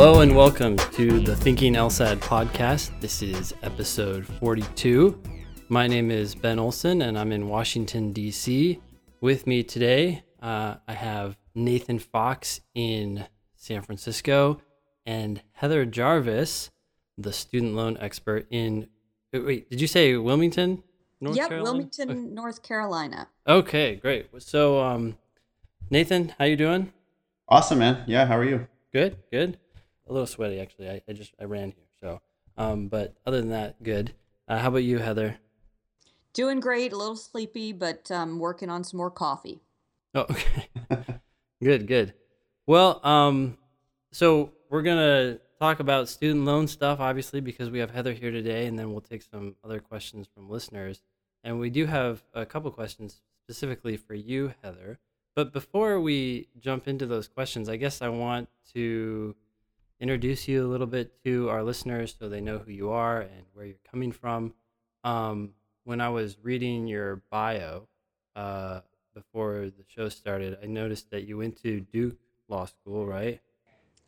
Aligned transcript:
Hello 0.00 0.20
and 0.20 0.36
welcome 0.36 0.76
to 0.76 1.18
the 1.18 1.34
Thinking 1.34 1.74
LSAT 1.74 2.18
podcast. 2.18 2.92
This 3.00 3.20
is 3.20 3.52
episode 3.64 4.24
42. 4.24 5.20
My 5.68 5.88
name 5.88 6.12
is 6.12 6.36
Ben 6.36 6.60
Olson 6.60 7.02
and 7.02 7.18
I'm 7.18 7.32
in 7.32 7.48
Washington, 7.48 8.12
D.C. 8.12 8.80
With 9.20 9.48
me 9.48 9.64
today, 9.64 10.22
uh, 10.40 10.76
I 10.86 10.92
have 10.92 11.36
Nathan 11.56 11.98
Fox 11.98 12.60
in 12.76 13.26
San 13.56 13.82
Francisco 13.82 14.62
and 15.04 15.42
Heather 15.50 15.84
Jarvis, 15.84 16.70
the 17.18 17.32
student 17.32 17.74
loan 17.74 17.96
expert 17.98 18.46
in. 18.50 18.86
Wait, 19.32 19.68
did 19.68 19.80
you 19.80 19.88
say 19.88 20.16
Wilmington? 20.16 20.84
North 21.20 21.34
yep, 21.34 21.48
Carolina? 21.48 21.72
Wilmington, 21.72 22.10
okay. 22.10 22.20
North 22.20 22.62
Carolina. 22.62 23.28
Okay, 23.48 23.96
great. 23.96 24.28
So, 24.38 24.78
um, 24.78 25.18
Nathan, 25.90 26.36
how 26.38 26.44
you 26.44 26.54
doing? 26.54 26.92
Awesome, 27.48 27.80
man. 27.80 28.04
Yeah, 28.06 28.26
how 28.26 28.38
are 28.38 28.44
you? 28.44 28.68
Good, 28.92 29.16
good. 29.32 29.58
A 30.08 30.12
little 30.12 30.26
sweaty 30.26 30.60
actually. 30.60 30.88
I, 30.88 31.02
I 31.08 31.12
just 31.12 31.34
I 31.40 31.44
ran 31.44 31.70
here, 31.70 31.86
so. 32.00 32.20
Um, 32.56 32.88
but 32.88 33.14
other 33.26 33.40
than 33.40 33.50
that, 33.50 33.82
good. 33.82 34.14
Uh, 34.48 34.58
how 34.58 34.68
about 34.68 34.78
you, 34.78 34.98
Heather? 34.98 35.36
Doing 36.32 36.60
great. 36.60 36.92
A 36.92 36.96
little 36.96 37.16
sleepy, 37.16 37.72
but 37.72 38.10
um, 38.10 38.38
working 38.38 38.70
on 38.70 38.84
some 38.84 38.98
more 38.98 39.10
coffee. 39.10 39.60
Oh, 40.14 40.26
okay. 40.30 40.68
good, 41.62 41.86
good. 41.86 42.14
Well, 42.66 43.00
um, 43.06 43.58
so 44.10 44.52
we're 44.70 44.82
gonna 44.82 45.38
talk 45.60 45.80
about 45.80 46.08
student 46.08 46.44
loan 46.44 46.66
stuff, 46.66 47.00
obviously, 47.00 47.40
because 47.40 47.70
we 47.70 47.78
have 47.78 47.90
Heather 47.90 48.12
here 48.12 48.30
today, 48.30 48.66
and 48.66 48.78
then 48.78 48.92
we'll 48.92 49.00
take 49.00 49.22
some 49.22 49.56
other 49.64 49.80
questions 49.80 50.26
from 50.34 50.48
listeners. 50.48 51.02
And 51.44 51.60
we 51.60 51.70
do 51.70 51.86
have 51.86 52.22
a 52.34 52.46
couple 52.46 52.70
questions 52.70 53.20
specifically 53.44 53.96
for 53.96 54.14
you, 54.14 54.54
Heather. 54.62 54.98
But 55.34 55.52
before 55.52 56.00
we 56.00 56.48
jump 56.58 56.88
into 56.88 57.06
those 57.06 57.28
questions, 57.28 57.68
I 57.68 57.76
guess 57.76 58.02
I 58.02 58.08
want 58.08 58.48
to 58.74 59.36
introduce 60.00 60.48
you 60.48 60.64
a 60.64 60.68
little 60.68 60.86
bit 60.86 61.12
to 61.24 61.48
our 61.48 61.62
listeners 61.62 62.14
so 62.18 62.28
they 62.28 62.40
know 62.40 62.58
who 62.58 62.70
you 62.70 62.90
are 62.90 63.20
and 63.20 63.44
where 63.52 63.66
you're 63.66 63.76
coming 63.90 64.12
from. 64.12 64.54
Um, 65.04 65.50
when 65.84 66.00
I 66.00 66.08
was 66.08 66.36
reading 66.42 66.86
your 66.86 67.22
bio 67.30 67.88
uh, 68.36 68.80
before 69.14 69.66
the 69.66 69.84
show 69.86 70.08
started, 70.08 70.58
I 70.62 70.66
noticed 70.66 71.10
that 71.10 71.26
you 71.26 71.38
went 71.38 71.60
to 71.62 71.80
Duke 71.80 72.18
Law 72.48 72.66
School, 72.66 73.06
right? 73.06 73.40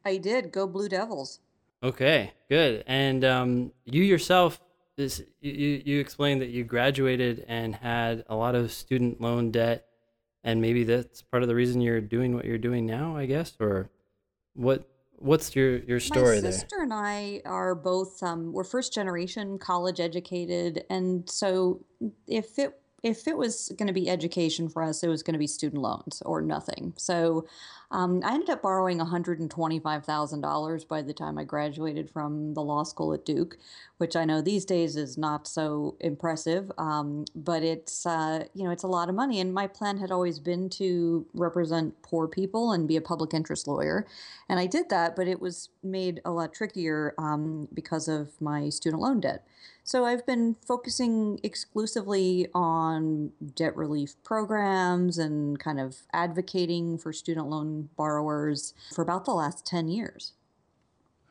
I 0.05 0.17
did. 0.17 0.53
Go 0.53 0.67
Blue 0.67 0.89
Devils. 0.89 1.41
Okay, 1.83 2.33
good. 2.49 2.85
And 2.87 3.25
um, 3.25 3.73
you 3.85 4.03
yourself, 4.03 4.61
this 4.97 5.23
you 5.41 5.83
you 5.85 6.01
explained 6.01 6.43
that 6.43 6.51
you 6.51 6.65
graduated 6.65 7.45
and 7.49 7.75
had 7.75 8.25
a 8.29 8.37
lot 8.37 8.55
of 8.55 8.71
student 8.71 9.21
loan 9.21 9.51
debt 9.51 9.87
and 10.43 10.61
maybe 10.61 10.85
that's 10.85 11.23
part 11.23 11.43
of 11.43 11.49
the 11.49 11.55
reason 11.55 11.81
you're 11.81 12.01
doing 12.01 12.35
what 12.35 12.45
you're 12.45 12.59
doing 12.59 12.87
now, 12.87 13.17
I 13.17 13.27
guess, 13.27 13.55
or 13.61 13.91
what 14.55 14.89
what's 15.21 15.55
your 15.55 15.79
your 15.79 16.01
story 16.01 16.41
there? 16.41 16.51
My 16.51 16.57
sister 16.57 16.77
there? 16.77 16.83
and 16.83 16.93
I 16.93 17.43
are 17.45 17.75
both 17.75 18.23
um, 18.23 18.53
we're 18.53 18.65
first 18.65 18.93
generation 18.93 19.59
college 19.59 20.01
educated, 20.01 20.85
and 20.91 21.29
so 21.31 21.85
if 22.27 22.59
it 22.59 22.81
if 23.03 23.27
it 23.27 23.37
was 23.37 23.73
going 23.77 23.87
to 23.87 23.93
be 23.93 24.09
education 24.09 24.69
for 24.69 24.83
us, 24.83 25.03
it 25.03 25.09
was 25.09 25.23
going 25.23 25.33
to 25.33 25.39
be 25.39 25.47
student 25.47 25.83
loans 25.83 26.23
or 26.27 26.43
nothing. 26.43 26.93
So 26.97 27.47
um, 27.93 28.21
I 28.25 28.35
ended 28.35 28.51
up 28.51 28.63
borrowing 28.63 28.99
$125,000 28.99 30.89
by 30.89 31.03
the 31.03 31.13
time 31.13 31.39
I 31.39 31.45
graduated 31.45 32.09
from 32.09 32.55
the 32.55 32.63
law 32.63 32.85
school 32.85 33.13
at 33.13 33.25
Duke, 33.25 33.59
which 33.99 34.15
I 34.15 34.25
know 34.25 34.41
these 34.41 34.65
days 34.65 34.95
is 34.97 35.19
not 35.19 35.49
so 35.49 35.97
impressive, 35.99 36.71
um, 36.79 37.25
but 37.35 37.65
it's 37.65 38.07
uh, 38.07 38.45
you 38.55 38.63
know 38.63 38.71
it's 38.71 38.85
a 38.85 38.89
lot 38.89 39.09
of 39.09 39.17
money. 39.17 39.41
And 39.41 39.53
my 39.53 39.67
plan 39.67 39.99
had 39.99 40.13
always 40.13 40.39
been 40.39 40.69
to 40.71 41.27
represent 41.35 42.01
poor 42.03 42.29
people 42.29 42.71
and 42.73 42.87
be 42.87 42.97
a 42.97 43.01
public 43.01 43.35
interest 43.35 43.67
lawyer, 43.67 44.07
and 44.49 44.61
I 44.61 44.67
did 44.67 44.89
that, 44.91 45.17
but 45.17 45.27
it 45.27 45.41
was 45.41 45.71
made 45.83 46.21
a 46.25 46.31
lot 46.31 46.53
trickier 46.53 47.15
um, 47.19 47.67
because 47.75 48.07
of 48.07 48.41
my 48.41 48.69
student 48.69 49.03
loan 49.03 49.21
debt. 49.21 49.45
So 49.91 50.05
I've 50.05 50.25
been 50.25 50.55
focusing 50.65 51.41
exclusively 51.43 52.47
on 52.55 53.33
debt 53.57 53.77
relief 53.77 54.15
programs 54.23 55.19
and 55.19 55.59
kind 55.59 55.81
of 55.81 55.97
advocating 56.13 56.97
for 56.97 57.13
student 57.13 57.49
loan 57.49 57.89
borrowers 57.97 58.73
for 58.95 59.03
about 59.03 59.25
the 59.25 59.33
last 59.33 59.67
10 59.67 59.89
years. 59.89 60.35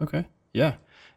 Okay. 0.01 0.25
Yeah. 0.51 0.73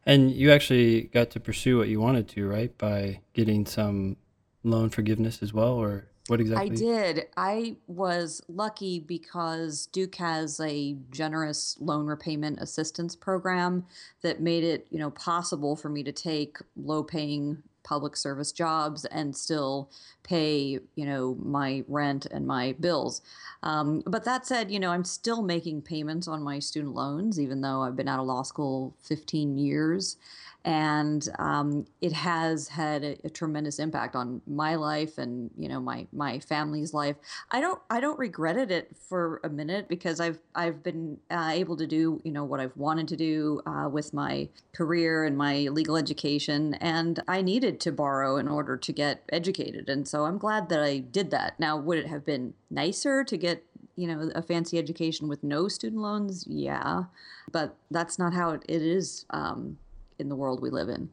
And 0.06 0.30
you 0.30 0.53
actually 0.53 1.00
got 1.12 1.30
to 1.30 1.41
pursue 1.41 1.78
what 1.78 1.88
you 1.88 1.98
wanted 1.98 2.28
to, 2.28 2.47
right? 2.47 2.78
By 2.78 3.22
getting 3.32 3.66
some 3.66 4.19
loan 4.62 4.91
forgiveness 4.91 5.42
as 5.42 5.53
well, 5.53 5.72
or 5.72 6.12
what 6.28 6.41
exactly? 6.41 6.71
I 6.71 6.75
did. 6.75 7.27
I 7.37 7.77
was 7.87 8.43
lucky 8.49 9.00
because 9.00 9.87
Duke 9.87 10.15
has 10.16 10.60
a 10.60 10.97
generous 11.10 11.77
loan 11.81 12.06
repayment 12.06 12.60
assistance 12.60 13.16
program 13.16 13.87
that 14.22 14.41
made 14.41 14.62
it, 14.65 14.87
you 14.91 14.99
know, 14.99 15.10
possible 15.10 15.75
for 15.75 15.88
me 15.88 16.03
to 16.05 16.12
take 16.12 16.59
low-paying 16.77 17.62
public 17.83 18.16
service 18.16 18.53
jobs 18.53 19.05
and 19.06 19.37
still 19.37 19.91
pay, 20.22 20.78
you 20.94 21.05
know, 21.05 21.37
my 21.43 21.83
rent 21.88 22.27
and 22.27 22.47
my 22.47 22.75
bills. 22.78 23.21
Um, 23.65 24.03
but 24.06 24.25
that 24.25 24.47
said, 24.47 24.71
you 24.71 24.78
know, 24.78 24.91
I'm 24.91 25.04
still 25.04 25.43
making 25.43 25.83
payments 25.83 26.28
on 26.28 26.43
my 26.43 26.60
student 26.60 26.94
loans, 26.94 27.41
even 27.41 27.60
though 27.60 27.83
I've 27.83 27.97
been 27.97 28.09
out 28.09 28.21
of 28.21 28.27
law 28.27 28.43
school 28.43 28.94
15 29.03 29.59
years 29.59 30.16
and 30.65 31.28
um, 31.39 31.87
it 32.00 32.12
has 32.12 32.69
had 32.69 33.03
a, 33.03 33.17
a, 33.25 33.31
tremendous 33.31 33.81
impact 33.81 34.15
on 34.15 34.41
my 34.47 34.77
life 34.77 35.19
and 35.19 35.50
you 35.56 35.69
know 35.69 35.81
my 35.81 36.06
my 36.12 36.39
family's 36.39 36.95
life. 36.95 37.17
I 37.50 37.61
don't 37.61 37.81
I 37.91 37.99
don't 38.00 38.19
regret 38.19 38.56
it 38.56 38.97
for 39.09 39.41
a 39.43 39.49
minute 39.49 39.89
because 39.89 40.21
I've 40.21 40.39
I've 40.55 40.83
been 40.83 41.19
uh, 41.31 41.51
able 41.53 41.77
to 41.78 41.87
do 41.87 42.21
you 42.25 42.31
know 42.31 42.45
what 42.45 42.61
I've 42.61 42.77
wanted 42.77 43.09
to 43.09 43.17
do 43.17 43.61
uh, 43.67 43.89
with 43.89 44.15
my 44.15 44.49
career 44.72 45.25
and 45.25 45.37
my 45.37 45.69
legal 45.69 45.97
education, 45.97 46.75
and 46.75 47.21
I 47.27 47.43
needed 47.43 47.81
to 47.81 47.93
borrow 47.93 48.37
in 48.37 48.47
order 48.47 48.77
to 48.77 48.93
get 48.93 49.22
educated, 49.31 49.89
and 49.89 50.06
so 50.06 50.27
I'm 50.27 50.39
glad 50.39 50.69
that 50.69 50.81
I 50.81 50.99
did 50.99 51.31
that. 51.33 51.59
Now, 51.59 51.77
would 51.77 51.99
it 51.99 52.06
have 52.06 52.25
been 52.25 52.55
nicer 52.71 53.25
to 53.25 53.37
get 53.37 53.65
you 53.97 54.06
know 54.06 54.31
a 54.34 54.43
fancy 54.43 54.78
education 54.78 55.27
with 55.27 55.43
no 55.43 55.67
student 55.67 56.03
loans? 56.03 56.47
Yeah, 56.49 57.05
but 57.51 57.77
that's 57.91 58.19
not 58.19 58.33
how 58.33 58.51
it, 58.51 58.62
is. 58.69 59.27
Um, 59.31 59.78
in 60.22 60.31
the 60.31 60.37
world 60.37 60.62
we 60.62 60.71
live 60.71 60.88
in. 60.88 61.10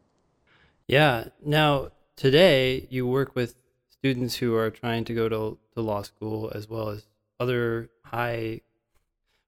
Yeah. 0.87 1.25
Now, 1.43 1.91
today 2.15 2.87
you 2.89 3.05
work 3.05 3.35
with 3.35 3.55
students 3.89 4.35
who 4.35 4.55
are 4.55 4.69
trying 4.69 5.03
to 5.05 5.13
go 5.13 5.27
to, 5.27 5.57
to 5.73 5.81
law 5.81 6.03
school 6.03 6.51
as 6.55 6.69
well 6.69 6.89
as 6.89 7.07
other 7.39 7.89
high 8.05 8.61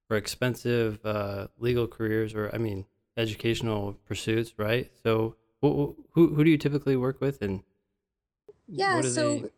or 0.09 0.17
expensive 0.17 0.99
uh, 1.05 1.47
legal 1.57 1.87
careers 1.87 2.33
or, 2.33 2.53
I 2.53 2.57
mean, 2.57 2.85
educational 3.15 3.97
pursuits, 4.05 4.53
right? 4.57 4.91
So, 5.03 5.35
who, 5.61 5.95
who, 6.11 6.33
who 6.33 6.43
do 6.43 6.49
you 6.49 6.57
typically 6.57 6.97
work 6.97 7.21
with 7.21 7.41
and 7.41 7.63
yeah, 8.67 9.01
so 9.01 9.37
they... 9.37 9.49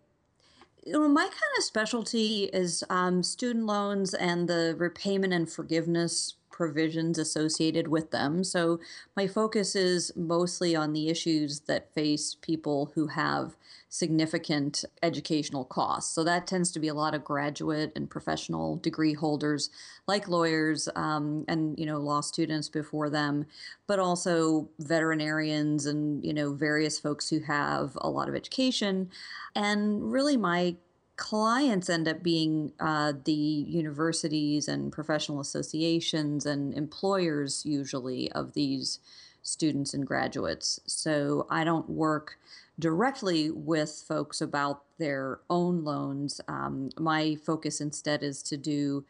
you 0.85 0.93
know, 0.93 1.07
my 1.07 1.23
kind 1.23 1.53
of 1.57 1.63
specialty 1.63 2.45
is 2.45 2.83
um, 2.89 3.23
student 3.23 3.65
loans 3.65 4.13
and 4.13 4.47
the 4.47 4.75
repayment 4.77 5.33
and 5.33 5.49
forgiveness 5.49 6.35
provisions 6.53 7.17
associated 7.17 7.89
with 7.89 8.11
them. 8.11 8.43
So 8.43 8.79
my 9.17 9.27
focus 9.27 9.75
is 9.75 10.13
mostly 10.15 10.75
on 10.75 10.93
the 10.93 11.09
issues 11.09 11.61
that 11.61 11.93
face 11.93 12.37
people 12.41 12.91
who 12.93 13.07
have 13.07 13.57
significant 13.89 14.85
educational 15.01 15.65
costs. 15.65 16.15
So 16.15 16.23
that 16.23 16.47
tends 16.47 16.71
to 16.71 16.79
be 16.79 16.87
a 16.87 16.93
lot 16.93 17.13
of 17.13 17.23
graduate 17.23 17.91
and 17.95 18.09
professional 18.09 18.77
degree 18.77 19.13
holders, 19.13 19.69
like 20.07 20.27
lawyers 20.27 20.87
um, 20.95 21.43
and 21.47 21.77
you 21.77 21.85
know 21.85 21.99
law 21.99 22.21
students 22.21 22.69
before 22.69 23.09
them, 23.09 23.45
but 23.85 23.99
also 23.99 24.69
veterinarians 24.79 25.85
and 25.85 26.23
you 26.23 26.33
know 26.33 26.53
various 26.53 26.99
folks 26.99 27.29
who 27.29 27.39
have 27.41 27.97
a 28.01 28.09
lot 28.09 28.29
of 28.29 28.35
education. 28.35 29.09
And 29.55 30.11
really, 30.11 30.37
my 30.37 30.75
clients 31.15 31.89
end 31.89 32.07
up 32.07 32.23
being 32.23 32.73
uh, 32.79 33.13
the 33.23 33.31
universities 33.31 34.67
and 34.67 34.91
professional 34.91 35.39
associations 35.39 36.45
and 36.45 36.73
employers 36.73 37.65
usually 37.65 38.31
of 38.31 38.53
these 38.53 38.99
students 39.43 39.93
and 39.93 40.07
graduates. 40.07 40.79
So 40.87 41.45
I 41.49 41.63
don't 41.63 41.89
work 41.89 42.39
directly 42.79 43.51
with 43.51 44.03
folks 44.07 44.41
about 44.41 44.83
their 44.97 45.39
own 45.49 45.83
loans. 45.83 46.41
Um, 46.47 46.89
my 46.97 47.35
focus 47.35 47.79
instead 47.79 48.23
is 48.23 48.41
to 48.43 48.57
do 48.57 49.05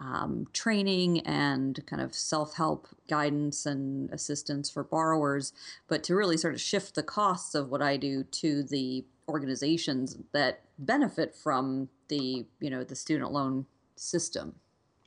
um, 0.00 0.48
training 0.52 1.20
and 1.20 1.84
kind 1.86 2.02
of 2.02 2.14
self 2.14 2.54
help 2.54 2.88
guidance 3.08 3.66
and 3.66 4.10
assistance 4.10 4.68
for 4.70 4.82
borrowers, 4.82 5.52
but 5.86 6.02
to 6.04 6.16
really 6.16 6.36
sort 6.36 6.54
of 6.54 6.60
shift 6.60 6.94
the 6.94 7.02
costs 7.02 7.54
of 7.54 7.70
what 7.70 7.82
I 7.82 7.96
do 7.96 8.24
to 8.24 8.62
the 8.62 9.04
organizations 9.28 10.16
that 10.32 10.62
benefit 10.78 11.34
from 11.34 11.88
the 12.08 12.46
you 12.60 12.70
know 12.70 12.84
the 12.84 12.96
student 12.96 13.32
loan 13.32 13.66
system. 13.96 14.56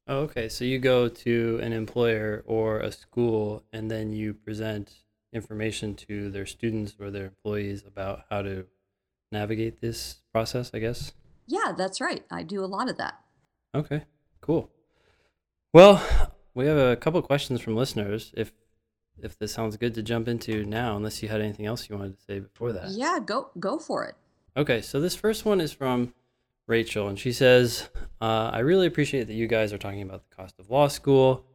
Oh, 0.07 0.19
okay. 0.19 0.49
So 0.49 0.65
you 0.65 0.77
go 0.79 1.07
to 1.07 1.59
an 1.63 1.73
employer 1.73 2.43
or 2.45 2.79
a 2.79 2.91
school, 2.91 3.63
and 3.73 3.89
then 3.89 4.13
you 4.13 4.33
present 4.33 4.93
information 5.33 5.95
to 5.95 6.29
their 6.29 6.45
students 6.45 6.95
or 6.99 7.09
their 7.11 7.25
employees 7.25 7.83
about 7.85 8.25
how 8.29 8.41
to 8.43 8.65
navigate 9.31 9.81
this 9.81 10.17
process. 10.31 10.71
I 10.73 10.79
guess. 10.79 11.13
Yeah, 11.47 11.73
that's 11.77 12.01
right. 12.01 12.23
I 12.31 12.43
do 12.43 12.63
a 12.63 12.65
lot 12.65 12.89
of 12.89 12.97
that. 12.97 13.19
Okay. 13.73 14.03
Cool. 14.41 14.71
Well, 15.73 16.01
we 16.53 16.65
have 16.67 16.77
a 16.77 16.95
couple 16.95 17.21
questions 17.21 17.61
from 17.61 17.75
listeners. 17.75 18.31
If 18.37 18.53
if 19.21 19.37
this 19.37 19.53
sounds 19.53 19.77
good 19.77 19.93
to 19.95 20.03
jump 20.03 20.27
into 20.27 20.65
now, 20.65 20.95
unless 20.95 21.23
you 21.23 21.29
had 21.29 21.41
anything 21.41 21.65
else 21.65 21.89
you 21.89 21.97
wanted 21.97 22.17
to 22.17 22.23
say 22.23 22.39
before 22.39 22.73
that. 22.73 22.89
Yeah, 22.89 23.19
go 23.25 23.49
go 23.59 23.79
for 23.79 24.05
it. 24.05 24.15
Okay, 24.57 24.81
so 24.81 24.99
this 24.99 25.15
first 25.15 25.45
one 25.45 25.59
is 25.59 25.71
from 25.71 26.13
Rachel, 26.67 27.07
and 27.07 27.19
she 27.19 27.31
says, 27.31 27.89
uh, 28.21 28.51
"I 28.53 28.59
really 28.59 28.87
appreciate 28.87 29.27
that 29.27 29.33
you 29.33 29.47
guys 29.47 29.73
are 29.73 29.77
talking 29.77 30.01
about 30.01 30.29
the 30.29 30.35
cost 30.35 30.59
of 30.59 30.69
law 30.69 30.87
school. 30.87 31.45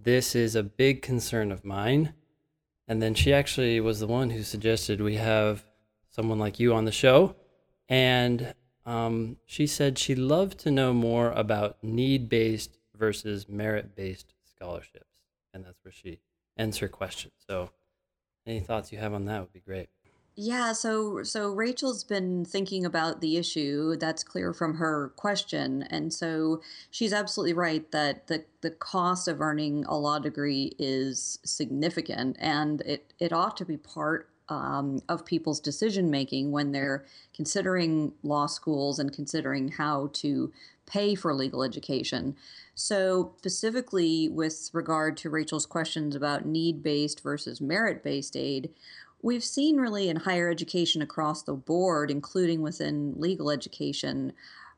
This 0.00 0.34
is 0.34 0.54
a 0.54 0.62
big 0.62 1.02
concern 1.02 1.52
of 1.52 1.64
mine." 1.64 2.14
And 2.88 3.02
then 3.02 3.14
she 3.14 3.32
actually 3.32 3.80
was 3.80 3.98
the 3.98 4.06
one 4.06 4.30
who 4.30 4.42
suggested 4.42 5.00
we 5.00 5.16
have 5.16 5.64
someone 6.08 6.38
like 6.38 6.60
you 6.60 6.72
on 6.72 6.84
the 6.84 6.92
show, 6.92 7.34
and 7.88 8.54
um, 8.84 9.36
she 9.44 9.66
said 9.66 9.98
she'd 9.98 10.18
love 10.18 10.56
to 10.58 10.70
know 10.70 10.92
more 10.92 11.32
about 11.32 11.82
need-based 11.82 12.78
versus 12.94 13.48
merit-based 13.48 14.32
scholarships, 14.44 15.18
and 15.52 15.64
that's 15.64 15.84
where 15.84 15.92
she 15.92 16.20
ends 16.56 16.78
her 16.78 16.88
question. 16.88 17.30
So, 17.48 17.70
any 18.46 18.60
thoughts 18.60 18.92
you 18.92 18.98
have 18.98 19.12
on 19.14 19.24
that 19.26 19.40
would 19.40 19.52
be 19.52 19.60
great. 19.60 19.88
Yeah, 20.38 20.72
so 20.72 21.22
so 21.22 21.50
Rachel's 21.50 22.04
been 22.04 22.44
thinking 22.44 22.84
about 22.84 23.22
the 23.22 23.38
issue. 23.38 23.96
That's 23.96 24.22
clear 24.22 24.52
from 24.52 24.74
her 24.76 25.14
question. 25.16 25.84
And 25.84 26.12
so 26.12 26.60
she's 26.90 27.14
absolutely 27.14 27.54
right 27.54 27.90
that 27.90 28.26
the 28.26 28.44
the 28.60 28.70
cost 28.70 29.28
of 29.28 29.40
earning 29.40 29.86
a 29.86 29.96
law 29.96 30.18
degree 30.18 30.74
is 30.78 31.38
significant 31.42 32.36
and 32.38 32.82
it 32.82 33.14
it 33.18 33.32
ought 33.32 33.56
to 33.56 33.64
be 33.64 33.78
part 33.78 34.28
um, 34.50 35.00
of 35.08 35.24
people's 35.24 35.58
decision 35.58 36.10
making 36.10 36.52
when 36.52 36.72
they're 36.72 37.06
considering 37.34 38.12
law 38.22 38.46
schools 38.46 38.98
and 38.98 39.12
considering 39.14 39.68
how 39.68 40.10
to 40.12 40.52
pay 40.86 41.14
for 41.14 41.34
legal 41.34 41.62
education. 41.62 42.36
So, 42.74 43.34
specifically 43.38 44.28
with 44.28 44.70
regard 44.72 45.16
to 45.18 45.30
Rachel's 45.30 45.66
questions 45.66 46.14
about 46.14 46.46
need 46.46 46.82
based 46.82 47.22
versus 47.22 47.60
merit 47.60 48.02
based 48.02 48.36
aid, 48.36 48.70
we've 49.22 49.44
seen 49.44 49.76
really 49.76 50.08
in 50.08 50.16
higher 50.16 50.50
education 50.50 51.02
across 51.02 51.42
the 51.42 51.54
board, 51.54 52.10
including 52.10 52.62
within 52.62 53.14
legal 53.16 53.50
education, 53.50 54.32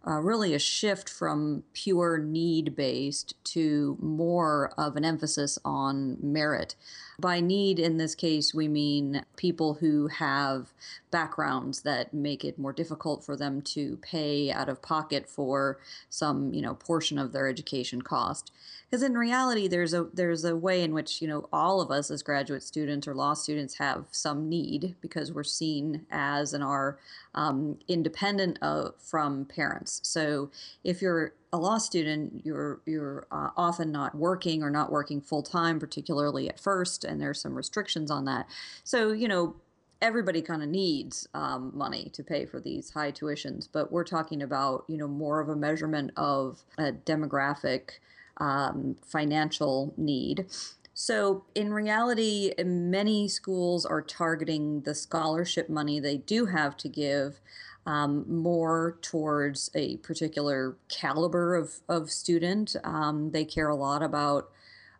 uh, 0.06 0.20
really 0.20 0.54
a 0.54 0.58
shift 0.58 1.08
from 1.08 1.64
pure 1.72 2.18
need 2.18 2.74
based 2.76 3.34
to 3.44 3.98
more 4.00 4.72
of 4.78 4.96
an 4.96 5.04
emphasis 5.04 5.58
on 5.64 6.16
merit. 6.22 6.76
By 7.20 7.40
need, 7.40 7.78
in 7.78 7.96
this 7.96 8.14
case, 8.14 8.54
we 8.54 8.68
mean 8.68 9.24
people 9.36 9.74
who 9.74 10.06
have 10.06 10.72
backgrounds 11.10 11.82
that 11.82 12.14
make 12.14 12.44
it 12.44 12.58
more 12.58 12.72
difficult 12.72 13.24
for 13.24 13.36
them 13.36 13.60
to 13.62 13.96
pay 13.98 14.52
out 14.52 14.68
of 14.68 14.82
pocket 14.82 15.28
for 15.28 15.78
some, 16.08 16.54
you 16.54 16.62
know, 16.62 16.74
portion 16.74 17.18
of 17.18 17.32
their 17.32 17.48
education 17.48 18.02
cost 18.02 18.52
because 18.88 19.02
in 19.02 19.16
reality 19.16 19.68
there's 19.68 19.92
a 19.92 20.06
there's 20.14 20.44
a 20.44 20.56
way 20.56 20.82
in 20.82 20.94
which 20.94 21.20
you 21.20 21.28
know 21.28 21.48
all 21.52 21.80
of 21.80 21.90
us 21.90 22.10
as 22.10 22.22
graduate 22.22 22.62
students 22.62 23.06
or 23.06 23.14
law 23.14 23.34
students 23.34 23.76
have 23.78 24.06
some 24.10 24.48
need 24.48 24.96
because 25.00 25.32
we're 25.32 25.44
seen 25.44 26.06
as 26.10 26.54
and 26.54 26.64
are 26.64 26.98
um, 27.34 27.78
independent 27.86 28.58
of, 28.62 28.94
from 28.98 29.44
parents. 29.44 30.00
So 30.04 30.50
if 30.84 31.02
you're 31.02 31.34
a 31.52 31.58
law 31.58 31.78
student 31.78 32.42
you're 32.44 32.80
you're 32.86 33.26
uh, 33.30 33.50
often 33.56 33.92
not 33.92 34.14
working 34.14 34.62
or 34.62 34.70
not 34.70 34.90
working 34.90 35.20
full 35.20 35.42
time 35.42 35.78
particularly 35.78 36.48
at 36.48 36.60
first 36.60 37.04
and 37.04 37.20
there's 37.20 37.40
some 37.40 37.54
restrictions 37.54 38.10
on 38.10 38.24
that. 38.24 38.46
So 38.84 39.12
you 39.12 39.28
know 39.28 39.56
everybody 40.00 40.40
kind 40.40 40.62
of 40.62 40.68
needs 40.68 41.26
um, 41.34 41.72
money 41.74 42.08
to 42.12 42.22
pay 42.22 42.46
for 42.46 42.60
these 42.60 42.90
high 42.90 43.10
tuitions 43.10 43.68
but 43.70 43.90
we're 43.90 44.04
talking 44.04 44.42
about 44.42 44.84
you 44.86 44.96
know 44.96 45.08
more 45.08 45.40
of 45.40 45.48
a 45.48 45.56
measurement 45.56 46.12
of 46.16 46.62
a 46.78 46.92
demographic 46.92 47.98
um, 48.38 48.96
financial 49.04 49.92
need. 49.96 50.46
So, 50.94 51.44
in 51.54 51.72
reality, 51.72 52.52
many 52.64 53.28
schools 53.28 53.86
are 53.86 54.02
targeting 54.02 54.80
the 54.80 54.96
scholarship 54.96 55.68
money 55.68 56.00
they 56.00 56.16
do 56.16 56.46
have 56.46 56.76
to 56.78 56.88
give 56.88 57.40
um, 57.86 58.24
more 58.28 58.98
towards 59.00 59.70
a 59.74 59.98
particular 59.98 60.76
caliber 60.88 61.54
of, 61.54 61.80
of 61.88 62.10
student. 62.10 62.74
Um, 62.82 63.30
they 63.30 63.44
care 63.44 63.68
a 63.68 63.76
lot 63.76 64.02
about 64.02 64.50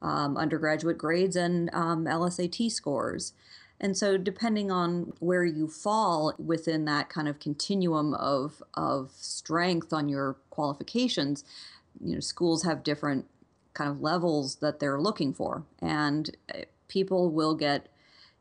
um, 0.00 0.36
undergraduate 0.36 0.98
grades 0.98 1.36
and 1.36 1.68
um, 1.74 2.04
LSAT 2.04 2.70
scores. 2.70 3.32
And 3.80 3.96
so, 3.96 4.16
depending 4.16 4.72
on 4.72 5.12
where 5.20 5.44
you 5.44 5.68
fall 5.68 6.32
within 6.38 6.84
that 6.86 7.08
kind 7.08 7.28
of 7.28 7.38
continuum 7.38 8.14
of, 8.14 8.62
of 8.74 9.12
strength 9.16 9.92
on 9.92 10.08
your 10.08 10.36
qualifications, 10.50 11.44
you 12.02 12.14
know 12.14 12.20
schools 12.20 12.62
have 12.62 12.82
different 12.82 13.26
kind 13.78 13.90
of 13.90 14.00
levels 14.00 14.56
that 14.56 14.80
they're 14.80 15.00
looking 15.00 15.32
for. 15.32 15.62
And 15.80 16.36
eh, 16.52 16.64
people 16.88 17.30
will 17.30 17.54
get 17.54 17.88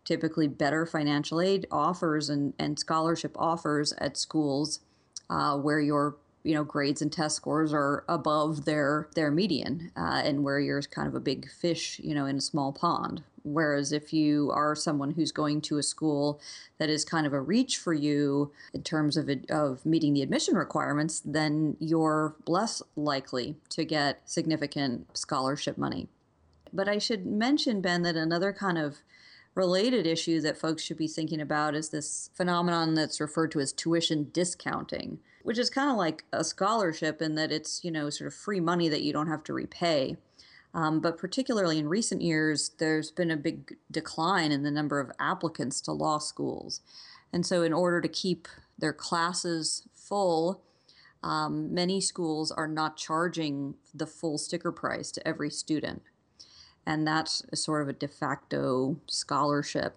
typically 0.04 0.48
better 0.48 0.86
financial 0.86 1.40
aid 1.40 1.68
offers 1.72 2.30
and, 2.30 2.54
and 2.58 2.80
scholarship 2.80 3.36
offers 3.38 3.94
at 4.00 4.18
schools 4.18 4.80
uh, 5.30 5.58
where 5.58 5.80
your 5.80 6.16
you 6.48 6.54
know 6.54 6.64
grades 6.64 7.02
and 7.02 7.12
test 7.12 7.36
scores 7.36 7.74
are 7.74 8.04
above 8.08 8.66
their 8.66 9.10
their 9.16 9.30
median 9.32 9.92
uh, 9.98 10.22
and 10.24 10.44
where 10.44 10.60
you're 10.60 10.82
kind 10.82 11.08
of 11.08 11.16
a 11.16 11.20
big 11.20 11.50
fish 11.50 12.00
you 12.04 12.16
know 12.16 12.26
in 12.26 12.38
a 12.38 12.42
small 12.42 12.72
pond 12.72 13.24
Whereas 13.48 13.92
if 13.94 14.12
you 14.14 14.52
are 14.52 14.76
someone 14.76 15.12
who's 15.12 15.32
going 15.32 15.62
to 15.62 15.78
a 15.78 15.84
school 15.84 16.42
that 16.80 16.90
is 16.90 17.06
kind 17.06 17.26
of 17.26 17.34
a 17.34 17.42
reach 17.42 17.78
for 17.78 17.94
you 17.94 18.52
in 18.74 18.84
terms 18.84 19.16
of, 19.16 19.30
it, 19.30 19.50
of 19.50 19.86
meeting 19.86 20.14
the 20.14 20.22
admission 20.22 20.56
requirements, 20.56 21.22
then 21.24 21.78
you're 21.80 22.36
less 22.46 22.82
likely 22.96 23.56
to 23.70 23.86
get 23.86 24.22
significant 24.26 25.18
scholarship 25.18 25.78
money. 25.78 26.10
But 26.74 26.90
I 26.90 26.98
should 26.98 27.26
mention, 27.26 27.80
Ben, 27.80 28.02
that 28.02 28.18
another 28.18 28.52
kind 28.52 28.78
of 28.78 28.98
related 29.56 30.06
issue 30.06 30.42
that 30.42 30.58
folks 30.58 30.84
should 30.84 30.98
be 30.98 31.08
thinking 31.08 31.42
about 31.42 31.74
is 31.74 31.90
this 31.90 32.30
phenomenon 32.34 32.94
that's 32.94 33.22
referred 33.22 33.52
to 33.52 33.60
as 33.60 33.72
tuition 33.72 34.30
discounting, 34.34 35.20
which 35.48 35.58
is 35.58 35.70
kind 35.70 35.90
of 35.90 35.96
like 35.96 36.26
a 36.34 36.44
scholarship 36.44 37.22
in 37.22 37.36
that 37.36 37.54
it's, 37.54 37.82
you 37.82 37.90
know, 37.90 38.10
sort 38.10 38.28
of 38.28 38.34
free 38.34 38.60
money 38.60 38.90
that 38.90 39.02
you 39.02 39.14
don't 39.14 39.30
have 39.30 39.46
to 39.46 39.54
repay. 39.54 40.18
Um, 40.74 41.00
but 41.00 41.18
particularly 41.18 41.80
in 41.80 41.88
recent 41.88 42.22
years, 42.22 42.72
there's 42.80 43.12
been 43.12 43.32
a 43.32 43.38
big 43.38 43.78
decline 43.90 44.52
in 44.52 44.64
the 44.64 44.72
number 44.72 45.00
of 45.00 45.10
applicants 45.22 45.80
to 45.82 45.94
law 45.94 46.18
schools. 46.18 46.82
And 47.32 47.46
so, 47.46 47.64
in 47.64 47.72
order 47.72 48.02
to 48.02 48.10
keep 48.10 48.50
their 48.78 48.92
classes 48.92 49.88
full, 49.96 50.64
um, 51.24 51.74
many 51.74 52.02
schools 52.02 52.52
are 52.52 52.68
not 52.68 52.98
charging 52.98 53.76
the 53.94 54.06
full 54.06 54.38
sticker 54.38 54.74
price 54.74 55.12
to 55.12 55.26
every 55.26 55.50
student. 55.50 56.02
And 56.86 57.08
that's 57.08 57.42
sort 57.54 57.84
of 57.84 57.88
a 57.88 57.94
de 57.94 58.10
facto 58.10 59.00
scholarship. 59.08 59.96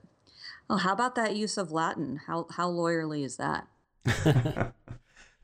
Well, 0.69 0.79
how 0.79 0.93
about 0.93 1.17
that 1.17 1.35
use 1.35 1.59
of 1.59 1.73
Latin? 1.73 2.21
How, 2.29 2.47
how 2.53 2.71
lawyerly 2.71 3.25
is 3.25 3.37
that? 3.39 3.67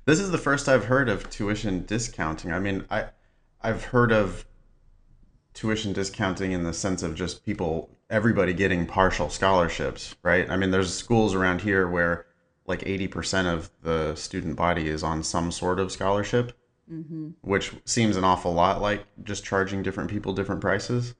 this 0.06 0.18
is 0.18 0.30
the 0.30 0.38
first 0.38 0.68
I've 0.68 0.86
heard 0.86 1.08
of 1.08 1.28
tuition 1.28 1.84
discounting. 1.84 2.52
I 2.52 2.58
mean, 2.58 2.84
I, 2.90 3.06
I've 3.60 3.84
heard 3.84 4.12
of 4.12 4.46
tuition 5.56 5.92
discounting 5.92 6.52
in 6.52 6.64
the 6.64 6.72
sense 6.72 7.02
of 7.02 7.14
just 7.14 7.44
people 7.44 7.90
everybody 8.10 8.52
getting 8.52 8.86
partial 8.86 9.30
scholarships 9.30 10.14
right 10.22 10.48
i 10.50 10.56
mean 10.56 10.70
there's 10.70 10.92
schools 10.92 11.34
around 11.34 11.62
here 11.62 11.88
where 11.88 12.26
like 12.66 12.80
80% 12.80 13.46
of 13.46 13.70
the 13.82 14.14
student 14.16 14.56
body 14.56 14.88
is 14.88 15.02
on 15.04 15.22
some 15.22 15.50
sort 15.50 15.80
of 15.80 15.90
scholarship 15.90 16.52
mm-hmm. 16.92 17.30
which 17.40 17.72
seems 17.84 18.16
an 18.16 18.24
awful 18.24 18.52
lot 18.52 18.82
like 18.82 19.06
just 19.24 19.44
charging 19.44 19.82
different 19.82 20.10
people 20.10 20.34
different 20.34 20.60
prices 20.60 21.14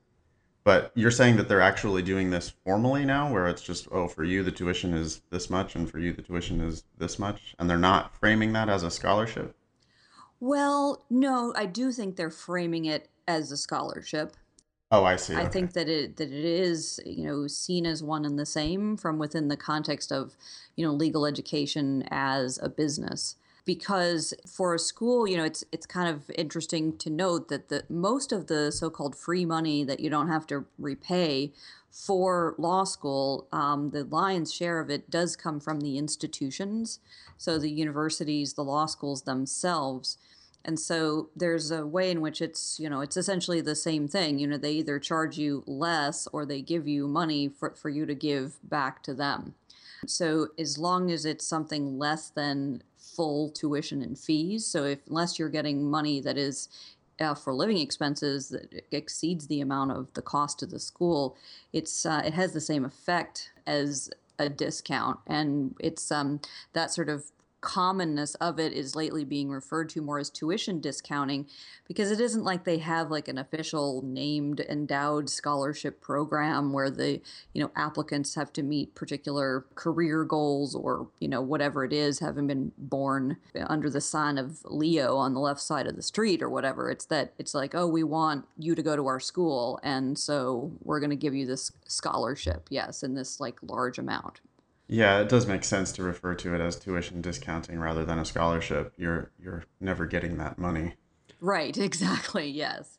but 0.66 0.92
you're 0.94 1.11
saying 1.11 1.37
that 1.37 1.49
they're 1.49 1.62
actually 1.62 2.02
doing 2.02 2.28
this 2.28 2.52
formally 2.62 3.06
now 3.06 3.32
where 3.32 3.49
it's 3.49 3.62
just 3.62 3.88
oh 3.90 4.06
for 4.06 4.25
you 4.25 4.42
the 4.42 4.52
tuition 4.52 4.92
is 4.92 5.23
this 5.30 5.49
much 5.49 5.75
and 5.75 5.90
for 5.90 5.99
you 5.99 6.12
the 6.12 6.20
tuition 6.20 6.61
is 6.61 6.85
this 6.99 7.18
much 7.18 7.54
and 7.58 7.70
they're 7.70 7.78
not 7.78 8.14
framing 8.20 8.52
that 8.52 8.68
as 8.68 8.82
a 8.82 8.90
scholarship 8.90 9.56
well 10.40 11.06
no 11.08 11.54
i 11.56 11.64
do 11.64 11.90
think 11.90 12.16
they're 12.16 12.30
framing 12.30 12.85
it 12.85 13.08
as 13.28 13.52
a 13.52 13.56
scholarship. 13.56 14.37
Oh, 14.92 15.04
I 15.04 15.16
see. 15.16 15.35
I 15.35 15.42
okay. 15.42 15.50
think 15.50 15.73
that 15.73 15.88
it 15.88 16.16
that 16.16 16.28
it 16.28 16.44
is 16.44 17.00
you 17.04 17.26
know 17.26 17.46
seen 17.49 17.87
as 17.87 18.02
one 18.02 18.25
and 18.25 18.38
the 18.38 18.46
same 18.46 18.96
from 18.96 19.18
within 19.18 19.49
the 19.49 19.56
context 19.56 20.12
of 20.12 20.37
you 20.76 20.87
know 20.87 20.92
legal 20.92 21.26
education 21.26 22.04
as 22.11 22.58
a 22.62 22.68
business 22.68 23.37
because 23.66 24.32
for 24.46 24.75
a 24.75 24.78
school 24.78 25.26
you 25.26 25.37
know 25.37 25.44
it's 25.44 25.62
it's 25.73 25.85
kind 25.85 26.08
of 26.08 26.30
interesting 26.38 26.96
to 26.96 27.11
note 27.11 27.49
that 27.49 27.68
the 27.68 27.85
most 27.90 28.32
of 28.32 28.46
the 28.46 28.73
so-called 28.73 29.14
free 29.14 29.44
money 29.44 29.85
that 29.85 30.00
you 30.00 30.08
don't 30.08 30.28
have 30.28 30.46
to 30.46 30.64
repay 30.78 31.52
for 31.90 32.54
law 32.56 32.85
school 32.85 33.46
um, 33.52 33.90
the 33.90 34.04
lion's 34.04 34.54
share 34.54 34.80
of 34.80 34.88
it 34.88 35.11
does 35.11 35.37
come 35.37 35.61
from 35.61 35.80
the 35.80 35.99
institutions 35.99 37.00
so 37.37 37.58
the 37.58 37.70
universities 37.70 38.54
the 38.54 38.64
law 38.64 38.87
schools 38.87 39.23
themselves 39.23 40.16
and 40.66 40.80
so 40.80 41.28
there's 41.37 41.70
a 41.70 41.87
way 41.87 42.11
in 42.11 42.20
which 42.20 42.42
it's, 42.42 42.80
you 42.80 42.90
know, 42.90 43.00
it's 43.00 43.16
essentially 43.16 43.61
the 43.61 43.76
same 43.76 44.08
thing. 44.08 44.40
You 44.40 44.49
know, 44.49 44.58
they 44.58 44.73
either 44.73 44.99
charge 44.99 45.38
you 45.38 45.62
less 45.64 46.26
or 46.32 46.44
they 46.44 46.61
give 46.61 46.88
you 46.88 47.06
money 47.06 47.49
for, 47.49 47.70
for 47.76 47.88
you 47.88 48.04
to 48.04 48.16
give 48.16 48.58
back 48.68 49.04
to 49.04 49.14
them. 49.14 49.54
So 50.06 50.49
as 50.58 50.76
long 50.76 51.11
as 51.12 51.25
it's 51.25 51.46
something 51.46 52.00
less 52.00 52.28
than 52.28 52.82
full 53.16 53.50
tuition 53.50 54.02
and 54.02 54.18
fees, 54.18 54.66
so 54.66 54.85
if 54.85 54.99
unless 55.08 55.38
you're 55.38 55.49
getting 55.49 55.90
money 55.90 56.20
that 56.20 56.37
is 56.37 56.68
uh, 57.18 57.35
for 57.35 57.52
living 57.54 57.78
expenses 57.78 58.50
that 58.50 58.85
exceeds 58.92 59.46
the 59.46 59.61
amount 59.61 59.90
of 59.90 60.12
the 60.14 60.23
cost 60.23 60.62
of 60.62 60.70
the 60.70 60.78
school, 60.78 61.37
it's 61.73 62.04
uh, 62.04 62.23
it 62.25 62.35
has 62.35 62.52
the 62.52 62.61
same 62.61 62.85
effect 62.85 63.50
as 63.66 64.11
a 64.38 64.49
discount, 64.49 65.18
and 65.26 65.75
it's 65.80 66.12
um, 66.12 66.40
that 66.75 66.90
sort 66.90 67.08
of 67.08 67.25
commonness 67.60 68.34
of 68.36 68.58
it 68.60 68.72
is 68.72 68.94
lately 68.94 69.25
being 69.25 69.50
referred 69.50 69.88
to 69.88 70.00
more 70.00 70.18
as 70.18 70.30
tuition 70.30 70.80
discounting 70.80 71.46
because 71.88 72.10
it 72.10 72.20
isn't 72.20 72.44
like 72.44 72.64
they 72.64 72.78
have 72.78 73.10
like 73.10 73.28
an 73.28 73.38
official 73.38 74.02
named 74.04 74.60
endowed 74.60 75.28
scholarship 75.28 76.00
program 76.00 76.72
where 76.72 76.90
the 76.90 77.20
you 77.54 77.62
know 77.62 77.70
applicants 77.75 78.34
have 78.34 78.52
to 78.52 78.62
meet 78.62 78.94
particular 78.94 79.64
career 79.75 80.22
goals 80.25 80.75
or 80.75 81.08
you 81.18 81.28
know 81.28 81.40
whatever 81.40 81.84
it 81.84 81.92
is 81.92 82.18
having 82.18 82.46
been 82.46 82.72
born 82.76 83.36
under 83.66 83.88
the 83.88 84.00
sign 84.00 84.38
of 84.38 84.60
leo 84.66 85.16
on 85.16 85.34
the 85.34 85.40
left 85.40 85.60
side 85.60 85.86
of 85.86 85.96
the 85.96 86.02
street 86.02 86.42
or 86.42 86.50
whatever. 86.50 86.90
It's 86.90 87.06
that 87.06 87.32
it's 87.38 87.54
like 87.54 87.75
oh 87.75 87.86
we 87.86 88.04
want 88.04 88.46
you 88.58 88.75
to 88.75 88.82
go 88.82 88.96
to 88.96 89.06
our 89.06 89.20
school 89.20 89.80
and 89.82 90.18
so 90.18 90.72
we're 90.82 91.00
going 91.00 91.10
to 91.10 91.16
give 91.16 91.34
you 91.34 91.46
this 91.46 91.72
scholarship. 91.86 92.68
Yes 92.70 93.02
in 93.02 93.14
this 93.14 93.40
like 93.40 93.56
large 93.62 93.98
amount 93.98 94.40
yeah, 94.88 95.20
it 95.20 95.28
does 95.28 95.46
make 95.46 95.64
sense 95.64 95.90
to 95.92 96.02
refer 96.02 96.34
to 96.36 96.54
it 96.54 96.60
as 96.60 96.76
tuition 96.76 97.20
discounting 97.20 97.78
rather 97.80 98.04
than 98.04 98.18
a 98.18 98.24
scholarship. 98.24 98.92
You're 98.96 99.30
you're 99.38 99.64
never 99.80 100.06
getting 100.06 100.38
that 100.38 100.58
money. 100.58 100.94
Right, 101.40 101.76
exactly. 101.76 102.48
Yes. 102.48 102.98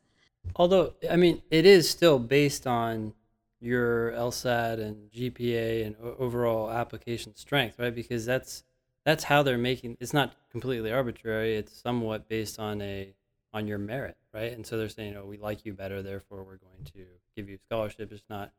Although 0.56 0.94
I 1.10 1.16
mean, 1.16 1.42
it 1.50 1.66
is 1.66 1.90
still 1.90 2.20
based 2.20 2.68
on 2.68 3.14
your 3.60 4.12
LSAT 4.12 4.80
and 4.80 5.12
GPA 5.12 5.86
and 5.86 5.96
overall 6.20 6.70
application 6.70 7.36
strength, 7.36 7.80
right? 7.80 7.96
Because 7.96 8.26
that's 8.26 8.64
that's 9.06 9.24
how 9.24 9.42
they're 9.42 9.58
making 9.58 9.98
it's 10.00 10.14
not 10.14 10.36
completely 10.52 10.92
arbitrary, 10.92 11.56
it's 11.56 11.82
somewhat 11.82 12.28
based 12.28 12.60
on 12.60 12.82
a 12.82 13.14
on 13.54 13.66
your 13.66 13.78
merit, 13.78 14.18
right? 14.34 14.52
And 14.52 14.66
so 14.66 14.78
they're 14.78 14.90
saying, 14.90 15.16
"Oh, 15.16 15.26
we 15.26 15.38
like 15.38 15.66
you 15.66 15.74
better, 15.74 16.02
therefore 16.04 16.44
we're 16.44 16.58
going 16.58 16.84
to 16.94 17.06
give 17.36 17.48
you 17.50 17.56
a 17.56 17.60
scholarship." 17.60 18.12
It's 18.12 18.24
not 18.30 18.52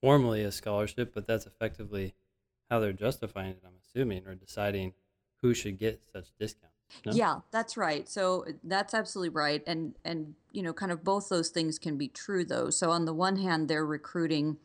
formally 0.00 0.44
a 0.44 0.52
scholarship, 0.52 1.12
but 1.12 1.26
that's 1.26 1.46
effectively 1.46 2.14
how 2.70 2.80
they're 2.80 2.92
justifying 2.92 3.50
it, 3.50 3.62
I'm 3.64 3.72
assuming, 3.84 4.26
or 4.26 4.34
deciding 4.34 4.92
who 5.42 5.54
should 5.54 5.78
get 5.78 6.02
such 6.12 6.28
discounts. 6.38 6.74
No? 7.04 7.12
Yeah, 7.12 7.40
that's 7.50 7.76
right. 7.76 8.08
So 8.08 8.46
that's 8.64 8.94
absolutely 8.94 9.30
right. 9.30 9.62
And 9.66 9.94
and 10.04 10.34
you 10.52 10.62
know, 10.62 10.72
kind 10.72 10.90
of 10.90 11.04
both 11.04 11.28
those 11.28 11.50
things 11.50 11.78
can 11.78 11.96
be 11.96 12.08
true 12.08 12.44
though. 12.44 12.70
So 12.70 12.90
on 12.90 13.04
the 13.04 13.14
one 13.14 13.36
hand, 13.36 13.68
they're 13.68 13.84
recruiting 13.84 14.56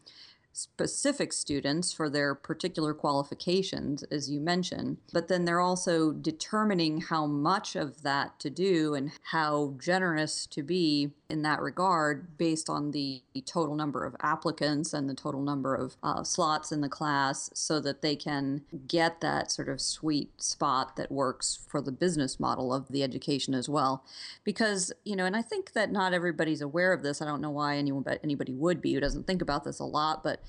specific 0.54 1.34
students 1.34 1.92
for 1.92 2.10
their 2.10 2.36
particular 2.36 2.94
qualifications, 2.94 4.04
as 4.04 4.30
you 4.30 4.40
mentioned, 4.40 4.98
but 5.12 5.28
then 5.28 5.46
they're 5.46 5.60
also 5.60 6.12
determining 6.12 7.02
how 7.02 7.26
much 7.26 7.76
of 7.76 8.04
that 8.04 8.40
to 8.40 8.52
do 8.52 8.94
and 8.94 9.12
how 9.32 9.74
generous 9.80 10.46
to 10.46 10.62
be 10.62 11.12
in 11.34 11.42
that 11.42 11.60
regard 11.60 12.38
based 12.38 12.70
on 12.70 12.92
the 12.92 13.24
total 13.44 13.76
number 13.76 14.06
of 14.06 14.16
applicants 14.22 14.94
and 14.94 15.10
the 15.10 15.16
total 15.16 15.42
number 15.42 15.74
of 15.74 15.98
uh, 16.04 16.24
slots 16.24 16.72
in 16.72 16.80
the 16.82 16.88
class 16.88 17.50
so 17.56 17.80
that 17.80 18.04
they 18.04 18.16
can 18.16 18.62
get 18.88 19.20
that 19.20 19.52
sort 19.52 19.68
of 19.68 19.82
sweet 19.82 20.40
spot 20.40 20.96
that 20.96 21.12
works 21.12 21.66
for 21.68 21.82
the 21.82 21.92
business 21.92 22.40
model 22.40 22.72
of 22.72 22.88
the 22.90 23.02
education 23.02 23.56
as 23.56 23.68
well. 23.68 24.06
Because, 24.44 24.94
you 25.04 25.16
know, 25.16 25.26
and 25.26 25.36
I 25.36 25.42
think 25.42 25.74
that 25.74 25.92
not 25.92 26.14
everybody's 26.14 26.62
aware 26.62 26.94
of 26.94 27.02
this. 27.02 27.20
I 27.20 27.26
don't 27.26 27.42
know 27.42 27.50
why 27.50 27.78
anyone, 27.78 28.04
but 28.04 28.20
anybody 28.24 28.54
would 28.54 28.80
be 28.80 28.94
who 28.94 29.00
doesn't 29.00 29.26
think 29.26 29.42
about 29.42 29.64
this 29.64 29.80
a 29.80 29.86
lot, 29.86 30.24
but 30.24 30.40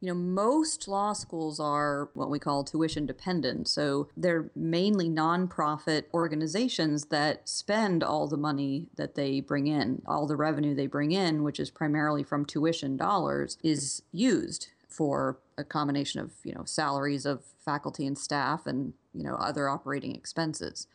you 0.00 0.08
know, 0.08 0.14
most 0.14 0.86
law 0.86 1.12
schools 1.12 1.58
are 1.58 2.10
what 2.14 2.30
we 2.30 2.38
call 2.38 2.62
tuition 2.62 3.06
dependent. 3.06 3.68
So 3.68 4.08
they're 4.16 4.50
mainly 4.54 5.08
nonprofit 5.08 6.04
organizations 6.12 7.06
that 7.06 7.48
spend 7.48 8.02
all 8.02 8.26
the 8.26 8.36
money 8.36 8.88
that 8.96 9.14
they 9.14 9.40
bring 9.40 9.66
in, 9.66 10.02
all 10.06 10.26
the 10.26 10.36
revenue 10.36 10.74
they 10.74 10.86
bring 10.86 11.12
in, 11.12 11.42
which 11.42 11.58
is 11.58 11.70
primarily 11.70 12.22
from 12.22 12.44
tuition 12.44 12.96
dollars, 12.96 13.56
is 13.62 14.02
used 14.12 14.68
for 14.88 15.38
a 15.56 15.64
combination 15.64 16.20
of, 16.20 16.32
you 16.44 16.54
know, 16.54 16.64
salaries 16.64 17.24
of 17.24 17.42
faculty 17.64 18.06
and 18.06 18.18
staff 18.18 18.66
and, 18.66 18.92
you 19.14 19.22
know, 19.22 19.34
other 19.36 19.68
operating 19.68 20.14
expenses. 20.14 20.86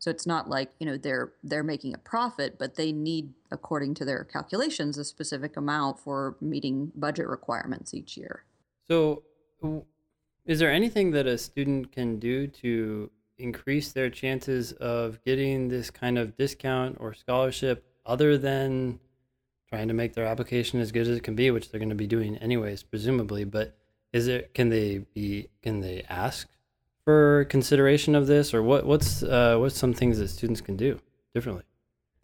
So 0.00 0.10
it's 0.10 0.26
not 0.26 0.48
like 0.48 0.72
you 0.80 0.86
know 0.86 0.96
they're 0.96 1.32
they're 1.44 1.62
making 1.62 1.94
a 1.94 1.98
profit, 1.98 2.58
but 2.58 2.74
they 2.74 2.90
need, 2.90 3.34
according 3.52 3.94
to 3.94 4.04
their 4.04 4.24
calculations, 4.24 4.96
a 4.96 5.04
specific 5.04 5.56
amount 5.56 6.00
for 6.00 6.36
meeting 6.40 6.90
budget 6.96 7.28
requirements 7.28 7.92
each 7.92 8.16
year. 8.16 8.44
So, 8.88 9.22
is 10.46 10.58
there 10.58 10.72
anything 10.72 11.10
that 11.12 11.26
a 11.26 11.36
student 11.36 11.92
can 11.92 12.18
do 12.18 12.46
to 12.46 13.10
increase 13.38 13.92
their 13.92 14.08
chances 14.08 14.72
of 14.72 15.22
getting 15.24 15.68
this 15.68 15.90
kind 15.90 16.18
of 16.18 16.34
discount 16.36 16.96
or 16.98 17.12
scholarship 17.12 17.84
other 18.06 18.38
than 18.38 18.98
trying 19.68 19.88
to 19.88 19.94
make 19.94 20.14
their 20.14 20.24
application 20.24 20.80
as 20.80 20.92
good 20.92 21.06
as 21.06 21.18
it 21.18 21.22
can 21.22 21.34
be, 21.34 21.50
which 21.50 21.70
they're 21.70 21.78
going 21.78 21.90
to 21.90 21.94
be 21.94 22.06
doing 22.06 22.38
anyways, 22.38 22.82
presumably. 22.82 23.44
But 23.44 23.76
is 24.14 24.28
it 24.28 24.54
can 24.54 24.70
they 24.70 24.98
be 25.14 25.48
can 25.62 25.80
they 25.80 26.04
ask 26.08 26.48
for 27.10 27.44
consideration 27.46 28.14
of 28.14 28.28
this, 28.28 28.54
or 28.54 28.62
what 28.62 28.86
what's 28.86 29.24
uh, 29.24 29.56
what's 29.58 29.76
some 29.76 29.92
things 29.92 30.18
that 30.18 30.28
students 30.28 30.60
can 30.60 30.76
do 30.76 31.00
differently? 31.34 31.64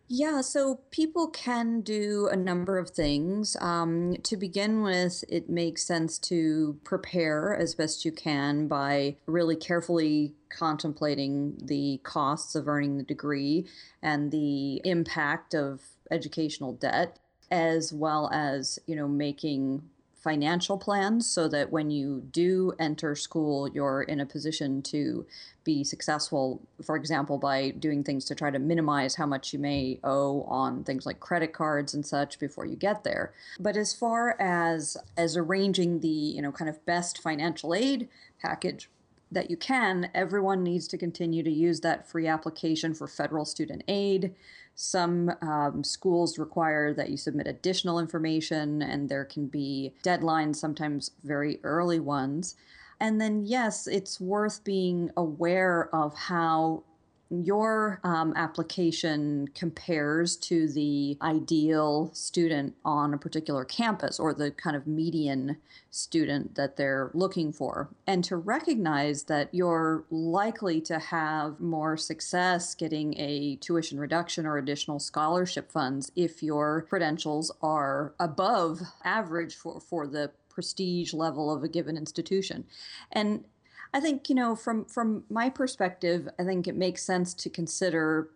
Yeah, 0.08 0.40
so 0.42 0.82
people 0.92 1.26
can 1.26 1.80
do 1.80 2.28
a 2.30 2.36
number 2.36 2.78
of 2.78 2.90
things. 2.90 3.56
Um, 3.60 4.16
to 4.22 4.36
begin 4.36 4.84
with, 4.84 5.24
it 5.28 5.50
makes 5.50 5.82
sense 5.82 6.16
to 6.30 6.78
prepare 6.84 7.56
as 7.56 7.74
best 7.74 8.04
you 8.04 8.12
can 8.12 8.68
by 8.68 9.16
really 9.26 9.56
carefully 9.56 10.34
contemplating 10.48 11.58
the 11.60 12.00
costs 12.04 12.54
of 12.54 12.68
earning 12.68 12.98
the 12.98 13.02
degree 13.02 13.66
and 14.00 14.30
the 14.30 14.80
impact 14.84 15.54
of 15.54 15.80
educational 16.12 16.72
debt, 16.72 17.18
as 17.50 17.92
well 17.92 18.30
as, 18.32 18.78
you 18.86 18.94
know, 18.94 19.08
making 19.08 19.82
financial 20.26 20.76
plans 20.76 21.24
so 21.24 21.46
that 21.46 21.70
when 21.70 21.88
you 21.88 22.20
do 22.32 22.72
enter 22.80 23.14
school, 23.14 23.68
you're 23.68 24.02
in 24.02 24.18
a 24.18 24.26
position 24.26 24.82
to 24.82 25.24
be 25.62 25.84
successful, 25.84 26.60
for 26.82 26.96
example, 26.96 27.38
by 27.38 27.70
doing 27.70 28.02
things 28.02 28.24
to 28.24 28.34
try 28.34 28.50
to 28.50 28.58
minimize 28.58 29.14
how 29.14 29.24
much 29.24 29.52
you 29.52 29.60
may 29.60 30.00
owe 30.02 30.42
on 30.48 30.82
things 30.82 31.06
like 31.06 31.20
credit 31.20 31.52
cards 31.52 31.94
and 31.94 32.04
such 32.04 32.40
before 32.40 32.66
you 32.66 32.74
get 32.74 33.04
there. 33.04 33.32
But 33.60 33.76
as 33.76 33.94
far 33.94 34.34
as 34.40 34.96
as 35.16 35.36
arranging 35.36 36.00
the, 36.00 36.08
you 36.08 36.42
know, 36.42 36.50
kind 36.50 36.68
of 36.68 36.84
best 36.84 37.22
financial 37.22 37.72
aid 37.72 38.08
package 38.42 38.90
that 39.30 39.48
you 39.48 39.56
can, 39.56 40.10
everyone 40.12 40.64
needs 40.64 40.88
to 40.88 40.98
continue 40.98 41.44
to 41.44 41.50
use 41.52 41.82
that 41.82 42.08
free 42.08 42.26
application 42.26 42.94
for 42.94 43.06
federal 43.06 43.44
student 43.44 43.84
aid. 43.86 44.34
Some 44.78 45.32
um, 45.40 45.82
schools 45.82 46.38
require 46.38 46.92
that 46.92 47.08
you 47.08 47.16
submit 47.16 47.46
additional 47.46 47.98
information, 47.98 48.82
and 48.82 49.08
there 49.08 49.24
can 49.24 49.46
be 49.46 49.94
deadlines, 50.04 50.56
sometimes 50.56 51.12
very 51.24 51.60
early 51.64 51.98
ones. 51.98 52.56
And 53.00 53.18
then, 53.18 53.46
yes, 53.46 53.86
it's 53.86 54.20
worth 54.20 54.64
being 54.64 55.10
aware 55.16 55.88
of 55.94 56.14
how 56.14 56.84
your 57.30 58.00
um, 58.04 58.32
application 58.36 59.48
compares 59.54 60.36
to 60.36 60.68
the 60.68 61.18
ideal 61.22 62.10
student 62.14 62.74
on 62.84 63.12
a 63.14 63.18
particular 63.18 63.64
campus 63.64 64.20
or 64.20 64.32
the 64.32 64.50
kind 64.52 64.76
of 64.76 64.86
median 64.86 65.56
student 65.90 66.54
that 66.54 66.76
they're 66.76 67.10
looking 67.14 67.52
for, 67.52 67.88
and 68.06 68.22
to 68.24 68.36
recognize 68.36 69.24
that 69.24 69.48
you're 69.52 70.04
likely 70.10 70.80
to 70.80 70.98
have 70.98 71.58
more 71.58 71.96
success 71.96 72.74
getting 72.74 73.18
a 73.18 73.56
tuition 73.56 73.98
reduction 73.98 74.46
or 74.46 74.58
additional 74.58 74.98
scholarship 74.98 75.72
funds 75.72 76.12
if 76.14 76.42
your 76.42 76.82
credentials 76.82 77.50
are 77.62 78.14
above 78.20 78.80
average 79.04 79.54
for, 79.54 79.80
for 79.80 80.06
the 80.06 80.30
prestige 80.48 81.12
level 81.12 81.52
of 81.52 81.62
a 81.62 81.68
given 81.68 81.96
institution. 81.96 82.64
And 83.12 83.44
I 83.92 84.00
think 84.00 84.28
you 84.28 84.34
know 84.34 84.56
from 84.56 84.84
from 84.84 85.24
my 85.30 85.48
perspective, 85.48 86.28
I 86.38 86.44
think 86.44 86.66
it 86.66 86.76
makes 86.76 87.02
sense 87.02 87.34
to 87.34 87.50
consider 87.50 88.30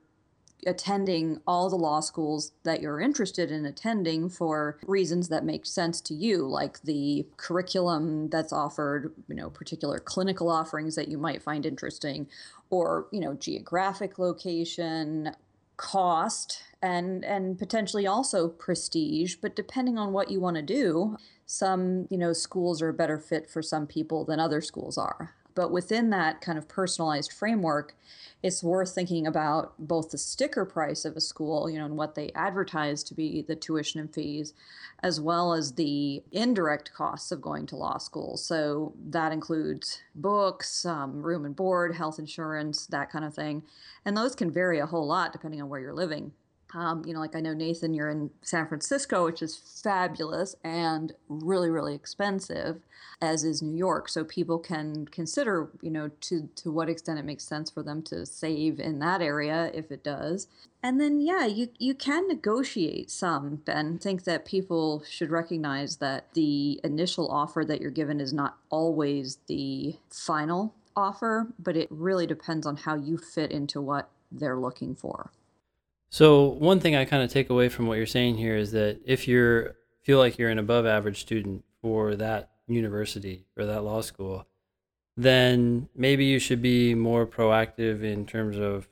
attending 0.67 1.41
all 1.47 1.71
the 1.71 1.77
law 1.77 2.01
schools 2.01 2.53
that 2.65 2.83
you're 2.83 3.01
interested 3.01 3.51
in 3.51 3.65
attending 3.65 4.29
for 4.29 4.79
reasons 4.87 5.29
that 5.29 5.45
make 5.45 5.65
sense 5.65 6.01
to 6.03 6.15
you 6.15 6.47
like 6.47 6.83
the 6.83 7.27
curriculum 7.39 8.29
that's 8.29 8.53
offered 8.53 9.13
you 9.29 9.35
know 9.35 9.49
particular 9.49 9.99
clinical 9.99 10.51
offerings 10.51 10.97
that 10.97 11.09
you 11.09 11.17
might 11.17 11.43
find 11.43 11.65
interesting 11.65 12.27
or 12.69 13.07
you 13.11 13.21
know 13.21 13.35
geographic 13.35 14.19
location 14.19 15.35
cost 15.77 16.63
and 16.83 17.25
and 17.25 17.59
potentially 17.59 18.07
also 18.07 18.49
prestige. 18.49 19.37
But 19.37 19.57
depending 19.57 19.99
on 19.99 20.13
what 20.13 20.31
you 20.31 20.41
want 20.41 20.57
to 20.57 20.63
do 20.63 21.17
some 21.47 22.07
you 22.11 22.19
know 22.19 22.33
schools 22.33 22.81
are 22.83 22.91
a 22.91 22.95
better 22.95 23.19
fit 23.19 23.51
for 23.51 23.63
some 23.63 23.87
people 23.87 24.25
than 24.25 24.39
other 24.39 24.61
schools 24.61 24.97
are 24.99 25.35
but 25.55 25.71
within 25.71 26.11
that 26.11 26.41
kind 26.41 26.59
of 26.59 26.69
personalized 26.69 27.33
framework, 27.33 27.95
it's 28.43 28.63
worth 28.63 28.95
thinking 28.95 29.27
about 29.27 29.75
both 29.79 30.11
the 30.11 30.19
sticker 30.19 30.65
price 30.65 31.05
of 31.05 31.17
a 31.17 31.21
school, 31.21 31.69
you 31.69 31.79
know, 31.79 31.85
and 31.85 31.97
what 31.97 32.15
they 32.15 32.31
advertise 32.35 33.03
to 33.05 33.15
be 33.15 33.43
the 33.43 33.57
tuition 33.57 34.01
and 34.01 34.13
fees, 34.13 34.55
as 35.03 35.21
well 35.21 35.53
as 35.53 35.73
the 35.73 36.23
indirect 36.33 36.93
costs 36.95 37.33
of 37.33 37.43
going 37.43 37.67
to 37.67 37.77
law 37.77 37.99
school. 37.99 38.37
So 38.37 38.95
that 39.09 39.33
includes 39.33 40.01
books, 40.15 40.87
um, 40.87 41.23
room 41.23 41.45
and 41.45 41.55
board, 41.55 41.95
health 41.95 42.19
insurance, 42.19 42.87
that 42.87 43.11
kind 43.11 43.25
of 43.25 43.35
thing. 43.35 43.63
And 44.05 44.17
those 44.17 44.35
can 44.35 44.51
vary 44.51 44.79
a 44.79 44.87
whole 44.87 45.07
lot 45.07 45.33
depending 45.33 45.61
on 45.61 45.69
where 45.69 45.81
you're 45.81 45.93
living. 45.93 46.33
Um, 46.75 47.03
you 47.05 47.13
know, 47.13 47.21
like 47.21 47.35
I 47.35 47.41
know 47.41 47.55
Nathan, 47.55 47.95
you're 47.95 48.11
in 48.11 48.31
San 48.43 48.69
Francisco, 48.69 49.25
which 49.25 49.43
is 49.43 49.57
fabulous 49.57 50.55
and 50.63 51.13
really, 51.29 51.71
really 51.71 51.95
expensive, 51.95 52.83
as 53.21 53.45
is 53.45 53.61
New 53.61 53.77
York. 53.77 54.09
So 54.09 54.25
people 54.25 54.59
can 54.59 55.07
consider, 55.07 55.71
you 55.83 55.91
know, 55.91 56.11
to 56.23 56.49
to 56.57 56.71
what 56.71 56.89
extent 56.89 57.19
it 57.19 57.25
makes 57.25 57.45
sense 57.45 57.71
for 57.71 57.83
them 57.83 58.03
to 58.05 58.25
save 58.25 58.79
in 58.79 58.99
that 59.01 59.21
area, 59.21 59.71
if 59.75 59.91
it 59.91 60.05
does. 60.05 60.47
And 60.83 61.01
then, 61.01 61.21
yeah, 61.21 61.47
you 61.47 61.69
you 61.79 61.95
can 61.95 62.29
negotiate 62.29 63.11
some. 63.11 63.57
Ben, 63.57 63.99
think 63.99 64.25
that 64.25 64.45
people 64.45 65.03
should 65.09 65.31
recognize 65.31 65.97
that 65.97 66.33
the 66.35 66.81
initial 66.85 67.29
offer 67.31 67.65
that 67.65 67.81
you're 67.81 67.91
given 67.91 68.21
is 68.21 68.33
not 68.33 68.57
always 68.71 69.39
the 69.47 69.97
final 70.09 70.75
offer, 70.97 71.49
but 71.59 71.77
it 71.77 71.89
really 71.91 72.27
depends 72.27 72.67
on 72.67 72.77
how 72.77 72.95
you 72.95 73.17
fit 73.19 73.51
into 73.51 73.81
what 73.81 74.09
they're 74.31 74.59
looking 74.59 74.95
for. 74.95 75.31
So 76.11 76.47
one 76.47 76.81
thing 76.81 76.97
I 76.97 77.05
kind 77.05 77.23
of 77.23 77.31
take 77.31 77.51
away 77.51 77.69
from 77.69 77.87
what 77.87 77.97
you're 77.97 78.07
saying 78.07 78.37
here 78.37 78.57
is 78.57 78.73
that 78.73 79.01
if 79.05 79.29
you 79.29 79.73
feel 80.03 80.19
like 80.19 80.39
you're 80.39 80.51
an 80.51 80.59
above 80.59 80.85
average 80.85 81.21
student 81.21 81.65
for 81.81 82.17
that 82.17 82.51
university 82.67 83.47
or 83.57 83.65
that 83.67 83.85
law 83.85 84.01
school, 84.01 84.47
then 85.17 85.89
maybe 85.95 86.25
you 86.25 86.41
should 86.41 86.61
be 86.61 86.97
more 86.97 87.27
proactive 87.27 88.03
in 88.03 88.27
terms 88.27 88.59
of 88.59 88.89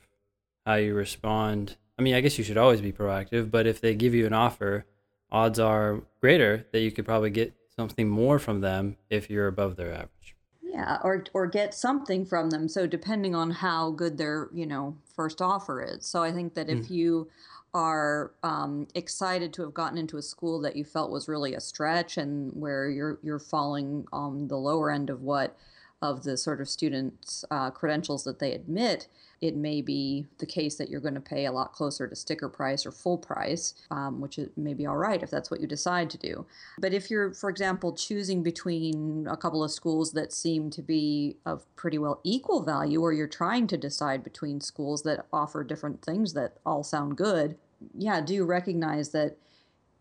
how 0.65 0.75
you 0.75 0.93
respond. 0.93 1.75
I 1.97 2.03
mean, 2.03 2.15
I 2.15 2.21
guess 2.21 2.37
you 2.37 2.43
should 2.45 2.57
always 2.57 2.79
be 2.79 2.93
proactive, 2.93 3.51
but 3.51 3.67
if 3.67 3.81
they 3.81 3.95
give 3.95 4.15
you 4.15 4.25
an 4.25 4.33
offer, 4.33 4.85
odds 5.29 5.59
are 5.59 6.01
greater 6.21 6.67
that 6.71 6.79
you 6.79 6.91
could 6.91 7.05
probably 7.05 7.31
get 7.31 7.53
something 7.75 8.07
more 8.07 8.39
from 8.39 8.61
them 8.61 8.95
if 9.09 9.29
you're 9.29 9.47
above 9.47 9.75
their 9.75 9.91
average. 9.91 10.35
Yeah, 10.71 10.99
or 11.03 11.23
or 11.33 11.47
get 11.47 11.73
something 11.73 12.25
from 12.25 12.51
them. 12.51 12.69
So 12.69 12.85
depending 12.85 13.33
on 13.35 13.49
how 13.51 13.91
good 13.91 14.17
their 14.17 14.49
you 14.53 14.65
know 14.65 14.95
first 15.15 15.41
offer 15.41 15.81
is. 15.81 16.05
So 16.05 16.21
I 16.21 16.31
think 16.31 16.53
that 16.53 16.69
if 16.69 16.87
mm. 16.87 16.89
you 16.91 17.29
are 17.73 18.31
um, 18.43 18.87
excited 18.95 19.53
to 19.53 19.61
have 19.61 19.73
gotten 19.73 19.97
into 19.97 20.17
a 20.17 20.21
school 20.21 20.59
that 20.61 20.75
you 20.75 20.83
felt 20.83 21.11
was 21.11 21.27
really 21.27 21.53
a 21.53 21.59
stretch 21.59 22.17
and 22.17 22.51
where 22.53 22.89
you're 22.89 23.19
you're 23.23 23.39
falling 23.39 24.05
on 24.11 24.47
the 24.47 24.57
lower 24.57 24.91
end 24.91 25.09
of 25.09 25.21
what 25.21 25.57
of 26.01 26.23
the 26.23 26.37
sort 26.37 26.61
of 26.61 26.69
students' 26.69 27.43
uh, 27.51 27.69
credentials 27.71 28.23
that 28.23 28.39
they 28.39 28.53
admit, 28.53 29.07
it 29.41 29.55
may 29.55 29.81
be 29.81 30.25
the 30.39 30.45
case 30.45 30.75
that 30.75 30.89
you're 30.89 30.99
going 30.99 31.13
to 31.13 31.21
pay 31.21 31.45
a 31.45 31.51
lot 31.51 31.71
closer 31.71 32.07
to 32.07 32.15
sticker 32.15 32.49
price 32.49 32.85
or 32.85 32.91
full 32.91 33.17
price, 33.17 33.73
um, 33.89 34.19
which 34.19 34.39
may 34.57 34.73
be 34.73 34.85
all 34.85 34.97
right 34.97 35.23
if 35.23 35.29
that's 35.29 35.49
what 35.49 35.61
you 35.61 35.67
decide 35.67 36.09
to 36.09 36.17
do. 36.17 36.45
But 36.77 36.93
if 36.93 37.09
you're, 37.09 37.33
for 37.33 37.49
example, 37.49 37.93
choosing 37.93 38.43
between 38.43 39.27
a 39.27 39.37
couple 39.37 39.63
of 39.63 39.71
schools 39.71 40.11
that 40.11 40.33
seem 40.33 40.69
to 40.71 40.81
be 40.81 41.37
of 41.45 41.63
pretty 41.75 41.97
well 41.97 42.19
equal 42.23 42.63
value, 42.63 43.01
or 43.01 43.13
you're 43.13 43.27
trying 43.27 43.67
to 43.67 43.77
decide 43.77 44.23
between 44.23 44.59
schools 44.59 45.03
that 45.03 45.25
offer 45.31 45.63
different 45.63 46.03
things 46.03 46.33
that 46.33 46.57
all 46.65 46.83
sound 46.83 47.15
good, 47.15 47.57
yeah, 47.97 48.19
do 48.21 48.45
recognize 48.45 49.09
that 49.09 49.37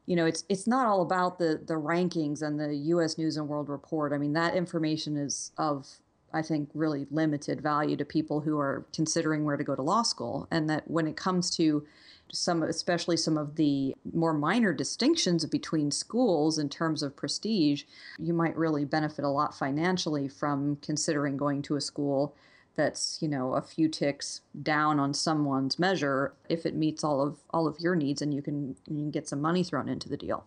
you 0.06 0.16
know 0.16 0.26
it's 0.26 0.44
it's 0.48 0.66
not 0.66 0.86
all 0.86 1.02
about 1.02 1.38
the 1.38 1.60
the 1.66 1.74
rankings 1.74 2.42
and 2.42 2.58
the 2.58 2.74
US 2.74 3.18
News 3.18 3.36
and 3.36 3.46
World 3.46 3.68
Report. 3.68 4.12
I 4.12 4.18
mean 4.18 4.32
that 4.32 4.56
information 4.56 5.16
is 5.16 5.52
of 5.58 5.86
I 6.32 6.42
think 6.42 6.68
really 6.74 7.06
limited 7.10 7.60
value 7.60 7.96
to 7.96 8.04
people 8.04 8.40
who 8.40 8.58
are 8.58 8.86
considering 8.92 9.44
where 9.44 9.56
to 9.56 9.64
go 9.64 9.74
to 9.74 9.82
law 9.82 10.02
school 10.02 10.46
and 10.50 10.68
that 10.68 10.88
when 10.90 11.06
it 11.06 11.16
comes 11.16 11.50
to 11.56 11.86
some 12.30 12.62
especially 12.62 13.16
some 13.16 13.38
of 13.38 13.56
the 13.56 13.94
more 14.12 14.34
minor 14.34 14.72
distinctions 14.72 15.44
between 15.46 15.90
schools 15.90 16.58
in 16.58 16.68
terms 16.68 17.02
of 17.02 17.16
prestige 17.16 17.84
you 18.18 18.34
might 18.34 18.56
really 18.56 18.84
benefit 18.84 19.24
a 19.24 19.28
lot 19.28 19.56
financially 19.56 20.28
from 20.28 20.76
considering 20.82 21.36
going 21.36 21.62
to 21.62 21.76
a 21.76 21.80
school 21.80 22.36
that's 22.76 23.18
you 23.22 23.28
know 23.28 23.54
a 23.54 23.62
few 23.62 23.88
ticks 23.88 24.42
down 24.62 25.00
on 25.00 25.14
someone's 25.14 25.78
measure 25.78 26.34
if 26.48 26.66
it 26.66 26.74
meets 26.74 27.02
all 27.02 27.22
of 27.22 27.38
all 27.50 27.66
of 27.66 27.80
your 27.80 27.96
needs 27.96 28.20
and 28.20 28.34
you 28.34 28.42
can 28.42 28.68
you 28.86 28.96
can 28.96 29.10
get 29.10 29.26
some 29.26 29.40
money 29.40 29.64
thrown 29.64 29.88
into 29.88 30.08
the 30.08 30.16
deal. 30.16 30.44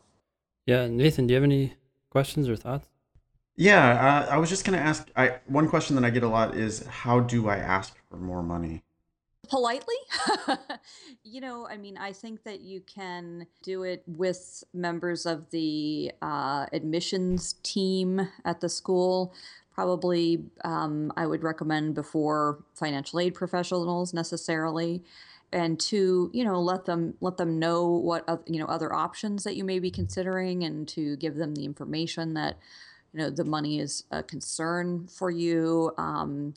Yeah 0.66 0.88
nathan 0.88 1.26
do 1.26 1.34
you 1.34 1.36
have 1.38 1.44
any 1.44 1.74
questions 2.12 2.48
or 2.48 2.56
thoughts 2.56 2.91
yeah 3.62 4.26
uh, 4.28 4.34
i 4.34 4.38
was 4.38 4.50
just 4.50 4.66
going 4.66 4.78
to 4.78 4.84
ask 4.84 5.08
i 5.16 5.38
one 5.46 5.70
question 5.70 5.96
that 5.96 6.04
i 6.04 6.10
get 6.10 6.24
a 6.24 6.28
lot 6.28 6.56
is 6.56 6.86
how 6.88 7.20
do 7.20 7.48
i 7.48 7.58
ask 7.58 7.96
for 8.10 8.18
more 8.18 8.44
money? 8.44 8.84
Politely? 9.50 9.96
You 11.24 11.40
know 11.40 11.68
i 11.68 11.78
mean 11.78 11.98
i 11.98 12.12
think 12.12 12.44
that 12.44 12.62
you 12.62 12.82
can 12.82 13.48
do 13.62 13.84
it 13.84 14.04
with 14.08 14.64
members 14.74 15.26
of 15.26 15.50
the 15.52 16.12
uh, 16.22 16.66
admissions 16.74 17.56
team 17.64 18.28
at 18.44 18.60
the 18.60 18.68
school. 18.70 19.34
Probably 19.74 20.44
um, 20.66 21.14
I 21.16 21.26
would 21.28 21.44
recommend 21.44 21.96
before 21.96 22.64
financial 22.74 23.20
aid 23.20 23.34
professionals 23.34 24.14
necessarily. 24.14 25.04
And 25.54 25.80
to 25.82 26.32
you 26.34 26.44
know 26.44 26.60
let 26.60 26.86
them 26.86 27.14
let 27.22 27.38
them 27.38 27.60
know 27.60 27.88
what 27.88 28.44
you 28.48 28.60
know 28.60 28.66
other 28.66 28.92
options 28.94 29.44
that 29.44 29.56
you 29.56 29.64
may 29.64 29.80
be 29.80 29.92
considering 29.92 30.64
and 30.64 30.88
to 30.90 31.16
give 31.18 31.36
them 31.36 31.56
the 31.56 31.66
information 31.66 32.34
that 32.34 32.58
you 33.14 33.20
know 33.20 33.30
the 33.30 33.44
money 33.46 33.80
is 33.80 34.04
a 34.12 34.24
concern 34.24 35.08
for 35.08 35.30
you 35.30 35.92
um, 35.98 36.54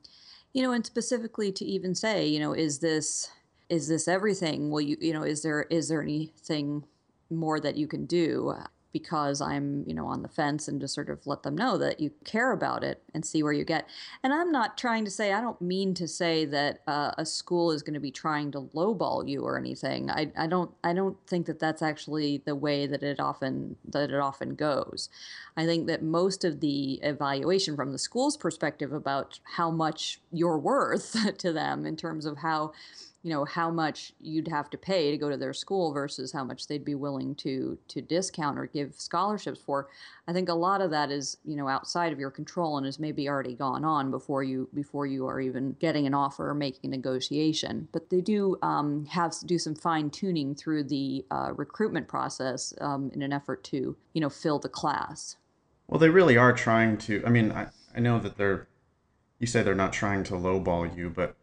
you 0.53 0.63
know 0.63 0.73
and 0.73 0.87
specifically 0.87 1.51
to 1.53 1.65
even 1.65 1.95
say 1.95 2.27
you 2.27 2.39
know 2.39 2.53
is 2.53 2.79
this 2.79 3.31
is 3.69 3.89
this 3.89 4.09
everything? 4.09 4.71
Will 4.71 4.81
you 4.81 4.97
you 5.01 5.13
know 5.13 5.23
is 5.23 5.43
there 5.43 5.63
is 5.71 5.89
there 5.89 6.03
anything 6.03 6.85
more 7.31 7.59
that 7.61 7.77
you 7.77 7.87
can 7.87 8.07
do 8.07 8.55
because 8.95 9.41
I'm, 9.41 9.83
you 9.89 9.93
know, 9.93 10.07
on 10.07 10.23
the 10.23 10.29
fence 10.29 10.69
and 10.69 10.81
just 10.81 10.95
sort 10.95 11.11
of 11.11 11.27
let 11.27 11.43
them 11.43 11.57
know 11.57 11.77
that 11.79 11.99
you 11.99 12.13
care 12.25 12.53
about 12.53 12.85
it 12.85 13.03
and 13.13 13.27
see 13.27 13.43
where 13.43 13.53
you 13.53 13.65
get. 13.65 13.89
And 14.23 14.33
I'm 14.33 14.53
not 14.53 14.79
trying 14.79 15.05
to 15.05 15.11
say, 15.11 15.33
I 15.33 15.41
don't 15.41 15.61
mean 15.61 15.95
to 15.95 16.07
say 16.07 16.45
that 16.45 16.79
uh, 16.87 17.11
a 17.19 17.27
school 17.27 17.73
is 17.73 17.83
going 17.83 17.95
to 17.95 18.01
be 18.01 18.13
trying 18.13 18.53
to 18.53 18.71
lowball 18.73 19.29
you 19.29 19.43
or 19.43 19.59
anything. 19.59 20.11
I, 20.13 20.31
I 20.39 20.47
don't, 20.47 20.71
I 20.85 20.93
don't 20.93 21.17
think 21.27 21.47
that 21.47 21.59
that's 21.59 21.83
actually 21.83 22.41
the 22.47 22.55
way 22.55 22.87
that 22.87 23.03
it 23.03 23.19
often, 23.19 23.75
that 23.89 24.13
it 24.13 24.21
often 24.21 24.55
goes. 24.55 25.09
I 25.57 25.67
think 25.67 25.89
that 25.89 26.01
most 26.01 26.45
of 26.45 26.61
the 26.61 27.01
evaluation 27.03 27.75
from 27.75 27.91
the 27.91 27.99
school's 27.99 28.37
perspective 28.37 28.93
about 28.93 29.41
how 29.57 29.73
much 29.73 30.21
you're 30.31 30.59
worth 30.59 31.17
to 31.39 31.53
them 31.53 31.85
in 31.85 31.97
terms 31.97 32.27
of 32.27 32.39
how, 32.39 32.73
you 33.25 33.31
know 33.31 33.47
how 33.47 33.71
much 33.71 34.13
you'd 34.21 34.47
have 34.49 34.69
to 34.69 34.77
pay 34.77 35.11
to 35.11 35.17
go 35.17 35.31
to 35.31 35.37
their 35.39 35.55
school 35.55 35.95
versus 35.95 36.31
how 36.31 36.45
much 36.45 36.67
they'd 36.67 36.85
be 36.85 36.95
willing 36.95 37.35
to 37.37 37.79
to 37.89 38.03
discount 38.03 38.59
or 38.59 38.67
give 38.67 38.95
scholarships 38.95 39.59
for. 39.59 39.89
I 40.29 40.35
think 40.35 40.51
a 40.51 40.55
lot 40.55 40.83
of 40.83 40.91
that 40.91 41.11
is 41.11 41.39
you 41.43 41.57
know 41.57 41.67
outside 41.67 42.13
of 42.13 42.21
your 42.21 42.31
control 42.31 42.77
and 42.77 42.85
has 42.85 42.99
maybe 42.99 43.27
already 43.27 43.55
gone 43.55 43.83
on 43.83 44.11
before 44.11 44.45
you 44.45 44.69
before 44.75 45.07
you 45.07 45.27
are 45.27 45.41
even 45.41 45.75
getting 45.81 46.07
an 46.07 46.13
offer 46.13 46.51
or 46.51 46.55
making 46.55 46.93
a 46.93 46.97
negotiation. 46.97 47.89
But 47.93 48.11
they 48.11 48.21
do 48.21 48.59
um, 48.61 49.07
have 49.07 49.35
do 49.47 49.59
some 49.59 49.75
fine 49.75 50.11
tuning 50.11 50.55
through 50.55 50.85
the 50.85 51.25
uh, 51.31 51.53
recruitment 51.57 52.07
process 52.07 52.75
um, 52.83 53.11
in 53.15 53.23
an 53.23 53.33
effort 53.33 53.65
to 53.65 53.97
you 54.13 54.21
know 54.21 54.29
fill 54.29 54.59
the 54.59 54.69
class. 54.69 55.37
Well 55.89 55.99
they 55.99 56.11
really 56.11 56.37
are 56.37 56.53
trying 56.53 56.99
to 56.99 57.23
i 57.27 57.31
mean 57.31 57.53
i, 57.53 57.69
I 57.95 58.01
know 58.01 58.19
that 58.19 58.37
they're 58.37 58.69
you 59.39 59.47
say 59.47 59.63
they're 59.63 59.75
not 59.75 59.93
trying 59.93 60.25
to 60.25 60.35
lowball 60.35 60.95
you 60.97 61.11
but 61.11 61.37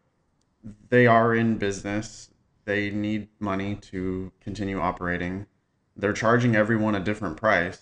they 0.90 1.08
are 1.08 1.34
in 1.36 1.58
business. 1.58 2.30
They 2.66 2.90
need 2.90 3.30
money 3.40 3.76
to 3.76 4.32
continue 4.42 4.80
operating. 4.80 5.48
They're 5.96 6.14
charging 6.14 6.56
everyone 6.56 6.96
a 6.96 7.00
different 7.00 7.38
price. 7.38 7.80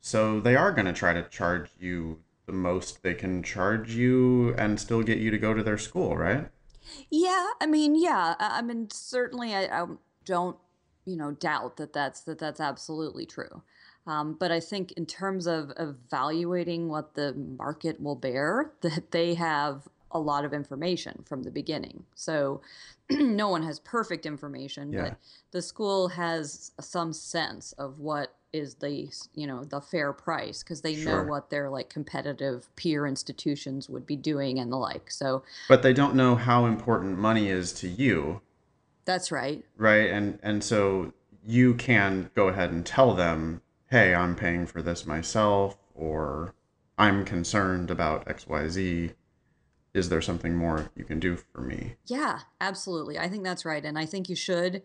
So 0.00 0.40
they 0.40 0.56
are 0.56 0.72
going 0.72 0.86
to 0.86 0.92
try 0.92 1.12
to 1.12 1.28
charge 1.28 1.70
you 1.78 2.20
the 2.46 2.52
most 2.52 3.02
they 3.02 3.14
can 3.14 3.42
charge 3.42 3.94
you 3.94 4.54
and 4.54 4.80
still 4.80 5.02
get 5.02 5.18
you 5.18 5.30
to 5.30 5.38
go 5.38 5.54
to 5.54 5.62
their 5.62 5.78
school, 5.78 6.16
right? 6.16 6.48
Yeah, 7.10 7.50
I 7.60 7.66
mean, 7.66 7.94
yeah, 7.94 8.34
I 8.38 8.62
mean, 8.62 8.88
certainly, 8.90 9.54
I, 9.54 9.82
I 9.82 9.86
don't, 10.24 10.56
you 11.04 11.16
know, 11.16 11.32
doubt 11.32 11.76
that 11.76 11.92
that's 11.92 12.22
that 12.22 12.38
that's 12.38 12.60
absolutely 12.60 13.26
true. 13.26 13.62
Um, 14.06 14.36
but 14.38 14.50
I 14.50 14.60
think 14.60 14.92
in 14.92 15.06
terms 15.06 15.46
of 15.46 15.72
evaluating 15.78 16.88
what 16.88 17.14
the 17.14 17.34
market 17.34 18.00
will 18.00 18.16
bear, 18.16 18.72
that 18.80 19.10
they 19.12 19.34
have 19.34 19.86
a 20.12 20.18
lot 20.18 20.44
of 20.44 20.52
information 20.52 21.22
from 21.26 21.42
the 21.42 21.50
beginning. 21.50 22.04
So 22.14 22.60
no 23.10 23.48
one 23.48 23.62
has 23.62 23.80
perfect 23.80 24.26
information, 24.26 24.92
yeah. 24.92 25.02
but 25.02 25.16
the 25.50 25.62
school 25.62 26.08
has 26.08 26.72
some 26.80 27.12
sense 27.12 27.72
of 27.72 27.98
what 27.98 28.34
is 28.52 28.74
the 28.76 29.08
you 29.34 29.46
know 29.46 29.64
the 29.64 29.80
fair 29.80 30.12
price 30.12 30.62
because 30.62 30.80
they 30.80 30.94
sure. 30.94 31.22
know 31.22 31.30
what 31.30 31.50
their 31.50 31.70
like 31.70 31.88
competitive 31.88 32.68
peer 32.76 33.06
institutions 33.06 33.88
would 33.88 34.06
be 34.06 34.16
doing 34.16 34.58
and 34.58 34.72
the 34.72 34.76
like 34.76 35.10
so 35.10 35.42
but 35.68 35.82
they 35.82 35.92
don't 35.92 36.14
know 36.14 36.34
how 36.34 36.66
important 36.66 37.16
money 37.18 37.48
is 37.48 37.72
to 37.72 37.88
you 37.88 38.40
that's 39.04 39.30
right 39.30 39.64
right 39.76 40.10
and 40.10 40.38
and 40.42 40.64
so 40.64 41.12
you 41.46 41.74
can 41.74 42.30
go 42.34 42.48
ahead 42.48 42.70
and 42.70 42.84
tell 42.84 43.14
them 43.14 43.62
hey 43.90 44.14
i'm 44.14 44.34
paying 44.34 44.66
for 44.66 44.82
this 44.82 45.06
myself 45.06 45.76
or 45.94 46.54
i'm 46.98 47.24
concerned 47.24 47.90
about 47.90 48.26
xyz 48.26 49.12
is 49.92 50.08
there 50.08 50.20
something 50.20 50.54
more 50.54 50.90
you 50.94 51.04
can 51.04 51.18
do 51.18 51.36
for 51.36 51.60
me? 51.60 51.94
Yeah, 52.06 52.40
absolutely. 52.60 53.18
I 53.18 53.28
think 53.28 53.44
that's 53.44 53.64
right. 53.64 53.84
And 53.84 53.98
I 53.98 54.06
think 54.06 54.28
you 54.28 54.36
should. 54.36 54.82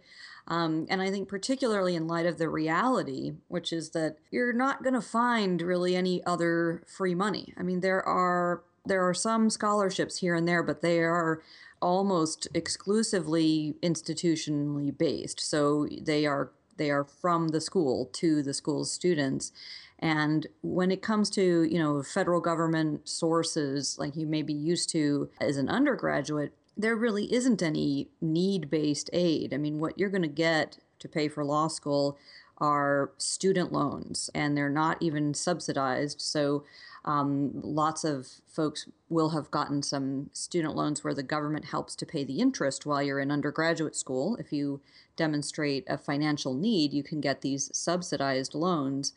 Um, 0.47 0.85
and 0.89 1.01
I 1.01 1.09
think, 1.09 1.27
particularly 1.27 1.95
in 1.95 2.07
light 2.07 2.25
of 2.25 2.37
the 2.37 2.49
reality, 2.49 3.33
which 3.47 3.73
is 3.73 3.91
that 3.91 4.17
you're 4.31 4.53
not 4.53 4.83
going 4.83 4.93
to 4.93 5.01
find 5.01 5.61
really 5.61 5.95
any 5.95 6.23
other 6.25 6.83
free 6.87 7.15
money. 7.15 7.53
I 7.57 7.63
mean, 7.63 7.79
there 7.79 8.03
are 8.07 8.63
there 8.85 9.07
are 9.07 9.15
some 9.15 9.49
scholarships 9.49 10.17
here 10.17 10.35
and 10.35 10.47
there, 10.47 10.61
but 10.61 10.81
they 10.81 10.99
are 10.99 11.41
almost 11.81 12.47
exclusively 12.53 13.75
institutionally 13.81 14.95
based. 14.95 15.39
So 15.39 15.87
they 16.01 16.25
are 16.25 16.51
they 16.77 16.91
are 16.91 17.03
from 17.03 17.49
the 17.49 17.61
school 17.61 18.09
to 18.13 18.43
the 18.43 18.53
school's 18.53 18.91
students. 18.91 19.51
And 19.99 20.47
when 20.61 20.91
it 20.91 21.01
comes 21.01 21.29
to, 21.31 21.63
you 21.63 21.79
know, 21.79 22.03
federal 22.03 22.41
government 22.41 23.07
sources 23.07 23.97
like 23.97 24.15
you 24.15 24.27
may 24.27 24.41
be 24.41 24.53
used 24.53 24.89
to 24.89 25.29
as 25.39 25.57
an 25.57 25.69
undergraduate, 25.69 26.53
there 26.77 26.95
really 26.95 27.33
isn't 27.33 27.63
any 27.63 28.09
need-based 28.19 29.09
aid. 29.13 29.53
I 29.53 29.57
mean, 29.57 29.79
what 29.79 29.97
you're 29.97 30.09
going 30.09 30.21
to 30.21 30.27
get 30.27 30.77
to 30.99 31.07
pay 31.07 31.27
for 31.29 31.45
law 31.45 31.67
school 31.69 32.17
are 32.57 33.11
student 33.17 33.71
loans, 33.71 34.29
and 34.33 34.55
they're 34.55 34.69
not 34.69 34.97
even 35.01 35.33
subsidized. 35.33 36.21
So 36.21 36.63
um, 37.03 37.51
lots 37.53 38.03
of 38.03 38.27
folks 38.47 38.87
will 39.09 39.29
have 39.29 39.51
gotten 39.51 39.83
some 39.83 40.29
student 40.33 40.75
loans 40.75 41.03
where 41.03 41.13
the 41.13 41.23
government 41.23 41.65
helps 41.65 41.95
to 41.97 42.05
pay 42.05 42.23
the 42.23 42.39
interest 42.39 42.85
while 42.85 43.03
you're 43.03 43.19
in 43.19 43.31
undergraduate 43.31 43.95
school. 43.95 44.35
If 44.37 44.51
you 44.51 44.81
demonstrate 45.15 45.85
a 45.87 45.97
financial 45.97 46.53
need, 46.53 46.93
you 46.93 47.03
can 47.03 47.21
get 47.21 47.41
these 47.41 47.69
subsidized 47.73 48.55
loans. 48.55 49.13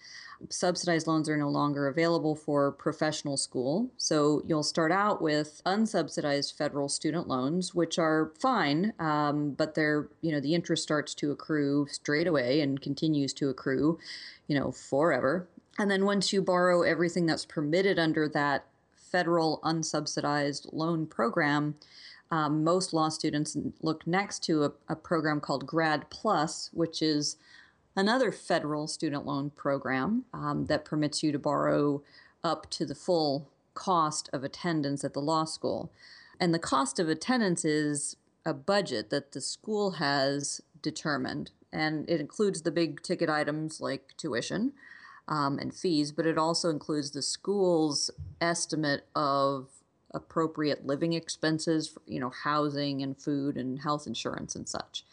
Subsidized 0.51 1.07
loans 1.07 1.29
are 1.29 1.37
no 1.37 1.49
longer 1.49 1.89
available 1.89 2.35
for 2.35 2.73
professional 2.73 3.37
school. 3.37 3.91
So 3.97 4.43
you'll 4.47 4.63
start 4.63 4.93
out 4.93 5.21
with 5.21 5.61
unsubsidized 5.67 6.57
federal 6.57 6.89
student 6.89 7.29
loans, 7.29 7.75
which 7.75 7.99
are 7.99 8.33
fine, 8.41 8.93
um, 8.99 9.51
but 9.51 9.75
they're, 9.75 10.09
you 10.21 10.33
know, 10.33 10.41
the 10.41 10.55
interest 10.55 10.83
starts 10.83 11.15
to 11.17 11.31
accrue 11.31 11.87
straight 11.91 12.27
away 12.27 12.61
and 12.61 12.81
continues 12.81 13.33
to 13.35 13.49
accrue, 13.49 13.99
you 14.47 14.59
know, 14.59 14.71
forever. 14.71 15.49
And 15.79 15.91
then 15.91 16.05
once 16.05 16.33
you 16.33 16.43
borrow 16.43 16.83
everything 16.83 17.27
that's 17.27 17.45
permitted 17.45 17.99
under 17.99 18.29
that 18.31 18.67
federal 18.97 19.61
unsubsidized 19.65 20.69
loan 20.73 21.07
program, 21.07 21.77
um, 22.31 22.63
most 22.63 22.93
law 22.93 23.09
students 23.09 23.57
look 23.81 24.07
next 24.07 24.45
to 24.45 24.65
a, 24.65 24.73
a, 24.89 24.97
program 24.97 25.41
called 25.41 25.67
Grad 25.67 26.11
Plus, 26.11 26.69
which 26.75 27.01
is 27.01 27.37
another 27.99 28.31
federal 28.31 28.87
student 28.87 29.27
loan 29.27 29.51
program 29.51 30.25
um, 30.33 30.67
that 30.67 30.85
permits 30.85 31.23
you 31.23 31.33
to 31.33 31.39
borrow 31.39 32.01
up 32.45 32.71
to 32.71 32.87
the 32.87 32.95
full 32.95 33.49
cost 33.75 34.31
of 34.33 34.45
attendance 34.45 35.03
at 35.03 35.15
the 35.15 35.21
law 35.21 35.45
school. 35.45 35.91
And 36.39 36.55
the 36.55 36.61
cost 36.61 37.01
of 37.01 37.09
attendance 37.09 37.65
is 37.65 38.17
a 38.47 38.55
budget 38.55 39.11
that 39.11 39.33
the 39.33 39.41
school 39.41 39.93
has 39.93 40.61
determined, 40.81 41.51
and 41.73 42.09
it 42.09 42.21
includes 42.21 42.63
the 42.63 42.71
big 42.71 43.03
ticket 43.03 43.29
items 43.29 43.81
like 43.81 44.17
tuition. 44.17 44.73
Um, 45.31 45.59
and 45.59 45.75
fees, 45.75 46.11
but 46.11 46.25
it 46.25 46.39
also 46.39 46.71
includes 46.71 47.11
the 47.11 47.21
school's 47.21 48.11
estimate 48.41 49.05
of 49.15 49.69
appropriate 50.15 50.87
living 50.87 51.13
expenses, 51.13 51.87
for, 51.87 52.01
you 52.07 52.19
know, 52.19 52.31
housing 52.31 53.03
and 53.03 53.15
food 53.15 53.59
and 53.59 53.81
health 53.81 54.07
insurance 54.07 54.55
and 54.55 54.67
such. 54.67 55.05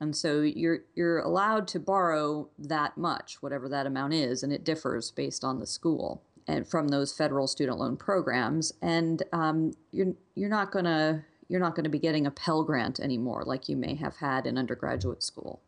And 0.00 0.14
so 0.14 0.42
you're 0.42 0.80
you're 0.94 1.18
allowed 1.18 1.68
to 1.68 1.80
borrow 1.80 2.48
that 2.58 2.96
much, 2.98 3.42
whatever 3.42 3.68
that 3.68 3.86
amount 3.86 4.14
is, 4.14 4.42
and 4.42 4.52
it 4.52 4.64
differs 4.64 5.10
based 5.10 5.44
on 5.44 5.60
the 5.60 5.66
school 5.66 6.22
and 6.46 6.66
from 6.66 6.88
those 6.88 7.12
federal 7.12 7.46
student 7.46 7.78
loan 7.78 7.96
programs. 7.96 8.72
And 8.82 9.22
um, 9.32 9.72
you're 9.92 10.14
you're 10.34 10.50
not 10.50 10.70
gonna 10.70 11.24
you're 11.48 11.60
not 11.60 11.74
to 11.76 11.90
be 11.90 11.98
getting 11.98 12.26
a 12.26 12.30
Pell 12.30 12.64
Grant 12.64 13.00
anymore, 13.00 13.44
like 13.46 13.68
you 13.68 13.76
may 13.76 13.94
have 13.94 14.16
had 14.16 14.46
in 14.46 14.58
undergraduate 14.58 15.22
school. 15.22 15.60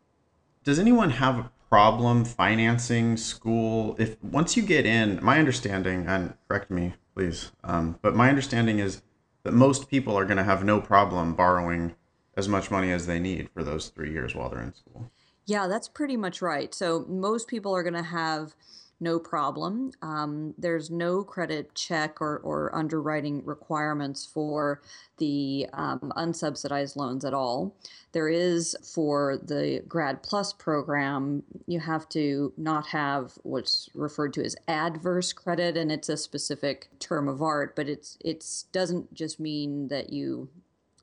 Does 0.63 0.77
anyone 0.77 1.11
have 1.11 1.37
a 1.37 1.51
problem 1.69 2.25
financing 2.25 3.15
school 3.15 3.95
if 3.97 4.21
once 4.23 4.57
you 4.57 4.63
get 4.63 4.85
in? 4.85 5.23
My 5.23 5.39
understanding, 5.39 6.05
and 6.07 6.33
correct 6.47 6.69
me 6.69 6.93
please. 7.19 7.51
Um, 7.65 7.99
but 8.01 8.15
my 8.15 8.29
understanding 8.29 8.79
is 8.79 9.01
that 9.43 9.51
most 9.51 9.89
people 9.89 10.17
are 10.17 10.23
going 10.23 10.37
to 10.37 10.43
have 10.43 10.63
no 10.63 10.79
problem 10.79 11.33
borrowing 11.33 11.95
as 12.39 12.49
much 12.49 12.71
money 12.71 12.91
as 12.91 13.05
they 13.05 13.19
need 13.19 13.49
for 13.53 13.63
those 13.63 13.89
three 13.89 14.11
years 14.11 14.33
while 14.33 14.49
they're 14.49 14.63
in 14.63 14.73
school. 14.73 15.11
Yeah, 15.45 15.67
that's 15.67 15.89
pretty 15.89 16.17
much 16.17 16.41
right. 16.41 16.73
So 16.73 17.05
most 17.07 17.47
people 17.47 17.75
are 17.75 17.83
going 17.83 17.93
to 17.93 18.01
have 18.01 18.55
no 19.01 19.17
problem. 19.17 19.91
Um, 20.01 20.53
there's 20.57 20.89
no 20.89 21.23
credit 21.23 21.73
check 21.73 22.21
or, 22.21 22.37
or 22.39 22.75
underwriting 22.75 23.43
requirements 23.45 24.25
for 24.25 24.81
the 25.17 25.67
um, 25.73 26.11
unsubsidized 26.17 26.95
loans 26.95 27.23
at 27.23 27.33
all. 27.33 27.75
There 28.11 28.27
is 28.27 28.75
for 28.93 29.37
the 29.37 29.83
Grad 29.87 30.21
Plus 30.23 30.51
program, 30.51 31.43
you 31.65 31.79
have 31.79 32.09
to 32.09 32.53
not 32.57 32.87
have 32.87 33.33
what's 33.43 33.89
referred 33.93 34.33
to 34.33 34.43
as 34.43 34.55
adverse 34.67 35.31
credit, 35.31 35.77
and 35.77 35.91
it's 35.91 36.09
a 36.09 36.17
specific 36.17 36.89
term 36.99 37.27
of 37.27 37.41
art, 37.41 37.75
but 37.75 37.87
it's 37.87 38.17
it's 38.23 38.63
doesn't 38.71 39.13
just 39.13 39.39
mean 39.39 39.87
that 39.89 40.11
you 40.11 40.49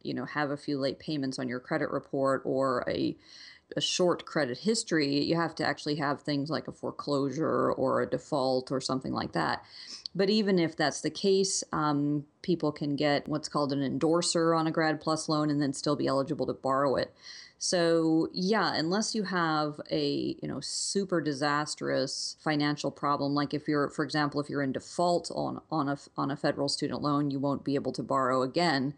you 0.07 0.14
know 0.14 0.25
have 0.25 0.51
a 0.51 0.57
few 0.57 0.79
late 0.79 0.99
payments 0.99 1.38
on 1.38 1.49
your 1.49 1.61
credit 1.61 1.90
report 1.90 2.42
or 2.45 2.85
a 2.88 3.16
a 3.75 3.81
short 3.81 4.25
credit 4.27 4.59
history, 4.59 5.25
you 5.25 5.35
have 5.35 5.55
to 5.57 5.66
actually 5.66 5.97
have 5.97 6.21
things 6.21 6.51
like 6.51 6.69
a 6.69 6.73
foreclosure 6.73 7.73
or 7.73 8.01
a 8.01 8.09
default 8.09 8.71
or 8.71 8.81
something 8.81 9.12
like 9.12 9.33
that. 9.33 9.64
But 10.14 10.31
even 10.31 10.59
if 10.59 10.77
that's 10.77 11.01
the 11.01 11.11
case, 11.11 11.64
um, 11.73 12.25
people 12.42 12.71
can 12.73 12.97
get 12.97 13.29
what's 13.29 13.49
called 13.49 13.73
an 13.73 13.83
endorser 13.83 14.55
on 14.55 14.66
a 14.66 14.71
Grad 14.71 15.01
Plus 15.01 15.29
loan 15.29 15.51
and 15.51 15.61
then 15.61 15.73
still 15.73 15.97
be 15.97 16.07
eligible 16.07 16.47
to 16.47 16.55
borrow 16.55 16.95
it. 16.97 17.12
So 17.59 18.29
yeah, 18.33 18.75
unless 18.75 19.14
you 19.14 19.25
have 19.25 19.81
a 19.90 20.37
you 20.40 20.49
know 20.49 20.61
super 20.61 21.21
disastrous 21.21 22.37
financial 22.40 22.90
problem, 22.90 23.35
like 23.35 23.55
if 23.55 23.66
you're, 23.66 23.88
for 23.88 24.05
example, 24.05 24.40
if 24.40 24.49
you're 24.49 24.62
in 24.62 24.73
default 24.73 25.31
on 25.35 25.61
on 25.71 25.88
a 25.88 25.99
on 26.16 26.31
a 26.31 26.37
federal 26.37 26.69
student 26.69 27.03
loan, 27.03 27.31
you 27.31 27.38
won't 27.38 27.64
be 27.64 27.75
able 27.75 27.92
to 27.92 28.03
borrow 28.03 28.42
again. 28.42 28.95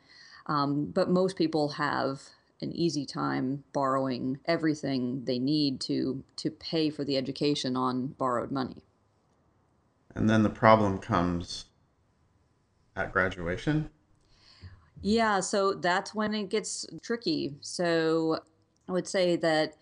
Um, 0.48 0.86
but 0.86 1.10
most 1.10 1.36
people 1.36 1.68
have 1.70 2.22
an 2.60 2.72
easy 2.72 3.06
time 3.06 3.64
borrowing 3.72 4.38
everything 4.46 5.24
they 5.24 5.38
need 5.38 5.80
to 5.82 6.24
to 6.36 6.50
pay 6.50 6.90
for 6.90 7.04
the 7.04 7.16
education 7.16 7.76
on 7.76 8.08
borrowed 8.08 8.50
money. 8.50 8.82
And 10.14 10.28
then 10.28 10.42
the 10.42 10.50
problem 10.50 10.98
comes 10.98 11.66
at 12.96 13.12
graduation. 13.12 13.90
Yeah, 15.00 15.40
so 15.40 15.74
that's 15.74 16.14
when 16.14 16.34
it 16.34 16.48
gets 16.48 16.84
tricky. 17.02 17.54
So 17.60 18.40
I 18.88 18.92
would 18.92 19.06
say 19.06 19.36
that 19.36 19.76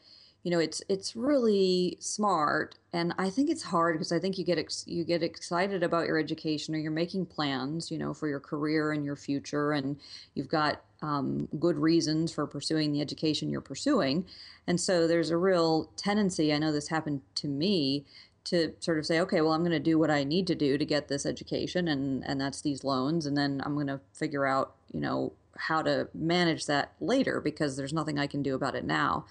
you 0.47 0.53
know 0.53 0.61
it's 0.61 0.81
it's 0.89 1.17
really 1.17 1.97
smart 1.99 2.77
and 2.93 3.13
i 3.19 3.29
think 3.29 3.51
it's 3.51 3.65
hard 3.65 3.97
because 3.97 4.13
i 4.13 4.19
think 4.21 4.39
you 4.39 4.45
get 4.45 4.59
ex- 4.59 4.85
you 4.87 5.03
get 5.03 5.21
excited 5.21 5.83
about 5.83 6.07
your 6.07 6.19
education 6.19 6.73
or 6.73 6.79
you're 6.79 6.93
making 6.93 7.27
plans 7.27 7.91
you 7.91 7.99
know 7.99 8.15
for 8.15 8.29
your 8.29 8.39
career 8.39 8.93
and 8.93 9.05
your 9.05 9.17
future 9.17 9.73
and 9.73 9.97
you've 10.35 10.49
got 10.49 10.83
um, 11.03 11.49
good 11.59 11.77
reasons 11.77 12.33
for 12.33 12.47
pursuing 12.47 12.93
the 12.93 13.03
education 13.03 13.51
you're 13.51 13.61
pursuing. 13.61 14.25
And 14.67 14.81
so 14.81 15.07
there's 15.07 15.31
a 15.31 15.37
real 15.37 15.91
tendency 15.97 16.55
i 16.55 16.59
know 16.59 16.71
this 16.71 16.89
happened 16.89 17.23
to 17.35 17.49
me 17.49 18.05
to 18.45 18.73
sort 18.79 18.99
of 19.01 19.05
say 19.05 19.19
okay 19.19 19.41
well 19.41 19.53
i'm 19.53 19.63
going 19.63 19.73
to 19.73 19.81
do 19.81 19.99
what 19.99 20.11
i 20.13 20.23
need 20.23 20.47
to 20.47 20.55
do 20.55 20.79
to 20.79 20.85
get 20.85 21.09
this 21.09 21.27
education 21.27 21.89
and 21.89 22.25
and 22.25 22.41
that's 22.41 22.61
these 22.61 22.85
loans 22.85 23.27
and 23.27 23.37
then 23.37 23.61
i'm 23.65 23.75
going 23.75 23.89
to 23.89 24.01
figure 24.13 24.47
out 24.47 24.77
you 24.93 25.01
know 25.01 25.33
how 25.59 25.83
to 25.83 26.09
manage 26.15 26.67
that 26.67 26.93
later 27.01 27.41
because 27.41 27.77
there's 27.77 27.93
nothing 27.93 28.19
i 28.19 28.29
can 28.29 28.45
do 28.45 28.55
about 28.55 28.77
it 28.77 28.85
now 28.85 29.25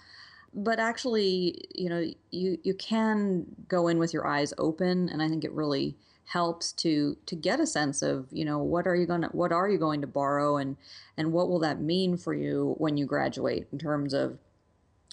but 0.55 0.79
actually, 0.79 1.65
you 1.75 1.89
know, 1.89 2.09
you 2.31 2.57
you 2.63 2.73
can 2.73 3.45
go 3.67 3.89
in 3.89 3.97
with 3.97 4.13
your 4.13 4.25
eyes 4.25 4.53
open, 4.57 5.09
and 5.09 5.21
I 5.21 5.27
think 5.27 5.43
it 5.43 5.51
really 5.51 5.95
helps 6.27 6.71
to 6.71 7.17
to 7.25 7.35
get 7.35 7.59
a 7.59 7.67
sense 7.67 8.01
of 8.01 8.27
you 8.31 8.43
know 8.45 8.57
what 8.57 8.87
are 8.87 8.95
you 8.95 9.05
going 9.05 9.21
to 9.21 9.27
what 9.27 9.51
are 9.51 9.69
you 9.69 9.77
going 9.77 10.01
to 10.01 10.07
borrow 10.07 10.57
and 10.57 10.75
and 11.17 11.31
what 11.31 11.47
will 11.47 11.59
that 11.59 11.79
mean 11.79 12.17
for 12.17 12.33
you 12.33 12.73
when 12.79 12.97
you 12.97 13.05
graduate 13.05 13.67
in 13.71 13.77
terms 13.77 14.11
of 14.11 14.39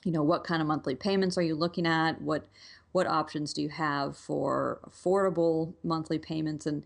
you 0.04 0.12
know 0.12 0.22
what 0.22 0.42
kind 0.42 0.62
of 0.62 0.68
monthly 0.68 0.94
payments 0.94 1.36
are 1.36 1.42
you 1.42 1.54
looking 1.54 1.86
at? 1.86 2.22
What 2.22 2.46
what 2.92 3.06
options 3.06 3.52
do 3.52 3.62
you 3.62 3.68
have 3.70 4.16
for 4.16 4.78
affordable 4.88 5.74
monthly 5.82 6.18
payments? 6.18 6.66
And 6.66 6.84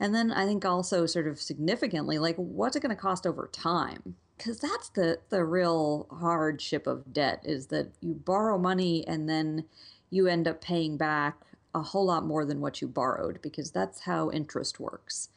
and 0.00 0.14
then 0.14 0.32
i 0.32 0.44
think 0.44 0.64
also 0.64 1.06
sort 1.06 1.28
of 1.28 1.40
significantly 1.40 2.18
like 2.18 2.34
what's 2.36 2.74
it 2.74 2.80
going 2.80 2.94
to 2.94 3.00
cost 3.00 3.26
over 3.26 3.48
time 3.52 4.16
because 4.42 4.58
that's 4.58 4.88
the 4.90 5.18
the 5.30 5.44
real 5.44 6.06
hardship 6.10 6.86
of 6.86 7.12
debt 7.12 7.40
is 7.44 7.68
that 7.68 7.92
you 8.00 8.12
borrow 8.12 8.58
money 8.58 9.06
and 9.06 9.28
then 9.28 9.64
you 10.10 10.26
end 10.26 10.48
up 10.48 10.60
paying 10.60 10.96
back 10.96 11.36
a 11.74 11.80
whole 11.80 12.06
lot 12.06 12.24
more 12.24 12.44
than 12.44 12.60
what 12.60 12.80
you 12.80 12.88
borrowed 12.88 13.40
because 13.40 13.70
that's 13.70 14.00
how 14.00 14.30
interest 14.30 14.80
works. 14.80 15.28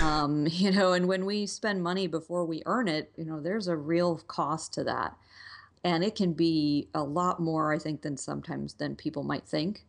um, 0.00 0.46
you 0.50 0.70
know, 0.70 0.92
and 0.92 1.08
when 1.08 1.26
we 1.26 1.46
spend 1.46 1.82
money 1.82 2.06
before 2.06 2.44
we 2.44 2.62
earn 2.64 2.86
it, 2.86 3.10
you 3.16 3.24
know, 3.24 3.40
there's 3.40 3.66
a 3.66 3.76
real 3.76 4.16
cost 4.28 4.72
to 4.74 4.84
that. 4.84 5.16
And 5.82 6.02
it 6.02 6.14
can 6.14 6.32
be 6.32 6.88
a 6.94 7.02
lot 7.02 7.40
more, 7.40 7.74
I 7.74 7.78
think, 7.78 8.02
than 8.02 8.16
sometimes 8.16 8.74
than 8.74 8.96
people 8.96 9.22
might 9.22 9.46
think 9.46 9.84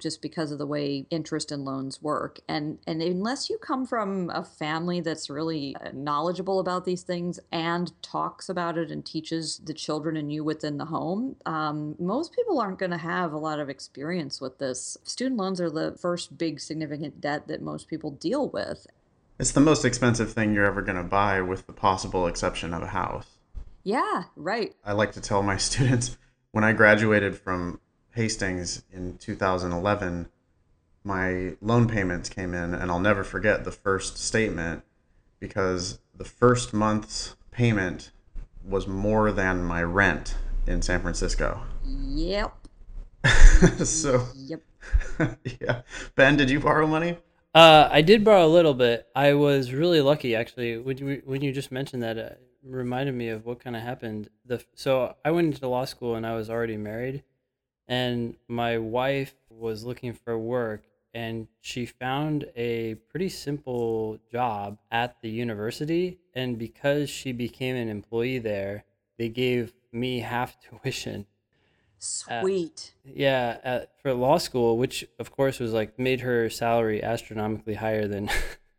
just 0.00 0.22
because 0.22 0.50
of 0.50 0.58
the 0.58 0.66
way 0.66 1.06
interest 1.10 1.52
and 1.52 1.64
loans 1.64 2.02
work. 2.02 2.40
And 2.48 2.78
and 2.86 3.02
unless 3.02 3.50
you 3.50 3.58
come 3.58 3.86
from 3.86 4.30
a 4.30 4.44
family 4.44 5.00
that's 5.00 5.30
really 5.30 5.76
uh, 5.76 5.90
knowledgeable 5.92 6.58
about 6.60 6.84
these 6.84 7.02
things 7.02 7.38
and 7.52 7.92
talks 8.02 8.48
about 8.48 8.78
it 8.78 8.90
and 8.90 9.04
teaches 9.04 9.60
the 9.64 9.74
children 9.74 10.16
and 10.16 10.32
you 10.32 10.42
within 10.42 10.78
the 10.78 10.86
home, 10.86 11.36
um, 11.46 11.94
most 11.98 12.34
people 12.34 12.60
aren't 12.60 12.78
going 12.78 12.90
to 12.90 12.98
have 12.98 13.32
a 13.32 13.38
lot 13.38 13.60
of 13.60 13.68
experience 13.68 14.40
with 14.40 14.58
this. 14.58 14.96
Student 15.04 15.38
loans 15.38 15.60
are 15.60 15.70
the 15.70 15.96
first 16.00 16.36
big 16.36 16.60
significant 16.60 17.20
debt 17.20 17.48
that 17.48 17.62
most 17.62 17.88
people 17.88 18.10
deal 18.10 18.48
with. 18.48 18.86
It's 19.38 19.52
the 19.52 19.60
most 19.60 19.86
expensive 19.86 20.32
thing 20.32 20.52
you're 20.52 20.66
ever 20.66 20.82
going 20.82 20.98
to 20.98 21.02
buy, 21.02 21.40
with 21.40 21.66
the 21.66 21.72
possible 21.72 22.26
exception 22.26 22.74
of 22.74 22.82
a 22.82 22.88
house. 22.88 23.26
Yeah, 23.82 24.24
right. 24.36 24.74
I 24.84 24.92
like 24.92 25.12
to 25.12 25.20
tell 25.20 25.42
my 25.42 25.56
students 25.68 26.18
when 26.52 26.64
I 26.64 26.72
graduated 26.72 27.38
from 27.38 27.80
Hastings 28.14 28.82
in 28.92 29.18
2011, 29.18 30.28
my 31.04 31.56
loan 31.60 31.88
payments 31.88 32.28
came 32.28 32.54
in, 32.54 32.74
and 32.74 32.90
I'll 32.90 33.00
never 33.00 33.24
forget 33.24 33.64
the 33.64 33.72
first 33.72 34.18
statement 34.18 34.82
because 35.38 35.98
the 36.14 36.24
first 36.24 36.74
month's 36.74 37.36
payment 37.50 38.10
was 38.64 38.86
more 38.86 39.32
than 39.32 39.62
my 39.64 39.82
rent 39.82 40.36
in 40.66 40.82
San 40.82 41.00
Francisco. 41.00 41.62
Yep. 41.84 42.54
so, 43.84 44.26
yep. 44.34 44.60
yeah. 45.60 45.82
Ben, 46.14 46.36
did 46.36 46.50
you 46.50 46.60
borrow 46.60 46.86
money? 46.86 47.16
Uh, 47.54 47.88
I 47.90 48.02
did 48.02 48.24
borrow 48.24 48.46
a 48.46 48.48
little 48.48 48.74
bit. 48.74 49.08
I 49.14 49.34
was 49.34 49.72
really 49.72 50.00
lucky, 50.00 50.36
actually. 50.36 50.78
When 50.78 50.98
you 50.98 51.22
when 51.24 51.42
you 51.42 51.52
just 51.52 51.72
mentioned 51.72 52.02
that, 52.02 52.16
it 52.16 52.40
reminded 52.62 53.14
me 53.14 53.28
of 53.28 53.44
what 53.44 53.62
kind 53.62 53.74
of 53.74 53.82
happened. 53.82 54.28
The 54.46 54.64
so 54.74 55.16
I 55.24 55.32
went 55.32 55.54
into 55.54 55.68
law 55.68 55.84
school 55.84 56.14
and 56.14 56.26
I 56.26 56.36
was 56.36 56.48
already 56.48 56.76
married, 56.76 57.24
and 57.90 58.36
my 58.48 58.78
wife 58.78 59.34
was 59.50 59.84
looking 59.84 60.14
for 60.14 60.38
work, 60.38 60.84
and 61.12 61.48
she 61.60 61.84
found 61.84 62.46
a 62.56 62.94
pretty 63.10 63.28
simple 63.28 64.18
job 64.30 64.78
at 64.92 65.20
the 65.20 65.28
university. 65.28 66.20
And 66.34 66.56
because 66.56 67.10
she 67.10 67.32
became 67.32 67.74
an 67.74 67.88
employee 67.88 68.38
there, 68.38 68.84
they 69.18 69.28
gave 69.28 69.74
me 69.92 70.20
half 70.20 70.56
tuition 70.82 71.26
uh, 72.30 72.40
Sweet. 72.40 72.94
At, 73.04 73.16
yeah, 73.16 73.58
at, 73.62 73.90
for 74.00 74.14
law 74.14 74.38
school, 74.38 74.78
which 74.78 75.04
of 75.18 75.30
course 75.30 75.58
was 75.58 75.72
like 75.72 75.98
made 75.98 76.20
her 76.20 76.48
salary 76.48 77.02
astronomically 77.02 77.74
higher 77.74 78.08
than 78.08 78.30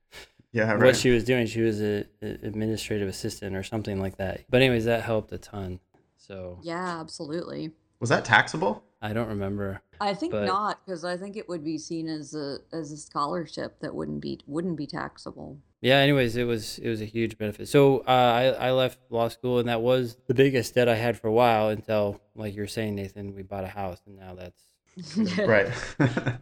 yeah 0.52 0.72
right. 0.72 0.82
what 0.82 0.96
she 0.96 1.12
was 1.12 1.24
doing. 1.24 1.46
She 1.46 1.62
was 1.62 1.82
a, 1.82 2.06
a, 2.24 2.28
administrative 2.44 3.08
assistant 3.08 3.56
or 3.56 3.62
something 3.62 4.00
like 4.00 4.18
that. 4.18 4.46
But 4.50 4.62
anyways, 4.62 4.86
that 4.86 5.04
helped 5.04 5.32
a 5.34 5.38
ton. 5.38 5.80
So 6.18 6.60
yeah, 6.64 7.00
absolutely. 7.00 7.72
Was 8.00 8.10
that 8.10 8.26
taxable? 8.26 8.84
I 9.02 9.14
don't 9.14 9.28
remember. 9.28 9.82
I 10.00 10.14
think 10.14 10.32
but... 10.32 10.46
not 10.46 10.86
because 10.86 11.04
I 11.04 11.18
think 11.18 11.36
it 11.36 11.50
would 11.50 11.64
be 11.64 11.78
seen 11.78 12.08
as 12.08 12.36
a 12.36 12.58
as 12.72 12.92
a 12.92 12.98
scholarship 12.98 13.80
that 13.82 13.96
wouldn't 13.96 14.22
be 14.22 14.40
wouldn't 14.46 14.78
be 14.78 14.86
taxable. 14.86 15.58
Yeah. 15.82 15.98
Anyways, 15.98 16.36
it 16.36 16.44
was 16.44 16.78
it 16.78 16.88
was 16.88 17.02
a 17.02 17.06
huge 17.06 17.38
benefit. 17.38 17.68
So 17.68 18.00
uh, 18.00 18.12
I 18.12 18.68
I 18.68 18.72
left 18.72 19.00
law 19.10 19.28
school 19.28 19.60
and 19.60 19.68
that 19.68 19.82
was 19.82 20.18
the 20.28 20.36
biggest 20.36 20.76
debt 20.76 20.88
I 20.88 20.96
had 20.96 21.20
for 21.20 21.28
a 21.28 21.34
while 21.34 21.70
until 21.70 22.22
like 22.36 22.56
you're 22.56 22.68
saying 22.68 22.96
Nathan, 22.96 23.34
we 23.34 23.42
bought 23.42 23.64
a 23.64 23.68
house 23.68 24.02
and 24.06 24.18
now 24.18 24.36
that's 24.36 25.38
right. 25.40 25.72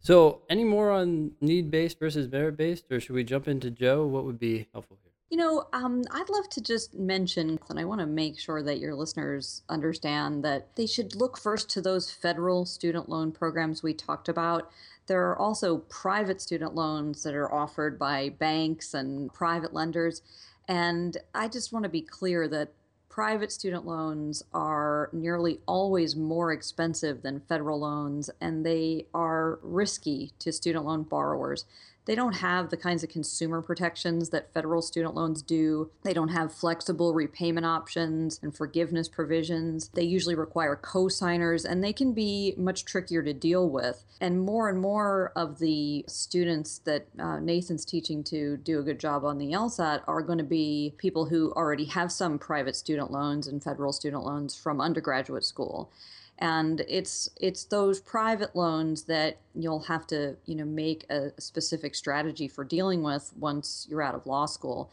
so 0.00 0.42
any 0.50 0.64
more 0.64 0.90
on 0.90 1.32
need 1.40 1.70
based 1.70 2.00
versus 2.00 2.30
merit 2.30 2.56
based, 2.56 2.90
or 2.90 2.98
should 2.98 3.14
we 3.14 3.22
jump 3.22 3.46
into 3.46 3.70
Joe? 3.70 4.06
What 4.06 4.24
would 4.24 4.40
be 4.40 4.66
helpful 4.72 4.98
here? 5.02 5.09
You 5.30 5.36
know, 5.36 5.68
um, 5.72 6.02
I'd 6.10 6.28
love 6.28 6.48
to 6.50 6.60
just 6.60 6.92
mention, 6.92 7.60
and 7.68 7.78
I 7.78 7.84
want 7.84 8.00
to 8.00 8.06
make 8.06 8.36
sure 8.36 8.64
that 8.64 8.80
your 8.80 8.96
listeners 8.96 9.62
understand 9.68 10.44
that 10.44 10.74
they 10.74 10.86
should 10.86 11.14
look 11.14 11.38
first 11.38 11.70
to 11.70 11.80
those 11.80 12.10
federal 12.10 12.66
student 12.66 13.08
loan 13.08 13.30
programs 13.30 13.80
we 13.80 13.94
talked 13.94 14.28
about. 14.28 14.72
There 15.06 15.28
are 15.28 15.38
also 15.38 15.78
private 15.88 16.40
student 16.40 16.74
loans 16.74 17.22
that 17.22 17.34
are 17.34 17.52
offered 17.52 17.96
by 17.96 18.30
banks 18.30 18.92
and 18.92 19.32
private 19.32 19.72
lenders. 19.72 20.22
And 20.66 21.16
I 21.32 21.46
just 21.46 21.72
want 21.72 21.84
to 21.84 21.88
be 21.88 22.02
clear 22.02 22.48
that 22.48 22.72
private 23.08 23.52
student 23.52 23.86
loans 23.86 24.42
are 24.52 25.10
nearly 25.12 25.60
always 25.66 26.16
more 26.16 26.52
expensive 26.52 27.22
than 27.22 27.38
federal 27.48 27.78
loans, 27.78 28.30
and 28.40 28.66
they 28.66 29.06
are 29.14 29.60
risky 29.62 30.32
to 30.40 30.50
student 30.50 30.84
loan 30.86 31.04
borrowers 31.04 31.66
they 32.10 32.16
don't 32.16 32.38
have 32.38 32.70
the 32.70 32.76
kinds 32.76 33.04
of 33.04 33.08
consumer 33.08 33.62
protections 33.62 34.30
that 34.30 34.52
federal 34.52 34.82
student 34.82 35.14
loans 35.14 35.42
do. 35.42 35.92
They 36.02 36.12
don't 36.12 36.30
have 36.30 36.52
flexible 36.52 37.14
repayment 37.14 37.64
options 37.64 38.40
and 38.42 38.52
forgiveness 38.52 39.08
provisions. 39.08 39.92
They 39.94 40.02
usually 40.02 40.34
require 40.34 40.74
co-signers 40.74 41.64
and 41.64 41.84
they 41.84 41.92
can 41.92 42.12
be 42.12 42.52
much 42.56 42.84
trickier 42.84 43.22
to 43.22 43.32
deal 43.32 43.70
with. 43.70 44.04
And 44.20 44.40
more 44.40 44.68
and 44.68 44.80
more 44.80 45.30
of 45.36 45.60
the 45.60 46.04
students 46.08 46.78
that 46.78 47.06
uh, 47.16 47.38
Nathan's 47.38 47.84
teaching 47.84 48.24
to 48.24 48.56
do 48.56 48.80
a 48.80 48.82
good 48.82 48.98
job 48.98 49.24
on 49.24 49.38
the 49.38 49.52
LSAT 49.52 50.02
are 50.08 50.22
going 50.22 50.38
to 50.38 50.42
be 50.42 50.96
people 50.98 51.26
who 51.26 51.52
already 51.52 51.84
have 51.84 52.10
some 52.10 52.40
private 52.40 52.74
student 52.74 53.12
loans 53.12 53.46
and 53.46 53.62
federal 53.62 53.92
student 53.92 54.24
loans 54.24 54.56
from 54.56 54.80
undergraduate 54.80 55.44
school 55.44 55.92
and 56.40 56.80
it's 56.88 57.28
it's 57.40 57.64
those 57.64 58.00
private 58.00 58.56
loans 58.56 59.04
that 59.04 59.38
you'll 59.54 59.80
have 59.80 60.06
to 60.06 60.36
you 60.46 60.54
know 60.54 60.64
make 60.64 61.04
a 61.10 61.30
specific 61.38 61.94
strategy 61.94 62.48
for 62.48 62.64
dealing 62.64 63.02
with 63.02 63.32
once 63.38 63.86
you're 63.90 64.02
out 64.02 64.14
of 64.14 64.26
law 64.26 64.46
school 64.46 64.90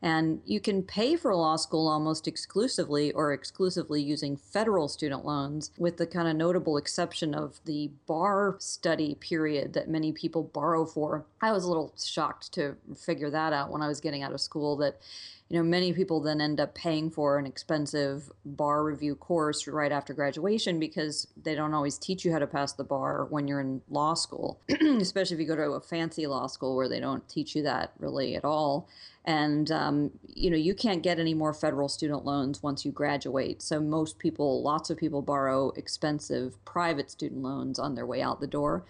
and 0.00 0.40
you 0.44 0.60
can 0.60 0.82
pay 0.82 1.16
for 1.16 1.34
law 1.34 1.56
school 1.56 1.88
almost 1.88 2.28
exclusively 2.28 3.10
or 3.12 3.32
exclusively 3.32 4.00
using 4.00 4.36
federal 4.36 4.86
student 4.86 5.24
loans, 5.24 5.72
with 5.76 5.96
the 5.96 6.06
kind 6.06 6.28
of 6.28 6.36
notable 6.36 6.76
exception 6.76 7.34
of 7.34 7.60
the 7.64 7.90
bar 8.06 8.56
study 8.60 9.16
period 9.16 9.72
that 9.72 9.88
many 9.88 10.12
people 10.12 10.44
borrow 10.44 10.84
for. 10.84 11.24
I 11.40 11.50
was 11.50 11.64
a 11.64 11.68
little 11.68 11.92
shocked 11.98 12.52
to 12.52 12.76
figure 12.96 13.30
that 13.30 13.52
out 13.52 13.70
when 13.70 13.82
I 13.82 13.88
was 13.88 14.00
getting 14.00 14.22
out 14.22 14.32
of 14.32 14.40
school 14.40 14.76
that 14.76 15.00
you 15.48 15.56
know, 15.56 15.62
many 15.62 15.94
people 15.94 16.20
then 16.20 16.42
end 16.42 16.60
up 16.60 16.74
paying 16.74 17.10
for 17.10 17.38
an 17.38 17.46
expensive 17.46 18.30
bar 18.44 18.84
review 18.84 19.14
course 19.14 19.66
right 19.66 19.90
after 19.90 20.12
graduation 20.12 20.78
because 20.78 21.26
they 21.42 21.54
don't 21.54 21.72
always 21.72 21.96
teach 21.96 22.24
you 22.24 22.32
how 22.32 22.38
to 22.38 22.46
pass 22.46 22.72
the 22.72 22.84
bar 22.84 23.26
when 23.30 23.48
you're 23.48 23.60
in 23.60 23.80
law 23.88 24.12
school, 24.12 24.60
especially 25.00 25.34
if 25.34 25.40
you 25.40 25.46
go 25.46 25.56
to 25.56 25.72
a 25.72 25.80
fancy 25.80 26.26
law 26.26 26.46
school 26.46 26.76
where 26.76 26.88
they 26.88 27.00
don't 27.00 27.26
teach 27.30 27.56
you 27.56 27.62
that 27.62 27.92
really 27.98 28.36
at 28.36 28.44
all. 28.44 28.88
And, 29.24 29.70
um, 29.70 30.10
you 30.26 30.50
know, 30.50 30.56
you 30.56 30.74
can't 30.74 31.02
get 31.02 31.18
any 31.18 31.34
more 31.34 31.54
federal 31.54 31.88
student 31.88 32.24
loans 32.24 32.62
once 32.62 32.84
you 32.84 32.92
graduate. 32.92 33.62
So 33.62 33.80
most 33.80 34.18
people, 34.18 34.62
lots 34.62 34.90
of 34.90 34.98
people 34.98 35.22
borrow 35.22 35.70
expensive 35.76 36.62
private 36.66 37.10
student 37.10 37.42
loans 37.42 37.78
on 37.78 37.94
their 37.94 38.06
way 38.06 38.20
out 38.22 38.40
the 38.40 38.46
door. 38.46 38.84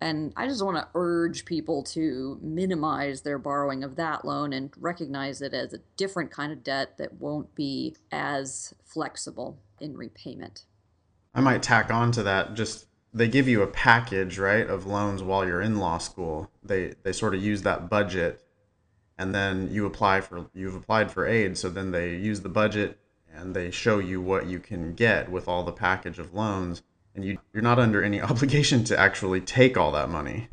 And 0.00 0.32
I 0.36 0.46
just 0.46 0.62
want 0.62 0.76
to 0.76 0.88
urge 0.94 1.44
people 1.46 1.82
to 1.84 2.38
minimize 2.42 3.22
their 3.22 3.38
borrowing 3.38 3.82
of 3.82 3.96
that 3.96 4.24
loan 4.24 4.52
and 4.52 4.70
recognize 4.78 5.40
it 5.40 5.54
as 5.54 5.72
a 5.72 5.80
different 5.96 6.30
kind 6.30 6.52
of 6.52 6.62
debt 6.62 6.98
that 6.98 7.14
won't 7.14 7.54
be 7.54 7.96
as 8.12 8.74
flexible 8.84 9.58
in 9.80 9.96
repayment. 9.96 10.64
I 11.34 11.40
might 11.40 11.62
tack 11.62 11.90
on 11.90 12.12
to 12.12 12.22
that 12.24 12.54
just 12.54 12.86
they 13.14 13.28
give 13.28 13.48
you 13.48 13.62
a 13.62 13.66
package, 13.66 14.38
right, 14.38 14.68
of 14.68 14.86
loans 14.86 15.22
while 15.22 15.46
you're 15.46 15.62
in 15.62 15.78
law 15.78 15.98
school. 15.98 16.50
They 16.62 16.94
they 17.02 17.12
sort 17.12 17.34
of 17.34 17.42
use 17.42 17.62
that 17.62 17.88
budget 17.88 18.42
and 19.18 19.34
then 19.34 19.68
you 19.72 19.86
apply 19.86 20.20
for 20.20 20.46
you've 20.52 20.74
applied 20.74 21.10
for 21.10 21.26
aid, 21.26 21.56
so 21.56 21.70
then 21.70 21.90
they 21.90 22.16
use 22.16 22.40
the 22.40 22.50
budget 22.50 22.98
and 23.34 23.54
they 23.54 23.70
show 23.70 23.98
you 23.98 24.20
what 24.20 24.46
you 24.46 24.58
can 24.58 24.94
get 24.94 25.30
with 25.30 25.48
all 25.48 25.62
the 25.62 25.72
package 25.72 26.18
of 26.18 26.34
loans 26.34 26.82
and 27.16 27.24
you, 27.24 27.38
you're 27.52 27.62
not 27.62 27.78
under 27.78 28.04
any 28.04 28.20
obligation 28.22 28.84
to 28.84 28.98
actually 28.98 29.40
take 29.40 29.76
all 29.76 29.90
that 29.92 30.10
money. 30.10 30.48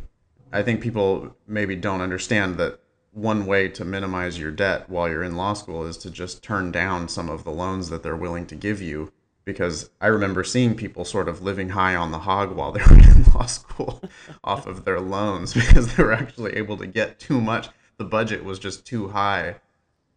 I 0.52 0.64
think 0.64 0.82
people 0.82 1.36
maybe 1.48 1.76
don't 1.76 2.02
understand 2.02 2.58
that 2.58 2.80
one 3.12 3.46
way 3.46 3.68
to 3.70 3.86
minimize 3.86 4.40
your 4.40 4.52
debt 4.52 4.90
while 4.90 5.08
you're 5.08 5.24
in 5.24 5.36
law 5.36 5.54
school 5.54 5.86
is 5.86 5.98
to 5.98 6.10
just 6.10 6.42
turn 6.42 6.72
down 6.72 7.08
some 7.08 7.30
of 7.30 7.44
the 7.44 7.52
loans 7.52 7.90
that 7.90 8.02
they're 8.02 8.16
willing 8.16 8.48
to 8.48 8.56
give 8.56 8.82
you. 8.82 9.12
Because 9.46 9.90
I 10.00 10.08
remember 10.08 10.44
seeing 10.44 10.74
people 10.74 11.04
sort 11.04 11.28
of 11.28 11.42
living 11.42 11.70
high 11.70 11.96
on 11.96 12.12
the 12.12 12.20
hog 12.20 12.56
while 12.56 12.72
they 12.72 12.82
were 12.90 12.98
in 12.98 13.26
law 13.34 13.46
school 13.46 14.02
off 14.44 14.66
of 14.66 14.86
their 14.86 15.02
loans 15.02 15.54
because 15.54 15.94
they 15.94 16.04
were 16.04 16.14
actually 16.14 16.56
able 16.56 16.78
to 16.78 16.88
get 16.88 17.20
too 17.20 17.42
much. 17.42 17.68
The 17.98 18.06
budget 18.06 18.44
was 18.44 18.58
just 18.58 18.86
too 18.86 19.10
high. 19.10 19.58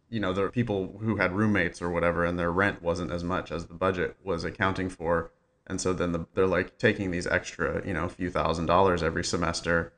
You 0.09 0.21
know, 0.21 0.31
there 0.31 0.45
were 0.45 0.51
people 0.51 0.97
who 1.01 1.17
had 1.17 1.33
roommates 1.33 1.81
or 1.81 1.89
whatever, 1.89 2.23
and 2.23 2.39
their 2.39 2.51
rent 2.51 2.81
wasn't 2.81 3.11
as 3.11 3.23
much 3.23 3.51
as 3.51 3.65
the 3.65 3.73
budget 3.73 4.15
was 4.23 4.45
accounting 4.45 4.87
for 4.87 5.31
and 5.67 5.79
so 5.79 5.93
then 5.93 6.13
the, 6.13 6.25
they're 6.33 6.47
like 6.47 6.77
taking 6.77 7.11
these 7.11 7.27
extra 7.27 7.85
you 7.85 7.93
know 7.93 8.07
few 8.07 8.29
thousand 8.29 8.65
dollars 8.65 9.03
every 9.03 9.23
semester 9.23 9.93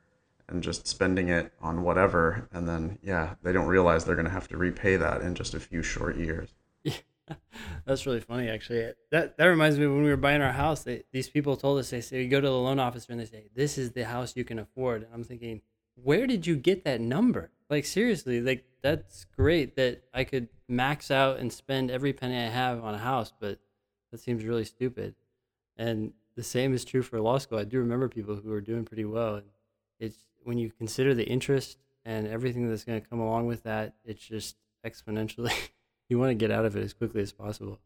and 0.49 0.63
just 0.63 0.87
spending 0.87 1.29
it 1.29 1.53
on 1.61 1.83
whatever. 1.83 2.47
And 2.51 2.67
then 2.67 2.97
yeah 3.01 3.35
they 3.43 3.53
don't 3.53 3.67
realize 3.67 4.03
they're 4.03 4.15
going 4.15 4.25
to 4.25 4.31
have 4.31 4.47
to 4.49 4.57
repay 4.57 4.97
that 4.97 5.21
in 5.21 5.35
just 5.35 5.53
a 5.53 5.59
few 5.59 5.81
short 5.83 6.17
years. 6.17 6.49
Yeah, 6.83 6.93
that's 7.85 8.05
really 8.05 8.19
funny 8.19 8.49
actually. 8.49 8.91
That 9.11 9.37
that 9.37 9.45
reminds 9.45 9.79
me 9.79 9.87
when 9.87 10.03
we 10.03 10.09
were 10.09 10.17
buying 10.17 10.41
our 10.41 10.51
house 10.51 10.83
they, 10.83 11.03
these 11.13 11.29
people 11.29 11.55
told 11.55 11.79
us 11.79 11.89
they 11.91 12.01
say 12.01 12.23
you 12.23 12.29
go 12.29 12.41
to 12.41 12.47
the 12.47 12.53
loan 12.53 12.79
officer 12.79 13.11
and 13.11 13.21
they 13.21 13.25
say 13.25 13.49
this 13.55 13.77
is 13.77 13.91
the 13.91 14.05
house 14.05 14.35
you 14.35 14.43
can 14.43 14.59
afford 14.59 15.03
and 15.03 15.13
i'm 15.13 15.23
thinking 15.23 15.61
where 16.01 16.25
did 16.25 16.47
you 16.47 16.55
get 16.55 16.85
that 16.85 17.01
number? 17.01 17.51
Like 17.69 17.85
seriously 17.85 18.41
like 18.41 18.65
that's 18.81 19.25
great 19.35 19.75
that 19.75 20.03
i 20.13 20.23
could 20.23 20.47
max 20.67 21.11
out 21.11 21.37
and 21.39 21.51
spend 21.51 21.91
every 21.91 22.13
penny 22.13 22.37
i 22.37 22.49
have 22.49 22.83
on 22.83 22.95
a 22.95 22.97
house 22.97 23.33
but 23.39 23.59
that 24.11 24.19
seems 24.19 24.43
really 24.43 24.63
stupid 24.63 25.13
and 25.79 26.11
the 26.35 26.43
same 26.43 26.73
is 26.73 26.85
true 26.85 27.01
for 27.01 27.19
law 27.19 27.39
school. 27.39 27.57
I 27.57 27.63
do 27.63 27.79
remember 27.79 28.07
people 28.07 28.35
who 28.35 28.51
are 28.53 28.61
doing 28.61 28.85
pretty 28.85 29.05
well. 29.05 29.41
It's 29.99 30.17
when 30.43 30.57
you 30.57 30.71
consider 30.71 31.15
the 31.15 31.25
interest 31.25 31.77
and 32.05 32.27
everything 32.27 32.69
that's 32.69 32.83
going 32.83 33.01
to 33.01 33.07
come 33.07 33.19
along 33.19 33.47
with 33.47 33.63
that, 33.63 33.95
it's 34.05 34.23
just 34.23 34.57
exponentially. 34.85 35.53
you 36.09 36.19
want 36.19 36.29
to 36.29 36.35
get 36.35 36.51
out 36.51 36.65
of 36.65 36.75
it 36.75 36.83
as 36.83 36.93
quickly 36.93 37.21
as 37.21 37.31
possible. 37.31 37.79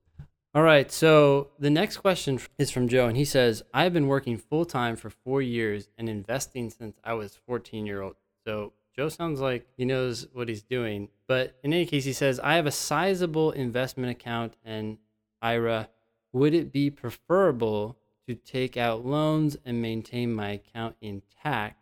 All 0.56 0.64
right. 0.64 0.92
So 0.92 1.50
the 1.58 1.70
next 1.70 1.98
question 1.98 2.40
is 2.58 2.70
from 2.70 2.88
Joe, 2.88 3.08
and 3.08 3.18
he 3.18 3.26
says, 3.26 3.64
I've 3.74 3.94
been 3.94 4.08
working 4.08 4.38
full 4.38 4.66
time 4.66 4.96
for 4.96 5.10
four 5.10 5.42
years 5.42 5.90
and 5.98 6.10
investing 6.10 6.70
since 6.70 6.98
I 7.04 7.14
was 7.14 7.40
14 7.48 7.86
year 7.86 8.02
old. 8.02 8.16
So 8.46 8.74
Joe 8.96 9.10
sounds 9.10 9.40
like 9.40 9.68
he 9.78 9.86
knows 9.86 10.28
what 10.34 10.50
he's 10.50 10.62
doing. 10.62 11.10
But 11.28 11.58
in 11.64 11.74
any 11.74 11.86
case, 11.86 12.06
he 12.06 12.14
says, 12.14 12.40
I 12.40 12.56
have 12.56 12.68
a 12.68 12.72
sizable 12.72 13.52
investment 13.52 14.12
account 14.12 14.56
and 14.64 14.98
IRA. 15.42 15.90
Would 16.34 16.56
it 16.56 16.72
be 16.72 16.90
preferable 16.90 17.98
to 18.28 18.34
take 18.34 18.76
out 18.76 19.06
loans 19.06 19.56
and 19.64 19.82
maintain 19.82 20.34
my 20.34 20.52
account 20.52 20.96
intact? 21.00 21.80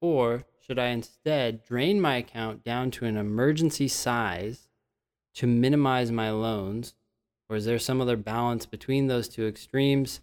Or 0.00 0.44
should 0.60 0.78
I 0.78 0.88
instead 0.88 1.64
drain 1.64 2.00
my 2.00 2.16
account 2.16 2.64
down 2.64 2.90
to 2.92 3.04
an 3.04 3.16
emergency 3.16 3.86
size 3.86 4.66
to 5.34 5.46
minimize 5.46 6.10
my 6.10 6.30
loans? 6.30 6.94
Or 7.48 7.56
is 7.56 7.64
there 7.64 7.78
some 7.78 8.00
other 8.00 8.16
balance 8.16 8.66
between 8.66 9.06
those 9.06 9.28
two 9.28 9.46
extremes? 9.46 10.20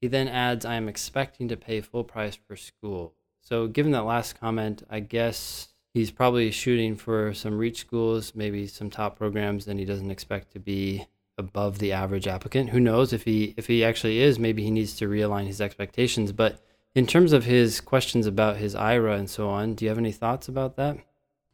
He 0.00 0.08
then 0.08 0.28
adds, 0.28 0.66
I 0.66 0.74
am 0.74 0.88
expecting 0.88 1.48
to 1.48 1.56
pay 1.56 1.80
full 1.80 2.04
price 2.04 2.36
for 2.36 2.54
school. 2.54 3.14
So, 3.40 3.66
given 3.66 3.92
that 3.92 4.02
last 4.02 4.38
comment, 4.38 4.82
I 4.90 5.00
guess 5.00 5.68
he's 5.94 6.10
probably 6.10 6.50
shooting 6.50 6.96
for 6.96 7.32
some 7.32 7.56
reach 7.56 7.78
schools, 7.78 8.34
maybe 8.34 8.66
some 8.66 8.90
top 8.90 9.16
programs, 9.16 9.68
and 9.68 9.78
he 9.78 9.86
doesn't 9.86 10.10
expect 10.10 10.52
to 10.52 10.58
be 10.58 11.06
above 11.38 11.78
the 11.78 11.92
average 11.92 12.26
applicant. 12.26 12.70
Who 12.70 12.80
knows 12.80 13.12
if 13.12 13.24
he 13.24 13.54
if 13.56 13.66
he 13.66 13.84
actually 13.84 14.20
is, 14.20 14.38
maybe 14.38 14.62
he 14.62 14.70
needs 14.70 14.96
to 14.96 15.08
realign 15.08 15.46
his 15.46 15.60
expectations. 15.60 16.32
But 16.32 16.60
in 16.94 17.06
terms 17.06 17.32
of 17.32 17.44
his 17.44 17.80
questions 17.80 18.26
about 18.26 18.56
his 18.56 18.74
IRA 18.74 19.16
and 19.16 19.28
so 19.28 19.48
on, 19.48 19.74
do 19.74 19.84
you 19.84 19.88
have 19.90 19.98
any 19.98 20.12
thoughts 20.12 20.48
about 20.48 20.76
that? 20.76 20.98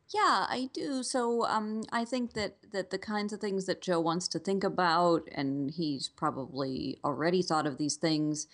Yeah, 0.09 0.47
I 0.49 0.69
do. 0.75 1.03
So 1.03 1.47
um, 1.47 1.83
I 1.91 2.05
think 2.05 2.35
that 2.35 2.57
that 2.73 2.91
the 2.91 2.99
kinds 2.99 3.33
of 3.33 3.41
things 3.41 3.67
that 3.67 3.81
Joe 3.81 4.01
wants 4.01 4.29
to 4.29 4.39
think 4.39 4.63
about, 4.63 5.29
and 5.33 5.71
he's 5.71 6.09
probably 6.09 6.99
already 7.05 7.43
thought 7.43 7.67
of 7.67 7.79
these 7.79 7.97
things. 7.97 8.47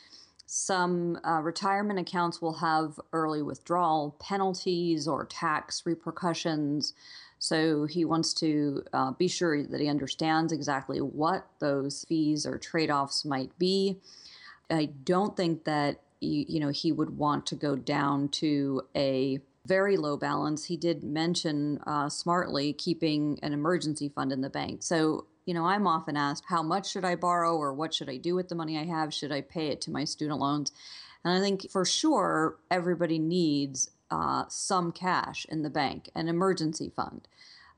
Some 0.46 1.18
uh, 1.26 1.42
retirement 1.42 1.98
accounts 1.98 2.40
will 2.40 2.54
have 2.54 2.98
early 3.12 3.42
withdrawal 3.42 4.16
penalties 4.18 5.06
or 5.06 5.26
tax 5.26 5.82
repercussions. 5.84 6.94
So 7.38 7.84
he 7.84 8.04
wants 8.04 8.34
to 8.34 8.82
uh, 8.92 9.12
be 9.12 9.28
sure 9.28 9.62
that 9.62 9.80
he 9.80 9.88
understands 9.88 10.52
exactly 10.52 11.00
what 11.00 11.46
those 11.60 12.04
fees 12.08 12.46
or 12.46 12.58
trade 12.58 12.90
offs 12.90 13.24
might 13.24 13.56
be. 13.58 13.98
I 14.70 14.86
don't 15.04 15.36
think 15.36 15.64
that 15.64 16.00
you, 16.20 16.44
you 16.48 16.60
know 16.60 16.70
he 16.70 16.92
would 16.92 17.16
want 17.16 17.46
to 17.46 17.54
go 17.54 17.76
down 17.76 18.28
to 18.28 18.82
a 18.96 19.38
very 19.66 19.96
low 19.96 20.16
balance. 20.16 20.64
He 20.64 20.76
did 20.76 21.04
mention 21.04 21.78
uh, 21.86 22.08
smartly 22.08 22.72
keeping 22.72 23.38
an 23.42 23.52
emergency 23.52 24.08
fund 24.08 24.32
in 24.32 24.40
the 24.40 24.50
bank. 24.50 24.82
So 24.82 25.26
you 25.48 25.54
know, 25.54 25.64
I'm 25.64 25.86
often 25.86 26.14
asked, 26.14 26.44
how 26.46 26.62
much 26.62 26.90
should 26.90 27.06
I 27.06 27.14
borrow 27.14 27.56
or 27.56 27.72
what 27.72 27.94
should 27.94 28.10
I 28.10 28.18
do 28.18 28.34
with 28.34 28.50
the 28.50 28.54
money 28.54 28.76
I 28.76 28.84
have? 28.84 29.14
Should 29.14 29.32
I 29.32 29.40
pay 29.40 29.68
it 29.68 29.80
to 29.82 29.90
my 29.90 30.04
student 30.04 30.40
loans? 30.40 30.72
And 31.24 31.34
I 31.34 31.40
think 31.40 31.70
for 31.70 31.86
sure, 31.86 32.58
everybody 32.70 33.18
needs 33.18 33.90
uh, 34.10 34.44
some 34.48 34.92
cash 34.92 35.46
in 35.48 35.62
the 35.62 35.70
bank, 35.70 36.10
an 36.14 36.28
emergency 36.28 36.90
fund. 36.94 37.28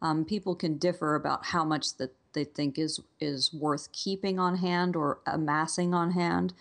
Um, 0.03 0.25
people 0.25 0.55
can 0.55 0.79
differ 0.79 1.15
about 1.15 1.47
how 1.47 1.65
much 1.65 1.97
that 1.97 2.15
they 2.33 2.45
think 2.45 2.79
is 2.79 3.01
is 3.21 3.53
worth 3.53 3.91
keeping 3.93 4.39
on 4.39 4.57
hand 4.57 4.97
or 4.97 5.19
amassing 5.27 5.93
on 5.95 6.13
hand. 6.13 6.55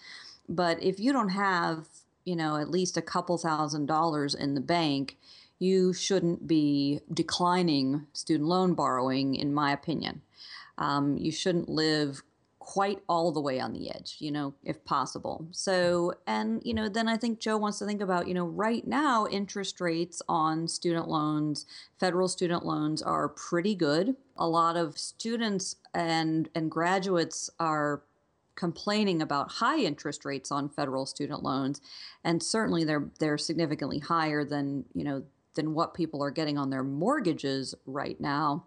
But 0.47 0.81
if 0.81 0.99
you 0.99 1.13
don't 1.13 1.29
have, 1.29 1.87
you 2.25 2.35
know, 2.35 2.57
at 2.57 2.71
least 2.71 2.97
a 2.97 3.01
couple 3.01 3.37
thousand 3.37 3.85
dollars 3.85 4.33
in 4.33 4.55
the 4.55 4.61
bank, 4.61 5.17
you 5.59 5.93
shouldn't 5.93 6.47
be 6.47 7.01
declining 7.13 8.07
student 8.13 8.49
loan 8.49 8.73
borrowing, 8.73 9.35
in 9.35 9.53
my 9.53 9.71
opinion. 9.71 10.21
Um, 10.77 11.17
you 11.17 11.31
shouldn't 11.31 11.69
live 11.69 12.23
quite 12.69 12.99
all 13.09 13.31
the 13.31 13.41
way 13.41 13.59
on 13.59 13.73
the 13.73 13.89
edge, 13.89 14.17
you 14.19 14.31
know, 14.31 14.53
if 14.63 14.85
possible. 14.85 15.47
So, 15.49 16.13
and, 16.27 16.61
you 16.63 16.75
know, 16.75 16.87
then 16.87 17.07
I 17.07 17.17
think 17.17 17.39
Joe 17.39 17.57
wants 17.57 17.79
to 17.79 17.85
think 17.87 17.99
about, 17.99 18.27
you 18.27 18.35
know, 18.35 18.45
right 18.45 18.85
now, 18.85 19.25
interest 19.25 19.81
rates 19.81 20.21
on 20.29 20.67
student 20.67 21.07
loans, 21.07 21.65
federal 21.99 22.27
student 22.27 22.63
loans 22.63 23.01
are 23.01 23.27
pretty 23.27 23.73
good. 23.73 24.15
A 24.37 24.47
lot 24.47 24.77
of 24.77 24.99
students 24.99 25.77
and, 25.95 26.47
and 26.53 26.69
graduates 26.69 27.49
are 27.59 28.03
complaining 28.53 29.19
about 29.19 29.53
high 29.53 29.79
interest 29.79 30.23
rates 30.23 30.51
on 30.51 30.69
federal 30.69 31.07
student 31.07 31.41
loans 31.41 31.81
and 32.25 32.43
certainly 32.43 32.83
they're 32.83 33.09
they're 33.17 33.37
significantly 33.37 33.99
higher 33.99 34.43
than 34.43 34.83
you 34.93 35.05
know 35.05 35.23
than 35.55 35.73
what 35.73 35.93
people 35.93 36.21
are 36.21 36.29
getting 36.29 36.57
on 36.57 36.69
their 36.69 36.83
mortgages 36.83 37.73
right 37.85 38.19
now 38.19 38.65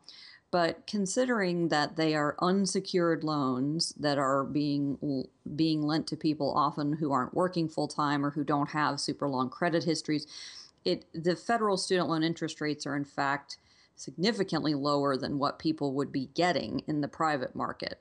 but 0.52 0.86
considering 0.86 1.68
that 1.68 1.96
they 1.96 2.14
are 2.14 2.36
unsecured 2.38 3.24
loans 3.24 3.94
that 3.98 4.18
are 4.18 4.44
being 4.44 5.26
being 5.56 5.82
lent 5.82 6.06
to 6.06 6.16
people 6.16 6.52
often 6.54 6.92
who 6.92 7.10
aren't 7.10 7.34
working 7.34 7.68
full 7.68 7.88
time 7.88 8.24
or 8.24 8.30
who 8.30 8.44
don't 8.44 8.70
have 8.70 9.00
super 9.00 9.26
long 9.26 9.48
credit 9.48 9.82
histories, 9.84 10.26
it 10.84 11.06
the 11.14 11.34
federal 11.34 11.78
student 11.78 12.08
loan 12.08 12.22
interest 12.22 12.60
rates 12.60 12.86
are 12.86 12.94
in 12.94 13.04
fact 13.04 13.56
significantly 13.96 14.74
lower 14.74 15.16
than 15.16 15.38
what 15.38 15.58
people 15.58 15.94
would 15.94 16.12
be 16.12 16.28
getting 16.34 16.82
in 16.86 17.00
the 17.00 17.08
private 17.08 17.56
market. 17.56 17.98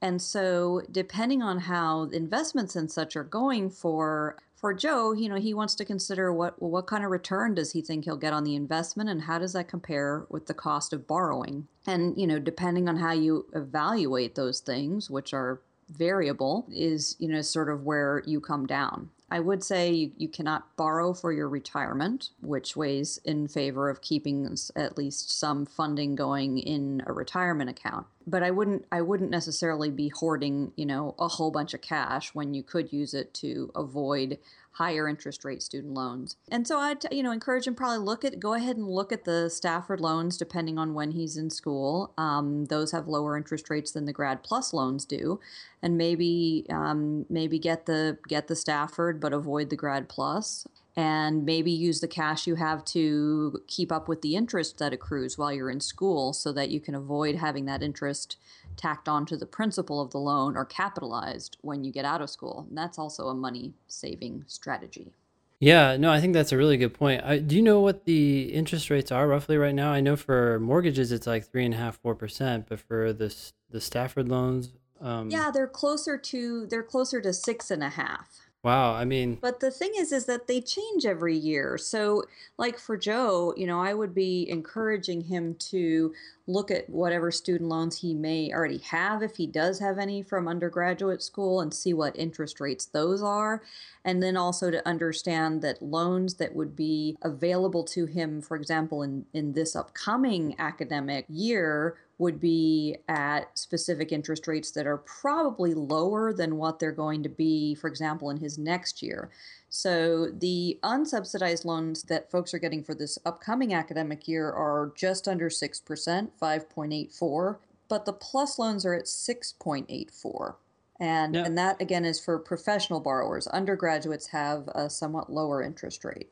And 0.00 0.22
so, 0.22 0.82
depending 0.92 1.42
on 1.42 1.58
how 1.58 2.04
investments 2.04 2.76
and 2.76 2.90
such 2.90 3.16
are 3.16 3.24
going 3.24 3.70
for 3.70 4.36
for 4.58 4.74
Joe, 4.74 5.12
you 5.12 5.28
know, 5.28 5.36
he 5.36 5.54
wants 5.54 5.74
to 5.76 5.84
consider 5.84 6.32
what 6.32 6.60
well, 6.60 6.70
what 6.70 6.86
kind 6.86 7.04
of 7.04 7.10
return 7.10 7.54
does 7.54 7.72
he 7.72 7.80
think 7.80 8.04
he'll 8.04 8.16
get 8.16 8.32
on 8.32 8.44
the 8.44 8.56
investment 8.56 9.08
and 9.08 9.22
how 9.22 9.38
does 9.38 9.52
that 9.52 9.68
compare 9.68 10.26
with 10.28 10.46
the 10.46 10.54
cost 10.54 10.92
of 10.92 11.06
borrowing? 11.06 11.68
And, 11.86 12.18
you 12.18 12.26
know, 12.26 12.38
depending 12.38 12.88
on 12.88 12.96
how 12.96 13.12
you 13.12 13.46
evaluate 13.54 14.34
those 14.34 14.60
things, 14.60 15.08
which 15.08 15.32
are 15.32 15.60
variable, 15.88 16.66
is, 16.70 17.16
you 17.18 17.28
know, 17.28 17.40
sort 17.40 17.70
of 17.70 17.84
where 17.84 18.22
you 18.26 18.40
come 18.40 18.66
down. 18.66 19.10
I 19.30 19.40
would 19.40 19.62
say 19.62 19.92
you, 19.92 20.12
you 20.16 20.28
cannot 20.28 20.76
borrow 20.76 21.12
for 21.12 21.32
your 21.32 21.48
retirement, 21.48 22.30
which 22.40 22.76
weighs 22.76 23.18
in 23.24 23.46
favor 23.46 23.88
of 23.88 24.00
keeping 24.00 24.56
at 24.74 24.98
least 24.98 25.38
some 25.38 25.66
funding 25.66 26.14
going 26.14 26.58
in 26.58 27.02
a 27.06 27.12
retirement 27.12 27.70
account. 27.70 28.06
But 28.28 28.42
I 28.42 28.50
wouldn't 28.50 28.84
I 28.92 29.00
wouldn't 29.00 29.30
necessarily 29.30 29.90
be 29.90 30.08
hoarding, 30.08 30.72
you 30.76 30.84
know, 30.84 31.14
a 31.18 31.28
whole 31.28 31.50
bunch 31.50 31.72
of 31.72 31.80
cash 31.80 32.34
when 32.34 32.52
you 32.52 32.62
could 32.62 32.92
use 32.92 33.14
it 33.14 33.32
to 33.34 33.70
avoid 33.74 34.38
higher 34.72 35.08
interest 35.08 35.44
rate 35.44 35.60
student 35.60 35.92
loans. 35.92 36.36
And 36.52 36.66
so 36.66 36.78
I'd 36.78 37.04
you 37.12 37.22
know 37.22 37.32
encourage 37.32 37.66
him 37.66 37.74
probably 37.74 37.98
look 37.98 38.24
at 38.24 38.38
go 38.38 38.54
ahead 38.54 38.76
and 38.76 38.88
look 38.88 39.12
at 39.12 39.24
the 39.24 39.48
Stafford 39.48 40.00
loans 40.00 40.36
depending 40.36 40.78
on 40.78 40.94
when 40.94 41.12
he's 41.12 41.36
in 41.36 41.50
school. 41.50 42.12
Um, 42.18 42.66
those 42.66 42.92
have 42.92 43.08
lower 43.08 43.36
interest 43.36 43.70
rates 43.70 43.92
than 43.92 44.04
the 44.04 44.12
Grad 44.12 44.42
Plus 44.42 44.72
loans 44.72 45.04
do, 45.04 45.40
and 45.82 45.96
maybe 45.96 46.66
um, 46.70 47.26
maybe 47.30 47.58
get 47.58 47.86
the 47.86 48.18
get 48.28 48.46
the 48.46 48.56
Stafford 48.56 49.20
but 49.20 49.32
avoid 49.32 49.70
the 49.70 49.76
Grad 49.76 50.08
Plus 50.08 50.66
and 50.98 51.44
maybe 51.44 51.70
use 51.70 52.00
the 52.00 52.08
cash 52.08 52.48
you 52.48 52.56
have 52.56 52.84
to 52.84 53.62
keep 53.68 53.92
up 53.92 54.08
with 54.08 54.20
the 54.20 54.34
interest 54.34 54.78
that 54.78 54.92
accrues 54.92 55.38
while 55.38 55.52
you're 55.52 55.70
in 55.70 55.78
school 55.78 56.32
so 56.32 56.50
that 56.52 56.70
you 56.70 56.80
can 56.80 56.92
avoid 56.92 57.36
having 57.36 57.66
that 57.66 57.84
interest 57.84 58.36
tacked 58.76 59.08
onto 59.08 59.36
the 59.36 59.46
principal 59.46 60.00
of 60.00 60.10
the 60.10 60.18
loan 60.18 60.56
or 60.56 60.64
capitalized 60.64 61.56
when 61.60 61.84
you 61.84 61.92
get 61.92 62.04
out 62.04 62.20
of 62.20 62.28
school. 62.28 62.66
And 62.68 62.76
that's 62.76 62.98
also 62.98 63.28
a 63.28 63.34
money 63.34 63.74
saving 63.86 64.42
strategy. 64.48 65.12
Yeah, 65.60 65.96
no, 65.96 66.10
I 66.10 66.20
think 66.20 66.34
that's 66.34 66.50
a 66.50 66.56
really 66.56 66.76
good 66.76 66.94
point. 66.94 67.22
I, 67.22 67.38
do 67.38 67.54
you 67.54 67.62
know 67.62 67.78
what 67.78 68.04
the 68.04 68.52
interest 68.52 68.90
rates 68.90 69.12
are 69.12 69.28
roughly 69.28 69.56
right 69.56 69.76
now? 69.76 69.92
I 69.92 70.00
know 70.00 70.16
for 70.16 70.58
mortgages 70.58 71.12
it's 71.12 71.28
like 71.28 71.44
three 71.44 71.64
and 71.64 71.74
a 71.74 71.76
half, 71.76 71.98
four 71.98 72.16
percent, 72.16 72.66
but 72.68 72.80
for 72.80 73.12
the 73.12 73.32
the 73.70 73.80
Stafford 73.80 74.28
loans, 74.28 74.72
um, 75.00 75.30
yeah, 75.30 75.50
they're 75.52 75.68
closer 75.68 76.18
to 76.18 76.66
they're 76.66 76.82
closer 76.82 77.20
to 77.20 77.32
six 77.32 77.70
and 77.70 77.84
a 77.84 77.90
half. 77.90 78.47
Wow, 78.64 78.94
I 78.94 79.04
mean, 79.04 79.38
But 79.40 79.60
the 79.60 79.70
thing 79.70 79.92
is, 79.96 80.10
is 80.10 80.26
that 80.26 80.48
they 80.48 80.60
change 80.60 81.06
every 81.06 81.36
year. 81.36 81.78
So, 81.78 82.24
like 82.58 82.76
for 82.76 82.96
Joe, 82.96 83.54
you 83.56 83.68
know, 83.68 83.80
I 83.80 83.94
would 83.94 84.12
be 84.12 84.50
encouraging 84.50 85.22
him 85.22 85.54
to 85.70 86.12
look 86.48 86.72
at 86.72 86.90
whatever 86.90 87.30
student 87.30 87.70
loans 87.70 88.00
he 88.00 88.14
may 88.14 88.52
already 88.52 88.78
have, 88.78 89.22
if 89.22 89.36
he 89.36 89.46
does 89.46 89.78
have 89.78 89.96
any 89.96 90.22
from 90.22 90.48
undergraduate 90.48 91.22
school, 91.22 91.60
and 91.60 91.72
see 91.72 91.94
what 91.94 92.18
interest 92.18 92.58
rates 92.58 92.86
those 92.86 93.22
are. 93.22 93.62
And 94.04 94.20
then 94.20 94.36
also 94.36 94.72
to 94.72 94.86
understand 94.88 95.62
that 95.62 95.80
loans 95.80 96.34
that 96.34 96.56
would 96.56 96.74
be 96.74 97.16
available 97.22 97.84
to 97.84 98.06
him, 98.06 98.42
for 98.42 98.56
example, 98.56 99.04
in, 99.04 99.24
in 99.32 99.52
this 99.52 99.76
upcoming 99.76 100.56
academic 100.58 101.26
year, 101.28 101.96
would 102.18 102.40
be 102.40 102.96
at 103.08 103.56
specific 103.56 104.10
interest 104.10 104.48
rates 104.48 104.72
that 104.72 104.86
are 104.86 104.98
probably 104.98 105.72
lower 105.72 106.32
than 106.32 106.56
what 106.56 106.78
they're 106.78 106.90
going 106.90 107.22
to 107.22 107.28
be, 107.28 107.76
for 107.76 107.86
example, 107.86 108.28
in 108.30 108.36
his 108.36 108.58
next 108.58 109.02
year. 109.02 109.30
So 109.70 110.26
the 110.26 110.78
unsubsidized 110.82 111.64
loans 111.64 112.02
that 112.04 112.30
folks 112.30 112.52
are 112.52 112.58
getting 112.58 112.82
for 112.82 112.94
this 112.94 113.18
upcoming 113.24 113.72
academic 113.72 114.26
year 114.26 114.50
are 114.50 114.92
just 114.96 115.28
under 115.28 115.48
6%, 115.48 116.28
5.84, 116.42 117.56
but 117.88 118.04
the 118.04 118.12
plus 118.12 118.58
loans 118.58 118.84
are 118.84 118.94
at 118.94 119.04
6.84. 119.04 120.54
And, 121.00 121.34
yep. 121.36 121.46
and 121.46 121.56
that 121.56 121.80
again 121.80 122.04
is 122.04 122.18
for 122.18 122.38
professional 122.40 122.98
borrowers. 122.98 123.46
Undergraduates 123.46 124.28
have 124.28 124.68
a 124.74 124.90
somewhat 124.90 125.32
lower 125.32 125.62
interest 125.62 126.04
rate. 126.04 126.30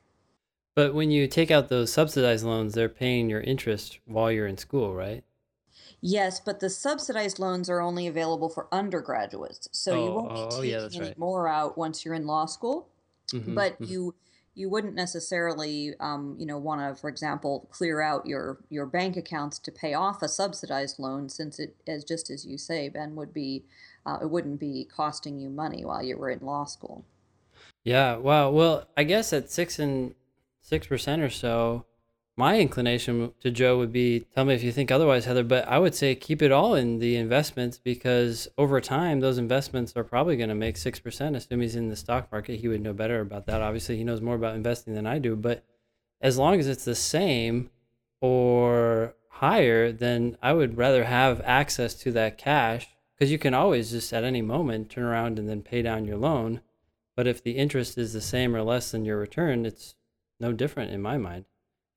But 0.75 0.93
when 0.93 1.11
you 1.11 1.29
take 1.29 1.53
out 1.53 1.69
those 1.69 1.93
subsidized 1.93 2.45
loans, 2.45 2.75
they're 2.75 2.89
paying 2.89 3.31
your 3.31 3.41
interest 3.41 4.01
while 4.05 4.33
you're 4.33 4.49
in 4.49 4.59
school, 4.59 4.93
right? 4.93 5.23
Yes, 6.01 6.41
but 6.41 6.61
the 6.61 6.71
subsidized 6.71 7.39
loans 7.39 7.69
are 7.71 7.81
only 7.81 8.07
available 8.07 8.49
for 8.49 8.69
undergraduates. 8.71 9.69
So 9.73 9.93
oh, 9.93 10.05
you 10.05 10.13
won't 10.13 10.35
be 10.35 10.41
oh, 10.41 10.51
taking 10.51 10.71
yeah, 10.71 10.89
any 10.95 11.01
right. 11.09 11.19
more 11.19 11.49
out 11.49 11.77
once 11.77 12.05
you're 12.05 12.15
in 12.15 12.27
law 12.27 12.47
school. 12.47 12.89
Mm-hmm, 13.33 13.55
but 13.55 13.73
mm-hmm. 13.75 13.85
you 13.85 14.15
you 14.55 14.71
wouldn't 14.71 14.95
necessarily, 14.95 15.93
um, 16.01 16.35
you 16.39 16.47
know, 16.47 16.57
want 16.57 16.81
to, 16.81 16.99
for 16.99 17.11
example, 17.11 17.69
clear 17.71 18.01
out 18.01 18.25
your 18.25 18.59
your 18.71 18.87
bank 18.87 19.17
accounts 19.17 19.59
to 19.61 19.73
pay 19.73 19.95
off 19.95 20.23
a 20.23 20.29
subsidized 20.29 20.99
loan, 20.99 21.29
since 21.29 21.59
it, 21.59 21.77
as 21.87 22.05
just 22.05 22.31
as 22.31 22.47
you 22.47 22.57
say, 22.57 22.89
Ben, 22.89 23.17
would 23.17 23.35
be, 23.35 23.65
uh, 24.07 24.19
it 24.23 24.31
wouldn't 24.31 24.61
be 24.61 24.89
costing 24.95 25.39
you 25.39 25.51
money 25.51 25.85
while 25.85 26.03
you 26.03 26.17
were 26.17 26.31
in 26.31 26.41
law 26.41 26.65
school. 26.65 27.05
Yeah. 27.85 28.17
Wow. 28.17 28.51
Well, 28.51 28.89
I 28.97 29.05
guess 29.05 29.33
at 29.33 29.51
six 29.51 29.79
and 29.79 30.15
six 30.63 30.87
percent 30.87 31.21
or 31.21 31.31
so, 31.31 31.85
my 32.37 32.59
inclination 32.59 33.33
to 33.41 33.51
Joe 33.51 33.79
would 33.79 33.93
be 33.93 34.21
tell 34.35 34.45
me 34.45 34.55
if 34.55 34.63
you 34.63 34.71
think 34.71 34.91
otherwise, 34.91 35.25
Heather, 35.25 35.43
but 35.43 35.67
I 35.67 35.79
would 35.79 35.95
say 35.95 36.15
keep 36.15 36.43
it 36.43 36.53
all 36.53 36.75
in 36.75 36.99
the 36.99 37.17
investments 37.17 37.79
because 37.79 38.47
over 38.59 38.81
time, 38.81 39.21
those 39.21 39.39
investments 39.39 39.95
are 39.97 40.05
probably 40.05 40.37
going 40.37 40.51
to 40.51 40.55
make 40.55 40.77
6%. 40.77 41.37
Assuming 41.37 41.63
he's 41.63 41.77
in 41.77 41.89
the 41.89 41.97
stock 41.97 42.31
market, 42.31 42.61
he 42.61 42.69
would 42.69 42.83
know 42.83 42.93
better 42.93 43.21
about 43.21 43.47
that. 43.47 43.63
Obviously, 43.63 43.97
he 43.97 44.05
knows 44.05 44.21
more 44.21 44.35
about 44.35 44.55
investing 44.55 44.95
than 44.95 45.07
I 45.07 45.19
do, 45.19 45.35
but 45.35 45.65
as 46.21 46.37
long 46.37 46.61
as 46.61 46.69
it's 46.69 46.85
the 46.85 46.95
same 46.95 47.71
or 48.21 49.15
higher, 49.29 49.91
then 49.91 50.37
I 50.43 50.53
would 50.53 50.77
rather 50.77 51.05
have 51.05 51.41
access 51.45 51.95
to 51.95 52.13
that 52.13 52.37
cash 52.37 52.89
because 53.15 53.33
you 53.33 53.39
can 53.39 53.55
always 53.55 53.91
just 53.91 54.13
at 54.13 54.25
any 54.25 54.43
moment 54.43 54.91
turn 54.91 55.05
around 55.05 55.39
and 55.39 55.49
then 55.49 55.63
pay 55.63 55.81
down 55.81 56.05
your 56.05 56.19
loan. 56.19 56.61
But 57.17 57.27
if 57.27 57.43
the 57.43 57.53
interest 57.53 57.97
is 57.97 58.13
the 58.13 58.21
same 58.21 58.55
or 58.55 58.63
less 58.63 58.91
than 58.91 59.07
your 59.07 59.19
return, 59.19 59.65
it's 59.65 59.95
no 60.39 60.53
different 60.53 60.91
in 60.91 61.01
my 61.01 61.17
mind. 61.17 61.47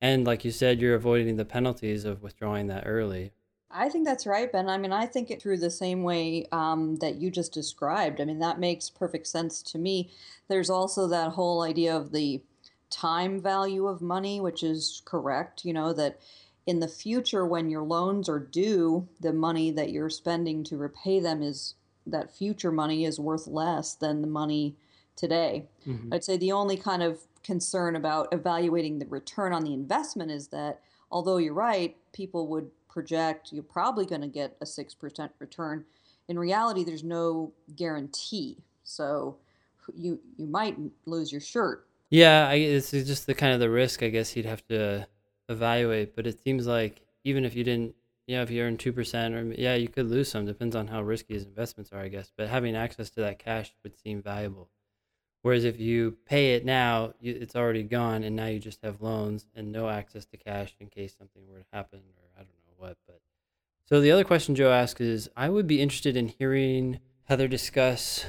And 0.00 0.26
like 0.26 0.44
you 0.44 0.50
said, 0.50 0.80
you're 0.80 0.94
avoiding 0.94 1.36
the 1.36 1.44
penalties 1.44 2.04
of 2.04 2.22
withdrawing 2.22 2.68
that 2.68 2.84
early. 2.86 3.32
I 3.70 3.88
think 3.88 4.04
that's 4.04 4.26
right, 4.26 4.50
Ben. 4.50 4.68
I 4.68 4.78
mean, 4.78 4.92
I 4.92 5.06
think 5.06 5.30
it 5.30 5.40
through 5.40 5.58
the 5.58 5.70
same 5.70 6.02
way 6.02 6.46
um, 6.50 6.96
that 6.96 7.16
you 7.16 7.30
just 7.30 7.52
described. 7.52 8.20
I 8.20 8.24
mean, 8.24 8.40
that 8.40 8.58
makes 8.58 8.90
perfect 8.90 9.28
sense 9.28 9.62
to 9.62 9.78
me. 9.78 10.10
There's 10.48 10.70
also 10.70 11.06
that 11.08 11.32
whole 11.32 11.62
idea 11.62 11.96
of 11.96 12.10
the 12.10 12.42
time 12.88 13.40
value 13.40 13.86
of 13.86 14.02
money, 14.02 14.40
which 14.40 14.64
is 14.64 15.02
correct. 15.04 15.64
You 15.64 15.72
know, 15.72 15.92
that 15.92 16.18
in 16.66 16.80
the 16.80 16.88
future, 16.88 17.46
when 17.46 17.70
your 17.70 17.84
loans 17.84 18.28
are 18.28 18.40
due, 18.40 19.08
the 19.20 19.32
money 19.32 19.70
that 19.70 19.90
you're 19.90 20.10
spending 20.10 20.64
to 20.64 20.76
repay 20.76 21.20
them 21.20 21.42
is 21.42 21.74
that 22.06 22.34
future 22.34 22.72
money 22.72 23.04
is 23.04 23.20
worth 23.20 23.46
less 23.46 23.94
than 23.94 24.20
the 24.20 24.26
money 24.26 24.74
today. 25.14 25.66
Mm-hmm. 25.86 26.12
I'd 26.12 26.24
say 26.24 26.36
the 26.36 26.52
only 26.52 26.76
kind 26.76 27.02
of 27.02 27.20
concern 27.42 27.96
about 27.96 28.28
evaluating 28.32 28.98
the 28.98 29.06
return 29.06 29.52
on 29.52 29.64
the 29.64 29.72
investment 29.72 30.30
is 30.30 30.48
that 30.48 30.80
although 31.10 31.38
you're 31.38 31.54
right, 31.54 31.96
people 32.12 32.46
would 32.48 32.70
project 32.88 33.52
you're 33.52 33.62
probably 33.62 34.04
going 34.04 34.20
to 34.20 34.28
get 34.28 34.56
a 34.60 34.64
6% 34.64 35.30
return. 35.38 35.84
In 36.28 36.38
reality, 36.38 36.84
there's 36.84 37.04
no 37.04 37.52
guarantee. 37.76 38.58
So 38.82 39.36
you 39.94 40.20
you 40.36 40.46
might 40.46 40.76
lose 41.06 41.32
your 41.32 41.40
shirt. 41.40 41.86
Yeah, 42.10 42.48
I, 42.48 42.54
it's 42.54 42.90
just 42.90 43.26
the 43.26 43.34
kind 43.34 43.52
of 43.52 43.60
the 43.60 43.70
risk 43.70 44.02
I 44.02 44.08
guess 44.08 44.34
you'd 44.36 44.46
have 44.46 44.66
to 44.68 45.06
evaluate. 45.48 46.16
But 46.16 46.26
it 46.26 46.42
seems 46.42 46.66
like 46.66 47.02
even 47.24 47.44
if 47.44 47.54
you 47.54 47.64
didn't, 47.64 47.94
you 48.26 48.36
know, 48.36 48.42
if 48.42 48.50
you 48.50 48.62
earn 48.62 48.76
two 48.76 48.92
percent, 48.92 49.34
or 49.34 49.52
yeah, 49.56 49.74
you 49.74 49.88
could 49.88 50.08
lose 50.08 50.30
some. 50.30 50.46
Depends 50.46 50.76
on 50.76 50.88
how 50.88 51.02
risky 51.02 51.34
his 51.34 51.44
investments 51.44 51.92
are, 51.92 52.00
I 52.00 52.08
guess. 52.08 52.32
But 52.36 52.48
having 52.48 52.76
access 52.76 53.10
to 53.10 53.20
that 53.20 53.38
cash 53.38 53.72
would 53.82 53.98
seem 53.98 54.22
valuable. 54.22 54.68
Whereas 55.42 55.64
if 55.64 55.80
you 55.80 56.18
pay 56.26 56.54
it 56.54 56.64
now, 56.64 57.14
you, 57.20 57.36
it's 57.40 57.56
already 57.56 57.82
gone, 57.82 58.24
and 58.24 58.36
now 58.36 58.46
you 58.46 58.58
just 58.58 58.82
have 58.82 59.00
loans 59.00 59.46
and 59.54 59.72
no 59.72 59.88
access 59.88 60.26
to 60.26 60.36
cash 60.36 60.76
in 60.80 60.88
case 60.88 61.14
something 61.16 61.42
were 61.48 61.60
to 61.60 61.64
happen, 61.72 62.00
or 62.18 62.28
I 62.36 62.40
don't 62.40 62.48
know 62.66 62.74
what. 62.76 62.98
But 63.06 63.20
so 63.86 64.00
the 64.00 64.10
other 64.10 64.24
question 64.24 64.54
Joe 64.54 64.70
asked 64.70 65.00
is, 65.00 65.30
I 65.36 65.48
would 65.48 65.66
be 65.66 65.80
interested 65.80 66.16
in 66.16 66.28
hearing 66.28 67.00
Heather 67.24 67.48
discuss 67.48 68.26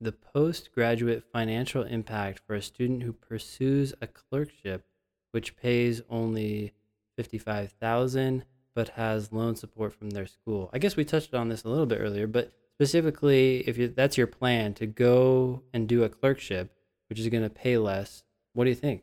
the 0.00 0.12
postgraduate 0.12 1.22
financial 1.32 1.82
impact 1.82 2.40
for 2.46 2.54
a 2.54 2.62
student 2.62 3.02
who 3.02 3.12
pursues 3.12 3.94
a 4.00 4.06
clerkship, 4.06 4.84
which 5.30 5.56
pays 5.56 6.02
only 6.10 6.72
fifty-five 7.16 7.72
thousand, 7.72 8.44
but 8.74 8.90
has 8.90 9.32
loan 9.32 9.54
support 9.54 9.92
from 9.92 10.10
their 10.10 10.26
school. 10.26 10.70
I 10.72 10.78
guess 10.78 10.96
we 10.96 11.04
touched 11.04 11.34
on 11.34 11.48
this 11.48 11.64
a 11.64 11.68
little 11.68 11.86
bit 11.86 12.00
earlier, 12.00 12.26
but 12.26 12.52
specifically 12.78 13.58
if 13.66 13.76
you, 13.76 13.88
that's 13.88 14.16
your 14.16 14.26
plan 14.26 14.72
to 14.74 14.86
go 14.86 15.62
and 15.72 15.88
do 15.88 16.04
a 16.04 16.08
clerkship 16.08 16.70
which 17.08 17.18
is 17.18 17.28
going 17.28 17.42
to 17.42 17.50
pay 17.50 17.76
less 17.76 18.22
what 18.52 18.64
do 18.64 18.70
you 18.70 18.76
think 18.76 19.02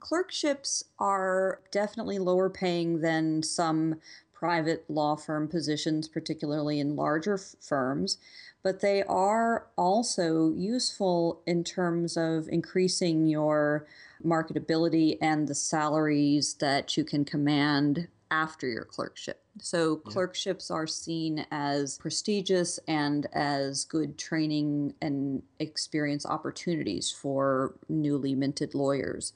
clerkships 0.00 0.84
are 0.98 1.60
definitely 1.70 2.18
lower 2.18 2.48
paying 2.48 3.00
than 3.00 3.42
some 3.42 4.00
private 4.32 4.84
law 4.88 5.14
firm 5.16 5.46
positions 5.46 6.08
particularly 6.08 6.80
in 6.80 6.96
larger 6.96 7.34
f- 7.34 7.54
firms 7.60 8.18
but 8.62 8.80
they 8.80 9.02
are 9.02 9.66
also 9.76 10.50
useful 10.54 11.42
in 11.46 11.62
terms 11.62 12.16
of 12.16 12.48
increasing 12.48 13.26
your 13.26 13.86
marketability 14.24 15.18
and 15.20 15.46
the 15.46 15.54
salaries 15.54 16.54
that 16.54 16.96
you 16.96 17.04
can 17.04 17.26
command 17.26 18.08
after 18.30 18.66
your 18.66 18.84
clerkship. 18.84 19.43
So, 19.60 20.02
yeah. 20.04 20.12
clerkships 20.12 20.70
are 20.70 20.86
seen 20.86 21.46
as 21.50 21.98
prestigious 21.98 22.78
and 22.88 23.26
as 23.32 23.84
good 23.84 24.18
training 24.18 24.94
and 25.00 25.42
experience 25.60 26.26
opportunities 26.26 27.10
for 27.10 27.74
newly 27.88 28.34
minted 28.34 28.74
lawyers. 28.74 29.32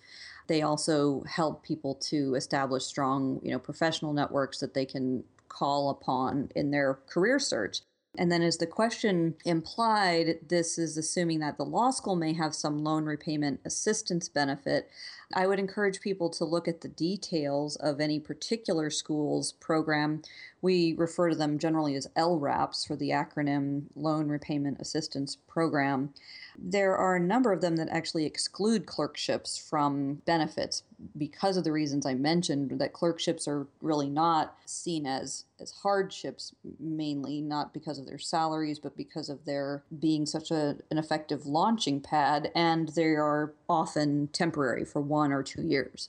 They 0.48 0.62
also 0.62 1.22
help 1.24 1.62
people 1.62 1.94
to 1.94 2.34
establish 2.34 2.84
strong, 2.84 3.40
you 3.42 3.52
know, 3.52 3.58
professional 3.58 4.12
networks 4.12 4.58
that 4.60 4.74
they 4.74 4.86
can 4.86 5.22
call 5.48 5.90
upon 5.90 6.50
in 6.56 6.70
their 6.70 6.94
career 7.06 7.38
search. 7.38 7.80
And 8.18 8.32
then, 8.32 8.42
as 8.42 8.56
the 8.58 8.66
question 8.66 9.36
implied, 9.44 10.40
this 10.48 10.76
is 10.76 10.98
assuming 10.98 11.38
that 11.38 11.56
the 11.56 11.64
law 11.64 11.90
school 11.92 12.16
may 12.16 12.32
have 12.32 12.52
some 12.52 12.82
loan 12.82 13.04
repayment 13.04 13.60
assistance 13.64 14.28
benefit. 14.28 14.90
I 15.32 15.46
would 15.46 15.60
encourage 15.60 16.00
people 16.00 16.28
to 16.30 16.44
look 16.44 16.66
at 16.66 16.80
the 16.80 16.88
details 16.88 17.76
of 17.76 18.00
any 18.00 18.18
particular 18.18 18.90
school's 18.90 19.52
program. 19.52 20.22
We 20.60 20.94
refer 20.94 21.30
to 21.30 21.36
them 21.36 21.58
generally 21.58 21.94
as 21.94 22.08
LRAPs 22.16 22.86
for 22.86 22.96
the 22.96 23.10
acronym 23.10 23.84
Loan 23.94 24.28
Repayment 24.28 24.80
Assistance 24.80 25.36
Program. 25.46 26.12
There 26.58 26.96
are 26.96 27.14
a 27.14 27.20
number 27.20 27.52
of 27.52 27.60
them 27.60 27.76
that 27.76 27.88
actually 27.88 28.26
exclude 28.26 28.84
clerkships 28.84 29.56
from 29.56 30.14
benefits 30.26 30.82
because 31.16 31.56
of 31.56 31.62
the 31.62 31.70
reasons 31.70 32.04
I 32.04 32.14
mentioned 32.14 32.80
that 32.80 32.92
clerkships 32.92 33.46
are 33.46 33.68
really 33.80 34.08
not 34.08 34.56
seen 34.66 35.06
as 35.06 35.44
as 35.60 35.70
hardships 35.70 36.54
mainly 36.78 37.40
not 37.40 37.72
because 37.72 37.98
of 37.98 38.06
their 38.06 38.18
salaries 38.18 38.78
but 38.78 38.96
because 38.96 39.28
of 39.28 39.44
their 39.44 39.82
being 39.98 40.26
such 40.26 40.50
a, 40.50 40.76
an 40.90 40.98
effective 40.98 41.46
launching 41.46 42.00
pad 42.00 42.50
and 42.54 42.90
they 42.90 43.14
are 43.14 43.52
often 43.68 44.28
temporary 44.28 44.84
for 44.84 45.00
one 45.00 45.32
or 45.32 45.42
two 45.42 45.62
years. 45.62 46.08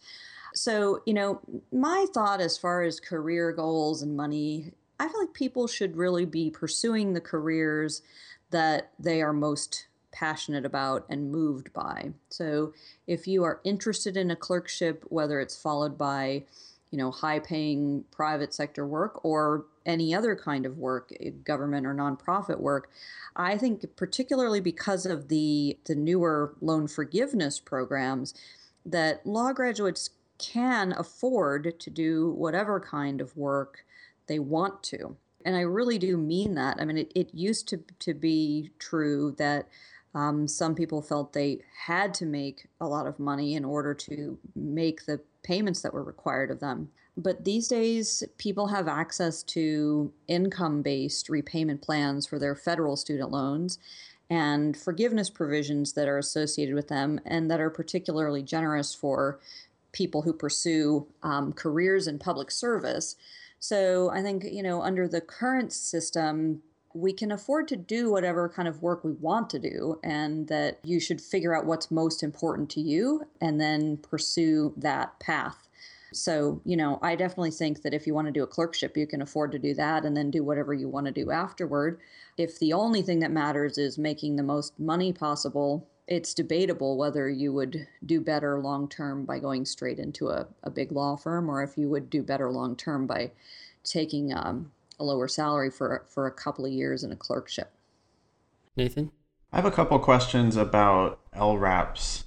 So, 0.60 1.02
you 1.06 1.14
know, 1.14 1.40
my 1.72 2.06
thought 2.14 2.42
as 2.42 2.58
far 2.58 2.82
as 2.82 3.00
career 3.00 3.54
goals 3.54 4.02
and 4.02 4.18
money, 4.18 4.74
I 5.00 5.08
feel 5.08 5.22
like 5.22 5.34
people 5.34 5.68
should 5.68 5.96
really 5.96 6.26
be 6.26 6.52
pursuing 6.52 7.14
the 7.14 7.22
careers 7.22 8.02
that 8.52 8.92
they 9.00 9.22
are 9.22 9.32
most 9.32 9.88
passionate 10.12 10.66
about 10.66 11.06
and 11.08 11.32
moved 11.32 11.72
by. 11.72 12.12
So 12.28 12.74
if 13.08 13.26
you 13.26 13.46
are 13.46 13.62
interested 13.64 14.18
in 14.18 14.32
a 14.32 14.36
clerkship, 14.36 15.06
whether 15.08 15.40
it's 15.40 15.56
followed 15.56 15.98
by, 15.98 16.44
you 16.92 16.98
know, 16.98 17.10
high 17.10 17.40
paying 17.40 18.04
private 18.12 18.54
sector 18.54 18.86
work 18.86 19.24
or 19.24 19.64
any 19.86 20.14
other 20.14 20.36
kind 20.36 20.66
of 20.66 20.78
work, 20.78 21.14
eh, 21.22 21.30
government 21.42 21.88
or 21.88 21.96
nonprofit 21.96 22.60
work, 22.60 22.90
I 23.34 23.58
think 23.58 23.86
particularly 23.96 24.60
because 24.60 25.06
of 25.06 25.30
the 25.30 25.78
the 25.86 25.96
newer 25.96 26.54
loan 26.60 26.90
forgiveness 26.90 27.62
programs 27.62 28.34
that 28.86 29.26
law 29.26 29.54
graduates 29.54 30.10
can 30.40 30.94
afford 30.98 31.80
to 31.80 31.90
do 31.90 32.32
whatever 32.32 32.80
kind 32.80 33.22
of 33.22 33.36
work 33.38 33.86
they 34.28 34.40
want 34.40 34.82
to. 34.84 35.16
And 35.46 35.56
I 35.56 35.62
really 35.62 35.98
do 35.98 36.18
mean 36.18 36.56
that. 36.56 36.78
I 36.80 36.86
mean, 36.86 36.98
it, 36.98 37.12
it 37.16 37.34
used 37.34 37.68
to, 37.70 37.78
to 38.00 38.14
be 38.14 38.72
true 38.80 39.36
that 39.38 39.68
um, 40.16 40.48
some 40.48 40.76
people 40.76 41.02
felt 41.02 41.34
they 41.34 41.60
had 41.86 42.14
to 42.16 42.26
make 42.26 42.68
a 42.82 42.88
lot 42.88 43.08
of 43.08 43.20
money 43.20 43.56
in 43.56 43.64
order 43.64 43.94
to 43.94 44.38
make 44.56 45.06
the 45.06 45.20
payments 45.44 45.82
that 45.82 45.94
were 45.94 46.04
required 46.04 46.52
of 46.52 46.60
them. 46.60 46.90
But 47.16 47.46
these 47.46 47.68
days, 47.68 48.24
people 48.38 48.68
have 48.68 48.88
access 48.88 49.44
to 49.44 50.12
income 50.28 50.82
based 50.82 51.30
repayment 51.30 51.82
plans 51.82 52.26
for 52.26 52.40
their 52.40 52.56
federal 52.56 52.96
student 52.96 53.32
loans 53.32 53.78
and 54.30 54.78
forgiveness 54.78 55.30
provisions 55.30 55.94
that 55.94 56.08
are 56.08 56.18
associated 56.18 56.76
with 56.76 56.88
them 56.88 57.20
and 57.26 57.50
that 57.50 57.60
are 57.60 57.70
particularly 57.70 58.44
generous 58.44 58.94
for 58.94 59.40
people 59.92 60.22
who 60.22 60.34
pursue 60.34 61.08
um, 61.24 61.54
careers 61.54 62.08
in 62.08 62.20
public 62.20 62.52
service. 62.52 63.16
So 63.60 64.10
I 64.12 64.22
think, 64.22 64.46
you 64.46 64.64
know, 64.64 64.82
under 64.82 65.08
the 65.08 65.22
current 65.22 65.74
system, 65.74 66.62
we 66.94 67.14
can 67.14 67.32
afford 67.32 67.68
to 67.68 67.76
do 67.76 68.10
whatever 68.10 68.50
kind 68.50 68.68
of 68.68 68.82
work 68.82 69.04
we 69.04 69.12
want 69.12 69.50
to 69.52 69.60
do, 69.60 70.00
and 70.04 70.48
that 70.48 70.80
you 70.84 71.00
should 71.00 71.22
figure 71.22 71.56
out 71.56 71.66
what's 71.66 71.92
most 71.92 72.24
important 72.24 72.70
to 72.72 72.82
you 72.82 73.28
and 73.42 73.62
then 73.62 73.98
pursue 73.98 74.74
that 74.78 75.20
path. 75.20 75.68
So, 76.12 76.60
you 76.66 76.76
know, 76.76 76.98
I 77.04 77.16
definitely 77.16 77.52
think 77.52 77.84
that 77.84 77.94
if 77.94 78.08
you 78.08 78.16
want 78.16 78.28
to 78.28 78.32
do 78.32 78.42
a 78.42 78.48
clerkship, 78.48 78.98
you 78.98 79.06
can 79.06 79.22
afford 79.22 79.52
to 79.52 79.60
do 79.60 79.76
that 79.76 80.06
and 80.06 80.18
then 80.18 80.32
do 80.32 80.44
whatever 80.44 80.74
you 80.74 80.90
want 80.90 81.06
to 81.06 81.12
do 81.12 81.30
afterward. 81.30 82.00
If 82.38 82.58
the 82.58 82.74
only 82.74 83.04
thing 83.04 83.20
that 83.20 83.30
matters 83.30 83.78
is 83.78 84.00
making 84.00 84.36
the 84.36 84.44
most 84.44 84.80
money 84.80 85.14
possible 85.14 85.88
it's 86.10 86.34
debatable 86.34 86.98
whether 86.98 87.30
you 87.30 87.54
would 87.54 87.88
do 88.04 88.20
better 88.20 88.60
long 88.60 88.90
term 88.90 89.26
by 89.26 89.38
going 89.38 89.64
straight 89.64 90.00
into 90.00 90.28
a, 90.28 90.48
a 90.64 90.70
big 90.70 90.92
law 90.92 91.16
firm 91.16 91.50
or 91.50 91.62
if 91.64 91.78
you 91.78 91.88
would 91.88 92.10
do 92.10 92.24
better 92.24 92.52
long 92.52 92.76
term 92.76 93.06
by 93.06 93.32
taking 93.84 94.34
um, 94.34 94.72
a 95.00 95.04
lower 95.04 95.28
salary 95.28 95.70
for, 95.70 96.04
for 96.08 96.26
a 96.26 96.32
couple 96.32 96.66
of 96.66 96.72
years 96.72 97.04
in 97.04 97.12
a 97.12 97.16
clerkship. 97.16 97.72
Nathan? 98.76 99.12
I 99.54 99.58
have 99.58 99.66
a 99.66 99.72
couple 99.72 99.98
questions 100.00 100.58
about 100.58 101.20
LRAPs. 101.34 102.24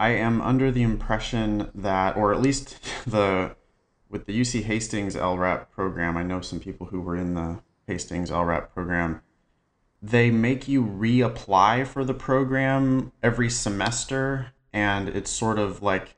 I 0.00 0.10
am 0.10 0.40
under 0.40 0.70
the 0.70 0.82
impression 0.82 1.70
that, 1.74 2.16
or 2.16 2.32
at 2.32 2.40
least 2.40 2.78
the 3.06 3.54
with 4.08 4.24
the 4.24 4.40
UC 4.40 4.62
Hastings 4.62 5.14
LRAP 5.14 5.68
program, 5.70 6.16
I 6.16 6.22
know 6.22 6.40
some 6.40 6.60
people 6.60 6.86
who 6.86 7.02
were 7.02 7.14
in 7.14 7.34
the 7.34 7.60
Hastings 7.86 8.30
LRAP 8.30 8.70
program. 8.72 9.20
They 10.00 10.30
make 10.30 10.68
you 10.68 10.84
reapply 10.84 11.86
for 11.86 12.04
the 12.04 12.14
program 12.14 13.12
every 13.22 13.50
semester, 13.50 14.52
and 14.72 15.08
it's 15.08 15.30
sort 15.30 15.58
of 15.58 15.82
like 15.82 16.16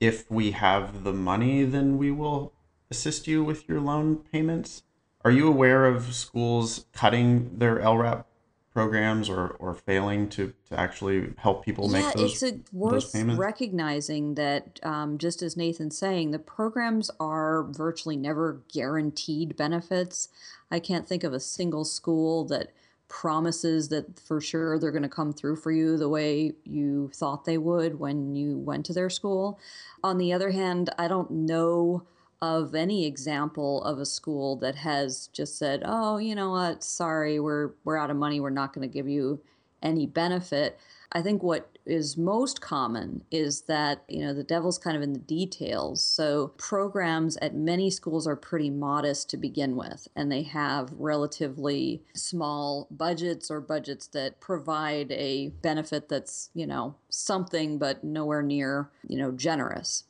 if 0.00 0.30
we 0.30 0.50
have 0.50 1.04
the 1.04 1.12
money, 1.12 1.64
then 1.64 1.96
we 1.96 2.10
will 2.10 2.52
assist 2.90 3.26
you 3.26 3.42
with 3.42 3.68
your 3.68 3.80
loan 3.80 4.16
payments. 4.16 4.82
Are 5.24 5.30
you 5.30 5.48
aware 5.48 5.86
of 5.86 6.14
schools 6.14 6.86
cutting 6.92 7.58
their 7.58 7.78
LRAP 7.78 8.24
programs 8.72 9.28
or, 9.28 9.48
or 9.58 9.74
failing 9.74 10.28
to, 10.30 10.52
to 10.68 10.78
actually 10.80 11.32
help 11.36 11.64
people 11.64 11.90
yeah, 11.90 12.00
make 12.06 12.14
those, 12.14 12.42
it's 12.42 12.56
a, 12.56 12.76
worth 12.76 13.14
recognizing 13.14 14.34
that 14.34 14.80
um, 14.82 15.18
just 15.18 15.42
as 15.42 15.56
Nathan's 15.56 15.96
saying, 15.96 16.30
the 16.30 16.38
programs 16.38 17.10
are 17.20 17.64
virtually 17.64 18.16
never 18.16 18.62
guaranteed 18.72 19.56
benefits. 19.56 20.28
I 20.70 20.80
can't 20.80 21.06
think 21.06 21.22
of 21.22 21.32
a 21.32 21.40
single 21.40 21.84
school 21.84 22.44
that 22.46 22.72
promises 23.12 23.90
that 23.90 24.18
for 24.18 24.40
sure 24.40 24.78
they're 24.78 24.90
going 24.90 25.02
to 25.02 25.08
come 25.08 25.34
through 25.34 25.54
for 25.54 25.70
you 25.70 25.98
the 25.98 26.08
way 26.08 26.50
you 26.64 27.10
thought 27.14 27.44
they 27.44 27.58
would 27.58 27.98
when 28.00 28.34
you 28.34 28.56
went 28.56 28.86
to 28.86 28.94
their 28.94 29.10
school. 29.10 29.60
On 30.02 30.16
the 30.16 30.32
other 30.32 30.50
hand, 30.50 30.88
I 30.98 31.08
don't 31.08 31.30
know 31.30 32.04
of 32.40 32.74
any 32.74 33.04
example 33.04 33.84
of 33.84 33.98
a 33.98 34.06
school 34.06 34.56
that 34.56 34.76
has 34.76 35.28
just 35.28 35.58
said, 35.58 35.82
"Oh, 35.84 36.16
you 36.16 36.34
know 36.34 36.50
what? 36.50 36.82
Sorry, 36.82 37.38
we're 37.38 37.72
we're 37.84 37.98
out 37.98 38.10
of 38.10 38.16
money. 38.16 38.40
We're 38.40 38.48
not 38.48 38.72
going 38.72 38.88
to 38.88 38.92
give 38.92 39.08
you 39.08 39.42
any 39.82 40.06
benefit." 40.06 40.80
I 41.14 41.20
think 41.20 41.42
what 41.42 41.78
is 41.84 42.16
most 42.16 42.62
common 42.62 43.22
is 43.30 43.62
that, 43.62 44.02
you 44.08 44.24
know, 44.24 44.32
the 44.32 44.42
devil's 44.42 44.78
kind 44.78 44.96
of 44.96 45.02
in 45.02 45.12
the 45.12 45.18
details. 45.18 46.02
So, 46.02 46.48
programs 46.56 47.36
at 47.38 47.54
many 47.54 47.90
schools 47.90 48.26
are 48.26 48.36
pretty 48.36 48.70
modest 48.70 49.28
to 49.30 49.36
begin 49.36 49.76
with, 49.76 50.08
and 50.16 50.32
they 50.32 50.42
have 50.42 50.90
relatively 50.96 52.02
small 52.14 52.88
budgets 52.90 53.50
or 53.50 53.60
budgets 53.60 54.06
that 54.08 54.40
provide 54.40 55.12
a 55.12 55.48
benefit 55.60 56.08
that's, 56.08 56.48
you 56.54 56.66
know, 56.66 56.94
something 57.10 57.76
but 57.76 58.02
nowhere 58.02 58.42
near, 58.42 58.88
you 59.06 59.18
know, 59.18 59.32
generous. 59.32 60.04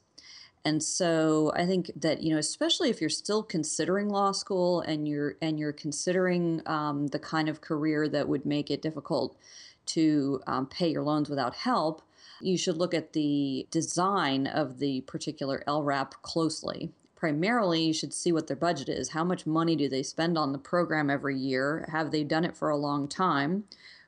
And 0.65 0.81
so 0.81 1.53
I 1.57 1.67
think 1.67 1.91
that 1.97 2.23
you 2.23 2.33
know, 2.33 2.39
especially 2.39 2.89
if 2.89 3.01
you're 3.01 3.11
still 3.11 3.43
considering 3.43 4.09
law 4.09 4.31
school 4.31 4.81
and 4.81 5.09
you're 5.09 5.35
and 5.43 5.59
you're 5.59 5.73
considering 5.73 6.63
um, 6.67 7.09
the 7.09 7.19
kind 7.19 7.49
of 7.49 7.61
career 7.61 8.09
that 8.09 8.29
would 8.29 8.47
make 8.47 8.71
it 8.71 8.81
difficult 8.81 9.37
to 9.95 10.40
um, 10.47 10.66
pay 10.66 10.88
your 10.90 11.03
loans 11.03 11.28
without 11.28 11.55
help, 11.55 12.03
you 12.40 12.59
should 12.59 12.76
look 12.76 12.95
at 12.95 13.12
the 13.12 13.66
design 13.70 14.47
of 14.47 14.78
the 14.78 15.03
particular 15.03 15.62
LRAP 15.66 16.12
closely. 16.22 16.90
Primarily, 17.14 17.84
you 17.84 17.93
should 17.93 18.12
see 18.12 18.32
what 18.32 18.49
their 18.49 18.57
budget 18.57 18.88
is. 18.88 19.11
How 19.11 19.22
much 19.22 19.47
money 19.47 19.76
do 19.76 19.88
they 19.88 20.03
spend 20.03 20.36
on 20.36 20.53
the 20.53 20.59
program 20.59 21.09
every 21.09 21.36
year? 21.36 21.88
Have 21.93 22.11
they 22.11 22.24
done 22.24 22.45
it 22.45 22.57
for 22.57 22.68
a 22.68 22.76
long 22.76 23.07
time? 23.07 23.64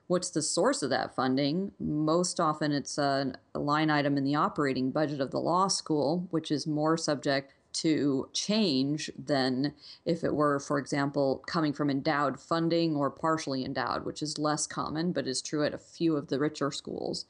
What's 0.07 0.31
the 0.31 0.43
source 0.43 0.83
of 0.83 0.91
that 0.91 1.15
funding? 1.15 1.73
Most 1.79 2.41
often, 2.41 2.73
it's 2.73 2.99
a, 2.99 3.33
a 3.55 3.59
line 3.59 3.89
item 3.89 4.19
in 4.19 4.25
the 4.25 4.35
operating 4.35 4.91
budget 4.91 5.21
of 5.21 5.31
the 5.31 5.41
law 5.41 5.69
school, 5.69 6.27
which 6.31 6.51
is 6.51 6.67
more 6.67 6.97
subject 6.97 7.55
to 7.75 8.29
change 8.33 9.11
than 9.19 9.75
if 10.05 10.25
it 10.25 10.35
were, 10.35 10.59
for 10.59 10.79
example, 10.79 11.43
coming 11.47 11.73
from 11.73 11.91
endowed 11.91 12.41
funding 12.41 12.97
or 12.97 13.11
partially 13.11 13.65
endowed, 13.65 14.05
which 14.05 14.23
is 14.23 14.39
less 14.39 14.67
common 14.67 15.13
but 15.13 15.27
is 15.27 15.43
true 15.43 15.65
at 15.65 15.75
a 15.75 15.79
few 15.79 16.17
of 16.17 16.29
the 16.29 16.39
richer 16.39 16.71
schools. 16.71 17.27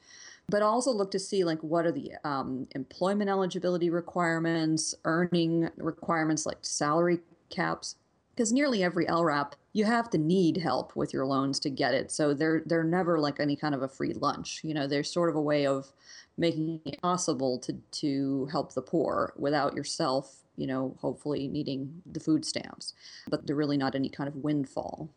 But 0.47 0.61
also 0.61 0.91
look 0.91 1.09
to 1.11 1.19
see 1.19 1.43
like 1.43 1.61
what 1.61 1.85
are 1.85 1.91
the 1.91 2.13
um, 2.23 2.67
employment 2.75 3.29
eligibility 3.29 3.89
requirements, 3.89 4.93
earning 5.03 5.69
requirements 5.77 6.45
like 6.45 6.59
salary 6.61 7.19
caps, 7.49 7.95
because 8.35 8.53
nearly 8.53 8.83
every 8.83 9.05
LRAP 9.05 9.53
you 9.75 9.83
have 9.83 10.09
to 10.09 10.17
need 10.17 10.55
help 10.55 10.95
with 10.95 11.11
your 11.11 11.25
loans 11.25 11.59
to 11.59 11.69
get 11.69 11.93
it. 11.93 12.09
So 12.09 12.33
they're 12.33 12.63
they're 12.65 12.83
never 12.83 13.19
like 13.19 13.41
any 13.41 13.57
kind 13.57 13.75
of 13.75 13.81
a 13.81 13.89
free 13.89 14.13
lunch. 14.13 14.61
You 14.63 14.73
know, 14.73 14.87
they're 14.87 15.03
sort 15.03 15.29
of 15.29 15.35
a 15.35 15.41
way 15.41 15.67
of 15.67 15.91
making 16.37 16.81
it 16.85 17.01
possible 17.01 17.57
to 17.59 17.73
to 17.91 18.47
help 18.51 18.73
the 18.73 18.81
poor 18.81 19.33
without 19.37 19.75
yourself, 19.75 20.43
you 20.57 20.67
know, 20.67 20.95
hopefully 20.99 21.47
needing 21.47 22.01
the 22.05 22.19
food 22.19 22.45
stamps. 22.45 22.93
But 23.29 23.47
they're 23.47 23.55
really 23.55 23.77
not 23.77 23.95
any 23.95 24.09
kind 24.09 24.27
of 24.27 24.35
windfall. 24.35 25.09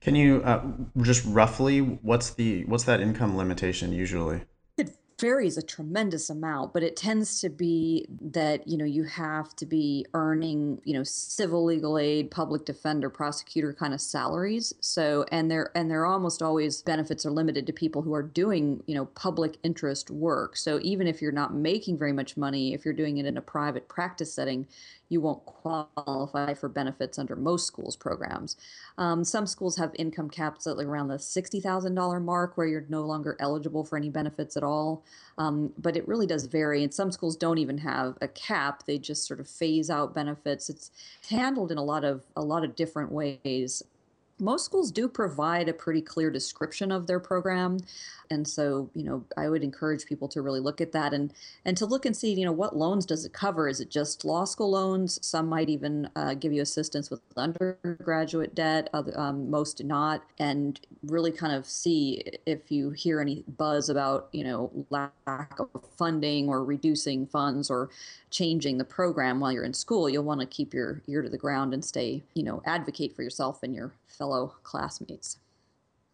Can 0.00 0.14
you 0.14 0.42
uh, 0.42 0.62
just 1.02 1.24
roughly 1.26 1.80
what's 1.80 2.30
the 2.30 2.64
what's 2.64 2.84
that 2.84 3.00
income 3.00 3.36
limitation 3.36 3.92
usually? 3.92 4.42
Varies 5.18 5.56
a 5.56 5.62
tremendous 5.62 6.28
amount, 6.28 6.74
but 6.74 6.82
it 6.82 6.94
tends 6.94 7.40
to 7.40 7.48
be 7.48 8.06
that, 8.20 8.68
you 8.68 8.76
know, 8.76 8.84
you 8.84 9.04
have 9.04 9.56
to 9.56 9.64
be 9.64 10.04
earning, 10.12 10.80
you 10.84 10.92
know, 10.92 11.02
civil 11.02 11.64
legal 11.64 11.98
aid, 11.98 12.30
public 12.30 12.66
defender, 12.66 13.08
prosecutor 13.08 13.72
kind 13.72 13.94
of 13.94 14.00
salaries. 14.00 14.74
So, 14.80 15.24
and 15.32 15.50
they're, 15.50 15.70
and 15.74 15.90
they're 15.90 16.04
almost 16.04 16.42
always 16.42 16.82
benefits 16.82 17.24
are 17.24 17.30
limited 17.30 17.66
to 17.66 17.72
people 17.72 18.02
who 18.02 18.12
are 18.12 18.22
doing, 18.22 18.82
you 18.86 18.94
know, 18.94 19.06
public 19.06 19.56
interest 19.62 20.10
work. 20.10 20.56
So 20.56 20.80
even 20.82 21.06
if 21.06 21.22
you're 21.22 21.32
not 21.32 21.54
making 21.54 21.96
very 21.96 22.12
much 22.12 22.36
money, 22.36 22.74
if 22.74 22.84
you're 22.84 22.92
doing 22.92 23.16
it 23.16 23.24
in 23.24 23.38
a 23.38 23.42
private 23.42 23.88
practice 23.88 24.34
setting, 24.34 24.66
you 25.08 25.20
won't 25.20 25.44
qualify 25.46 26.54
for 26.54 26.68
benefits 26.68 27.18
under 27.18 27.36
most 27.36 27.66
schools' 27.66 27.96
programs. 27.96 28.56
Um, 28.98 29.24
some 29.24 29.46
schools 29.46 29.76
have 29.76 29.92
income 29.96 30.30
caps 30.30 30.66
at 30.66 30.76
around 30.76 31.08
the 31.08 31.16
$60,000 31.16 32.22
mark 32.22 32.56
where 32.56 32.66
you're 32.66 32.86
no 32.88 33.02
longer 33.02 33.36
eligible 33.38 33.84
for 33.84 33.96
any 33.96 34.08
benefits 34.08 34.56
at 34.56 34.62
all. 34.62 35.04
Um, 35.38 35.72
but 35.78 35.96
it 35.96 36.06
really 36.08 36.26
does 36.26 36.46
vary. 36.46 36.82
And 36.82 36.92
some 36.92 37.12
schools 37.12 37.36
don't 37.36 37.58
even 37.58 37.78
have 37.78 38.16
a 38.20 38.28
cap; 38.28 38.84
they 38.86 38.98
just 38.98 39.26
sort 39.26 39.40
of 39.40 39.48
phase 39.48 39.90
out 39.90 40.14
benefits. 40.14 40.70
It's 40.70 40.90
handled 41.28 41.70
in 41.70 41.78
a 41.78 41.84
lot 41.84 42.04
of 42.04 42.24
a 42.34 42.42
lot 42.42 42.64
of 42.64 42.74
different 42.74 43.12
ways 43.12 43.82
most 44.38 44.64
schools 44.64 44.92
do 44.92 45.08
provide 45.08 45.68
a 45.68 45.72
pretty 45.72 46.02
clear 46.02 46.30
description 46.30 46.92
of 46.92 47.06
their 47.06 47.20
program. 47.20 47.78
And 48.28 48.46
so 48.46 48.90
you 48.94 49.04
know 49.04 49.24
i 49.36 49.48
would 49.48 49.62
encourage 49.62 50.04
people 50.04 50.26
to 50.28 50.42
really 50.42 50.58
look 50.58 50.80
at 50.80 50.90
that 50.90 51.14
and 51.14 51.32
and 51.64 51.76
to 51.76 51.86
look 51.86 52.04
and 52.04 52.16
see 52.16 52.32
you 52.34 52.44
know 52.44 52.50
what 52.52 52.76
loans 52.76 53.06
does 53.06 53.24
it 53.24 53.32
cover? 53.32 53.68
Is 53.68 53.80
it 53.80 53.90
just 53.90 54.24
law 54.24 54.44
school 54.44 54.70
loans? 54.70 55.18
Some 55.24 55.48
might 55.48 55.68
even 55.68 56.10
uh, 56.16 56.34
give 56.34 56.52
you 56.52 56.62
assistance 56.62 57.08
with 57.10 57.20
undergraduate 57.36 58.54
debt 58.54 58.90
other, 58.92 59.18
um, 59.18 59.48
most 59.50 59.78
do 59.78 59.84
not. 59.84 60.22
And 60.38 60.80
really 61.04 61.32
kind 61.32 61.54
of 61.54 61.66
see 61.66 62.24
if 62.46 62.70
you 62.70 62.90
hear 62.90 63.20
any 63.20 63.44
buzz 63.56 63.88
about 63.88 64.28
you 64.32 64.44
know 64.44 64.70
lack 64.90 65.12
of 65.58 65.68
funding 65.96 66.48
or 66.48 66.64
reducing 66.64 67.26
funds 67.26 67.70
or 67.70 67.88
changing 68.30 68.78
the 68.78 68.84
program 68.84 69.40
while 69.40 69.52
you're 69.52 69.64
in 69.64 69.74
school 69.74 70.08
you'll 70.08 70.24
want 70.24 70.40
to 70.40 70.46
keep 70.46 70.74
your 70.74 71.02
ear 71.06 71.22
to 71.22 71.28
the 71.28 71.38
ground 71.38 71.72
and 71.72 71.84
stay 71.84 72.22
you 72.34 72.42
know 72.42 72.62
advocate 72.66 73.14
for 73.14 73.22
yourself 73.22 73.62
and 73.62 73.74
your 73.74 73.92
fellow 74.16 74.54
classmates 74.62 75.38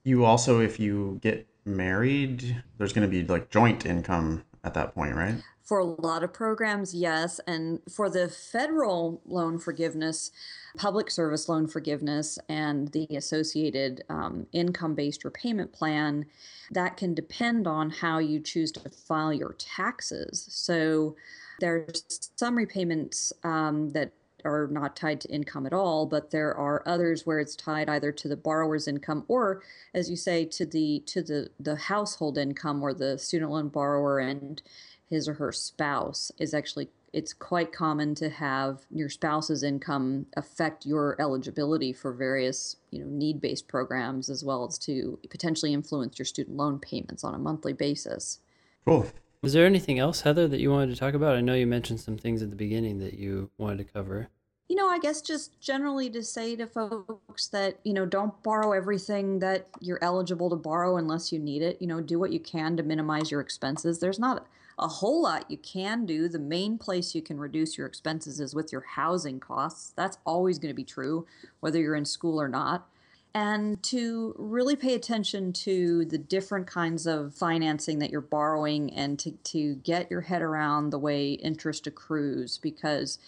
you 0.05 0.25
also 0.25 0.61
if 0.61 0.81
you 0.81 1.19
get 1.23 1.47
married, 1.65 2.63
there's 2.79 2.93
going 2.93 3.09
to 3.09 3.11
be 3.11 3.27
like 3.27 3.51
joint 3.51 3.87
income 3.87 4.45
at 4.65 4.75
that 4.75 4.95
point, 4.95 5.15
right? 5.15 5.35
For 5.65 5.79
a 5.79 5.85
lot 5.85 6.25
of 6.25 6.33
programs, 6.33 6.95
yes. 6.95 7.41
And 7.47 7.81
for 7.91 8.11
the 8.11 8.29
federal 8.29 9.23
loan 9.25 9.59
forgiveness, 9.59 10.33
public 10.77 11.11
service 11.11 11.49
loan 11.49 11.69
forgiveness, 11.69 12.39
and 12.49 12.89
the 12.89 13.07
associated 13.17 14.03
um, 14.09 14.47
income 14.53 14.95
based 14.95 15.25
repayment 15.25 15.73
plan, 15.73 16.27
that 16.73 16.97
can 16.97 17.15
depend 17.15 17.67
on 17.67 17.91
how 17.91 18.19
you 18.19 18.41
choose 18.41 18.73
to 18.73 18.89
file 18.91 19.33
your 19.33 19.55
taxes. 19.55 20.47
So 20.51 21.17
there's 21.61 22.31
some 22.37 22.57
repayments 22.57 23.33
um, 23.45 23.91
that 23.91 24.13
are 24.45 24.69
not 24.71 24.97
tied 24.97 25.21
to 25.23 25.29
income 25.29 25.67
at 25.67 25.73
all, 25.73 26.07
but 26.07 26.31
there 26.31 26.55
are 26.55 26.83
others 26.87 27.27
where 27.27 27.39
it's 27.39 27.57
tied 27.57 27.89
either 27.89 28.13
to 28.13 28.29
the 28.29 28.37
borrower's 28.37 28.89
income 28.89 29.25
or, 29.29 29.63
as 29.95 30.11
you 30.11 30.17
say, 30.17 30.45
to 30.45 30.67
the 30.67 31.03
to 31.07 31.23
the 31.23 31.51
the 31.59 31.77
household 31.77 32.39
income 32.39 32.83
or 32.83 32.95
the 32.95 33.19
student 33.19 33.51
loan 33.51 33.69
borrower 33.69 34.19
and 34.19 34.63
his 35.09 35.29
or 35.29 35.35
her 35.35 35.53
spouse 35.53 36.33
is 36.39 36.55
actually 36.55 36.89
it's 37.13 37.35
quite 37.35 37.73
common 37.73 38.15
to 38.15 38.31
have 38.31 38.87
your 38.91 39.11
spouse's 39.11 39.63
income 39.63 40.25
affect 40.37 40.87
your 40.87 41.15
eligibility 41.21 41.93
for 41.93 42.13
various 42.13 42.77
you 42.91 43.01
know 43.01 43.07
need-based 43.11 43.69
programs 43.69 44.31
as 44.31 44.43
well 44.43 44.65
as 44.65 44.79
to 44.79 45.19
potentially 45.29 45.75
influence 45.75 46.19
your 46.19 46.25
student 46.25 46.57
loan 46.57 46.79
payments 46.79 47.25
on 47.25 47.35
a 47.35 47.39
monthly 47.39 47.75
basis. 47.75 48.41
Cool 48.87 49.07
is 49.43 49.53
there 49.53 49.67
anything 49.67 49.99
else, 49.99 50.21
Heather, 50.23 50.47
that 50.49 50.61
you 50.61 50.71
wanted 50.71 50.95
to 50.95 51.01
talk 51.01 51.15
about? 51.15 51.37
I 51.37 51.41
know 51.41 51.55
you 51.55 51.67
mentioned 51.67 52.01
some 52.01 52.17
things 52.17 52.43
at 52.43 52.51
the 52.51 52.57
beginning 52.57 52.99
that 53.01 53.15
you 53.15 53.51
wanted 53.59 53.79
to 53.79 53.85
cover. 53.93 54.29
you 54.69 54.77
know, 54.77 54.89
I 54.89 54.99
guess 54.99 55.21
just 55.21 55.61
generally 55.61 56.09
to 56.11 56.23
say 56.23 56.57
to 56.57 56.67
folks 56.67 57.49
that, 57.49 57.79
you 57.85 57.93
know, 57.93 58.07
don't 58.07 58.43
borrow 58.43 58.73
everything 58.73 59.39
that 59.41 59.69
you're 59.81 60.03
eligible 60.03 60.49
to 60.49 60.57
borrow 60.57 60.97
unless 60.97 61.31
you 61.31 61.39
need 61.39 61.61
it. 61.61 61.77
You 61.81 61.87
know, 61.89 62.01
do 62.01 62.19
what 62.19 62.33
you 62.33 62.41
can 62.41 62.77
to 62.79 62.83
minimize 62.83 63.31
your 63.31 63.43
expenses. 63.43 63.99
There's 63.99 64.19
not 64.19 64.47
a 64.79 64.89
whole 64.89 65.23
lot 65.23 65.51
you 65.51 65.59
can 65.59 66.07
do. 66.07 66.27
The 66.27 66.39
main 66.39 66.79
place 66.79 67.15
you 67.15 67.21
can 67.21 67.39
reduce 67.39 67.77
your 67.77 67.87
expenses 67.87 68.41
is 68.41 68.55
with 68.55 68.73
your 68.73 68.81
housing 68.81 69.41
costs. 69.41 69.93
That's 69.95 70.17
always 70.25 70.59
going 70.59 70.71
to 70.71 70.75
be 70.75 70.85
true, 70.85 71.27
whether 71.61 71.79
you're 71.79 71.95
in 71.95 72.07
school 72.07 72.41
or 72.41 72.49
not. 72.49 72.89
And 73.35 73.83
to 73.85 74.35
really 74.37 74.77
pay 74.77 74.95
attention 74.95 75.55
to 75.55 76.05
the 76.05 76.19
different 76.19 76.67
kinds 76.67 77.07
of 77.07 77.35
financing 77.35 77.99
that 78.01 78.11
you're 78.11 78.21
borrowing 78.21 78.93
and 78.93 79.19
to, 79.21 79.31
to 79.31 79.77
get 79.77 80.11
your 80.11 80.21
head 80.21 80.43
around 80.43 80.91
the 80.91 80.99
way 80.99 81.33
interest 81.33 81.87
accrues 81.87 82.59
because 82.59 83.19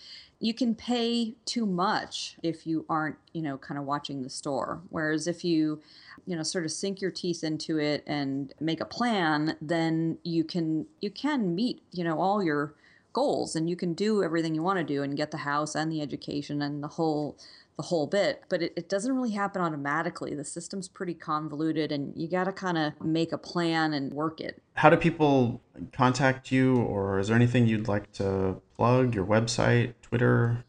you 0.40 0.52
can 0.52 0.74
pay 0.74 1.34
too 1.46 1.64
much 1.64 2.36
if 2.42 2.66
you 2.66 2.84
aren't, 2.86 3.16
you 3.32 3.40
know, 3.40 3.56
kind 3.56 3.78
of 3.78 3.86
watching 3.86 4.22
the 4.22 4.28
store. 4.28 4.82
Whereas 4.90 5.26
if 5.26 5.42
you, 5.42 5.80
you 6.26 6.36
know, 6.36 6.42
sort 6.42 6.66
of 6.66 6.70
sink 6.70 7.00
your 7.00 7.10
teeth 7.10 7.42
into 7.42 7.78
it 7.78 8.04
and 8.06 8.52
make 8.60 8.80
a 8.80 8.84
plan, 8.84 9.56
then 9.62 10.18
you 10.22 10.44
can 10.44 10.86
you 11.00 11.10
can 11.10 11.54
meet, 11.54 11.82
you 11.92 12.04
know, 12.04 12.20
all 12.20 12.42
your 12.42 12.74
goals 13.14 13.56
and 13.56 13.70
you 13.70 13.76
can 13.76 13.94
do 13.94 14.22
everything 14.22 14.54
you 14.54 14.62
want 14.62 14.78
to 14.78 14.84
do 14.84 15.02
and 15.02 15.16
get 15.16 15.30
the 15.30 15.38
house 15.38 15.74
and 15.74 15.90
the 15.90 16.02
education 16.02 16.60
and 16.60 16.82
the 16.82 16.88
whole 16.88 17.38
the 17.76 17.82
whole 17.82 18.06
bit, 18.06 18.44
but 18.48 18.62
it, 18.62 18.72
it 18.76 18.88
doesn't 18.88 19.14
really 19.14 19.32
happen 19.32 19.60
automatically. 19.60 20.34
The 20.34 20.44
system's 20.44 20.88
pretty 20.88 21.14
convoluted 21.14 21.90
and 21.90 22.12
you 22.16 22.28
got 22.28 22.44
to 22.44 22.52
kind 22.52 22.78
of 22.78 22.92
make 23.04 23.32
a 23.32 23.38
plan 23.38 23.92
and 23.92 24.12
work 24.12 24.40
it. 24.40 24.62
How 24.74 24.90
do 24.90 24.96
people 24.96 25.60
contact 25.92 26.52
you, 26.52 26.76
or 26.76 27.18
is 27.18 27.28
there 27.28 27.36
anything 27.36 27.66
you'd 27.66 27.88
like 27.88 28.12
to 28.12 28.60
plug? 28.76 29.14
Your 29.14 29.24
website, 29.24 29.94
Twitter? 30.02 30.64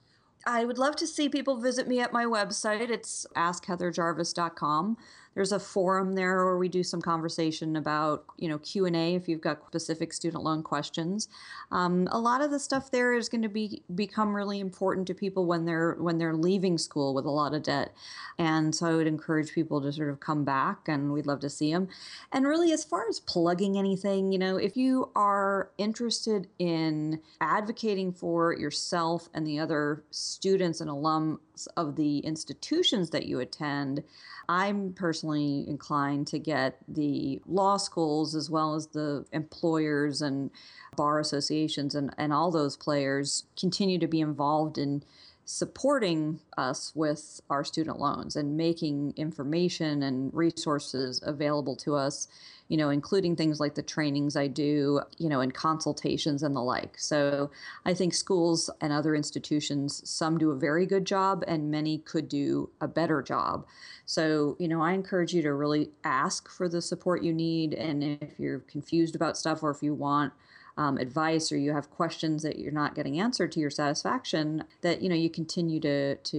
I 0.47 0.65
would 0.65 0.77
love 0.77 0.95
to 0.97 1.07
see 1.07 1.27
people 1.27 1.59
visit 1.59 1.87
me 1.87 1.99
at 1.99 2.13
my 2.13 2.25
website. 2.25 2.89
It's 2.89 3.25
askheatherjarvis.com 3.35 4.97
there's 5.35 5.51
a 5.51 5.59
forum 5.59 6.13
there 6.13 6.43
where 6.45 6.57
we 6.57 6.69
do 6.69 6.81
some 6.81 7.01
conversation 7.01 7.75
about 7.75 8.25
you 8.37 8.49
know 8.49 8.57
q&a 8.57 9.15
if 9.15 9.27
you've 9.27 9.41
got 9.41 9.67
specific 9.67 10.13
student 10.13 10.43
loan 10.43 10.63
questions. 10.63 11.27
Um, 11.71 12.07
a 12.11 12.19
lot 12.19 12.41
of 12.41 12.51
the 12.51 12.59
stuff 12.59 12.89
there 12.89 13.13
is 13.13 13.29
going 13.29 13.41
to 13.41 13.49
be 13.49 13.83
become 13.93 14.35
really 14.35 14.59
important 14.59 15.07
to 15.07 15.13
people 15.13 15.45
when 15.45 15.65
they're 15.65 15.95
when 15.99 16.17
they're 16.17 16.35
leaving 16.35 16.77
school 16.77 17.13
with 17.13 17.25
a 17.25 17.29
lot 17.29 17.53
of 17.53 17.63
debt. 17.63 17.93
And 18.37 18.73
so 18.73 18.87
i 18.87 18.95
would 18.95 19.07
encourage 19.07 19.53
people 19.53 19.81
to 19.81 19.91
sort 19.91 20.09
of 20.09 20.19
come 20.19 20.43
back 20.43 20.87
and 20.87 21.11
we'd 21.11 21.25
love 21.25 21.39
to 21.41 21.49
see 21.49 21.71
them 21.71 21.87
and 22.31 22.47
really 22.47 22.71
as 22.71 22.83
far 22.83 23.07
as 23.09 23.19
plugging 23.19 23.77
anything 23.77 24.31
you 24.31 24.39
know 24.39 24.57
if 24.57 24.77
you 24.77 25.09
are 25.15 25.69
interested 25.77 26.47
in 26.59 27.19
advocating 27.41 28.11
for 28.11 28.53
yourself 28.53 29.29
and 29.33 29.45
the 29.45 29.59
other 29.59 30.03
students 30.11 30.81
and 30.81 30.89
alums 30.89 31.37
of 31.75 31.95
the 31.95 32.19
institutions 32.19 33.09
that 33.09 33.25
you 33.25 33.39
attend 33.39 34.03
I'm 34.47 34.93
personally 34.93 35.24
inclined 35.33 36.27
to 36.27 36.39
get 36.39 36.77
the 36.87 37.41
law 37.45 37.77
schools 37.77 38.35
as 38.35 38.49
well 38.49 38.75
as 38.75 38.87
the 38.87 39.25
employers 39.31 40.21
and 40.21 40.51
bar 40.95 41.19
associations 41.19 41.95
and, 41.95 42.13
and 42.17 42.31
all 42.31 42.51
those 42.51 42.77
players 42.77 43.45
continue 43.59 43.97
to 43.99 44.07
be 44.07 44.21
involved 44.21 44.77
in 44.77 45.03
supporting 45.47 46.39
us 46.57 46.91
with 46.95 47.39
our 47.49 47.63
student 47.63 47.99
loans 47.99 48.35
and 48.35 48.57
making 48.57 49.13
information 49.15 50.01
and 50.01 50.33
resources 50.33 51.21
available 51.23 51.75
to 51.75 51.95
us 51.95 52.27
you 52.67 52.77
know, 52.77 52.89
including 52.89 53.35
things 53.35 53.59
like 53.59 53.75
the 53.75 53.83
trainings 53.83 54.35
I 54.35 54.47
do, 54.47 55.01
you 55.17 55.29
know, 55.29 55.41
and 55.41 55.53
consultations 55.53 56.41
and 56.41 56.55
the 56.55 56.61
like. 56.61 56.97
So 56.97 57.51
I 57.85 57.93
think 57.93 58.13
schools 58.13 58.69
and 58.81 58.91
other 58.91 59.13
institutions, 59.15 60.07
some 60.09 60.37
do 60.37 60.51
a 60.51 60.55
very 60.55 60.85
good 60.85 61.05
job 61.05 61.43
and 61.47 61.69
many 61.69 61.99
could 61.99 62.27
do 62.27 62.69
a 62.81 62.87
better 62.87 63.21
job. 63.21 63.67
So, 64.05 64.55
you 64.59 64.67
know, 64.67 64.81
I 64.81 64.93
encourage 64.93 65.33
you 65.33 65.41
to 65.43 65.53
really 65.53 65.89
ask 66.03 66.49
for 66.49 66.69
the 66.69 66.81
support 66.81 67.23
you 67.23 67.33
need. 67.33 67.73
And 67.73 68.03
if 68.03 68.39
you're 68.39 68.59
confused 68.59 69.15
about 69.15 69.37
stuff 69.37 69.63
or 69.63 69.71
if 69.71 69.81
you 69.81 69.93
want, 69.93 70.33
um, 70.77 70.97
advice 70.97 71.51
or 71.51 71.57
you 71.57 71.73
have 71.73 71.89
questions 71.89 72.43
that 72.43 72.59
you're 72.59 72.71
not 72.71 72.95
getting 72.95 73.19
answered 73.19 73.51
to 73.53 73.59
your 73.59 73.69
satisfaction 73.69 74.65
that 74.81 75.01
you 75.01 75.07
know 75.07 75.15
you 75.15 75.29
continue 75.29 75.79
to 75.79 76.15
to 76.15 76.37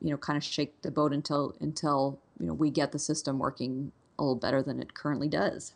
you 0.00 0.10
know 0.10 0.16
kind 0.16 0.38
of 0.38 0.42
shake 0.42 0.80
the 0.80 0.90
boat 0.90 1.12
until 1.12 1.54
until 1.60 2.18
you 2.40 2.46
know 2.46 2.54
we 2.54 2.70
get 2.70 2.92
the 2.92 2.98
system 2.98 3.38
working 3.38 3.92
a 4.18 4.22
little 4.22 4.36
better 4.36 4.62
than 4.62 4.80
it 4.80 4.94
currently 4.94 5.28
does. 5.28 5.74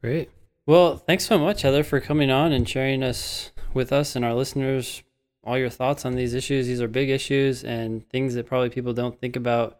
Great. 0.00 0.30
Well, 0.66 0.96
thanks 0.96 1.26
so 1.26 1.38
much, 1.38 1.62
Heather, 1.62 1.84
for 1.84 2.00
coming 2.00 2.30
on 2.30 2.50
and 2.50 2.68
sharing 2.68 3.02
us 3.02 3.52
with 3.72 3.92
us 3.92 4.16
and 4.16 4.24
our 4.24 4.34
listeners 4.34 5.02
all 5.44 5.58
your 5.58 5.70
thoughts 5.70 6.04
on 6.04 6.14
these 6.14 6.34
issues. 6.34 6.66
These 6.66 6.80
are 6.80 6.88
big 6.88 7.10
issues 7.10 7.64
and 7.64 8.08
things 8.08 8.34
that 8.34 8.46
probably 8.46 8.70
people 8.70 8.94
don't 8.94 9.20
think 9.20 9.36
about 9.36 9.78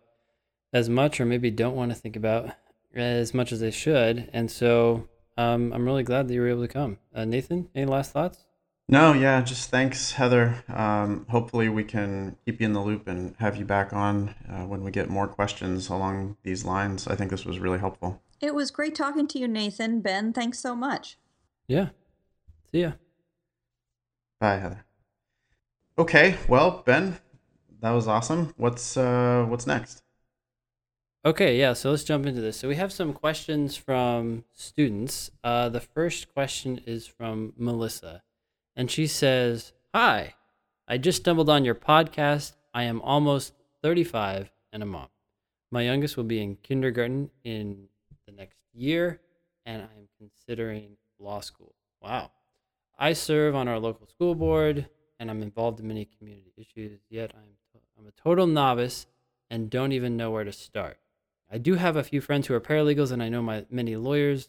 as 0.74 0.88
much 0.88 1.20
or 1.20 1.24
maybe 1.24 1.50
don't 1.50 1.76
want 1.76 1.92
to 1.92 1.94
think 1.94 2.16
about 2.16 2.50
as 2.94 3.32
much 3.32 3.52
as 3.52 3.60
they 3.60 3.70
should. 3.70 4.28
And 4.32 4.50
so 4.50 5.08
um, 5.38 5.72
I'm 5.72 5.86
really 5.86 6.02
glad 6.02 6.28
that 6.28 6.34
you 6.34 6.40
were 6.40 6.48
able 6.48 6.62
to 6.62 6.68
come. 6.68 6.98
Uh, 7.14 7.24
Nathan, 7.24 7.68
any 7.74 7.86
last 7.86 8.12
thoughts? 8.12 8.44
No, 8.86 9.14
yeah, 9.14 9.40
just 9.40 9.70
thanks, 9.70 10.12
Heather. 10.12 10.62
Um, 10.68 11.24
hopefully, 11.30 11.70
we 11.70 11.84
can 11.84 12.36
keep 12.44 12.60
you 12.60 12.66
in 12.66 12.74
the 12.74 12.82
loop 12.82 13.08
and 13.08 13.34
have 13.38 13.56
you 13.56 13.64
back 13.64 13.94
on 13.94 14.34
uh, 14.46 14.64
when 14.64 14.84
we 14.84 14.90
get 14.90 15.08
more 15.08 15.26
questions 15.26 15.88
along 15.88 16.36
these 16.42 16.66
lines. 16.66 17.06
I 17.06 17.14
think 17.14 17.30
this 17.30 17.46
was 17.46 17.58
really 17.58 17.78
helpful. 17.78 18.20
It 18.42 18.54
was 18.54 18.70
great 18.70 18.94
talking 18.94 19.26
to 19.28 19.38
you, 19.38 19.48
Nathan. 19.48 20.02
Ben, 20.02 20.34
thanks 20.34 20.58
so 20.58 20.76
much. 20.76 21.16
Yeah. 21.66 21.90
See 22.70 22.82
ya. 22.82 22.92
Bye, 24.38 24.58
Heather. 24.58 24.84
Okay, 25.96 26.36
well, 26.46 26.82
Ben, 26.84 27.16
that 27.80 27.92
was 27.92 28.06
awesome. 28.06 28.52
What's 28.58 28.98
uh, 28.98 29.46
what's 29.48 29.66
next? 29.66 30.03
Okay, 31.26 31.58
yeah, 31.58 31.72
so 31.72 31.90
let's 31.90 32.04
jump 32.04 32.26
into 32.26 32.42
this. 32.42 32.58
So 32.58 32.68
we 32.68 32.76
have 32.76 32.92
some 32.92 33.14
questions 33.14 33.76
from 33.76 34.44
students. 34.52 35.30
Uh, 35.42 35.70
the 35.70 35.80
first 35.80 36.34
question 36.34 36.82
is 36.84 37.06
from 37.06 37.54
Melissa 37.56 38.22
and 38.76 38.90
she 38.90 39.06
says, 39.06 39.72
Hi, 39.94 40.34
I 40.86 40.98
just 40.98 41.22
stumbled 41.22 41.48
on 41.48 41.64
your 41.64 41.74
podcast. 41.74 42.56
I 42.74 42.82
am 42.82 43.00
almost 43.00 43.54
35 43.82 44.50
and 44.70 44.82
a 44.82 44.86
mom. 44.86 45.08
My 45.70 45.80
youngest 45.82 46.18
will 46.18 46.24
be 46.24 46.42
in 46.42 46.56
kindergarten 46.56 47.30
in 47.42 47.86
the 48.26 48.32
next 48.32 48.58
year, 48.74 49.20
and 49.64 49.82
I'm 49.82 50.08
considering 50.18 50.98
law 51.18 51.40
school. 51.40 51.74
Wow. 52.02 52.32
I 52.98 53.14
serve 53.14 53.54
on 53.54 53.66
our 53.66 53.78
local 53.78 54.06
school 54.06 54.34
board, 54.34 54.88
and 55.18 55.30
I'm 55.30 55.42
involved 55.42 55.80
in 55.80 55.88
many 55.88 56.06
community 56.18 56.52
issues, 56.58 57.00
yet 57.08 57.32
I'm, 57.34 57.80
I'm 57.98 58.06
a 58.06 58.10
total 58.10 58.46
novice 58.46 59.06
and 59.48 59.70
don't 59.70 59.92
even 59.92 60.16
know 60.16 60.30
where 60.30 60.44
to 60.44 60.52
start. 60.52 60.98
I 61.51 61.59
do 61.59 61.74
have 61.74 61.97
a 61.97 62.03
few 62.03 62.20
friends 62.20 62.47
who 62.47 62.55
are 62.55 62.61
paralegals, 62.61 63.12
and 63.12 63.22
I 63.22 63.28
know 63.28 63.42
my 63.42 63.66
many 63.70 63.97
lawyers. 63.97 64.49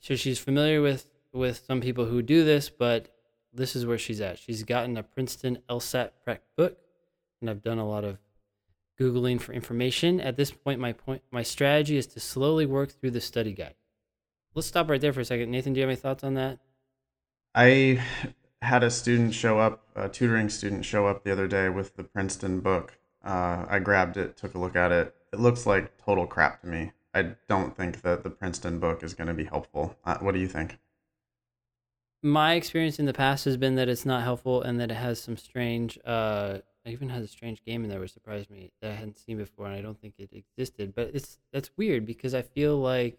So 0.00 0.16
she's 0.16 0.38
familiar 0.38 0.82
with, 0.82 1.10
with 1.32 1.62
some 1.66 1.80
people 1.80 2.06
who 2.06 2.22
do 2.22 2.44
this, 2.44 2.68
but 2.68 3.08
this 3.52 3.76
is 3.76 3.86
where 3.86 3.98
she's 3.98 4.20
at. 4.20 4.38
She's 4.38 4.62
gotten 4.62 4.96
a 4.96 5.02
Princeton 5.02 5.58
LSAT 5.68 6.10
Prep 6.24 6.42
book, 6.56 6.78
and 7.40 7.48
I've 7.48 7.62
done 7.62 7.78
a 7.78 7.88
lot 7.88 8.04
of 8.04 8.18
googling 9.00 9.40
for 9.40 9.52
information. 9.52 10.20
At 10.20 10.36
this 10.36 10.50
point, 10.50 10.80
my 10.80 10.92
point, 10.92 11.22
my 11.30 11.42
strategy 11.42 11.96
is 11.96 12.06
to 12.08 12.20
slowly 12.20 12.66
work 12.66 12.90
through 12.90 13.12
the 13.12 13.20
study 13.20 13.52
guide. 13.52 13.74
Let's 14.54 14.68
stop 14.68 14.88
right 14.88 15.00
there 15.00 15.12
for 15.12 15.20
a 15.20 15.24
second. 15.24 15.50
Nathan, 15.50 15.72
do 15.72 15.80
you 15.80 15.82
have 15.82 15.90
any 15.90 16.00
thoughts 16.00 16.22
on 16.22 16.34
that? 16.34 16.58
I 17.54 18.02
had 18.62 18.82
a 18.82 18.90
student 18.90 19.34
show 19.34 19.58
up, 19.58 19.86
a 19.94 20.08
tutoring 20.08 20.48
student 20.48 20.84
show 20.84 21.06
up 21.06 21.24
the 21.24 21.32
other 21.32 21.46
day 21.46 21.68
with 21.68 21.96
the 21.96 22.04
Princeton 22.04 22.60
book. 22.60 22.98
Uh, 23.24 23.64
I 23.68 23.78
grabbed 23.78 24.16
it, 24.16 24.36
took 24.36 24.54
a 24.54 24.58
look 24.58 24.76
at 24.76 24.92
it. 24.92 25.14
It 25.34 25.40
looks 25.40 25.66
like 25.66 25.98
total 25.98 26.26
crap 26.26 26.62
to 26.62 26.66
me. 26.66 26.92
I 27.12 27.34
don't 27.48 27.76
think 27.76 28.00
that 28.02 28.22
the 28.22 28.30
Princeton 28.30 28.80
book 28.80 29.02
is 29.02 29.14
going 29.14 29.28
to 29.28 29.34
be 29.34 29.44
helpful. 29.44 29.96
Uh, 30.04 30.16
what 30.18 30.32
do 30.32 30.40
you 30.40 30.48
think? 30.48 30.78
my 32.24 32.54
experience 32.54 32.98
in 32.98 33.04
the 33.04 33.12
past 33.12 33.44
has 33.44 33.58
been 33.58 33.74
that 33.74 33.86
it's 33.86 34.06
not 34.06 34.22
helpful 34.22 34.62
and 34.62 34.80
that 34.80 34.90
it 34.90 34.94
has 34.94 35.20
some 35.20 35.36
strange 35.36 35.98
uh 36.06 36.56
it 36.84 36.90
even 36.90 37.10
has 37.10 37.22
a 37.22 37.28
strange 37.28 37.62
game 37.64 37.84
in 37.84 37.90
there 37.90 38.00
which 38.00 38.12
surprised 38.12 38.50
me 38.50 38.72
that 38.80 38.92
I 38.92 38.94
hadn't 38.94 39.18
seen 39.18 39.36
before 39.36 39.66
and 39.66 39.74
I 39.74 39.82
don't 39.82 40.00
think 40.00 40.14
it 40.18 40.30
existed. 40.32 40.94
But 40.94 41.10
it's 41.14 41.38
that's 41.52 41.70
weird 41.76 42.04
because 42.06 42.34
I 42.34 42.42
feel 42.42 42.78
like 42.78 43.18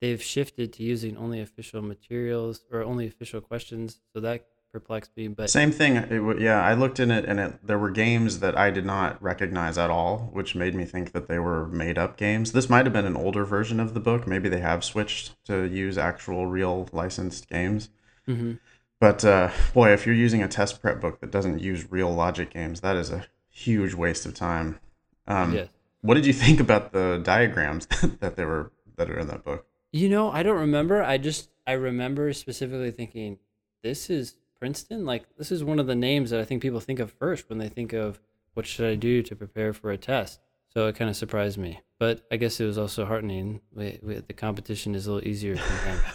they've 0.00 0.22
shifted 0.22 0.72
to 0.74 0.82
using 0.82 1.16
only 1.16 1.40
official 1.40 1.82
materials 1.82 2.64
or 2.70 2.82
only 2.82 3.06
official 3.06 3.40
questions. 3.40 4.00
So 4.14 4.20
that 4.20 4.46
perplexed 4.72 5.10
me. 5.16 5.28
But 5.28 5.50
same 5.50 5.70
thing. 5.70 5.96
It, 5.96 6.40
yeah, 6.40 6.64
I 6.64 6.74
looked 6.74 6.98
in 6.98 7.10
it 7.10 7.24
and 7.24 7.38
it, 7.38 7.66
there 7.66 7.78
were 7.78 7.90
games 7.90 8.40
that 8.40 8.56
I 8.56 8.70
did 8.70 8.86
not 8.86 9.22
recognize 9.22 9.78
at 9.78 9.90
all, 9.90 10.30
which 10.32 10.54
made 10.54 10.74
me 10.74 10.84
think 10.84 11.12
that 11.12 11.28
they 11.28 11.38
were 11.38 11.66
made 11.68 11.98
up 11.98 12.16
games. 12.16 12.52
This 12.52 12.70
might 12.70 12.86
have 12.86 12.92
been 12.92 13.04
an 13.04 13.16
older 13.16 13.44
version 13.44 13.78
of 13.78 13.94
the 13.94 14.00
book. 14.00 14.26
Maybe 14.26 14.48
they 14.48 14.60
have 14.60 14.82
switched 14.82 15.44
to 15.44 15.64
use 15.64 15.98
actual 15.98 16.46
real 16.46 16.88
licensed 16.92 17.48
games. 17.48 17.90
Mm-hmm. 18.26 18.54
But 18.98 19.24
uh, 19.24 19.50
boy, 19.74 19.92
if 19.92 20.06
you're 20.06 20.14
using 20.14 20.42
a 20.42 20.48
test 20.48 20.80
prep 20.80 21.00
book 21.00 21.20
that 21.20 21.30
doesn't 21.30 21.58
use 21.58 21.90
real 21.90 22.12
logic 22.12 22.50
games, 22.50 22.80
that 22.80 22.96
is 22.96 23.10
a 23.10 23.26
huge 23.50 23.94
waste 23.94 24.26
of 24.26 24.34
time. 24.34 24.78
Um, 25.26 25.54
yes. 25.54 25.68
What 26.00 26.14
did 26.14 26.26
you 26.26 26.32
think 26.32 26.60
about 26.60 26.92
the 26.92 27.20
diagrams 27.22 27.86
that 28.20 28.36
they 28.36 28.44
were 28.44 28.72
that 28.96 29.10
are 29.10 29.18
in 29.18 29.28
that 29.28 29.44
book? 29.44 29.66
You 29.92 30.08
know, 30.08 30.30
I 30.30 30.42
don't 30.42 30.58
remember. 30.58 31.02
I 31.02 31.18
just 31.18 31.50
I 31.66 31.72
remember 31.72 32.32
specifically 32.32 32.90
thinking, 32.90 33.38
this 33.82 34.08
is 34.08 34.36
Princeton. 34.62 35.04
Like 35.04 35.24
this 35.36 35.50
is 35.50 35.64
one 35.64 35.80
of 35.80 35.88
the 35.88 35.96
names 35.96 36.30
that 36.30 36.38
I 36.38 36.44
think 36.44 36.62
people 36.62 36.78
think 36.78 37.00
of 37.00 37.10
first 37.10 37.48
when 37.48 37.58
they 37.58 37.68
think 37.68 37.92
of 37.92 38.20
what 38.54 38.64
should 38.64 38.86
I 38.86 38.94
do 38.94 39.20
to 39.20 39.34
prepare 39.34 39.72
for 39.72 39.90
a 39.90 39.98
test? 39.98 40.38
So 40.68 40.86
it 40.86 40.94
kind 40.94 41.10
of 41.10 41.16
surprised 41.16 41.58
me, 41.58 41.80
but 41.98 42.24
I 42.30 42.36
guess 42.36 42.60
it 42.60 42.66
was 42.66 42.78
also 42.78 43.04
heartening. 43.04 43.60
We, 43.74 43.98
we, 44.04 44.14
the 44.20 44.32
competition 44.32 44.94
is 44.94 45.08
a 45.08 45.14
little 45.14 45.28
easier 45.28 45.56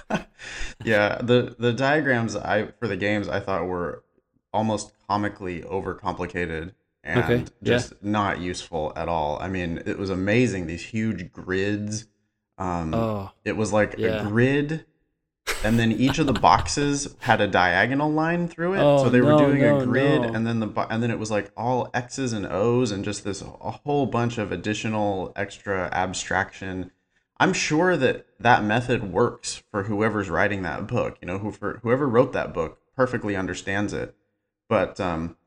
yeah, 0.85 1.17
the 1.21 1.57
the 1.59 1.73
diagrams 1.73 2.37
I 2.37 2.67
for 2.79 2.87
the 2.87 2.95
games 2.95 3.27
I 3.27 3.41
thought 3.41 3.65
were 3.65 4.05
almost 4.53 4.93
comically 5.09 5.63
overcomplicated 5.63 6.71
and 7.03 7.23
okay. 7.25 7.45
just 7.63 7.91
yeah. 7.91 7.97
not 8.01 8.39
useful 8.39 8.93
at 8.95 9.09
all. 9.09 9.39
I 9.41 9.49
mean, 9.49 9.83
it 9.85 9.97
was 9.97 10.09
amazing 10.09 10.67
these 10.67 10.85
huge 10.85 11.33
grids. 11.33 12.07
Um, 12.57 12.93
oh, 12.93 13.29
it 13.43 13.57
was 13.57 13.73
like 13.73 13.95
yeah. 13.97 14.25
a 14.25 14.29
grid 14.29 14.85
and 15.63 15.79
then 15.79 15.91
each 15.91 16.19
of 16.19 16.27
the 16.27 16.33
boxes 16.33 17.15
had 17.19 17.41
a 17.41 17.47
diagonal 17.47 18.11
line 18.11 18.47
through 18.47 18.75
it. 18.75 18.79
Oh, 18.79 19.03
so 19.03 19.09
they 19.09 19.21
were 19.21 19.37
doing 19.37 19.61
no, 19.61 19.79
a 19.79 19.85
grid, 19.85 20.21
no. 20.21 20.29
and 20.29 20.45
then 20.45 20.59
the 20.59 20.87
and 20.89 21.01
then 21.01 21.11
it 21.11 21.19
was 21.19 21.31
like 21.31 21.51
all 21.57 21.89
X's 21.93 22.33
and 22.33 22.45
O's, 22.45 22.91
and 22.91 23.03
just 23.03 23.23
this 23.23 23.41
a 23.41 23.45
whole 23.45 24.05
bunch 24.05 24.37
of 24.37 24.51
additional 24.51 25.33
extra 25.35 25.89
abstraction. 25.91 26.91
I'm 27.39 27.53
sure 27.53 27.95
that 27.97 28.25
that 28.39 28.63
method 28.63 29.11
works 29.11 29.63
for 29.71 29.83
whoever's 29.83 30.29
writing 30.29 30.63
that 30.63 30.87
book. 30.87 31.17
You 31.21 31.27
know, 31.27 31.39
who 31.39 31.51
for 31.51 31.79
whoever 31.83 32.07
wrote 32.07 32.33
that 32.33 32.53
book 32.53 32.79
perfectly 32.95 33.35
understands 33.35 33.93
it, 33.93 34.15
but 34.69 34.99
um, 34.99 35.37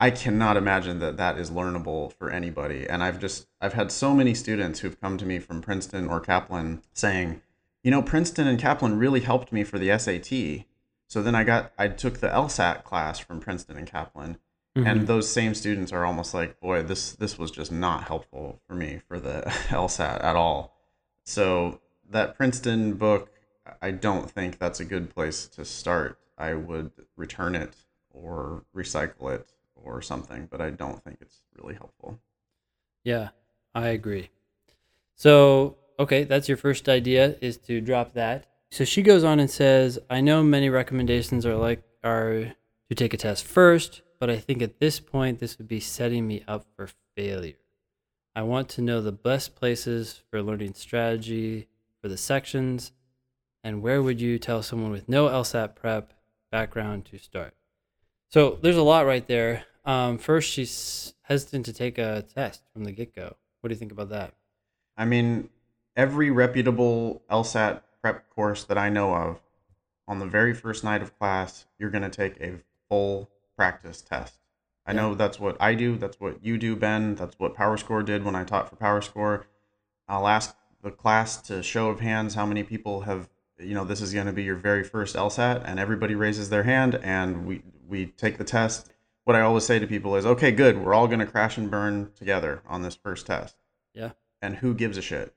I 0.00 0.10
cannot 0.10 0.56
imagine 0.56 0.98
that 1.00 1.18
that 1.18 1.38
is 1.38 1.50
learnable 1.50 2.12
for 2.14 2.30
anybody. 2.30 2.88
And 2.88 3.02
I've 3.02 3.20
just 3.20 3.46
I've 3.60 3.74
had 3.74 3.92
so 3.92 4.14
many 4.14 4.34
students 4.34 4.80
who've 4.80 5.00
come 5.00 5.18
to 5.18 5.26
me 5.26 5.38
from 5.38 5.60
Princeton 5.60 6.08
or 6.08 6.20
Kaplan 6.20 6.82
saying 6.94 7.42
you 7.82 7.90
know, 7.90 8.02
Princeton 8.02 8.46
and 8.46 8.58
Kaplan 8.58 8.98
really 8.98 9.20
helped 9.20 9.52
me 9.52 9.64
for 9.64 9.78
the 9.78 9.96
SAT. 9.98 10.66
So 11.08 11.22
then 11.22 11.34
I 11.34 11.44
got 11.44 11.72
I 11.78 11.88
took 11.88 12.20
the 12.20 12.28
LSAT 12.28 12.84
class 12.84 13.18
from 13.18 13.40
Princeton 13.40 13.76
and 13.76 13.86
Kaplan. 13.86 14.38
Mm-hmm. 14.76 14.86
And 14.86 15.06
those 15.08 15.30
same 15.30 15.54
students 15.54 15.90
are 15.90 16.04
almost 16.04 16.32
like, 16.32 16.60
boy, 16.60 16.82
this 16.82 17.12
this 17.12 17.38
was 17.38 17.50
just 17.50 17.72
not 17.72 18.04
helpful 18.04 18.60
for 18.66 18.74
me 18.74 19.00
for 19.08 19.18
the 19.18 19.42
LSAT 19.68 20.22
at 20.22 20.36
all. 20.36 20.76
So 21.24 21.80
that 22.08 22.36
Princeton 22.36 22.94
book, 22.94 23.32
I 23.82 23.90
don't 23.90 24.30
think 24.30 24.58
that's 24.58 24.80
a 24.80 24.84
good 24.84 25.10
place 25.10 25.46
to 25.48 25.64
start. 25.64 26.18
I 26.38 26.54
would 26.54 26.92
return 27.16 27.54
it 27.54 27.74
or 28.10 28.64
recycle 28.74 29.34
it 29.34 29.52
or 29.74 30.02
something, 30.02 30.48
but 30.50 30.60
I 30.60 30.70
don't 30.70 31.02
think 31.02 31.18
it's 31.20 31.42
really 31.56 31.74
helpful. 31.74 32.20
Yeah, 33.04 33.30
I 33.74 33.88
agree. 33.88 34.30
So 35.14 35.76
Okay, 36.00 36.24
that's 36.24 36.48
your 36.48 36.56
first 36.56 36.88
idea 36.88 37.36
is 37.42 37.58
to 37.58 37.78
drop 37.82 38.14
that. 38.14 38.46
So 38.70 38.86
she 38.86 39.02
goes 39.02 39.22
on 39.22 39.38
and 39.38 39.50
says, 39.50 39.98
I 40.08 40.22
know 40.22 40.42
many 40.42 40.70
recommendations 40.70 41.44
are 41.44 41.56
like 41.56 41.82
are 42.02 42.54
to 42.88 42.94
take 42.94 43.12
a 43.12 43.18
test 43.18 43.44
first, 43.44 44.00
but 44.18 44.30
I 44.30 44.38
think 44.38 44.62
at 44.62 44.80
this 44.80 44.98
point 44.98 45.40
this 45.40 45.58
would 45.58 45.68
be 45.68 45.78
setting 45.78 46.26
me 46.26 46.42
up 46.48 46.64
for 46.74 46.88
failure. 47.14 47.58
I 48.34 48.44
want 48.44 48.70
to 48.70 48.80
know 48.80 49.02
the 49.02 49.12
best 49.12 49.54
places 49.54 50.22
for 50.30 50.40
learning 50.42 50.72
strategy 50.72 51.68
for 52.00 52.08
the 52.08 52.16
sections, 52.16 52.92
and 53.62 53.82
where 53.82 54.02
would 54.02 54.22
you 54.22 54.38
tell 54.38 54.62
someone 54.62 54.92
with 54.92 55.06
no 55.06 55.28
LSAT 55.28 55.74
prep 55.74 56.14
background 56.50 57.04
to 57.06 57.18
start? 57.18 57.52
So 58.30 58.58
there's 58.62 58.78
a 58.78 58.82
lot 58.82 59.04
right 59.04 59.26
there. 59.26 59.64
Um, 59.84 60.16
first, 60.16 60.50
she's 60.50 61.12
hesitant 61.22 61.66
to 61.66 61.74
take 61.74 61.98
a 61.98 62.22
test 62.22 62.62
from 62.72 62.84
the 62.84 62.92
get 62.92 63.14
go. 63.14 63.36
What 63.60 63.68
do 63.68 63.74
you 63.74 63.78
think 63.78 63.92
about 63.92 64.08
that? 64.08 64.32
I 64.96 65.04
mean, 65.04 65.50
every 65.96 66.30
reputable 66.30 67.22
LSAT 67.30 67.82
prep 68.00 68.28
course 68.30 68.64
that 68.64 68.78
I 68.78 68.88
know 68.88 69.14
of, 69.14 69.40
on 70.08 70.18
the 70.18 70.26
very 70.26 70.54
first 70.54 70.82
night 70.82 71.02
of 71.02 71.16
class, 71.18 71.66
you're 71.78 71.90
going 71.90 72.02
to 72.02 72.10
take 72.10 72.40
a 72.40 72.58
full 72.88 73.30
practice 73.56 74.02
test. 74.02 74.40
I 74.86 74.92
know 74.92 75.14
that's 75.14 75.38
what 75.38 75.56
I 75.60 75.74
do. 75.74 75.96
That's 75.96 76.18
what 76.18 76.44
you 76.44 76.58
do, 76.58 76.74
Ben. 76.74 77.14
That's 77.14 77.38
what 77.38 77.54
PowerScore 77.54 78.04
did 78.04 78.24
when 78.24 78.34
I 78.34 78.42
taught 78.42 78.68
for 78.68 78.76
PowerScore. 78.76 79.44
I'll 80.08 80.26
ask 80.26 80.56
the 80.82 80.90
class 80.90 81.40
to 81.42 81.62
show 81.62 81.90
of 81.90 82.00
hands 82.00 82.34
how 82.34 82.44
many 82.44 82.64
people 82.64 83.02
have, 83.02 83.28
you 83.58 83.74
know, 83.74 83.84
this 83.84 84.00
is 84.00 84.12
going 84.12 84.26
to 84.26 84.32
be 84.32 84.42
your 84.42 84.56
very 84.56 84.82
first 84.82 85.14
LSAT, 85.14 85.62
and 85.64 85.78
everybody 85.78 86.16
raises 86.16 86.48
their 86.50 86.64
hand, 86.64 86.98
and 87.02 87.46
we 87.46 87.62
we 87.88 88.06
take 88.06 88.38
the 88.38 88.44
test. 88.44 88.90
What 89.24 89.36
I 89.36 89.42
always 89.42 89.64
say 89.64 89.78
to 89.78 89.86
people 89.86 90.16
is, 90.16 90.26
okay, 90.26 90.50
good, 90.50 90.78
we're 90.78 90.94
all 90.94 91.06
going 91.06 91.20
to 91.20 91.26
crash 91.26 91.56
and 91.56 91.70
burn 91.70 92.10
together 92.16 92.62
on 92.66 92.82
this 92.82 92.94
first 92.96 93.26
test. 93.26 93.56
Yeah. 93.94 94.12
And 94.42 94.56
who 94.56 94.74
gives 94.74 94.96
a 94.96 95.02
shit? 95.02 95.34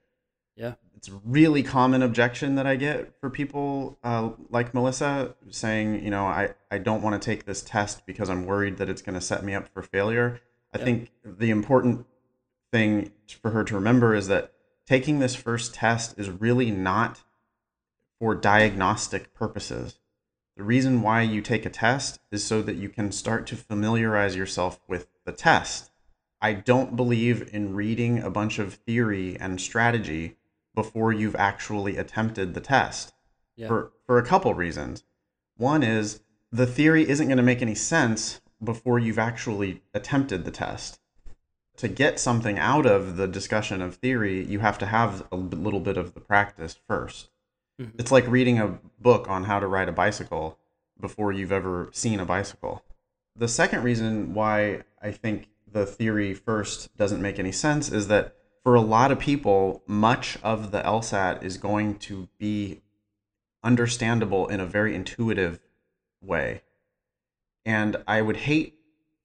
Yeah. 0.56 0.74
It's 0.96 1.10
a 1.10 1.20
really 1.26 1.64
common 1.64 2.02
objection 2.02 2.56
that 2.56 2.66
I 2.66 2.76
get 2.76 3.20
for 3.20 3.30
people 3.30 3.98
uh, 4.04 4.32
like 4.50 4.74
Melissa 4.74 5.36
saying, 5.50 6.04
you 6.04 6.12
know, 6.12 6.26
I, 6.26 6.54
I 6.72 6.78
don't 6.78 7.02
want 7.02 7.22
to 7.22 7.26
take 7.26 7.46
this 7.46 7.62
test 7.62 8.06
because 8.06 8.30
I'm 8.30 8.46
worried 8.46 8.78
that 8.78 8.90
it's 8.90 9.02
going 9.02 9.16
to 9.16 9.22
set 9.22 9.44
me 9.44 9.54
up 9.54 9.68
for 9.74 9.82
failure. 9.82 10.40
I 10.74 10.80
yeah. 10.80 10.86
think 10.86 11.12
the 11.26 11.50
important 11.50 12.06
thing 12.72 13.12
for 13.42 13.52
her 13.52 13.64
to 13.66 13.76
remember 13.76 14.16
is 14.16 14.28
that 14.28 14.54
taking 14.88 15.20
this 15.20 15.36
first 15.36 15.74
test 15.74 16.18
is 16.18 16.30
really 16.30 16.72
not 16.72 17.24
for 18.20 18.36
diagnostic 18.36 19.34
purposes. 19.34 20.00
The 20.56 20.64
reason 20.64 21.02
why 21.02 21.24
you 21.24 21.42
take 21.42 21.66
a 21.66 21.70
test 21.70 22.20
is 22.32 22.44
so 22.44 22.62
that 22.62 22.76
you 22.76 22.88
can 22.88 23.12
start 23.12 23.48
to 23.48 23.56
familiarize 23.56 24.36
yourself 24.36 24.80
with 24.88 25.08
the 25.26 25.32
test. 25.32 25.92
I 26.42 26.54
don't 26.54 26.96
believe 26.96 27.50
in 27.54 27.74
reading 27.74 28.20
a 28.20 28.30
bunch 28.30 28.60
of 28.60 28.76
theory 28.76 29.38
and 29.40 29.60
strategy 29.60 30.38
before 30.76 31.14
you've 31.14 31.36
actually 31.36 31.98
attempted 31.98 32.54
the 32.54 32.62
test 32.62 33.14
yeah. 33.56 33.68
for, 33.68 33.92
for 34.06 34.18
a 34.18 34.26
couple 34.26 34.54
reasons. 34.54 35.04
One 35.58 35.84
is 35.84 36.22
the 36.52 36.66
theory 36.66 37.08
isn't 37.08 37.28
going 37.28 37.38
to 37.38 37.44
make 37.44 37.62
any 37.62 37.76
sense 37.76 38.42
before 38.64 39.00
you've 39.00 39.20
actually 39.20 39.82
attempted 39.94 40.46
the 40.46 40.52
test. 40.52 41.00
To 41.78 41.88
get 41.88 42.20
something 42.20 42.60
out 42.60 42.86
of 42.86 43.18
the 43.18 43.28
discussion 43.28 43.82
of 43.82 43.96
theory, 43.96 44.46
you 44.46 44.60
have 44.60 44.78
to 44.80 44.86
have 44.86 45.28
a 45.32 45.36
little 45.36 45.80
bit 45.80 45.98
of 45.98 46.14
the 46.14 46.20
practice 46.20 46.80
1st 46.90 47.28
mm-hmm. 47.82 47.98
It's 47.98 48.12
like 48.12 48.28
reading 48.28 48.60
a 48.60 48.80
book 49.00 49.28
on 49.28 49.46
how 49.46 49.60
to 49.60 49.68
ride 49.68 49.90
a 49.90 49.94
bicycle 49.94 50.60
before 51.00 51.32
you've 51.32 51.52
ever 51.52 51.90
seen 51.92 52.20
a 52.20 52.26
bicycle. 52.26 52.84
The 53.36 53.48
second 53.48 53.84
reason 53.84 54.36
why 54.36 54.84
I 55.02 55.12
think 55.12 55.50
the 55.72 55.86
theory 55.86 56.36
first 56.36 56.96
doesn't 56.96 57.22
make 57.22 57.40
any 57.40 57.52
sense 57.52 57.92
is 57.92 58.08
that 58.08 58.36
for 58.64 58.76
a 58.76 58.82
lot 58.82 59.12
of 59.12 59.20
people, 59.20 59.84
much 59.86 60.38
of 60.42 60.72
the 60.72 60.82
LSAT 60.82 61.44
is 61.44 61.58
going 61.58 62.00
to 62.00 62.30
be 62.38 62.82
understandable 63.64 64.48
in 64.48 64.60
a 64.60 64.66
very 64.66 64.96
intuitive 64.96 65.60
way. 66.22 66.62
And 67.66 67.98
I 68.08 68.22
would 68.22 68.38
hate 68.38 68.76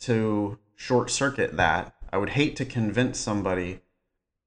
to 0.00 0.58
short 0.74 1.10
circuit 1.10 1.56
that. 1.56 1.94
I 2.12 2.18
would 2.18 2.30
hate 2.30 2.56
to 2.56 2.64
convince 2.64 3.18
somebody 3.18 3.80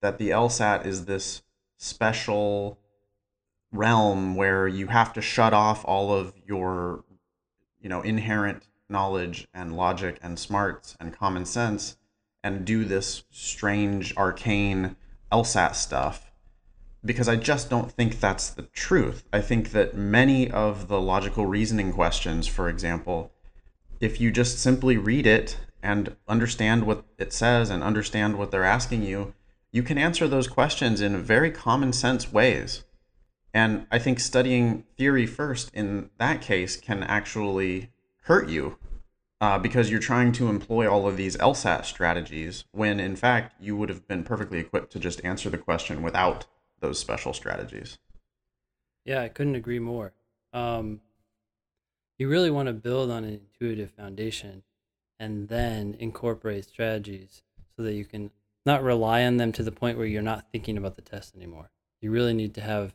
that 0.02 0.18
the 0.18 0.30
LSAT 0.30 0.86
is 0.86 1.06
this 1.06 1.42
special 1.78 2.78
realm 3.72 4.36
where 4.36 4.68
you 4.68 4.88
have 4.88 5.14
to 5.14 5.22
shut 5.22 5.54
off 5.54 5.86
all 5.86 6.14
of 6.14 6.34
your 6.46 7.06
you 7.80 7.88
know 7.88 8.02
inherent 8.02 8.68
knowledge 8.90 9.48
and 9.54 9.76
logic 9.76 10.20
and 10.22 10.38
smarts 10.38 10.98
and 11.00 11.18
common 11.18 11.46
sense 11.46 11.96
and 12.44 12.66
do 12.66 12.86
this 12.86 13.24
strange 13.32 14.16
arcane 14.18 14.96
LSAT 15.32 15.76
stuff 15.76 16.32
because 17.04 17.28
I 17.28 17.36
just 17.36 17.70
don't 17.70 17.92
think 17.92 18.20
that's 18.20 18.50
the 18.50 18.64
truth. 18.64 19.24
I 19.34 19.42
think 19.42 19.72
that 19.72 19.96
many 19.96 20.52
of 20.52 20.88
the 20.88 21.02
logical 21.02 21.46
reasoning 21.46 21.92
questions, 21.94 22.48
for 22.48 22.70
example, 22.70 23.32
if 24.00 24.22
you 24.22 24.32
just 24.32 24.60
simply 24.60 24.98
read 24.98 25.26
it 25.26 25.58
and 25.82 26.16
understand 26.28 26.86
what 26.86 27.06
it 27.18 27.34
says 27.34 27.70
and 27.70 27.84
understand 27.84 28.38
what 28.38 28.52
they're 28.52 28.64
asking 28.64 29.04
you, 29.04 29.34
you 29.72 29.82
can 29.82 29.98
answer 29.98 30.28
those 30.28 30.48
questions 30.48 31.02
in 31.02 31.18
very 31.18 31.50
common 31.50 31.94
sense 31.94 32.32
ways. 32.32 32.84
And 33.54 33.88
I 33.92 34.00
think 34.00 34.20
studying 34.20 34.84
theory 34.98 35.26
first 35.26 35.74
in 35.74 36.10
that 36.18 36.42
case 36.42 36.78
can 36.78 37.04
actually 37.04 37.90
hurt 38.24 38.48
you 38.48 38.78
uh, 39.42 39.58
because 39.58 39.90
you're 39.90 40.00
trying 40.00 40.32
to 40.32 40.48
employ 40.48 40.88
all 40.90 41.08
of 41.08 41.18
these 41.18 41.36
LSAT 41.38 41.84
strategies 41.84 42.66
when 42.72 43.00
in 43.00 43.16
fact 43.16 43.56
you 43.60 43.76
would 43.76 43.90
have 43.90 44.08
been 44.08 44.24
perfectly 44.24 44.60
equipped 44.60 44.92
to 44.94 45.00
just 45.00 45.24
answer 45.26 45.50
the 45.50 45.58
question 45.58 46.04
without 46.04 46.46
those 46.80 47.00
special 47.00 47.34
strategies. 47.34 47.98
Yeah, 49.04 49.22
I 49.22 49.30
couldn't 49.30 49.56
agree 49.56 49.80
more. 49.80 50.14
Um, 50.54 51.02
you 52.20 52.30
really 52.30 52.52
want 52.52 52.68
to 52.68 52.74
build 52.74 53.10
on 53.10 53.24
an 53.24 53.42
intuitive 53.42 53.90
foundation 53.92 54.62
and 55.20 55.50
then 55.50 55.96
incorporate 56.00 56.66
strategies 56.66 57.42
so 57.76 57.82
that 57.82 57.94
you 57.94 58.06
can 58.06 58.30
not 58.64 58.84
rely 58.84 59.24
on 59.24 59.38
them 59.38 59.52
to 59.54 59.64
the 59.64 59.72
point 59.72 59.98
where 59.98 60.06
you're 60.06 60.22
not 60.22 60.52
thinking 60.52 60.78
about 60.78 60.96
the 60.96 61.02
test 61.02 61.36
anymore. 61.36 61.72
You 62.00 62.12
really 62.12 62.34
need 62.34 62.54
to 62.56 62.62
have 62.62 62.94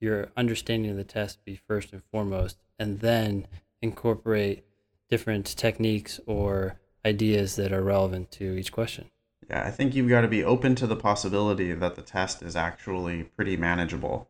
your 0.00 0.32
understanding 0.36 0.90
of 0.90 0.96
the 0.96 1.04
test 1.04 1.44
be 1.44 1.54
first 1.54 1.92
and 1.92 2.02
foremost, 2.10 2.58
and 2.80 2.98
then 2.98 3.46
incorporate 3.80 4.64
different 5.10 5.46
techniques 5.56 6.20
or 6.26 6.78
ideas 7.04 7.56
that 7.56 7.72
are 7.72 7.82
relevant 7.82 8.30
to 8.32 8.56
each 8.56 8.72
question. 8.72 9.10
Yeah, 9.48 9.66
I 9.66 9.70
think 9.70 9.94
you've 9.94 10.08
got 10.08 10.22
to 10.22 10.28
be 10.28 10.42
open 10.42 10.74
to 10.76 10.86
the 10.86 10.96
possibility 10.96 11.72
that 11.72 11.96
the 11.96 12.02
test 12.02 12.42
is 12.42 12.56
actually 12.56 13.24
pretty 13.24 13.56
manageable, 13.56 14.28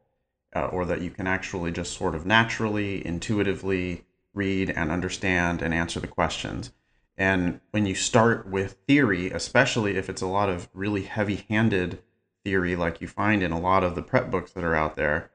uh, 0.55 0.67
or 0.67 0.85
that 0.87 1.03
you 1.03 1.11
can 1.11 1.27
actually 1.27 1.71
just 1.71 1.97
sort 1.97 2.15
of 2.15 2.27
naturally, 2.27 3.07
intuitively 3.07 4.05
read 4.33 4.71
and 4.71 4.91
understand 4.91 5.63
and 5.63 5.73
answer 5.73 6.01
the 6.01 6.09
questions. 6.09 6.73
And 7.17 7.61
when 7.71 7.87
you 7.87 7.95
start 7.95 8.49
with 8.49 8.79
theory, 8.89 9.31
especially 9.31 9.97
if 9.97 10.11
it's 10.11 10.23
a 10.23 10.27
lot 10.27 10.49
of 10.49 10.69
really 10.75 11.03
heavy 11.03 11.47
handed 11.49 12.03
theory 12.45 12.75
like 12.75 13.01
you 13.01 13.07
find 13.07 13.43
in 13.43 13.53
a 13.53 13.61
lot 13.61 13.85
of 13.85 13.95
the 13.95 14.03
prep 14.03 14.31
books 14.31 14.51
that 14.53 14.65
are 14.65 14.75
out 14.75 14.97
there, 14.97 15.31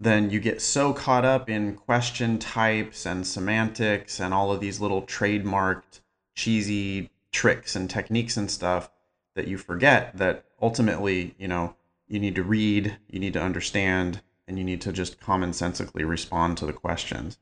then 0.00 0.30
you 0.30 0.40
get 0.40 0.60
so 0.60 0.92
caught 0.92 1.24
up 1.24 1.48
in 1.48 1.76
question 1.76 2.38
types 2.38 3.06
and 3.06 3.26
semantics 3.26 4.20
and 4.20 4.34
all 4.34 4.52
of 4.52 4.60
these 4.60 4.80
little 4.80 5.02
trademarked 5.02 6.00
cheesy 6.34 7.10
tricks 7.32 7.76
and 7.76 7.88
techniques 7.88 8.36
and 8.36 8.50
stuff 8.50 8.90
that 9.34 9.48
you 9.48 9.58
forget 9.58 10.16
that 10.16 10.44
ultimately, 10.60 11.34
you 11.38 11.48
know, 11.48 11.74
you 12.06 12.20
need 12.20 12.34
to 12.34 12.42
read, 12.42 12.96
you 13.08 13.18
need 13.18 13.32
to 13.32 13.42
understand, 13.42 14.20
and 14.46 14.58
you 14.58 14.64
need 14.64 14.80
to 14.80 14.92
just 14.92 15.20
commonsensically 15.20 16.06
respond 16.06 16.58
to 16.58 16.66
the 16.66 16.72
questions. 16.72 17.38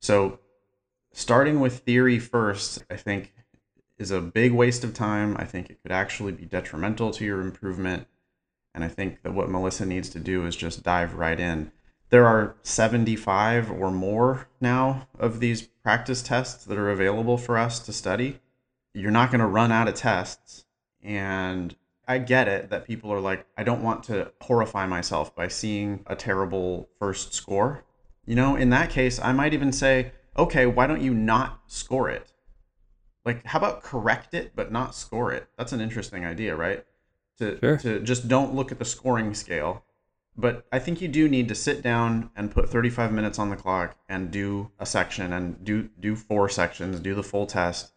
So, 0.00 0.40
starting 1.12 1.60
with 1.60 1.80
theory 1.80 2.18
first, 2.18 2.84
I 2.90 2.96
think, 2.96 3.32
is 3.98 4.10
a 4.10 4.20
big 4.20 4.52
waste 4.52 4.84
of 4.84 4.94
time. 4.94 5.36
I 5.38 5.44
think 5.44 5.70
it 5.70 5.82
could 5.82 5.92
actually 5.92 6.32
be 6.32 6.44
detrimental 6.44 7.10
to 7.12 7.24
your 7.24 7.40
improvement. 7.40 8.06
And 8.74 8.84
I 8.84 8.88
think 8.88 9.22
that 9.22 9.32
what 9.32 9.48
Melissa 9.48 9.86
needs 9.86 10.08
to 10.10 10.18
do 10.18 10.44
is 10.46 10.54
just 10.54 10.82
dive 10.82 11.14
right 11.14 11.38
in. 11.38 11.72
There 12.16 12.26
are 12.26 12.56
75 12.62 13.70
or 13.70 13.90
more 13.90 14.48
now 14.58 15.06
of 15.18 15.38
these 15.38 15.60
practice 15.60 16.22
tests 16.22 16.64
that 16.64 16.78
are 16.78 16.88
available 16.88 17.36
for 17.36 17.58
us 17.58 17.78
to 17.80 17.92
study. 17.92 18.40
You're 18.94 19.10
not 19.10 19.30
going 19.30 19.42
to 19.42 19.46
run 19.46 19.70
out 19.70 19.86
of 19.86 19.96
tests. 19.96 20.64
And 21.02 21.76
I 22.08 22.16
get 22.16 22.48
it 22.48 22.70
that 22.70 22.86
people 22.86 23.12
are 23.12 23.20
like, 23.20 23.44
I 23.58 23.64
don't 23.64 23.82
want 23.82 24.02
to 24.04 24.32
horrify 24.40 24.86
myself 24.86 25.36
by 25.36 25.48
seeing 25.48 26.04
a 26.06 26.16
terrible 26.16 26.88
first 26.98 27.34
score. 27.34 27.84
You 28.24 28.34
know, 28.34 28.56
in 28.56 28.70
that 28.70 28.88
case, 28.88 29.20
I 29.20 29.32
might 29.32 29.52
even 29.52 29.70
say, 29.70 30.12
okay, 30.38 30.64
why 30.64 30.86
don't 30.86 31.02
you 31.02 31.12
not 31.12 31.64
score 31.66 32.08
it? 32.08 32.32
Like, 33.26 33.44
how 33.44 33.58
about 33.58 33.82
correct 33.82 34.32
it 34.32 34.52
but 34.56 34.72
not 34.72 34.94
score 34.94 35.32
it? 35.32 35.48
That's 35.58 35.72
an 35.72 35.82
interesting 35.82 36.24
idea, 36.24 36.56
right? 36.56 36.82
To, 37.40 37.58
sure. 37.60 37.76
to 37.76 38.00
just 38.00 38.26
don't 38.26 38.54
look 38.54 38.72
at 38.72 38.78
the 38.78 38.86
scoring 38.86 39.34
scale. 39.34 39.84
But 40.38 40.66
I 40.70 40.78
think 40.78 41.00
you 41.00 41.08
do 41.08 41.28
need 41.28 41.48
to 41.48 41.54
sit 41.54 41.82
down 41.82 42.30
and 42.36 42.50
put 42.50 42.68
35 42.68 43.12
minutes 43.12 43.38
on 43.38 43.48
the 43.48 43.56
clock 43.56 43.96
and 44.08 44.30
do 44.30 44.70
a 44.78 44.84
section 44.84 45.32
and 45.32 45.64
do 45.64 45.88
do 45.98 46.14
four 46.14 46.48
sections, 46.48 47.00
do 47.00 47.14
the 47.14 47.22
full 47.22 47.46
test 47.46 47.92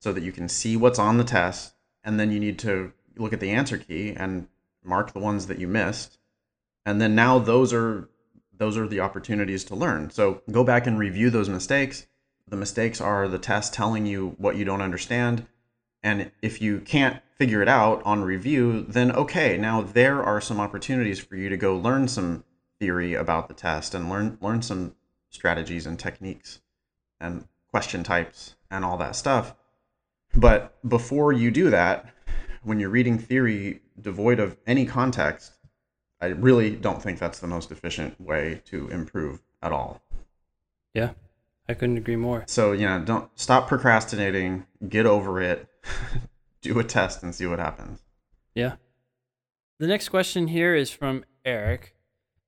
so 0.00 0.12
that 0.12 0.24
you 0.24 0.32
can 0.32 0.48
see 0.48 0.76
what's 0.76 0.98
on 0.98 1.16
the 1.16 1.24
test. 1.24 1.74
And 2.02 2.18
then 2.18 2.32
you 2.32 2.40
need 2.40 2.58
to 2.60 2.92
look 3.16 3.32
at 3.32 3.40
the 3.40 3.50
answer 3.50 3.78
key 3.78 4.12
and 4.16 4.48
mark 4.84 5.12
the 5.12 5.20
ones 5.20 5.46
that 5.46 5.58
you 5.58 5.68
missed. 5.68 6.18
And 6.84 7.00
then 7.00 7.14
now 7.14 7.38
those 7.38 7.72
are 7.72 8.08
those 8.52 8.76
are 8.76 8.88
the 8.88 9.00
opportunities 9.00 9.64
to 9.64 9.76
learn. 9.76 10.10
So 10.10 10.42
go 10.50 10.64
back 10.64 10.86
and 10.86 10.98
review 10.98 11.30
those 11.30 11.48
mistakes. 11.48 12.06
The 12.48 12.56
mistakes 12.56 13.00
are 13.00 13.28
the 13.28 13.38
test 13.38 13.74
telling 13.74 14.06
you 14.06 14.34
what 14.38 14.56
you 14.56 14.64
don't 14.64 14.82
understand 14.82 15.46
and 16.06 16.30
if 16.40 16.62
you 16.62 16.80
can't 16.80 17.20
figure 17.34 17.60
it 17.60 17.68
out 17.68 18.02
on 18.04 18.22
review 18.22 18.82
then 18.88 19.10
okay 19.12 19.58
now 19.58 19.82
there 19.82 20.22
are 20.22 20.40
some 20.40 20.60
opportunities 20.60 21.18
for 21.18 21.36
you 21.36 21.48
to 21.48 21.56
go 21.56 21.76
learn 21.76 22.08
some 22.08 22.44
theory 22.78 23.14
about 23.14 23.48
the 23.48 23.54
test 23.54 23.94
and 23.94 24.08
learn 24.08 24.38
learn 24.40 24.62
some 24.62 24.94
strategies 25.30 25.86
and 25.86 25.98
techniques 25.98 26.60
and 27.20 27.46
question 27.70 28.02
types 28.02 28.54
and 28.70 28.84
all 28.84 28.96
that 28.96 29.16
stuff 29.16 29.54
but 30.34 30.78
before 30.88 31.32
you 31.32 31.50
do 31.50 31.70
that 31.70 32.06
when 32.66 32.80
you're 32.80 32.90
reading 32.90 33.16
theory 33.16 33.80
devoid 34.00 34.40
of 34.40 34.56
any 34.66 34.84
context, 34.84 35.52
I 36.20 36.26
really 36.26 36.74
don't 36.74 37.00
think 37.00 37.18
that's 37.18 37.38
the 37.38 37.46
most 37.46 37.70
efficient 37.70 38.20
way 38.20 38.60
to 38.66 38.88
improve 38.88 39.40
at 39.62 39.70
all. 39.72 40.02
Yeah, 40.92 41.10
I 41.68 41.74
couldn't 41.74 41.96
agree 41.96 42.16
more. 42.16 42.44
So, 42.46 42.72
you 42.72 42.86
know, 42.86 43.00
don't 43.00 43.28
stop 43.38 43.68
procrastinating, 43.68 44.66
get 44.88 45.06
over 45.06 45.40
it, 45.40 45.68
do 46.62 46.78
a 46.78 46.84
test 46.84 47.22
and 47.22 47.34
see 47.34 47.46
what 47.46 47.58
happens. 47.58 48.02
Yeah. 48.54 48.76
The 49.78 49.86
next 49.86 50.08
question 50.08 50.48
here 50.48 50.74
is 50.74 50.90
from 50.90 51.24
Eric, 51.44 51.94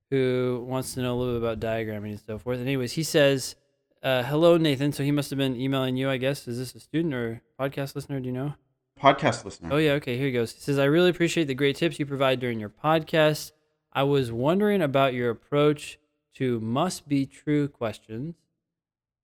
who 0.09 0.65
wants 0.67 0.93
to 0.93 1.01
know 1.01 1.15
a 1.15 1.17
little 1.17 1.39
bit 1.39 1.43
about 1.43 1.59
diagramming 1.59 2.11
and 2.11 2.21
so 2.25 2.39
forth. 2.39 2.59
anyways, 2.59 2.93
he 2.93 3.03
says, 3.03 3.55
uh, 4.01 4.23
Hello, 4.23 4.57
Nathan. 4.57 4.91
So 4.91 5.03
he 5.03 5.11
must 5.11 5.29
have 5.29 5.37
been 5.37 5.55
emailing 5.55 5.97
you, 5.97 6.09
I 6.09 6.17
guess. 6.17 6.47
Is 6.47 6.57
this 6.57 6.73
a 6.73 6.79
student 6.79 7.13
or 7.13 7.41
podcast 7.59 7.95
listener? 7.95 8.19
Do 8.19 8.27
you 8.27 8.33
know? 8.33 8.53
podcast 8.99 9.45
listener. 9.45 9.69
Oh 9.71 9.77
yeah, 9.77 9.93
okay, 9.93 10.17
here 10.17 10.27
he 10.27 10.31
goes. 10.31 10.51
He 10.51 10.59
says, 10.59 10.77
I 10.77 10.85
really 10.85 11.09
appreciate 11.09 11.45
the 11.45 11.53
great 11.53 11.75
tips 11.77 11.99
you 11.99 12.05
provide 12.05 12.39
during 12.39 12.59
your 12.59 12.69
podcast. 12.69 13.51
I 13.93 14.03
was 14.03 14.31
wondering 14.31 14.81
about 14.81 15.13
your 15.13 15.29
approach 15.29 15.99
to 16.35 16.59
must 16.59 17.07
be 17.07 17.25
true 17.25 17.67
questions 17.67 18.35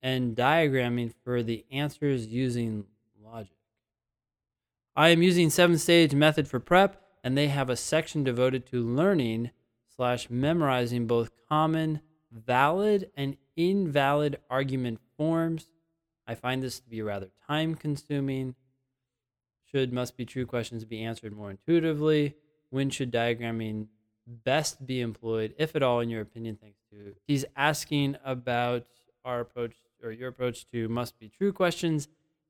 and 0.05 0.35
diagramming 0.35 1.11
for 1.23 1.41
the 1.41 1.65
answers 1.71 2.27
using 2.27 2.85
logic. 3.23 3.57
I 4.95 5.09
am 5.09 5.23
using 5.23 5.47
7Sage 5.47 6.13
method 6.13 6.47
for 6.47 6.59
prep, 6.59 7.01
and 7.23 7.35
they 7.35 7.47
have 7.47 7.71
a 7.71 7.75
section 7.75 8.23
devoted 8.23 8.67
to 8.67 8.83
learning 8.83 9.49
slash 9.95 10.29
memorizing 10.29 11.07
both 11.07 11.31
common, 11.49 12.01
valid, 12.31 13.09
and 13.17 13.35
invalid 13.57 14.37
argument 14.47 14.99
forms. 15.17 15.71
I 16.27 16.35
find 16.35 16.61
this 16.61 16.79
to 16.81 16.87
be 16.87 17.01
rather 17.01 17.31
time 17.47 17.73
consuming 17.73 18.53
should 19.71 19.91
must 19.91 20.15
be 20.15 20.25
true 20.25 20.45
questions 20.45 20.85
be 20.85 21.03
answered 21.03 21.35
more 21.35 21.49
intuitively? 21.49 22.35
When 22.69 22.91
should 22.91 23.11
diagramming 23.11 23.87
best 24.27 24.85
be 24.85 25.01
employed, 25.01 25.55
if 25.57 25.75
at 25.75 25.81
all, 25.81 25.99
in 26.01 26.09
your 26.09 26.21
opinion? 26.21 26.59
Thanks 26.61 26.77
to 26.91 27.15
he's 27.25 27.43
asking 27.55 28.17
about 28.23 28.85
our 29.25 29.39
approach 29.39 29.73
or 30.05 30.11
your 30.11 30.29
approach 30.29 30.65
to 30.71 30.87
must 30.87 31.17
be 31.19 31.29
true 31.29 31.51
questions, 31.51 32.07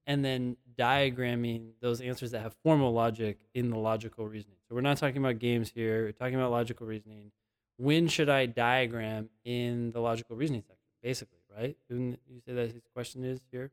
and 0.08 0.24
then 0.24 0.58
diagramming 0.78 1.72
those 1.82 2.02
answers 2.02 2.32
that 2.32 2.42
have 2.42 2.56
formal 2.64 2.94
logic 2.94 3.40
in 3.54 3.70
the 3.70 3.78
logical 3.78 4.28
reasoning. 4.28 4.58
So 4.68 4.76
we're 4.76 4.82
not 4.82 4.98
talking 4.98 5.18
about 5.18 5.40
games 5.40 5.72
here. 5.74 6.06
We're 6.06 6.12
talking 6.12 6.36
about 6.36 6.52
logical 6.52 6.86
reasoning. 6.86 7.32
When 7.78 8.08
should 8.08 8.30
I 8.30 8.46
diagram 8.46 9.30
in 9.44 9.92
the 9.92 10.00
logical 10.00 10.36
reasoning 10.36 10.62
section? 10.62 10.78
Basically, 11.02 11.40
right? 11.58 11.76
Didn't 11.90 12.20
you 12.30 12.42
say 12.46 12.54
that 12.54 12.72
his 12.72 12.84
question 12.94 13.24
is 13.24 13.40
here? 13.52 13.72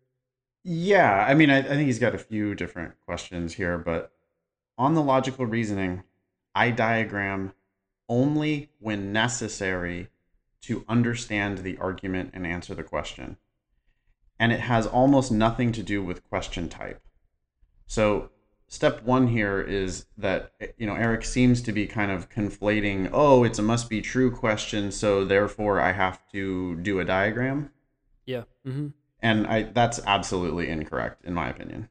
Yeah, 0.65 1.27
I 1.29 1.35
mean, 1.35 1.51
I, 1.51 1.59
I 1.59 1.63
think 1.63 1.87
he's 1.87 1.99
got 1.99 2.15
a 2.15 2.19
few 2.19 2.55
different 2.55 2.95
questions 3.05 3.55
here, 3.55 3.79
but 3.79 4.13
on 4.79 4.95
the 4.95 5.03
logical 5.03 5.45
reasoning, 5.45 6.03
I 6.55 6.71
diagram 6.71 7.53
only 8.09 8.71
when 8.79 9.13
necessary 9.13 10.09
to 10.63 10.85
understand 10.89 11.59
the 11.59 11.77
argument 11.79 12.31
and 12.33 12.47
answer 12.47 12.75
the 12.75 12.83
question. 12.83 13.37
And 14.43 14.53
it 14.53 14.61
has 14.61 14.87
almost 14.87 15.31
nothing 15.31 15.73
to 15.73 15.83
do 15.83 16.03
with 16.03 16.29
question 16.29 16.69
type. 16.69 17.01
So, 17.87 18.31
step 18.67 19.03
one 19.05 19.29
here 19.29 19.61
is 19.61 20.07
that, 20.19 20.53
you 20.77 20.87
know, 20.87 20.95
Eric 20.95 21.25
seems 21.25 21.63
to 21.63 21.73
be 21.73 21.87
kind 21.87 22.11
of 22.11 22.29
conflating, 22.29 23.09
oh, 23.13 23.45
it's 23.45 23.59
a 23.59 23.63
must 23.63 23.89
be 23.89 24.01
true 24.01 24.31
question, 24.31 24.91
so 24.91 25.25
therefore 25.25 25.79
I 25.81 25.93
have 25.93 26.21
to 26.33 26.77
do 26.77 26.99
a 26.99 27.05
diagram. 27.05 27.71
Yeah. 28.27 28.45
Mm-hmm 28.67 28.89
and 29.23 29.47
I 29.47 29.63
that's 29.63 30.01
absolutely 30.07 30.69
incorrect 30.69 31.25
in 31.25 31.33
my 31.33 31.49
opinion. 31.49 31.89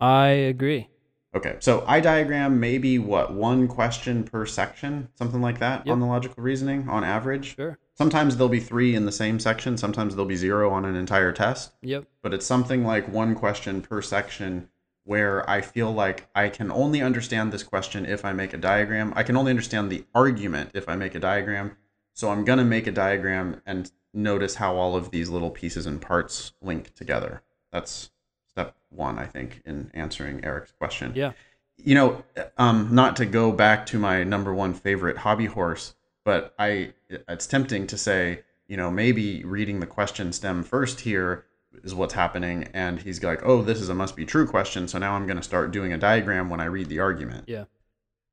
I 0.00 0.28
agree. 0.28 0.88
Okay, 1.34 1.56
so 1.58 1.84
I 1.86 2.00
diagram 2.00 2.60
maybe 2.60 2.98
what 2.98 3.32
one 3.32 3.66
question 3.66 4.22
per 4.22 4.46
section, 4.46 5.08
something 5.16 5.42
like 5.42 5.58
that, 5.58 5.84
yep. 5.84 5.92
on 5.92 6.00
the 6.00 6.06
logical 6.06 6.42
reasoning 6.42 6.88
on 6.88 7.02
average. 7.02 7.56
Sure. 7.56 7.78
Sometimes 7.96 8.36
there'll 8.36 8.48
be 8.48 8.60
three 8.60 8.94
in 8.94 9.04
the 9.04 9.12
same 9.12 9.40
section. 9.40 9.76
Sometimes 9.76 10.14
there'll 10.14 10.28
be 10.28 10.36
zero 10.36 10.70
on 10.70 10.84
an 10.84 10.94
entire 10.94 11.32
test. 11.32 11.72
Yep. 11.82 12.06
But 12.22 12.34
it's 12.34 12.46
something 12.46 12.84
like 12.84 13.08
one 13.08 13.34
question 13.34 13.82
per 13.82 14.00
section 14.00 14.68
where 15.04 15.48
I 15.48 15.60
feel 15.60 15.92
like 15.92 16.28
I 16.34 16.48
can 16.48 16.70
only 16.70 17.02
understand 17.02 17.52
this 17.52 17.62
question 17.62 18.06
if 18.06 18.24
I 18.24 18.32
make 18.32 18.52
a 18.52 18.58
diagram. 18.58 19.12
I 19.14 19.22
can 19.22 19.36
only 19.36 19.50
understand 19.50 19.90
the 19.90 20.04
argument 20.14 20.70
if 20.74 20.88
I 20.88 20.96
make 20.96 21.14
a 21.14 21.20
diagram. 21.20 21.76
So 22.14 22.30
I'm 22.30 22.44
going 22.44 22.58
to 22.58 22.64
make 22.64 22.86
a 22.86 22.92
diagram 22.92 23.60
and 23.66 23.90
notice 24.12 24.54
how 24.56 24.76
all 24.76 24.96
of 24.96 25.10
these 25.10 25.28
little 25.28 25.50
pieces 25.50 25.84
and 25.84 26.00
parts 26.00 26.52
link 26.62 26.94
together. 26.94 27.42
That's 27.70 28.10
step 28.54 28.76
one, 28.90 29.18
I 29.18 29.26
think, 29.26 29.62
in 29.66 29.90
answering 29.94 30.44
Eric's 30.44 30.72
question. 30.72 31.12
Yeah. 31.14 31.32
You 31.76 31.96
know, 31.96 32.24
um, 32.56 32.88
not 32.92 33.16
to 33.16 33.26
go 33.26 33.50
back 33.50 33.84
to 33.86 33.98
my 33.98 34.22
number 34.22 34.54
one 34.54 34.74
favorite 34.74 35.18
hobby 35.18 35.46
horse, 35.46 35.94
but 36.24 36.54
I 36.58 36.94
it's 37.08 37.46
tempting 37.46 37.86
to 37.88 37.98
say, 37.98 38.44
you 38.68 38.76
know, 38.76 38.90
maybe 38.90 39.44
reading 39.44 39.80
the 39.80 39.86
question 39.86 40.32
stem 40.32 40.62
first 40.62 41.00
here 41.00 41.46
is 41.82 41.94
what's 41.94 42.14
happening, 42.14 42.68
and 42.72 43.00
he's 43.00 43.20
like, 43.22 43.40
oh, 43.44 43.60
this 43.62 43.80
is 43.80 43.88
a 43.88 43.94
must 43.94 44.14
be 44.14 44.24
true 44.24 44.46
question, 44.46 44.86
so 44.86 44.98
now 44.98 45.14
I'm 45.14 45.26
going 45.26 45.36
to 45.36 45.42
start 45.42 45.72
doing 45.72 45.92
a 45.92 45.98
diagram 45.98 46.48
when 46.48 46.60
I 46.60 46.66
read 46.66 46.88
the 46.88 47.00
argument. 47.00 47.44
Yeah. 47.48 47.64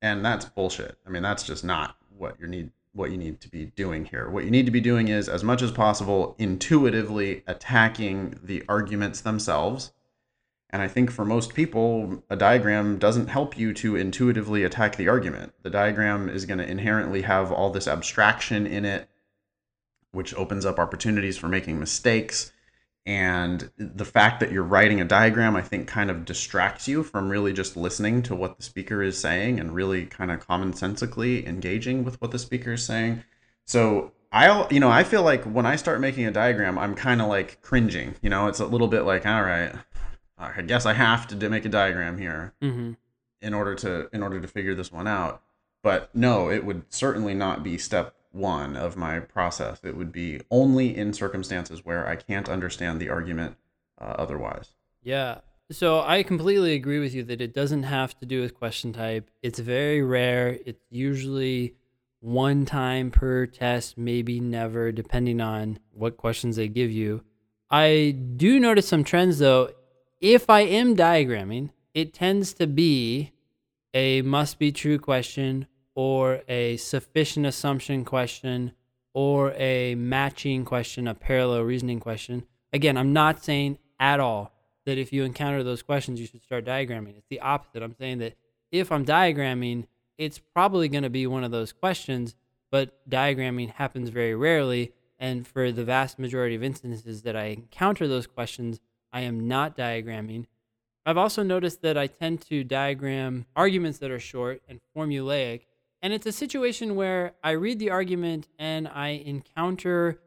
And 0.03 0.24
that's 0.24 0.45
bullshit. 0.45 0.97
I 1.05 1.09
mean, 1.09 1.24
that's 1.24 1.43
just 1.43 1.63
not 1.63 1.95
what 2.15 2.39
you 2.39 2.47
need 2.47 2.72
what 2.93 3.09
you 3.09 3.17
need 3.17 3.39
to 3.39 3.49
be 3.49 3.67
doing 3.67 4.05
here. 4.05 4.30
What 4.30 4.43
you 4.43 4.51
need 4.51 4.65
to 4.65 4.72
be 4.72 4.82
doing 4.82 5.07
is, 5.07 5.30
as 5.30 5.43
much 5.43 5.61
as 5.61 5.72
possible, 5.72 6.36
intuitively 6.38 7.41
attacking 7.47 8.38
the 8.43 8.63
arguments 8.67 9.22
themselves. 9.22 9.93
And 10.74 10.82
I 10.82 10.88
think 10.88 11.11
for 11.11 11.26
most 11.26 11.53
people, 11.53 12.24
a 12.30 12.36
diagram 12.36 12.97
doesn't 12.97 13.28
help 13.28 13.57
you 13.57 13.74
to 13.74 13.95
intuitively 13.97 14.63
attack 14.63 14.95
the 14.95 15.09
argument. 15.09 15.53
The 15.63 15.69
diagram 15.69 16.30
is 16.30 16.45
going 16.45 16.59
to 16.59 16.69
inherently 16.69 17.24
have 17.24 17.51
all 17.51 17.69
this 17.72 17.88
abstraction 17.88 18.65
in 18.65 18.86
it, 18.86 19.09
which 20.11 20.34
opens 20.36 20.65
up 20.65 20.80
opportunities 20.80 21.38
for 21.38 21.47
making 21.49 21.80
mistakes. 21.80 22.51
and 23.05 23.72
the 23.78 24.05
fact 24.05 24.39
that 24.39 24.51
you're 24.51 24.63
writing 24.63 25.01
a 25.01 25.05
diagram 25.05 25.55
i 25.55 25.61
think 25.61 25.88
kind 25.88 26.11
of 26.11 26.24
distracts 26.24 26.88
you 26.88 27.01
from 27.01 27.30
really 27.30 27.51
just 27.51 27.76
listening 27.76 28.22
to 28.22 28.36
what 28.36 28.57
the 28.57 28.63
speaker 28.63 29.01
is 29.01 29.17
saying 29.17 29.59
and 29.59 29.74
really 29.74 30.05
kind 30.05 30.30
of 30.32 30.45
commonsensically 30.47 31.43
engaging 31.47 32.03
with 32.03 32.22
what 32.22 32.30
the 32.32 32.38
speaker 32.39 32.74
is 32.74 32.86
saying 32.86 33.24
so 33.65 34.11
I'll, 34.32 34.67
you 34.72 34.80
know 34.80 34.89
i 34.91 35.03
feel 35.03 35.24
like 35.24 35.43
when 35.45 35.65
i 35.65 35.76
start 35.78 35.99
making 35.99 36.26
a 36.28 36.32
diagram 36.32 36.78
i'm 36.78 36.93
kind 36.93 37.22
of 37.22 37.28
like 37.28 37.61
cringing 37.63 38.15
you 38.22 38.30
know 38.30 38.47
it's 38.47 38.59
a 38.59 38.67
little 38.67 38.88
bit 38.88 39.01
like 39.01 39.26
all 39.26 39.41
right 39.43 39.74
i 40.41 40.61
guess 40.61 40.85
i 40.85 40.93
have 40.93 41.27
to 41.27 41.49
make 41.49 41.65
a 41.65 41.69
diagram 41.69 42.17
here 42.17 42.53
mm-hmm. 42.61 42.91
in 43.41 43.53
order 43.53 43.75
to 43.75 44.09
in 44.13 44.23
order 44.23 44.39
to 44.39 44.47
figure 44.47 44.75
this 44.75 44.91
one 44.91 45.07
out 45.07 45.41
but 45.83 46.13
no 46.15 46.49
it 46.49 46.65
would 46.65 46.83
certainly 46.89 47.33
not 47.33 47.63
be 47.63 47.77
step 47.77 48.15
one 48.31 48.75
of 48.75 48.95
my 48.95 49.19
process. 49.19 49.79
It 49.83 49.95
would 49.95 50.11
be 50.11 50.41
only 50.49 50.95
in 50.95 51.13
circumstances 51.13 51.85
where 51.85 52.07
I 52.07 52.15
can't 52.15 52.49
understand 52.49 52.99
the 52.99 53.09
argument 53.09 53.57
uh, 53.99 54.15
otherwise. 54.17 54.71
Yeah. 55.03 55.39
So 55.71 56.01
I 56.01 56.23
completely 56.23 56.73
agree 56.73 56.99
with 56.99 57.13
you 57.13 57.23
that 57.23 57.41
it 57.41 57.53
doesn't 57.53 57.83
have 57.83 58.17
to 58.19 58.25
do 58.25 58.41
with 58.41 58.53
question 58.53 58.93
type. 58.93 59.29
It's 59.41 59.59
very 59.59 60.01
rare. 60.01 60.57
It's 60.65 60.83
usually 60.89 61.75
one 62.19 62.65
time 62.65 63.09
per 63.09 63.45
test, 63.45 63.97
maybe 63.97 64.39
never, 64.39 64.91
depending 64.91 65.41
on 65.41 65.79
what 65.93 66.17
questions 66.17 66.55
they 66.55 66.67
give 66.67 66.91
you. 66.91 67.23
I 67.69 68.17
do 68.35 68.59
notice 68.59 68.87
some 68.87 69.03
trends 69.03 69.39
though. 69.39 69.71
If 70.22 70.51
I 70.51 70.59
am 70.61 70.95
diagramming, 70.95 71.72
it 71.95 72.13
tends 72.13 72.53
to 72.53 72.67
be 72.67 73.32
a 73.91 74.22
must 74.22 74.59
be 74.59 74.72
true 74.72 74.99
question 74.99 75.65
or 75.95 76.43
a 76.47 76.78
sufficient 76.78 77.47
assumption 77.47 78.05
question 78.05 78.74
or 79.15 79.51
a 79.53 79.95
matching 79.95 80.63
question, 80.63 81.07
a 81.07 81.15
parallel 81.15 81.63
reasoning 81.63 81.99
question. 81.99 82.43
Again, 82.72 82.97
I'm 82.97 83.13
not 83.13 83.43
saying 83.43 83.80
at 83.99 84.19
all 84.19 84.53
that 84.86 84.99
if 84.99 85.11
you 85.11 85.24
encounter 85.24 85.63
those 85.63 85.82
questions, 85.82 86.19
you 86.19 86.28
should 86.28 86.43
start 86.43 86.65
diagramming. 86.65 87.17
It's 87.17 87.28
the 87.28 87.39
opposite. 87.39 87.82
I'm 87.82 87.95
saying 87.95 88.19
that 88.19 88.36
if 88.72 88.91
I'm 88.91 89.03
diagramming, 89.03 89.88
it's 90.19 90.38
probably 90.38 90.88
going 90.88 91.01
to 91.01 91.09
be 91.09 91.26
one 91.26 91.43
of 91.43 91.49
those 91.49 91.74
questions, 91.74 92.36
but 92.69 93.09
diagramming 93.09 93.72
happens 93.72 94.09
very 94.09 94.36
rarely. 94.36 94.93
And 95.17 95.47
for 95.47 95.72
the 95.72 95.84
vast 95.84 96.19
majority 96.19 96.53
of 96.53 96.61
instances 96.63 97.24
that 97.24 97.36
I 97.36 97.45
encounter 97.45 98.07
those 98.07 98.28
questions, 98.28 98.80
I 99.14 99.22
am 99.22 99.47
not 99.47 99.78
diagramming. 99.78 100.45
I've 101.05 101.18
also 101.18 101.43
noticed 101.43 101.82
that 101.82 101.97
I 101.97 102.07
tend 102.07 102.41
to 102.47 102.64
diagram 102.64 103.45
arguments 103.55 103.99
that 103.99 104.12
are 104.12 104.20
short 104.20 104.62
and 104.70 104.80
formulaic 104.95 105.62
and 106.01 106.14
it's 106.14 106.26
a 106.26 106.32
situation 106.32 106.95
where 106.95 107.34
I 107.43 107.51
read 107.51 107.78
the 107.78 107.91
argument 107.91 108.47
and 108.57 108.88
I 108.88 109.09
encounter 109.09 110.20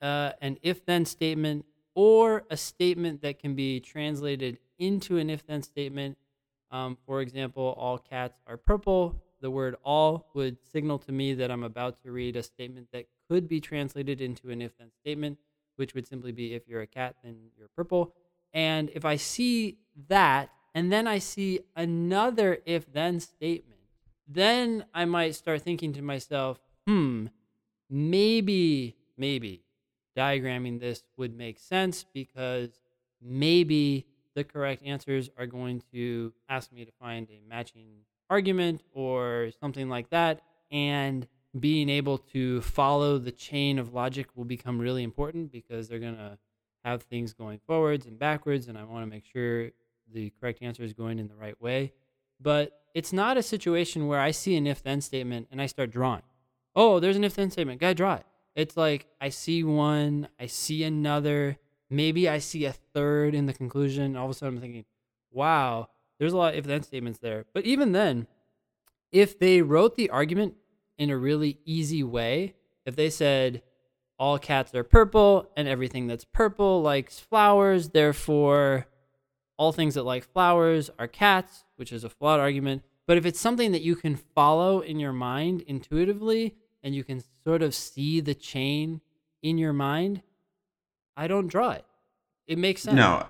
uh, 0.00 0.32
an 0.40 0.58
if 0.62 0.86
then 0.86 1.04
statement 1.04 1.66
or 1.94 2.44
a 2.50 2.56
statement 2.56 3.20
that 3.22 3.38
can 3.38 3.54
be 3.54 3.80
translated 3.80 4.58
into 4.78 5.18
an 5.18 5.28
if 5.28 5.46
then 5.46 5.62
statement. 5.62 6.16
Um, 6.70 6.96
for 7.06 7.20
example, 7.20 7.74
all 7.78 7.98
cats 7.98 8.40
are 8.46 8.56
purple. 8.56 9.22
The 9.40 9.50
word 9.50 9.76
all 9.84 10.30
would 10.34 10.56
signal 10.72 10.98
to 11.00 11.12
me 11.12 11.34
that 11.34 11.50
I'm 11.50 11.64
about 11.64 12.02
to 12.02 12.10
read 12.10 12.36
a 12.36 12.42
statement 12.42 12.88
that 12.92 13.04
could 13.28 13.46
be 13.46 13.60
translated 13.60 14.22
into 14.22 14.50
an 14.50 14.62
if 14.62 14.76
then 14.78 14.90
statement, 15.02 15.38
which 15.76 15.94
would 15.94 16.06
simply 16.06 16.32
be 16.32 16.54
if 16.54 16.68
you're 16.68 16.82
a 16.82 16.86
cat, 16.86 17.16
then 17.22 17.36
you're 17.56 17.68
purple. 17.68 18.14
And 18.52 18.90
if 18.94 19.04
I 19.04 19.16
see 19.16 19.78
that, 20.08 20.50
and 20.74 20.92
then 20.92 21.06
I 21.06 21.18
see 21.18 21.60
another 21.76 22.58
if 22.66 22.92
then 22.92 23.20
statement, 23.20 23.80
then 24.26 24.86
I 24.94 25.04
might 25.04 25.34
start 25.34 25.62
thinking 25.62 25.92
to 25.94 26.02
myself, 26.02 26.60
hmm, 26.86 27.26
maybe, 27.90 28.96
maybe 29.16 29.62
diagramming 30.16 30.80
this 30.80 31.02
would 31.16 31.36
make 31.36 31.58
sense 31.58 32.04
because 32.12 32.80
maybe 33.20 34.06
the 34.34 34.44
correct 34.44 34.82
answers 34.84 35.30
are 35.38 35.46
going 35.46 35.82
to 35.92 36.32
ask 36.48 36.72
me 36.72 36.84
to 36.84 36.92
find 36.92 37.28
a 37.30 37.40
matching 37.48 37.88
argument 38.30 38.82
or 38.92 39.50
something 39.60 39.88
like 39.88 40.10
that. 40.10 40.40
And 40.70 41.26
being 41.58 41.88
able 41.88 42.18
to 42.18 42.60
follow 42.62 43.18
the 43.18 43.30
chain 43.30 43.78
of 43.78 43.94
logic 43.94 44.26
will 44.34 44.44
become 44.44 44.78
really 44.78 45.02
important 45.02 45.52
because 45.52 45.88
they're 45.88 45.98
going 45.98 46.16
to 46.16 46.38
have 46.84 47.02
things 47.02 47.32
going 47.32 47.60
forwards 47.66 48.06
and 48.06 48.18
backwards. 48.18 48.68
And 48.68 48.76
I 48.76 48.84
want 48.84 49.04
to 49.04 49.10
make 49.10 49.24
sure 49.24 49.70
the 50.12 50.32
correct 50.40 50.62
answer 50.62 50.82
is 50.82 50.92
going 50.92 51.18
in 51.18 51.28
the 51.28 51.34
right 51.34 51.60
way. 51.60 51.92
But 52.40 52.80
it's 52.94 53.12
not 53.12 53.36
a 53.36 53.42
situation 53.42 54.06
where 54.06 54.20
I 54.20 54.32
see 54.32 54.56
an 54.56 54.66
if 54.66 54.82
then 54.82 55.00
statement 55.00 55.48
and 55.50 55.62
I 55.62 55.66
start 55.66 55.90
drawing. 55.90 56.22
Oh, 56.74 56.98
there's 56.98 57.16
an 57.16 57.24
if 57.24 57.34
then 57.34 57.50
statement. 57.50 57.80
Gotta 57.80 57.94
draw 57.94 58.14
it. 58.14 58.26
It's 58.56 58.76
like 58.76 59.06
I 59.20 59.28
see 59.28 59.64
one, 59.64 60.28
I 60.38 60.46
see 60.46 60.84
another, 60.84 61.58
maybe 61.90 62.28
I 62.28 62.38
see 62.38 62.64
a 62.64 62.72
third 62.72 63.34
in 63.34 63.46
the 63.46 63.52
conclusion. 63.52 64.16
All 64.16 64.26
of 64.26 64.30
a 64.30 64.34
sudden 64.34 64.56
I'm 64.56 64.60
thinking, 64.60 64.84
wow, 65.30 65.88
there's 66.18 66.32
a 66.32 66.36
lot 66.36 66.54
of 66.54 66.58
if 66.58 66.64
then 66.64 66.82
statements 66.82 67.18
there. 67.18 67.46
But 67.52 67.64
even 67.64 67.92
then, 67.92 68.26
if 69.10 69.38
they 69.38 69.62
wrote 69.62 69.96
the 69.96 70.10
argument 70.10 70.54
in 70.98 71.10
a 71.10 71.16
really 71.16 71.58
easy 71.64 72.02
way, 72.02 72.54
if 72.86 72.96
they 72.96 73.10
said 73.10 73.62
all 74.18 74.38
cats 74.38 74.74
are 74.74 74.84
purple 74.84 75.50
and 75.56 75.66
everything 75.66 76.06
that's 76.06 76.24
purple 76.24 76.82
likes 76.82 77.18
flowers, 77.18 77.90
therefore 77.90 78.86
all 79.56 79.72
things 79.72 79.94
that 79.94 80.04
like 80.04 80.24
flowers 80.24 80.90
are 80.98 81.08
cats, 81.08 81.64
which 81.76 81.92
is 81.92 82.04
a 82.04 82.08
flawed 82.10 82.40
argument. 82.40 82.82
But 83.06 83.18
if 83.18 83.26
it's 83.26 83.40
something 83.40 83.72
that 83.72 83.82
you 83.82 83.96
can 83.96 84.16
follow 84.16 84.80
in 84.80 84.98
your 84.98 85.12
mind 85.12 85.62
intuitively 85.62 86.54
and 86.82 86.94
you 86.94 87.04
can 87.04 87.22
sort 87.44 87.62
of 87.62 87.74
see 87.74 88.20
the 88.20 88.34
chain 88.34 89.00
in 89.42 89.58
your 89.58 89.72
mind, 89.72 90.22
I 91.16 91.26
don't 91.26 91.48
draw 91.48 91.70
it. 91.72 91.84
It 92.46 92.58
makes 92.58 92.82
sense. 92.82 92.96
No, 92.96 93.26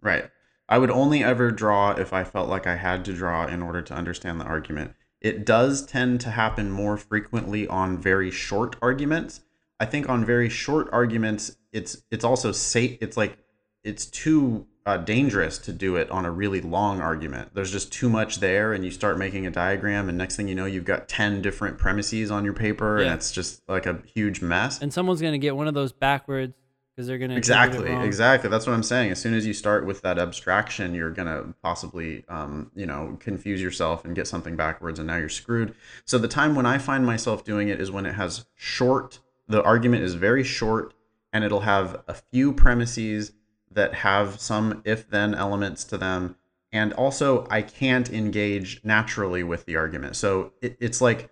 right. 0.00 0.30
I 0.68 0.78
would 0.78 0.90
only 0.90 1.22
ever 1.22 1.50
draw 1.50 1.92
if 1.92 2.12
I 2.12 2.24
felt 2.24 2.48
like 2.48 2.66
I 2.66 2.76
had 2.76 3.04
to 3.04 3.12
draw 3.12 3.46
in 3.46 3.62
order 3.62 3.82
to 3.82 3.94
understand 3.94 4.40
the 4.40 4.44
argument. 4.44 4.94
It 5.26 5.44
does 5.44 5.84
tend 5.84 6.20
to 6.20 6.30
happen 6.30 6.70
more 6.70 6.96
frequently 6.96 7.66
on 7.66 7.98
very 7.98 8.30
short 8.30 8.76
arguments. 8.80 9.40
I 9.80 9.84
think 9.84 10.08
on 10.08 10.24
very 10.24 10.48
short 10.48 10.88
arguments, 10.92 11.56
it's 11.72 12.04
it's 12.12 12.24
also 12.24 12.52
safe. 12.52 12.96
It's 13.00 13.16
like 13.16 13.36
it's 13.82 14.06
too 14.06 14.68
uh, 14.86 14.98
dangerous 14.98 15.58
to 15.58 15.72
do 15.72 15.96
it 15.96 16.08
on 16.12 16.24
a 16.24 16.30
really 16.30 16.60
long 16.60 17.00
argument. 17.00 17.50
There's 17.54 17.72
just 17.72 17.92
too 17.92 18.08
much 18.08 18.36
there, 18.36 18.72
and 18.72 18.84
you 18.84 18.92
start 18.92 19.18
making 19.18 19.48
a 19.48 19.50
diagram, 19.50 20.08
and 20.08 20.16
next 20.16 20.36
thing 20.36 20.46
you 20.46 20.54
know, 20.54 20.64
you've 20.64 20.84
got 20.84 21.08
10 21.08 21.42
different 21.42 21.76
premises 21.76 22.30
on 22.30 22.44
your 22.44 22.54
paper, 22.54 23.00
yeah. 23.00 23.06
and 23.06 23.14
it's 23.14 23.32
just 23.32 23.68
like 23.68 23.86
a 23.86 24.00
huge 24.14 24.40
mess. 24.40 24.80
And 24.80 24.92
someone's 24.94 25.20
going 25.20 25.32
to 25.32 25.38
get 25.38 25.56
one 25.56 25.66
of 25.66 25.74
those 25.74 25.92
backwards 25.92 26.54
because 26.96 27.06
they're 27.06 27.18
going 27.18 27.30
to. 27.30 27.36
Exactly, 27.36 27.92
exactly. 27.92 28.48
That's 28.48 28.66
what 28.66 28.72
I'm 28.72 28.82
saying. 28.82 29.12
As 29.12 29.20
soon 29.20 29.34
as 29.34 29.46
you 29.46 29.52
start 29.52 29.84
with 29.84 30.00
that 30.02 30.18
abstraction, 30.18 30.94
you're 30.94 31.10
going 31.10 31.28
to 31.28 31.54
possibly, 31.62 32.24
um, 32.28 32.70
you 32.74 32.86
know, 32.86 33.16
confuse 33.20 33.60
yourself 33.60 34.04
and 34.04 34.14
get 34.14 34.26
something 34.26 34.56
backwards, 34.56 34.98
and 34.98 35.06
now 35.06 35.16
you're 35.16 35.28
screwed. 35.28 35.74
So 36.06 36.16
the 36.16 36.28
time 36.28 36.54
when 36.54 36.64
I 36.64 36.78
find 36.78 37.04
myself 37.04 37.44
doing 37.44 37.68
it 37.68 37.80
is 37.80 37.90
when 37.90 38.06
it 38.06 38.14
has 38.14 38.46
short, 38.54 39.20
the 39.46 39.62
argument 39.62 40.04
is 40.04 40.14
very 40.14 40.42
short, 40.42 40.94
and 41.32 41.44
it'll 41.44 41.60
have 41.60 42.02
a 42.08 42.14
few 42.14 42.52
premises 42.52 43.32
that 43.70 43.92
have 43.92 44.40
some 44.40 44.80
if 44.86 45.10
then 45.10 45.34
elements 45.34 45.84
to 45.84 45.98
them. 45.98 46.36
And 46.72 46.94
also, 46.94 47.46
I 47.50 47.62
can't 47.62 48.10
engage 48.10 48.80
naturally 48.84 49.42
with 49.42 49.66
the 49.66 49.76
argument. 49.76 50.16
So 50.16 50.52
it, 50.62 50.76
it's 50.80 51.00
like 51.00 51.30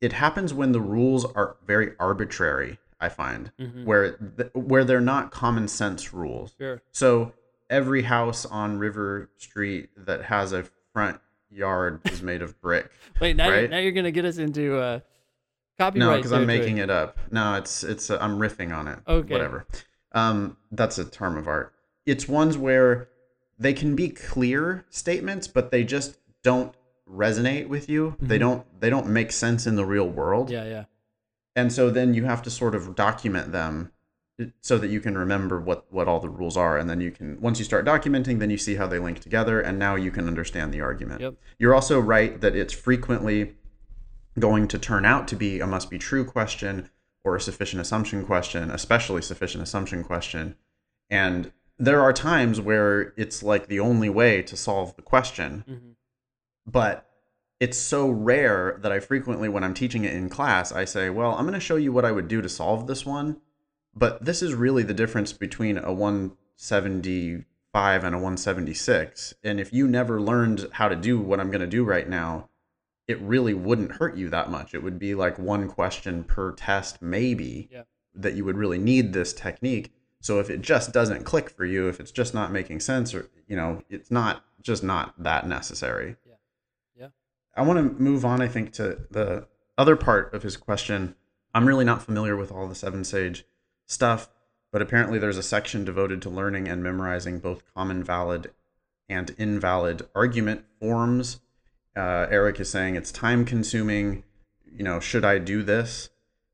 it 0.00 0.12
happens 0.12 0.54
when 0.54 0.72
the 0.72 0.80
rules 0.80 1.24
are 1.24 1.56
very 1.66 1.92
arbitrary. 1.98 2.78
I 3.02 3.08
find 3.08 3.50
mm-hmm. 3.58 3.84
where 3.84 4.12
th- 4.12 4.50
where 4.54 4.84
they're 4.84 5.00
not 5.00 5.32
common 5.32 5.66
sense 5.66 6.14
rules. 6.14 6.54
Sure. 6.56 6.80
So 6.92 7.32
every 7.68 8.02
house 8.02 8.46
on 8.46 8.78
River 8.78 9.28
Street 9.38 9.90
that 9.96 10.22
has 10.26 10.52
a 10.52 10.64
front 10.92 11.20
yard 11.50 12.00
is 12.04 12.22
made 12.22 12.42
of 12.42 12.60
brick. 12.60 12.90
Wait, 13.20 13.34
now, 13.34 13.50
right? 13.50 13.62
you're, 13.62 13.68
now 13.68 13.78
you're 13.78 13.92
gonna 13.92 14.12
get 14.12 14.24
us 14.24 14.38
into 14.38 14.78
uh, 14.78 15.00
copyright. 15.78 16.08
No, 16.08 16.16
because 16.16 16.32
I'm 16.32 16.46
making 16.46 16.78
it 16.78 16.90
up. 16.90 17.18
No, 17.32 17.56
it's 17.56 17.82
it's 17.82 18.08
uh, 18.08 18.18
I'm 18.20 18.38
riffing 18.38 18.72
on 18.72 18.86
it. 18.86 19.00
Okay. 19.08 19.32
Whatever. 19.32 19.66
Um, 20.12 20.56
that's 20.70 20.96
a 20.98 21.04
term 21.04 21.36
of 21.36 21.48
art. 21.48 21.74
It's 22.06 22.28
ones 22.28 22.56
where 22.56 23.08
they 23.58 23.72
can 23.72 23.96
be 23.96 24.10
clear 24.10 24.84
statements, 24.90 25.48
but 25.48 25.72
they 25.72 25.82
just 25.82 26.18
don't 26.44 26.72
resonate 27.10 27.66
with 27.66 27.88
you. 27.88 28.10
Mm-hmm. 28.10 28.26
They 28.28 28.38
don't 28.38 28.80
they 28.80 28.90
don't 28.90 29.08
make 29.08 29.32
sense 29.32 29.66
in 29.66 29.74
the 29.74 29.84
real 29.84 30.08
world. 30.08 30.50
Yeah, 30.50 30.64
yeah. 30.64 30.84
And 31.54 31.72
so 31.72 31.90
then 31.90 32.14
you 32.14 32.24
have 32.24 32.42
to 32.42 32.50
sort 32.50 32.74
of 32.74 32.94
document 32.94 33.52
them 33.52 33.92
so 34.60 34.78
that 34.78 34.88
you 34.88 35.00
can 35.00 35.16
remember 35.16 35.60
what 35.60 35.92
what 35.92 36.08
all 36.08 36.18
the 36.18 36.28
rules 36.28 36.56
are 36.56 36.78
and 36.78 36.88
then 36.88 37.00
you 37.00 37.10
can 37.10 37.40
once 37.40 37.58
you 37.58 37.64
start 37.64 37.84
documenting 37.84 38.38
then 38.40 38.50
you 38.50 38.56
see 38.56 38.74
how 38.74 38.86
they 38.86 38.98
link 38.98 39.20
together 39.20 39.60
and 39.60 39.78
now 39.78 39.94
you 39.94 40.10
can 40.10 40.26
understand 40.26 40.72
the 40.72 40.80
argument. 40.80 41.20
Yep. 41.20 41.34
You're 41.58 41.74
also 41.74 42.00
right 42.00 42.40
that 42.40 42.56
it's 42.56 42.72
frequently 42.72 43.54
going 44.38 44.66
to 44.68 44.78
turn 44.78 45.04
out 45.04 45.28
to 45.28 45.36
be 45.36 45.60
a 45.60 45.66
must 45.66 45.90
be 45.90 45.98
true 45.98 46.24
question 46.24 46.90
or 47.24 47.36
a 47.36 47.40
sufficient 47.40 47.80
assumption 47.80 48.24
question, 48.24 48.70
especially 48.70 49.22
sufficient 49.22 49.62
assumption 49.62 50.02
question. 50.02 50.56
And 51.10 51.52
there 51.78 52.00
are 52.00 52.12
times 52.12 52.60
where 52.60 53.12
it's 53.16 53.42
like 53.42 53.68
the 53.68 53.80
only 53.80 54.08
way 54.08 54.42
to 54.42 54.56
solve 54.56 54.96
the 54.96 55.02
question. 55.02 55.64
Mm-hmm. 55.68 55.90
But 56.66 57.06
it's 57.62 57.78
so 57.78 58.10
rare 58.10 58.76
that 58.82 58.90
I 58.90 58.98
frequently, 58.98 59.48
when 59.48 59.62
I'm 59.62 59.72
teaching 59.72 60.04
it 60.04 60.14
in 60.14 60.28
class, 60.28 60.72
I 60.72 60.84
say, 60.84 61.10
well, 61.10 61.30
I'm 61.30 61.44
going 61.44 61.54
to 61.54 61.60
show 61.60 61.76
you 61.76 61.92
what 61.92 62.04
I 62.04 62.10
would 62.10 62.26
do 62.26 62.42
to 62.42 62.48
solve 62.48 62.88
this 62.88 63.06
one. 63.06 63.40
But 63.94 64.24
this 64.24 64.42
is 64.42 64.52
really 64.52 64.82
the 64.82 64.92
difference 64.92 65.32
between 65.32 65.78
a 65.78 65.92
175 65.92 68.04
and 68.04 68.14
a 68.16 68.18
176. 68.18 69.34
And 69.44 69.60
if 69.60 69.72
you 69.72 69.86
never 69.86 70.20
learned 70.20 70.70
how 70.72 70.88
to 70.88 70.96
do 70.96 71.20
what 71.20 71.38
I'm 71.38 71.52
going 71.52 71.60
to 71.60 71.68
do 71.68 71.84
right 71.84 72.08
now, 72.08 72.48
it 73.06 73.20
really 73.20 73.54
wouldn't 73.54 73.92
hurt 73.92 74.16
you 74.16 74.28
that 74.30 74.50
much. 74.50 74.74
It 74.74 74.82
would 74.82 74.98
be 74.98 75.14
like 75.14 75.38
one 75.38 75.68
question 75.68 76.24
per 76.24 76.50
test, 76.50 77.00
maybe, 77.00 77.68
yeah. 77.70 77.82
that 78.12 78.34
you 78.34 78.44
would 78.44 78.56
really 78.56 78.78
need 78.78 79.12
this 79.12 79.32
technique. 79.32 79.92
So 80.18 80.40
if 80.40 80.50
it 80.50 80.62
just 80.62 80.92
doesn't 80.92 81.22
click 81.22 81.48
for 81.48 81.64
you, 81.64 81.86
if 81.86 82.00
it's 82.00 82.10
just 82.10 82.34
not 82.34 82.50
making 82.50 82.80
sense, 82.80 83.14
or 83.14 83.30
you 83.46 83.54
know, 83.54 83.84
it's 83.88 84.10
not 84.10 84.44
just 84.62 84.82
not 84.82 85.14
that 85.22 85.46
necessary. 85.46 86.16
I 87.54 87.62
want 87.62 87.78
to 87.78 88.02
move 88.02 88.24
on, 88.24 88.40
I 88.40 88.48
think, 88.48 88.72
to 88.74 89.00
the 89.10 89.46
other 89.76 89.96
part 89.96 90.32
of 90.34 90.42
his 90.42 90.56
question. 90.56 91.14
I'm 91.54 91.66
really 91.66 91.84
not 91.84 92.02
familiar 92.02 92.36
with 92.36 92.50
all 92.50 92.66
the 92.66 92.74
7Sage 92.74 93.42
stuff, 93.86 94.30
but 94.70 94.80
apparently 94.80 95.18
there's 95.18 95.36
a 95.36 95.42
section 95.42 95.84
devoted 95.84 96.22
to 96.22 96.30
learning 96.30 96.68
and 96.68 96.82
memorizing 96.82 97.38
both 97.38 97.62
common 97.74 98.02
valid 98.02 98.50
and 99.08 99.34
invalid 99.36 100.08
argument 100.14 100.64
forms. 100.80 101.40
Uh, 101.94 102.26
Eric 102.30 102.58
is 102.58 102.70
saying 102.70 102.96
it's 102.96 103.12
time 103.12 103.44
consuming. 103.44 104.24
You 104.74 104.84
know, 104.84 105.00
should 105.00 105.24
I 105.24 105.38
do 105.38 105.62
this? 105.62 106.08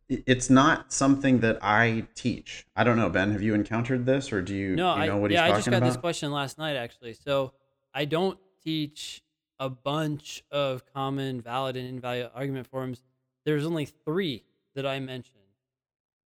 it's 0.08 0.48
not 0.48 0.92
something 0.92 1.40
that 1.40 1.58
I 1.60 2.06
teach. 2.14 2.66
I 2.74 2.84
don't 2.84 2.96
know, 2.96 3.10
Ben. 3.10 3.32
Have 3.32 3.42
you 3.42 3.54
encountered 3.54 4.06
this, 4.06 4.32
or 4.32 4.40
do 4.40 4.54
you, 4.54 4.74
no, 4.74 4.96
you 4.96 5.06
know 5.06 5.16
I, 5.16 5.18
what 5.18 5.30
yeah, 5.30 5.46
he's 5.46 5.50
talking 5.50 5.50
about? 5.50 5.50
Yeah, 5.50 5.54
I 5.54 5.58
just 5.58 5.70
got 5.70 5.76
about? 5.76 5.86
this 5.86 5.96
question 5.98 6.32
last 6.32 6.58
night, 6.58 6.76
actually. 6.76 7.12
So 7.12 7.52
I 7.92 8.06
don't 8.06 8.38
teach 8.64 9.22
a 9.58 9.68
bunch 9.68 10.44
of 10.50 10.84
common 10.92 11.40
valid 11.40 11.76
and 11.76 11.88
invalid 11.88 12.30
argument 12.34 12.66
forms. 12.66 13.02
There's 13.44 13.64
only 13.64 13.86
three 13.86 14.44
that 14.74 14.86
I 14.86 15.00
mentioned, 15.00 15.34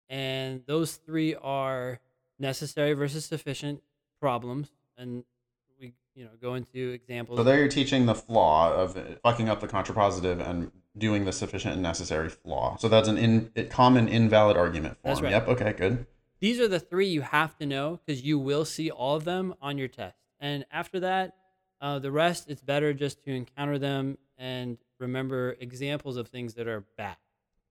and 0.09 0.61
those 0.65 0.95
three 0.95 1.35
are 1.35 1.99
necessary 2.37 2.93
versus 2.93 3.25
sufficient 3.25 3.81
problems, 4.21 4.69
and 4.97 5.23
we, 5.79 5.93
you 6.15 6.23
know, 6.23 6.31
go 6.41 6.55
into 6.55 6.91
examples. 6.91 7.37
So 7.37 7.43
there, 7.43 7.59
you're 7.59 7.67
teaching 7.67 8.05
the 8.05 8.15
flaw 8.15 8.73
of 8.73 8.97
fucking 9.23 9.49
up 9.49 9.59
the 9.59 9.67
contrapositive 9.67 10.47
and 10.47 10.71
doing 10.97 11.25
the 11.25 11.31
sufficient 11.31 11.73
and 11.73 11.83
necessary 11.83 12.29
flaw. 12.29 12.77
So 12.77 12.87
that's 12.89 13.07
an 13.07 13.17
in, 13.17 13.51
common 13.69 14.07
invalid 14.07 14.57
argument 14.57 14.97
form. 15.01 15.15
That's 15.15 15.21
right. 15.21 15.31
Yep. 15.31 15.47
Okay. 15.49 15.73
Good. 15.73 16.05
These 16.39 16.59
are 16.59 16.67
the 16.67 16.79
three 16.79 17.07
you 17.07 17.21
have 17.21 17.57
to 17.57 17.65
know 17.65 17.99
because 18.05 18.21
you 18.21 18.39
will 18.39 18.65
see 18.65 18.89
all 18.89 19.15
of 19.15 19.25
them 19.25 19.55
on 19.61 19.77
your 19.77 19.87
test. 19.87 20.15
And 20.39 20.65
after 20.71 21.01
that, 21.01 21.35
uh, 21.81 21.99
the 21.99 22.11
rest, 22.11 22.49
it's 22.49 22.61
better 22.61 22.93
just 22.93 23.23
to 23.23 23.31
encounter 23.31 23.77
them 23.77 24.17
and 24.37 24.77
remember 24.99 25.55
examples 25.59 26.17
of 26.17 26.27
things 26.27 26.53
that 26.55 26.67
are 26.67 26.85
bad 26.97 27.17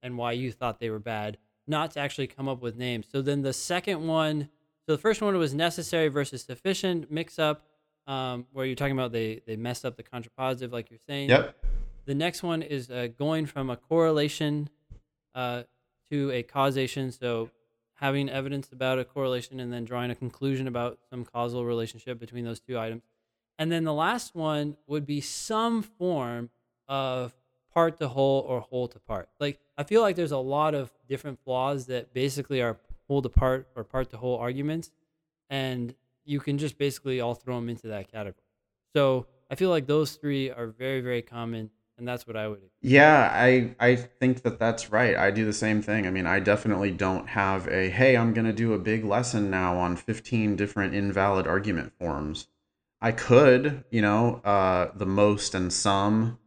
and 0.03 0.17
why 0.17 0.33
you 0.33 0.53
thought 0.53 0.81
they 0.81 0.91
were 0.91 0.99
bad, 0.99 1.39
not 1.67 1.93
to 1.93 2.01
actually 2.01 2.27
come 2.27 2.49
up 2.49 2.63
with 2.63 2.77
names. 2.77 3.07
So 3.11 3.21
then 3.21 3.43
the 3.43 3.53
second 3.53 4.07
one, 4.07 4.49
so 4.87 4.93
the 4.93 4.99
first 4.99 5.21
one 5.21 5.37
was 5.37 5.55
necessary 5.55 6.09
versus 6.09 6.43
sufficient 6.43 7.11
mix 7.11 7.39
up, 7.39 7.65
um, 8.07 8.47
where 8.53 8.65
you're 8.65 8.77
talking 8.77 8.93
about 8.93 9.13
they 9.13 9.43
they 9.47 9.57
messed 9.57 9.85
up 9.85 9.97
the 9.97 10.03
contrapositive, 10.03 10.73
like 10.73 10.91
you're 10.91 11.01
saying. 11.07 11.29
Yep. 11.29 11.57
The 12.07 12.15
next 12.15 12.43
one 12.43 12.63
is 12.63 12.91
uh, 12.91 13.09
going 13.19 13.45
from 13.45 13.69
a 13.69 13.77
correlation 13.77 14.71
uh, 15.35 15.65
to 16.11 16.31
a 16.31 16.43
causation. 16.43 17.13
So 17.13 17.51
having 17.97 18.31
evidence 18.31 18.71
about 18.73 18.99
a 18.99 19.05
correlation 19.05 19.61
and 19.61 19.73
then 19.73 19.85
drawing 19.85 20.11
a 20.11 20.15
conclusion 20.15 20.69
about 20.69 20.99
some 21.11 21.25
causal 21.25 21.67
relationship 21.67 22.19
between 22.19 22.45
those 22.45 22.61
two 22.61 22.79
items. 22.79 23.03
And 23.59 23.73
then 23.73 23.85
the 23.85 23.93
last 23.93 24.35
one 24.35 24.77
would 24.87 25.05
be 25.05 25.21
some 25.21 25.83
form 25.83 26.51
of 26.87 27.35
part 27.73 27.99
to 27.99 28.09
whole 28.09 28.41
or 28.49 28.61
whole 28.61 28.89
to 28.89 28.99
part. 29.01 29.29
Like 29.41 29.59
I 29.77 29.85
feel 29.85 30.01
like 30.01 30.17
there's 30.17 30.33
a 30.33 30.39
lot 30.39 30.75
of 30.75 30.91
different 31.09 31.39
flaws 31.45 31.87
that 31.87 32.15
basically 32.15 32.63
are 32.63 32.79
whole 33.09 33.23
to 33.23 33.29
part 33.29 33.69
or 33.75 33.85
part 33.85 34.11
to 34.11 34.17
whole 34.17 34.39
arguments, 34.39 34.91
and 35.51 35.95
you 36.25 36.41
can 36.41 36.59
just 36.59 36.79
basically 36.79 37.21
all 37.21 37.35
throw 37.35 37.57
them 37.57 37.69
into 37.69 37.89
that 37.89 38.11
category. 38.11 38.43
So 38.95 39.27
I 39.51 39.55
feel 39.55 39.71
like 39.71 39.87
those 39.87 40.13
three 40.13 40.51
are 40.51 40.67
very 40.67 41.01
very 41.01 41.23
common 41.23 41.71
and 41.99 42.07
that's 42.07 42.27
what 42.27 42.37
I 42.37 42.47
would. 42.49 42.61
Yeah, 42.81 43.29
I 43.33 43.75
I 43.81 43.97
think 43.97 44.43
that 44.43 44.59
that's 44.59 44.91
right. 44.91 45.17
I 45.17 45.31
do 45.31 45.45
the 45.45 45.53
same 45.53 45.83
thing. 45.83 46.07
I 46.07 46.11
mean, 46.11 46.27
I 46.27 46.39
definitely 46.39 46.93
don't 46.93 47.29
have 47.29 47.67
a 47.69 47.91
hey, 47.91 48.17
I'm 48.17 48.33
to 48.35 48.53
do 48.53 48.73
a 48.73 48.79
big 48.79 49.05
lesson 49.05 49.51
now 49.51 49.77
on 49.79 49.97
15 49.97 50.57
different 50.57 50.95
invalid 50.95 51.47
argument 51.47 51.93
forms. 51.99 52.47
I 53.01 53.12
could, 53.12 53.84
you 53.90 54.03
know, 54.03 54.36
uh, 54.44 54.90
the 54.94 55.07
most 55.07 55.55
and 55.55 55.72
some 55.72 56.38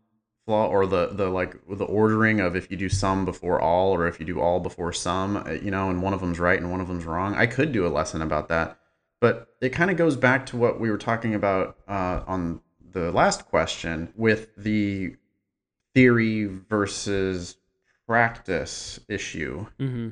flaw 0.46 0.68
or 0.68 0.86
the 0.86 1.08
the 1.08 1.30
like 1.30 1.56
the 1.70 1.86
ordering 1.86 2.40
of 2.40 2.56
if 2.56 2.70
you 2.70 2.78
do 2.78 2.90
some 2.90 3.26
before 3.26 3.62
all 3.62 3.94
or 3.94 4.08
if 4.08 4.20
you 4.20 4.26
do 4.26 4.42
all 4.42 4.60
before 4.60 4.92
some, 4.92 5.38
uh, 5.38 5.52
you 5.52 5.72
know, 5.72 5.90
and 5.90 6.02
one 6.02 6.14
of 6.14 6.20
them's 6.20 6.40
right 6.40 6.60
and 6.60 6.72
one 6.72 6.82
of 6.82 6.88
them's 6.88 7.06
wrong. 7.06 7.36
I 7.36 7.46
could 7.46 7.72
do 7.72 7.86
a 7.86 7.90
lesson 7.90 8.22
about 8.22 8.50
that. 8.50 8.78
But 9.22 9.50
it 9.62 9.70
kind 9.70 9.92
of 9.92 9.98
goes 9.98 10.16
back 10.16 10.48
to 10.48 10.58
what 10.58 10.80
we 10.80 10.90
were 10.90 10.98
talking 10.98 11.36
about 11.36 11.78
uh, 11.88 12.24
on 12.26 12.62
the 12.92 13.12
last 13.12 13.46
question 13.46 14.12
with 14.16 14.50
the 14.58 15.16
theory 15.94 16.46
versus 16.46 17.56
practice 18.08 19.00
issue. 19.08 19.68
Mm-hmm. 19.80 20.10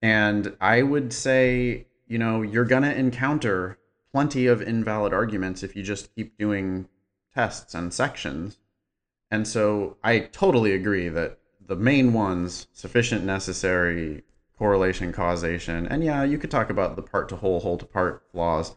And 0.00 0.56
I 0.60 0.82
would 0.82 1.12
say, 1.12 1.86
you 2.06 2.18
know, 2.18 2.42
you're 2.42 2.64
going 2.64 2.84
to 2.84 2.94
encounter 2.94 3.78
plenty 4.16 4.46
of 4.46 4.62
invalid 4.62 5.12
arguments 5.12 5.62
if 5.62 5.76
you 5.76 5.82
just 5.82 6.14
keep 6.14 6.38
doing 6.38 6.88
tests 7.34 7.74
and 7.74 7.92
sections. 7.92 8.58
And 9.30 9.46
so 9.46 9.98
I 10.02 10.20
totally 10.20 10.72
agree 10.72 11.10
that 11.10 11.38
the 11.60 11.76
main 11.76 12.14
ones 12.14 12.66
sufficient, 12.72 13.26
necessary, 13.26 14.24
correlation, 14.56 15.12
causation, 15.12 15.86
and 15.86 16.02
yeah, 16.02 16.24
you 16.24 16.38
could 16.38 16.50
talk 16.50 16.70
about 16.70 16.96
the 16.96 17.02
part 17.02 17.28
to 17.28 17.36
whole, 17.36 17.60
whole 17.60 17.76
to 17.76 17.84
part 17.84 18.22
flaws 18.32 18.74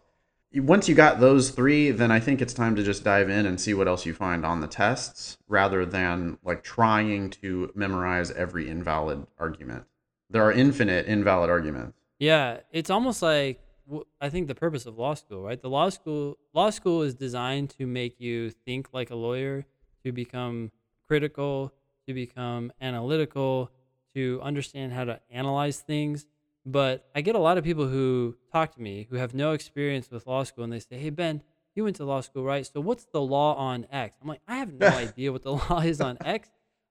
once 0.56 0.90
you 0.90 0.96
got 0.96 1.20
those 1.20 1.52
three, 1.52 1.92
then 1.92 2.12
I 2.12 2.20
think 2.20 2.42
it's 2.42 2.54
time 2.54 2.76
to 2.76 2.84
just 2.84 3.04
dive 3.04 3.30
in 3.30 3.46
and 3.46 3.62
see 3.62 3.74
what 3.74 3.88
else 3.88 4.06
you 4.06 4.14
find 4.14 4.44
on 4.44 4.62
the 4.62 4.68
tests 4.68 5.38
rather 5.48 5.86
than 5.86 6.40
like 6.44 6.64
trying 6.64 7.30
to 7.30 7.72
memorize 7.76 8.32
every 8.32 8.68
invalid 8.68 9.28
argument. 9.38 9.86
There 10.30 10.44
are 10.44 10.52
infinite 10.52 11.06
invalid 11.06 11.50
arguments. 11.50 12.00
Yeah, 12.18 12.58
it's 12.72 12.90
almost 12.90 13.22
like 13.22 13.62
I 14.22 14.30
think 14.30 14.48
the 14.48 14.56
purpose 14.56 14.86
of 14.86 14.98
law 14.98 15.14
school, 15.14 15.42
right? 15.42 15.62
The 15.62 15.70
law 15.70 15.90
school 15.90 16.38
law 16.54 16.70
school 16.70 17.02
is 17.02 17.16
designed 17.16 17.72
to 17.72 17.88
make 17.88 18.20
you 18.20 18.52
think 18.52 18.90
like 18.94 19.10
a 19.10 19.16
lawyer, 19.16 19.66
to 20.04 20.12
become 20.12 20.72
critical, 21.08 21.74
to 22.08 22.14
become 22.14 22.72
analytical, 22.82 23.72
to 24.16 24.40
understand 24.44 24.94
how 24.94 25.06
to 25.06 25.20
analyze 25.32 25.80
things 25.80 26.26
but 26.66 27.10
I 27.16 27.22
get 27.22 27.36
a 27.36 27.40
lot 27.40 27.58
of 27.58 27.64
people 27.64 27.88
who 27.88 28.36
talk 28.52 28.76
to 28.76 28.82
me 28.82 29.08
who 29.10 29.16
have 29.16 29.34
no 29.34 29.54
experience 29.54 30.12
with 30.12 30.28
law 30.28 30.44
school 30.44 30.64
and 30.64 30.74
they 30.74 30.80
say, 30.80 30.98
Hey, 30.98 31.10
Ben, 31.10 31.42
you 31.76 31.84
went 31.84 31.96
to 31.98 32.06
law 32.06 32.22
school, 32.22 32.44
right? 32.44 32.66
So 32.66 32.80
what's 32.82 33.06
the 33.06 33.22
law 33.22 33.56
on 33.56 33.88
X? 33.92 34.18
I'm 34.22 34.28
like, 34.28 34.42
I 34.48 34.58
have 34.58 34.74
no 34.74 34.88
idea 34.88 35.32
what 35.32 35.44
the 35.44 35.54
law 35.54 35.80
is 35.80 36.02
on 36.02 36.18
X, 36.24 36.50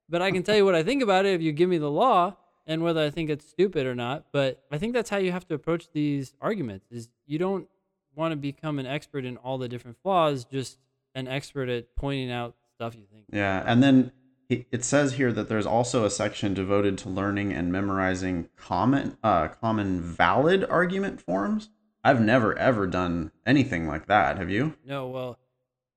but 0.09 0.23
I 0.23 0.31
can 0.31 0.43
tell 0.43 0.57
you 0.57 0.65
what 0.65 0.75
I 0.75 0.83
think 0.83 1.03
about 1.03 1.27
it 1.27 1.35
if 1.35 1.43
you 1.43 1.53
give 1.53 1.69
me 1.69 1.79
the 1.79 1.91
law 1.91 2.37
and 2.69 2.83
whether 2.83 3.01
I 3.05 3.11
think 3.11 3.31
it's 3.31 3.49
stupid 3.49 3.87
or 3.87 3.95
not. 3.95 4.27
But 4.31 4.63
I 4.71 4.79
think 4.79 4.93
that's 4.93 5.11
how 5.11 5.17
you 5.17 5.33
have 5.33 5.49
to 5.49 5.55
approach 5.55 5.91
these 5.93 6.35
arguments 6.41 6.87
is 6.93 7.09
you 7.27 7.39
don't 7.39 7.67
want 8.15 8.33
to 8.33 8.37
become 8.37 8.79
an 8.79 8.87
expert 8.87 9.25
in 9.25 9.39
all 9.39 9.59
the 9.59 9.69
different 9.69 9.97
flaws, 10.03 10.45
just 10.45 10.79
an 11.15 11.27
expert 11.27 11.69
at 11.69 11.97
pointing 11.97 12.31
out 12.31 12.55
stuff 12.75 12.95
you 12.95 13.07
think. 13.11 13.25
Yeah. 13.33 13.65
And 13.67 13.83
then 13.83 14.13
it 14.51 14.85
says 14.85 15.15
here 15.15 15.33
that 15.33 15.49
there's 15.49 15.67
also 15.67 16.05
a 16.05 16.11
section 16.11 16.55
devoted 16.55 16.97
to 16.99 17.09
learning 17.09 17.53
and 17.53 17.73
memorizing 17.73 18.49
common 18.57 19.19
uh, 19.23 19.49
common 19.49 20.01
valid 20.01 20.65
argument 20.65 21.21
forms. 21.21 21.71
I've 22.05 22.21
never 22.21 22.57
ever 22.59 22.87
done 22.87 23.33
anything 23.45 23.87
like 23.87 24.07
that. 24.07 24.39
Have 24.39 24.49
you? 24.49 24.75
No. 24.87 25.09
Well, 25.09 25.39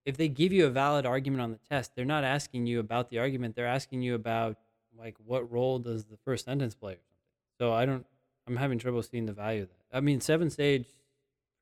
if 0.05 0.17
they 0.17 0.27
give 0.27 0.51
you 0.51 0.65
a 0.65 0.69
valid 0.69 1.05
argument 1.05 1.41
on 1.41 1.51
the 1.51 1.59
test, 1.69 1.95
they're 1.95 2.03
not 2.03 2.23
asking 2.23 2.65
you 2.65 2.79
about 2.79 3.09
the 3.09 3.19
argument. 3.19 3.55
They're 3.55 3.67
asking 3.67 4.01
you 4.01 4.15
about 4.15 4.57
like 5.01 5.15
what 5.25 5.51
role 5.51 5.79
does 5.79 6.05
the 6.05 6.17
first 6.23 6.45
sentence 6.45 6.75
play 6.75 6.93
or 6.93 6.95
something. 6.95 7.57
So 7.59 7.73
I 7.73 7.85
don't. 7.85 8.05
I'm 8.47 8.55
having 8.55 8.79
trouble 8.79 9.03
seeing 9.03 9.25
the 9.25 9.33
value 9.33 9.63
of 9.63 9.69
that. 9.69 9.97
I 9.97 10.01
mean, 10.01 10.19
7Sage 10.19 10.85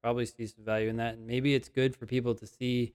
probably 0.01 0.25
sees 0.25 0.53
the 0.53 0.61
value 0.61 0.89
in 0.89 0.97
that, 0.97 1.15
and 1.15 1.27
maybe 1.27 1.53
it's 1.53 1.67
good 1.67 1.95
for 1.95 2.05
people 2.05 2.35
to 2.35 2.47
see 2.47 2.93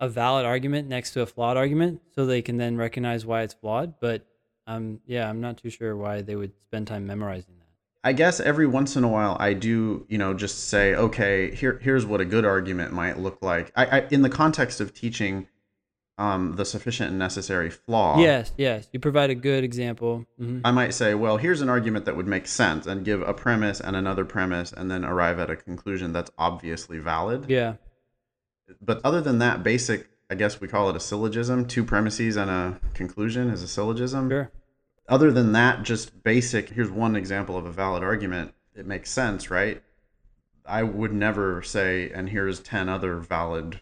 a 0.00 0.08
valid 0.08 0.44
argument 0.44 0.88
next 0.88 1.12
to 1.12 1.22
a 1.22 1.26
flawed 1.26 1.56
argument 1.56 2.02
so 2.14 2.26
they 2.26 2.42
can 2.42 2.56
then 2.56 2.76
recognize 2.76 3.24
why 3.24 3.42
it's 3.42 3.54
flawed. 3.54 3.94
But 4.00 4.26
um, 4.66 5.00
yeah, 5.06 5.28
I'm 5.28 5.40
not 5.40 5.56
too 5.58 5.70
sure 5.70 5.96
why 5.96 6.22
they 6.22 6.36
would 6.36 6.52
spend 6.66 6.86
time 6.86 7.06
memorizing 7.06 7.54
that. 7.58 7.62
I 8.04 8.12
guess 8.12 8.40
every 8.40 8.66
once 8.66 8.96
in 8.96 9.04
a 9.04 9.08
while 9.08 9.36
I 9.38 9.52
do, 9.52 10.04
you 10.08 10.18
know, 10.18 10.34
just 10.34 10.68
say, 10.68 10.94
okay, 10.94 11.54
here 11.54 11.78
here's 11.80 12.04
what 12.04 12.20
a 12.20 12.24
good 12.24 12.44
argument 12.44 12.92
might 12.92 13.18
look 13.18 13.38
like. 13.42 13.72
I, 13.76 13.86
I 13.86 14.06
in 14.10 14.22
the 14.22 14.30
context 14.30 14.80
of 14.80 14.92
teaching 14.92 15.46
um, 16.22 16.56
the 16.56 16.64
sufficient 16.64 17.10
and 17.10 17.18
necessary 17.18 17.70
flaw. 17.70 18.18
Yes, 18.18 18.52
yes, 18.56 18.88
you 18.92 19.00
provide 19.00 19.30
a 19.30 19.34
good 19.34 19.64
example. 19.64 20.26
Mm-hmm. 20.40 20.60
I 20.64 20.70
might 20.70 20.94
say, 20.94 21.14
well, 21.14 21.36
here's 21.36 21.60
an 21.60 21.68
argument 21.68 22.04
that 22.04 22.16
would 22.16 22.26
make 22.26 22.46
sense, 22.46 22.86
and 22.86 23.04
give 23.04 23.22
a 23.22 23.34
premise 23.34 23.80
and 23.80 23.96
another 23.96 24.24
premise, 24.24 24.72
and 24.72 24.90
then 24.90 25.04
arrive 25.04 25.38
at 25.38 25.50
a 25.50 25.56
conclusion 25.56 26.12
that's 26.12 26.30
obviously 26.38 26.98
valid. 26.98 27.46
Yeah 27.48 27.74
but 28.80 29.00
other 29.04 29.20
than 29.20 29.38
that, 29.38 29.62
basic, 29.62 30.08
I 30.30 30.34
guess 30.34 30.60
we 30.60 30.68
call 30.68 30.88
it 30.88 30.96
a 30.96 31.00
syllogism. 31.00 31.66
Two 31.66 31.84
premises 31.84 32.36
and 32.36 32.50
a 32.50 32.80
conclusion 32.94 33.50
is 33.50 33.62
a 33.62 33.68
syllogism. 33.68 34.30
Sure. 34.30 34.50
Other 35.08 35.30
than 35.30 35.52
that, 35.52 35.82
just 35.82 36.22
basic. 36.22 36.70
Here's 36.70 36.90
one 36.90 37.16
example 37.16 37.56
of 37.56 37.66
a 37.66 37.72
valid 37.72 38.02
argument. 38.02 38.54
it 38.74 38.86
makes 38.86 39.10
sense, 39.10 39.50
right? 39.50 39.82
I 40.64 40.82
would 40.84 41.12
never 41.12 41.62
say, 41.62 42.10
and 42.10 42.30
here's 42.30 42.60
10 42.60 42.88
other 42.88 43.16
valid 43.16 43.80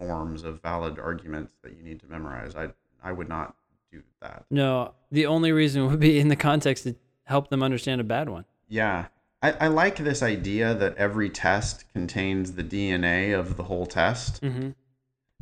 forms 0.00 0.42
of 0.42 0.60
valid 0.62 0.98
arguments 0.98 1.52
that 1.62 1.76
you 1.76 1.82
need 1.82 2.00
to 2.00 2.06
memorize. 2.06 2.56
I, 2.56 2.70
I 3.04 3.12
would 3.12 3.28
not 3.28 3.54
do 3.92 4.02
that. 4.22 4.46
No, 4.50 4.94
the 5.12 5.26
only 5.26 5.52
reason 5.52 5.86
would 5.86 6.00
be 6.00 6.18
in 6.18 6.28
the 6.28 6.36
context 6.36 6.84
to 6.84 6.96
help 7.24 7.48
them 7.48 7.62
understand 7.62 8.00
a 8.00 8.04
bad 8.04 8.28
one. 8.28 8.46
Yeah. 8.68 9.06
I, 9.42 9.52
I 9.52 9.68
like 9.68 9.96
this 9.96 10.22
idea 10.22 10.74
that 10.74 10.96
every 10.96 11.30
test 11.30 11.84
contains 11.92 12.52
the 12.52 12.64
DNA 12.64 13.38
of 13.38 13.56
the 13.56 13.64
whole 13.64 13.86
test. 13.86 14.42
Mm-hmm. 14.42 14.70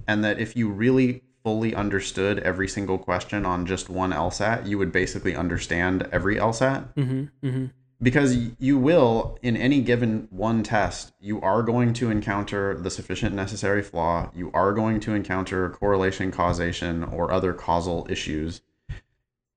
And 0.06 0.24
that 0.24 0.38
if 0.40 0.56
you 0.56 0.68
really 0.68 1.22
fully 1.44 1.74
understood 1.74 2.40
every 2.40 2.68
single 2.68 2.98
question 2.98 3.46
on 3.46 3.64
just 3.64 3.88
one 3.88 4.10
LSAT, 4.10 4.66
you 4.66 4.78
would 4.78 4.92
basically 4.92 5.36
understand 5.36 6.08
every 6.10 6.36
LSAT. 6.36 6.94
Mm-hmm. 6.94 7.46
Mm-hmm 7.46 7.66
because 8.00 8.36
you 8.58 8.78
will 8.78 9.38
in 9.42 9.56
any 9.56 9.80
given 9.80 10.28
one 10.30 10.62
test 10.62 11.12
you 11.20 11.40
are 11.40 11.62
going 11.62 11.92
to 11.94 12.10
encounter 12.10 12.74
the 12.74 12.90
sufficient 12.90 13.34
necessary 13.34 13.82
flaw. 13.82 14.30
You 14.34 14.50
are 14.54 14.72
going 14.72 15.00
to 15.00 15.14
encounter 15.14 15.70
correlation 15.70 16.30
causation 16.30 17.02
or 17.04 17.32
other 17.32 17.52
causal 17.52 18.06
issues. 18.08 18.60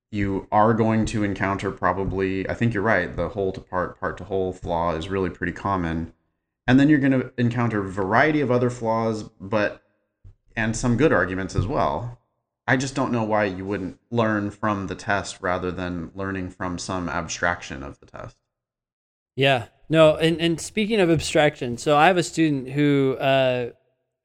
You 0.09 0.47
are 0.51 0.73
going 0.73 1.05
to 1.07 1.23
encounter 1.23 1.71
probably 1.71 2.49
i 2.49 2.53
think 2.53 2.73
you're 2.73 2.83
right 2.83 3.15
the 3.15 3.29
whole 3.29 3.51
to 3.51 3.61
part 3.61 3.99
part 3.99 4.17
to 4.17 4.23
whole 4.23 4.53
flaw 4.53 4.95
is 4.95 5.09
really 5.09 5.29
pretty 5.29 5.53
common. 5.53 6.13
And 6.67 6.79
then 6.79 6.89
you're 6.89 6.99
going 6.99 7.11
to 7.11 7.31
encounter 7.37 7.79
a 7.79 7.89
variety 7.89 8.41
of 8.41 8.49
other 8.49 8.69
flaws 8.69 9.23
but 9.39 9.83
and 10.55 10.75
some 10.75 10.97
good 10.97 11.13
arguments 11.13 11.55
as 11.55 11.67
well 11.67 12.20
I 12.71 12.77
just 12.77 12.95
don't 12.95 13.11
know 13.11 13.25
why 13.25 13.43
you 13.43 13.65
wouldn't 13.65 13.99
learn 14.11 14.49
from 14.49 14.87
the 14.87 14.95
test 14.95 15.39
rather 15.41 15.71
than 15.71 16.09
learning 16.15 16.51
from 16.51 16.77
some 16.77 17.09
abstraction 17.09 17.83
of 17.83 17.99
the 17.99 18.05
test. 18.05 18.37
Yeah. 19.35 19.65
No, 19.89 20.15
and, 20.15 20.39
and 20.39 20.57
speaking 20.57 21.01
of 21.01 21.11
abstraction, 21.11 21.75
so 21.75 21.97
I 21.97 22.07
have 22.07 22.15
a 22.15 22.23
student 22.23 22.69
who 22.69 23.17
uh, 23.19 23.71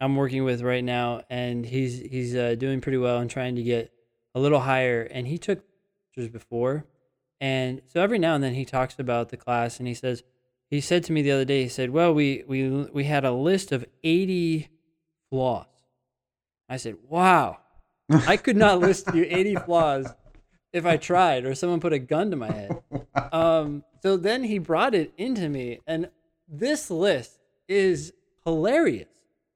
I'm 0.00 0.14
working 0.14 0.44
with 0.44 0.62
right 0.62 0.84
now, 0.84 1.22
and 1.28 1.66
he's 1.66 1.98
he's 1.98 2.36
uh, 2.36 2.54
doing 2.54 2.80
pretty 2.80 2.98
well 2.98 3.18
and 3.18 3.28
trying 3.28 3.56
to 3.56 3.64
get 3.64 3.90
a 4.32 4.38
little 4.38 4.60
higher. 4.60 5.02
And 5.02 5.26
he 5.26 5.38
took 5.38 5.64
pictures 6.14 6.30
before, 6.30 6.86
and 7.40 7.82
so 7.92 8.00
every 8.00 8.20
now 8.20 8.36
and 8.36 8.44
then 8.44 8.54
he 8.54 8.64
talks 8.64 8.96
about 9.00 9.30
the 9.30 9.36
class, 9.36 9.80
and 9.80 9.88
he 9.88 9.94
says 9.94 10.22
he 10.70 10.80
said 10.80 11.02
to 11.02 11.12
me 11.12 11.22
the 11.22 11.32
other 11.32 11.44
day, 11.44 11.64
he 11.64 11.68
said, 11.68 11.90
"Well, 11.90 12.14
we 12.14 12.44
we 12.46 12.70
we 12.70 13.02
had 13.02 13.24
a 13.24 13.32
list 13.32 13.72
of 13.72 13.84
80 14.04 14.68
flaws." 15.30 15.66
I 16.68 16.76
said, 16.76 16.98
"Wow." 17.08 17.58
I 18.10 18.36
could 18.36 18.56
not 18.56 18.80
list 18.80 19.12
you 19.14 19.26
80 19.28 19.56
flaws 19.56 20.12
if 20.72 20.86
I 20.86 20.96
tried 20.96 21.44
or 21.44 21.54
someone 21.54 21.80
put 21.80 21.92
a 21.92 21.98
gun 21.98 22.30
to 22.30 22.36
my 22.36 22.50
head. 22.50 22.82
Um, 23.32 23.82
so 24.02 24.16
then 24.16 24.44
he 24.44 24.58
brought 24.58 24.94
it 24.94 25.12
into 25.16 25.48
me, 25.48 25.80
and 25.86 26.10
this 26.48 26.90
list 26.90 27.40
is 27.68 28.12
hilarious. 28.44 29.08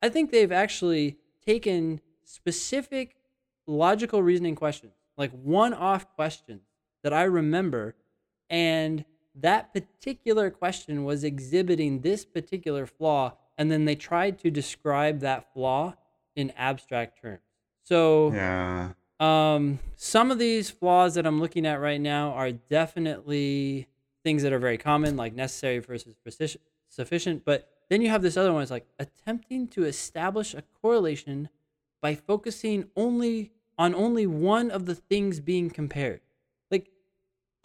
I 0.03 0.09
think 0.09 0.31
they've 0.31 0.51
actually 0.51 1.19
taken 1.47 2.01
specific 2.25 3.17
logical 3.67 4.23
reasoning 4.23 4.55
questions, 4.55 4.95
like 5.17 5.31
one 5.33 5.75
off 5.75 6.07
questions 6.15 6.63
that 7.03 7.13
I 7.13 7.25
remember, 7.25 7.95
and 8.49 9.05
that 9.35 9.73
particular 9.73 10.51
question 10.51 11.05
was 11.05 11.23
exhibiting 11.23 12.01
this 12.01 12.25
particular 12.25 12.87
flaw, 12.87 13.37
and 13.57 13.71
then 13.71 13.85
they 13.85 13.95
tried 13.95 14.39
to 14.41 14.51
describe 14.51 15.21
that 15.21 15.53
flaw 15.53 15.95
in 16.35 16.51
abstract 16.57 17.21
terms. 17.21 17.50
So 17.91 18.33
yeah. 18.33 18.91
Um, 19.19 19.81
some 19.97 20.31
of 20.31 20.39
these 20.39 20.71
flaws 20.71 21.15
that 21.15 21.27
I'm 21.27 21.41
looking 21.41 21.67
at 21.67 21.81
right 21.81 22.01
now 22.01 22.31
are 22.31 22.53
definitely 22.53 23.89
things 24.23 24.45
that 24.45 24.53
are 24.53 24.61
very 24.61 24.79
common, 24.79 25.17
like 25.17 25.35
necessary 25.35 25.81
versus 25.81 26.15
sufficient. 26.89 27.45
But 27.45 27.69
then 27.89 28.01
you 28.01 28.09
have 28.11 28.23
this 28.23 28.37
other 28.37 28.53
one, 28.53 28.63
it's 28.63 28.71
like 28.71 28.87
attempting 28.99 29.67
to 29.69 29.85
establish 29.85 30.55
a 30.55 30.63
correlation 30.81 31.49
by 32.01 32.15
focusing 32.15 32.87
only 32.97 33.51
on 33.77 33.95
only 33.95 34.27
one 34.27 34.71
of 34.71 34.87
the 34.87 34.95
things 34.95 35.41
being 35.41 35.69
compared. 35.69 36.21
Like 36.71 36.91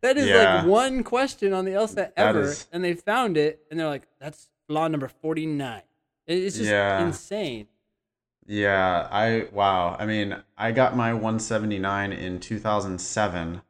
that 0.00 0.16
is 0.16 0.28
yeah. 0.28 0.62
like 0.62 0.66
one 0.66 1.02
question 1.02 1.52
on 1.52 1.64
the 1.64 1.72
LSAT 1.72 2.12
ever, 2.16 2.42
is... 2.42 2.68
and 2.72 2.84
they 2.84 2.94
found 2.94 3.36
it, 3.36 3.66
and 3.68 3.80
they're 3.80 3.88
like, 3.88 4.06
"That's 4.20 4.48
flaw 4.68 4.86
number 4.86 5.08
forty 5.08 5.44
nine. 5.44 5.82
It's 6.26 6.56
just 6.56 6.70
yeah. 6.70 7.04
insane. 7.04 7.66
Yeah, 8.46 9.08
I 9.10 9.48
wow. 9.52 9.96
I 9.98 10.06
mean, 10.06 10.36
I 10.56 10.72
got 10.72 10.96
my 10.96 11.14
179 11.14 12.12
in 12.12 12.40
2007 12.40 13.62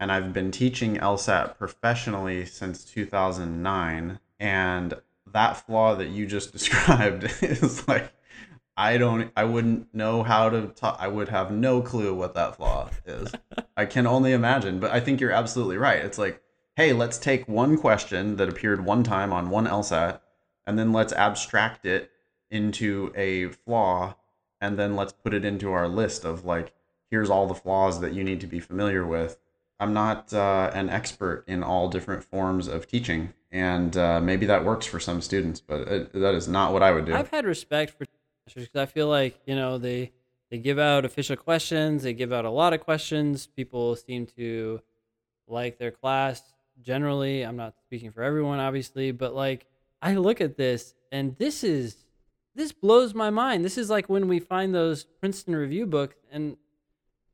and 0.00 0.12
I've 0.12 0.32
been 0.32 0.50
teaching 0.50 0.96
LSAT 0.96 1.58
professionally 1.58 2.46
since 2.46 2.84
2009 2.84 4.18
and 4.40 4.94
that 5.32 5.66
flaw 5.66 5.94
that 5.96 6.08
you 6.08 6.26
just 6.26 6.52
described 6.58 7.24
is 7.42 7.86
like 7.86 8.12
I 8.76 8.96
don't 8.96 9.30
I 9.36 9.44
wouldn't 9.44 9.94
know 9.94 10.22
how 10.22 10.48
to 10.48 10.68
talk 10.68 10.96
I 10.98 11.08
would 11.08 11.28
have 11.28 11.50
no 11.50 11.82
clue 11.82 12.14
what 12.14 12.34
that 12.34 12.56
flaw 12.56 12.88
is. 13.04 13.32
I 13.76 13.84
can 13.84 14.06
only 14.06 14.32
imagine, 14.32 14.80
but 14.80 14.90
I 14.90 15.00
think 15.00 15.20
you're 15.20 15.32
absolutely 15.32 15.76
right. 15.76 15.98
It's 16.02 16.18
like, 16.18 16.40
hey, 16.76 16.92
let's 16.92 17.18
take 17.18 17.46
one 17.46 17.76
question 17.76 18.36
that 18.36 18.48
appeared 18.48 18.84
one 18.84 19.02
time 19.02 19.32
on 19.32 19.50
one 19.50 19.66
LSAT 19.66 20.20
and 20.66 20.78
then 20.78 20.92
let's 20.92 21.12
abstract 21.12 21.84
it 21.84 22.10
into 22.50 23.12
a 23.14 23.48
flaw 23.48 24.14
and 24.60 24.78
then 24.78 24.96
let's 24.96 25.12
put 25.12 25.34
it 25.34 25.44
into 25.44 25.72
our 25.72 25.88
list 25.88 26.24
of 26.24 26.44
like 26.44 26.72
here's 27.10 27.30
all 27.30 27.46
the 27.46 27.54
flaws 27.54 28.00
that 28.00 28.12
you 28.12 28.24
need 28.24 28.40
to 28.40 28.46
be 28.46 28.58
familiar 28.58 29.06
with. 29.06 29.38
I'm 29.78 29.92
not 29.92 30.32
uh, 30.32 30.70
an 30.72 30.88
expert 30.88 31.44
in 31.46 31.62
all 31.62 31.88
different 31.88 32.24
forms 32.24 32.66
of 32.66 32.86
teaching 32.86 33.34
and 33.50 33.96
uh, 33.96 34.20
maybe 34.20 34.46
that 34.46 34.64
works 34.64 34.86
for 34.86 34.98
some 34.98 35.20
students 35.20 35.60
but 35.60 35.80
it, 35.82 36.12
that 36.12 36.34
is 36.34 36.48
not 36.48 36.72
what 36.72 36.82
i 36.82 36.90
would 36.90 37.04
do. 37.04 37.14
I've 37.14 37.30
had 37.30 37.44
respect 37.44 37.92
for 37.92 38.04
teachers 38.46 38.68
because 38.68 38.80
i 38.80 38.86
feel 38.86 39.08
like 39.08 39.38
you 39.46 39.54
know 39.54 39.78
they 39.78 40.12
they 40.50 40.58
give 40.58 40.78
out 40.78 41.04
official 41.04 41.36
questions 41.36 42.02
they 42.02 42.12
give 42.12 42.32
out 42.32 42.44
a 42.44 42.50
lot 42.50 42.72
of 42.72 42.80
questions. 42.80 43.46
People 43.46 43.96
seem 43.96 44.26
to 44.38 44.80
like 45.46 45.78
their 45.78 45.90
class 45.90 46.42
generally. 46.80 47.42
I'm 47.42 47.56
not 47.56 47.74
speaking 47.84 48.12
for 48.12 48.22
everyone 48.22 48.60
obviously 48.60 49.12
but 49.12 49.34
like 49.34 49.66
i 50.00 50.14
look 50.14 50.40
at 50.40 50.56
this 50.56 50.94
and 51.12 51.36
this 51.38 51.62
is 51.62 52.03
this 52.54 52.72
blows 52.72 53.14
my 53.14 53.30
mind. 53.30 53.64
This 53.64 53.78
is 53.78 53.90
like 53.90 54.08
when 54.08 54.28
we 54.28 54.38
find 54.38 54.74
those 54.74 55.04
Princeton 55.20 55.56
review 55.56 55.86
books, 55.86 56.16
and 56.30 56.56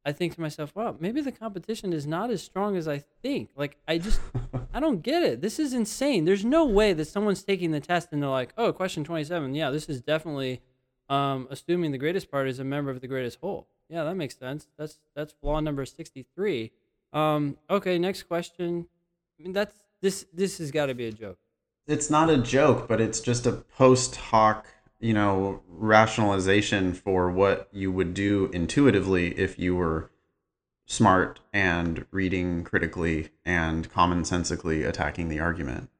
I 0.04 0.12
think 0.12 0.34
to 0.34 0.40
myself, 0.40 0.74
wow, 0.74 0.96
maybe 0.98 1.20
the 1.20 1.32
competition 1.32 1.92
is 1.92 2.06
not 2.06 2.30
as 2.30 2.42
strong 2.42 2.76
as 2.76 2.88
I 2.88 3.04
think. 3.22 3.50
Like, 3.54 3.76
I 3.86 3.98
just, 3.98 4.20
I 4.74 4.80
don't 4.80 5.02
get 5.02 5.22
it. 5.22 5.42
This 5.42 5.58
is 5.58 5.74
insane. 5.74 6.24
There's 6.24 6.44
no 6.44 6.64
way 6.64 6.92
that 6.94 7.06
someone's 7.06 7.42
taking 7.42 7.70
the 7.70 7.80
test 7.80 8.08
and 8.12 8.22
they're 8.22 8.30
like, 8.30 8.54
oh, 8.56 8.72
question 8.72 9.04
27. 9.04 9.54
Yeah, 9.54 9.70
this 9.70 9.88
is 9.88 10.00
definitely 10.00 10.62
um, 11.10 11.48
assuming 11.50 11.92
the 11.92 11.98
greatest 11.98 12.30
part 12.30 12.48
is 12.48 12.58
a 12.58 12.64
member 12.64 12.90
of 12.90 13.00
the 13.00 13.08
greatest 13.08 13.38
whole. 13.40 13.68
Yeah, 13.90 14.04
that 14.04 14.14
makes 14.14 14.36
sense. 14.38 14.68
That's 14.78 15.00
that's 15.16 15.32
flaw 15.32 15.58
number 15.58 15.84
63. 15.84 16.70
Um, 17.12 17.58
okay, 17.68 17.98
next 17.98 18.22
question. 18.22 18.86
I 19.38 19.42
mean, 19.42 19.52
that's 19.52 19.74
this. 20.00 20.26
This 20.32 20.58
has 20.58 20.70
got 20.70 20.86
to 20.86 20.94
be 20.94 21.06
a 21.06 21.12
joke. 21.12 21.38
It's 21.88 22.08
not 22.08 22.30
a 22.30 22.38
joke, 22.38 22.86
but 22.86 23.00
it's 23.00 23.20
just 23.20 23.46
a 23.46 23.52
post 23.52 24.14
hoc 24.14 24.66
you 25.00 25.14
know 25.14 25.62
rationalization 25.68 26.92
for 26.94 27.30
what 27.30 27.68
you 27.72 27.90
would 27.90 28.14
do 28.14 28.50
intuitively 28.52 29.38
if 29.38 29.58
you 29.58 29.74
were 29.74 30.10
smart 30.86 31.40
and 31.52 32.04
reading 32.10 32.64
critically 32.64 33.30
and 33.44 33.90
commonsensically 33.92 34.86
attacking 34.86 35.28
the 35.28 35.40
argument. 35.40 35.90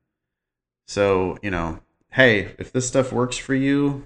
So 0.86 1.38
you 1.42 1.50
know 1.50 1.80
hey 2.12 2.54
if 2.58 2.72
this 2.72 2.86
stuff 2.88 3.12
works 3.12 3.36
for 3.36 3.54
you 3.54 4.04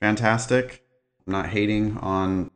fantastic. 0.00 0.84
I'm 1.26 1.32
not 1.32 1.50
hating 1.50 1.96
on 1.98 2.50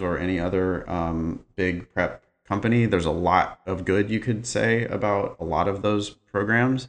or 0.00 0.16
any 0.16 0.38
other 0.38 0.88
um, 0.88 1.44
big 1.56 1.92
prep 1.92 2.24
company. 2.46 2.86
There's 2.86 3.04
a 3.04 3.10
lot 3.10 3.60
of 3.66 3.84
good 3.84 4.10
you 4.10 4.20
could 4.20 4.46
say 4.46 4.84
about 4.84 5.36
a 5.40 5.44
lot 5.44 5.66
of 5.66 5.82
those 5.82 6.10
programs 6.10 6.88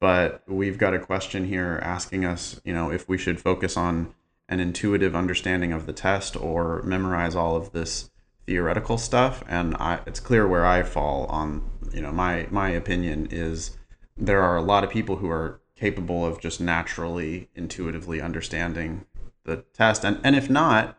but 0.00 0.42
we've 0.46 0.78
got 0.78 0.94
a 0.94 0.98
question 0.98 1.46
here 1.46 1.80
asking 1.82 2.24
us, 2.24 2.60
you 2.64 2.72
know, 2.72 2.90
if 2.90 3.08
we 3.08 3.18
should 3.18 3.40
focus 3.40 3.76
on 3.76 4.14
an 4.48 4.60
intuitive 4.60 5.14
understanding 5.14 5.72
of 5.72 5.86
the 5.86 5.92
test 5.92 6.36
or 6.36 6.82
memorize 6.82 7.34
all 7.34 7.56
of 7.56 7.72
this 7.72 8.10
theoretical 8.46 8.96
stuff. 8.96 9.44
And 9.46 9.74
I, 9.76 10.00
it's 10.06 10.20
clear 10.20 10.48
where 10.48 10.64
I 10.64 10.82
fall 10.82 11.26
on, 11.26 11.68
you 11.92 12.00
know, 12.00 12.12
my 12.12 12.46
my 12.50 12.70
opinion 12.70 13.28
is 13.30 13.76
there 14.16 14.42
are 14.42 14.56
a 14.56 14.62
lot 14.62 14.84
of 14.84 14.90
people 14.90 15.16
who 15.16 15.30
are 15.30 15.60
capable 15.76 16.24
of 16.24 16.40
just 16.40 16.60
naturally, 16.60 17.48
intuitively 17.54 18.20
understanding 18.20 19.04
the 19.44 19.64
test, 19.74 20.04
and 20.04 20.18
and 20.24 20.34
if 20.34 20.48
not, 20.48 20.96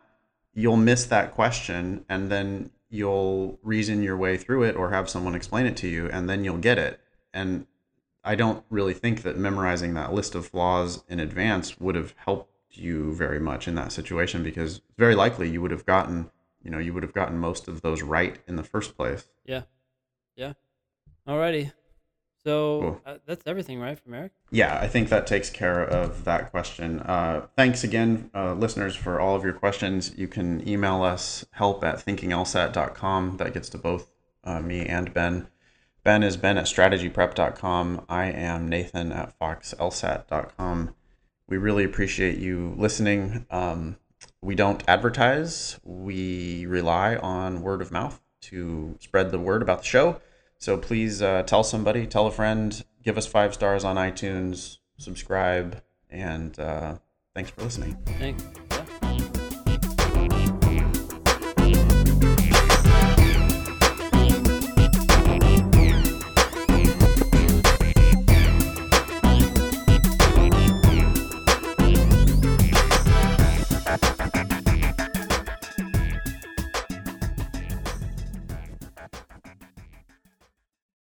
you'll 0.53 0.77
miss 0.77 1.05
that 1.05 1.33
question, 1.33 2.05
and 2.07 2.29
then 2.29 2.69
you'll 2.89 3.59
reason 3.63 4.03
your 4.03 4.17
way 4.17 4.37
through 4.37 4.63
it 4.63 4.75
or 4.75 4.89
have 4.91 5.09
someone 5.09 5.35
explain 5.35 5.65
it 5.65 5.77
to 5.77 5.87
you, 5.87 6.07
and 6.07 6.29
then 6.29 6.43
you'll 6.43 6.57
get 6.57 6.77
it. 6.77 6.99
And 7.33 7.65
I 8.23 8.35
don't 8.35 8.63
really 8.69 8.93
think 8.93 9.23
that 9.23 9.37
memorizing 9.37 9.93
that 9.93 10.13
list 10.13 10.35
of 10.35 10.47
flaws 10.47 11.03
in 11.07 11.19
advance 11.19 11.79
would 11.79 11.95
have 11.95 12.13
helped 12.17 12.51
you 12.71 13.13
very 13.13 13.39
much 13.39 13.67
in 13.67 13.75
that 13.75 13.91
situation 13.91 14.43
because 14.43 14.81
very 14.97 15.15
likely 15.15 15.49
you 15.49 15.61
would 15.61 15.71
have 15.71 15.85
gotten, 15.85 16.29
you 16.63 16.69
know, 16.69 16.77
you 16.77 16.93
would 16.93 17.03
have 17.03 17.13
gotten 17.13 17.37
most 17.37 17.67
of 17.67 17.81
those 17.81 18.01
right 18.01 18.37
in 18.47 18.55
the 18.55 18.63
first 18.63 18.95
place. 18.97 19.27
Yeah. 19.45 19.63
Yeah. 20.35 20.53
Alrighty. 21.27 21.71
So 22.43 22.81
cool. 22.81 23.01
uh, 23.05 23.17
that's 23.25 23.45
everything, 23.45 23.79
right, 23.79 23.99
from 23.99 24.13
Eric? 24.13 24.31
Yeah, 24.49 24.79
I 24.79 24.87
think 24.87 25.09
that 25.09 25.27
takes 25.27 25.49
care 25.49 25.83
of 25.83 26.23
that 26.23 26.51
question. 26.51 27.01
Uh, 27.01 27.47
thanks 27.57 27.83
again, 27.83 28.29
uh, 28.33 28.53
listeners, 28.53 28.95
for 28.95 29.19
all 29.19 29.35
of 29.35 29.43
your 29.43 29.53
questions. 29.53 30.13
You 30.17 30.27
can 30.27 30.65
email 30.67 31.03
us 31.03 31.45
help 31.51 31.83
at 31.83 31.97
thinkinglsat.com. 31.97 33.37
That 33.37 33.53
gets 33.53 33.67
to 33.69 33.77
both 33.77 34.09
uh, 34.45 34.61
me 34.61 34.85
and 34.85 35.13
Ben. 35.13 35.47
Ben 36.03 36.23
is 36.23 36.37
Ben 36.37 36.57
at 36.57 36.65
strategyprep.com. 36.65 38.05
I 38.07 38.25
am 38.25 38.67
Nathan 38.69 39.11
at 39.11 39.37
foxlsat.com. 39.39 40.95
We 41.47 41.57
really 41.57 41.83
appreciate 41.83 42.37
you 42.37 42.75
listening. 42.77 43.45
Um, 43.49 43.97
we 44.41 44.55
don't 44.55 44.83
advertise, 44.87 45.79
we 45.83 46.65
rely 46.65 47.15
on 47.17 47.61
word 47.61 47.81
of 47.81 47.91
mouth 47.91 48.21
to 48.41 48.95
spread 48.99 49.31
the 49.31 49.39
word 49.39 49.61
about 49.61 49.79
the 49.79 49.85
show. 49.85 50.21
So 50.57 50.77
please 50.77 51.21
uh, 51.21 51.43
tell 51.43 51.63
somebody, 51.63 52.05
tell 52.05 52.27
a 52.27 52.31
friend, 52.31 52.83
give 53.03 53.17
us 53.17 53.25
five 53.25 53.53
stars 53.53 53.83
on 53.83 53.95
iTunes, 53.95 54.77
subscribe, 54.97 55.81
and 56.09 56.57
uh, 56.59 56.95
thanks 57.33 57.51
for 57.51 57.63
listening. 57.63 57.97
Thanks. 58.17 58.43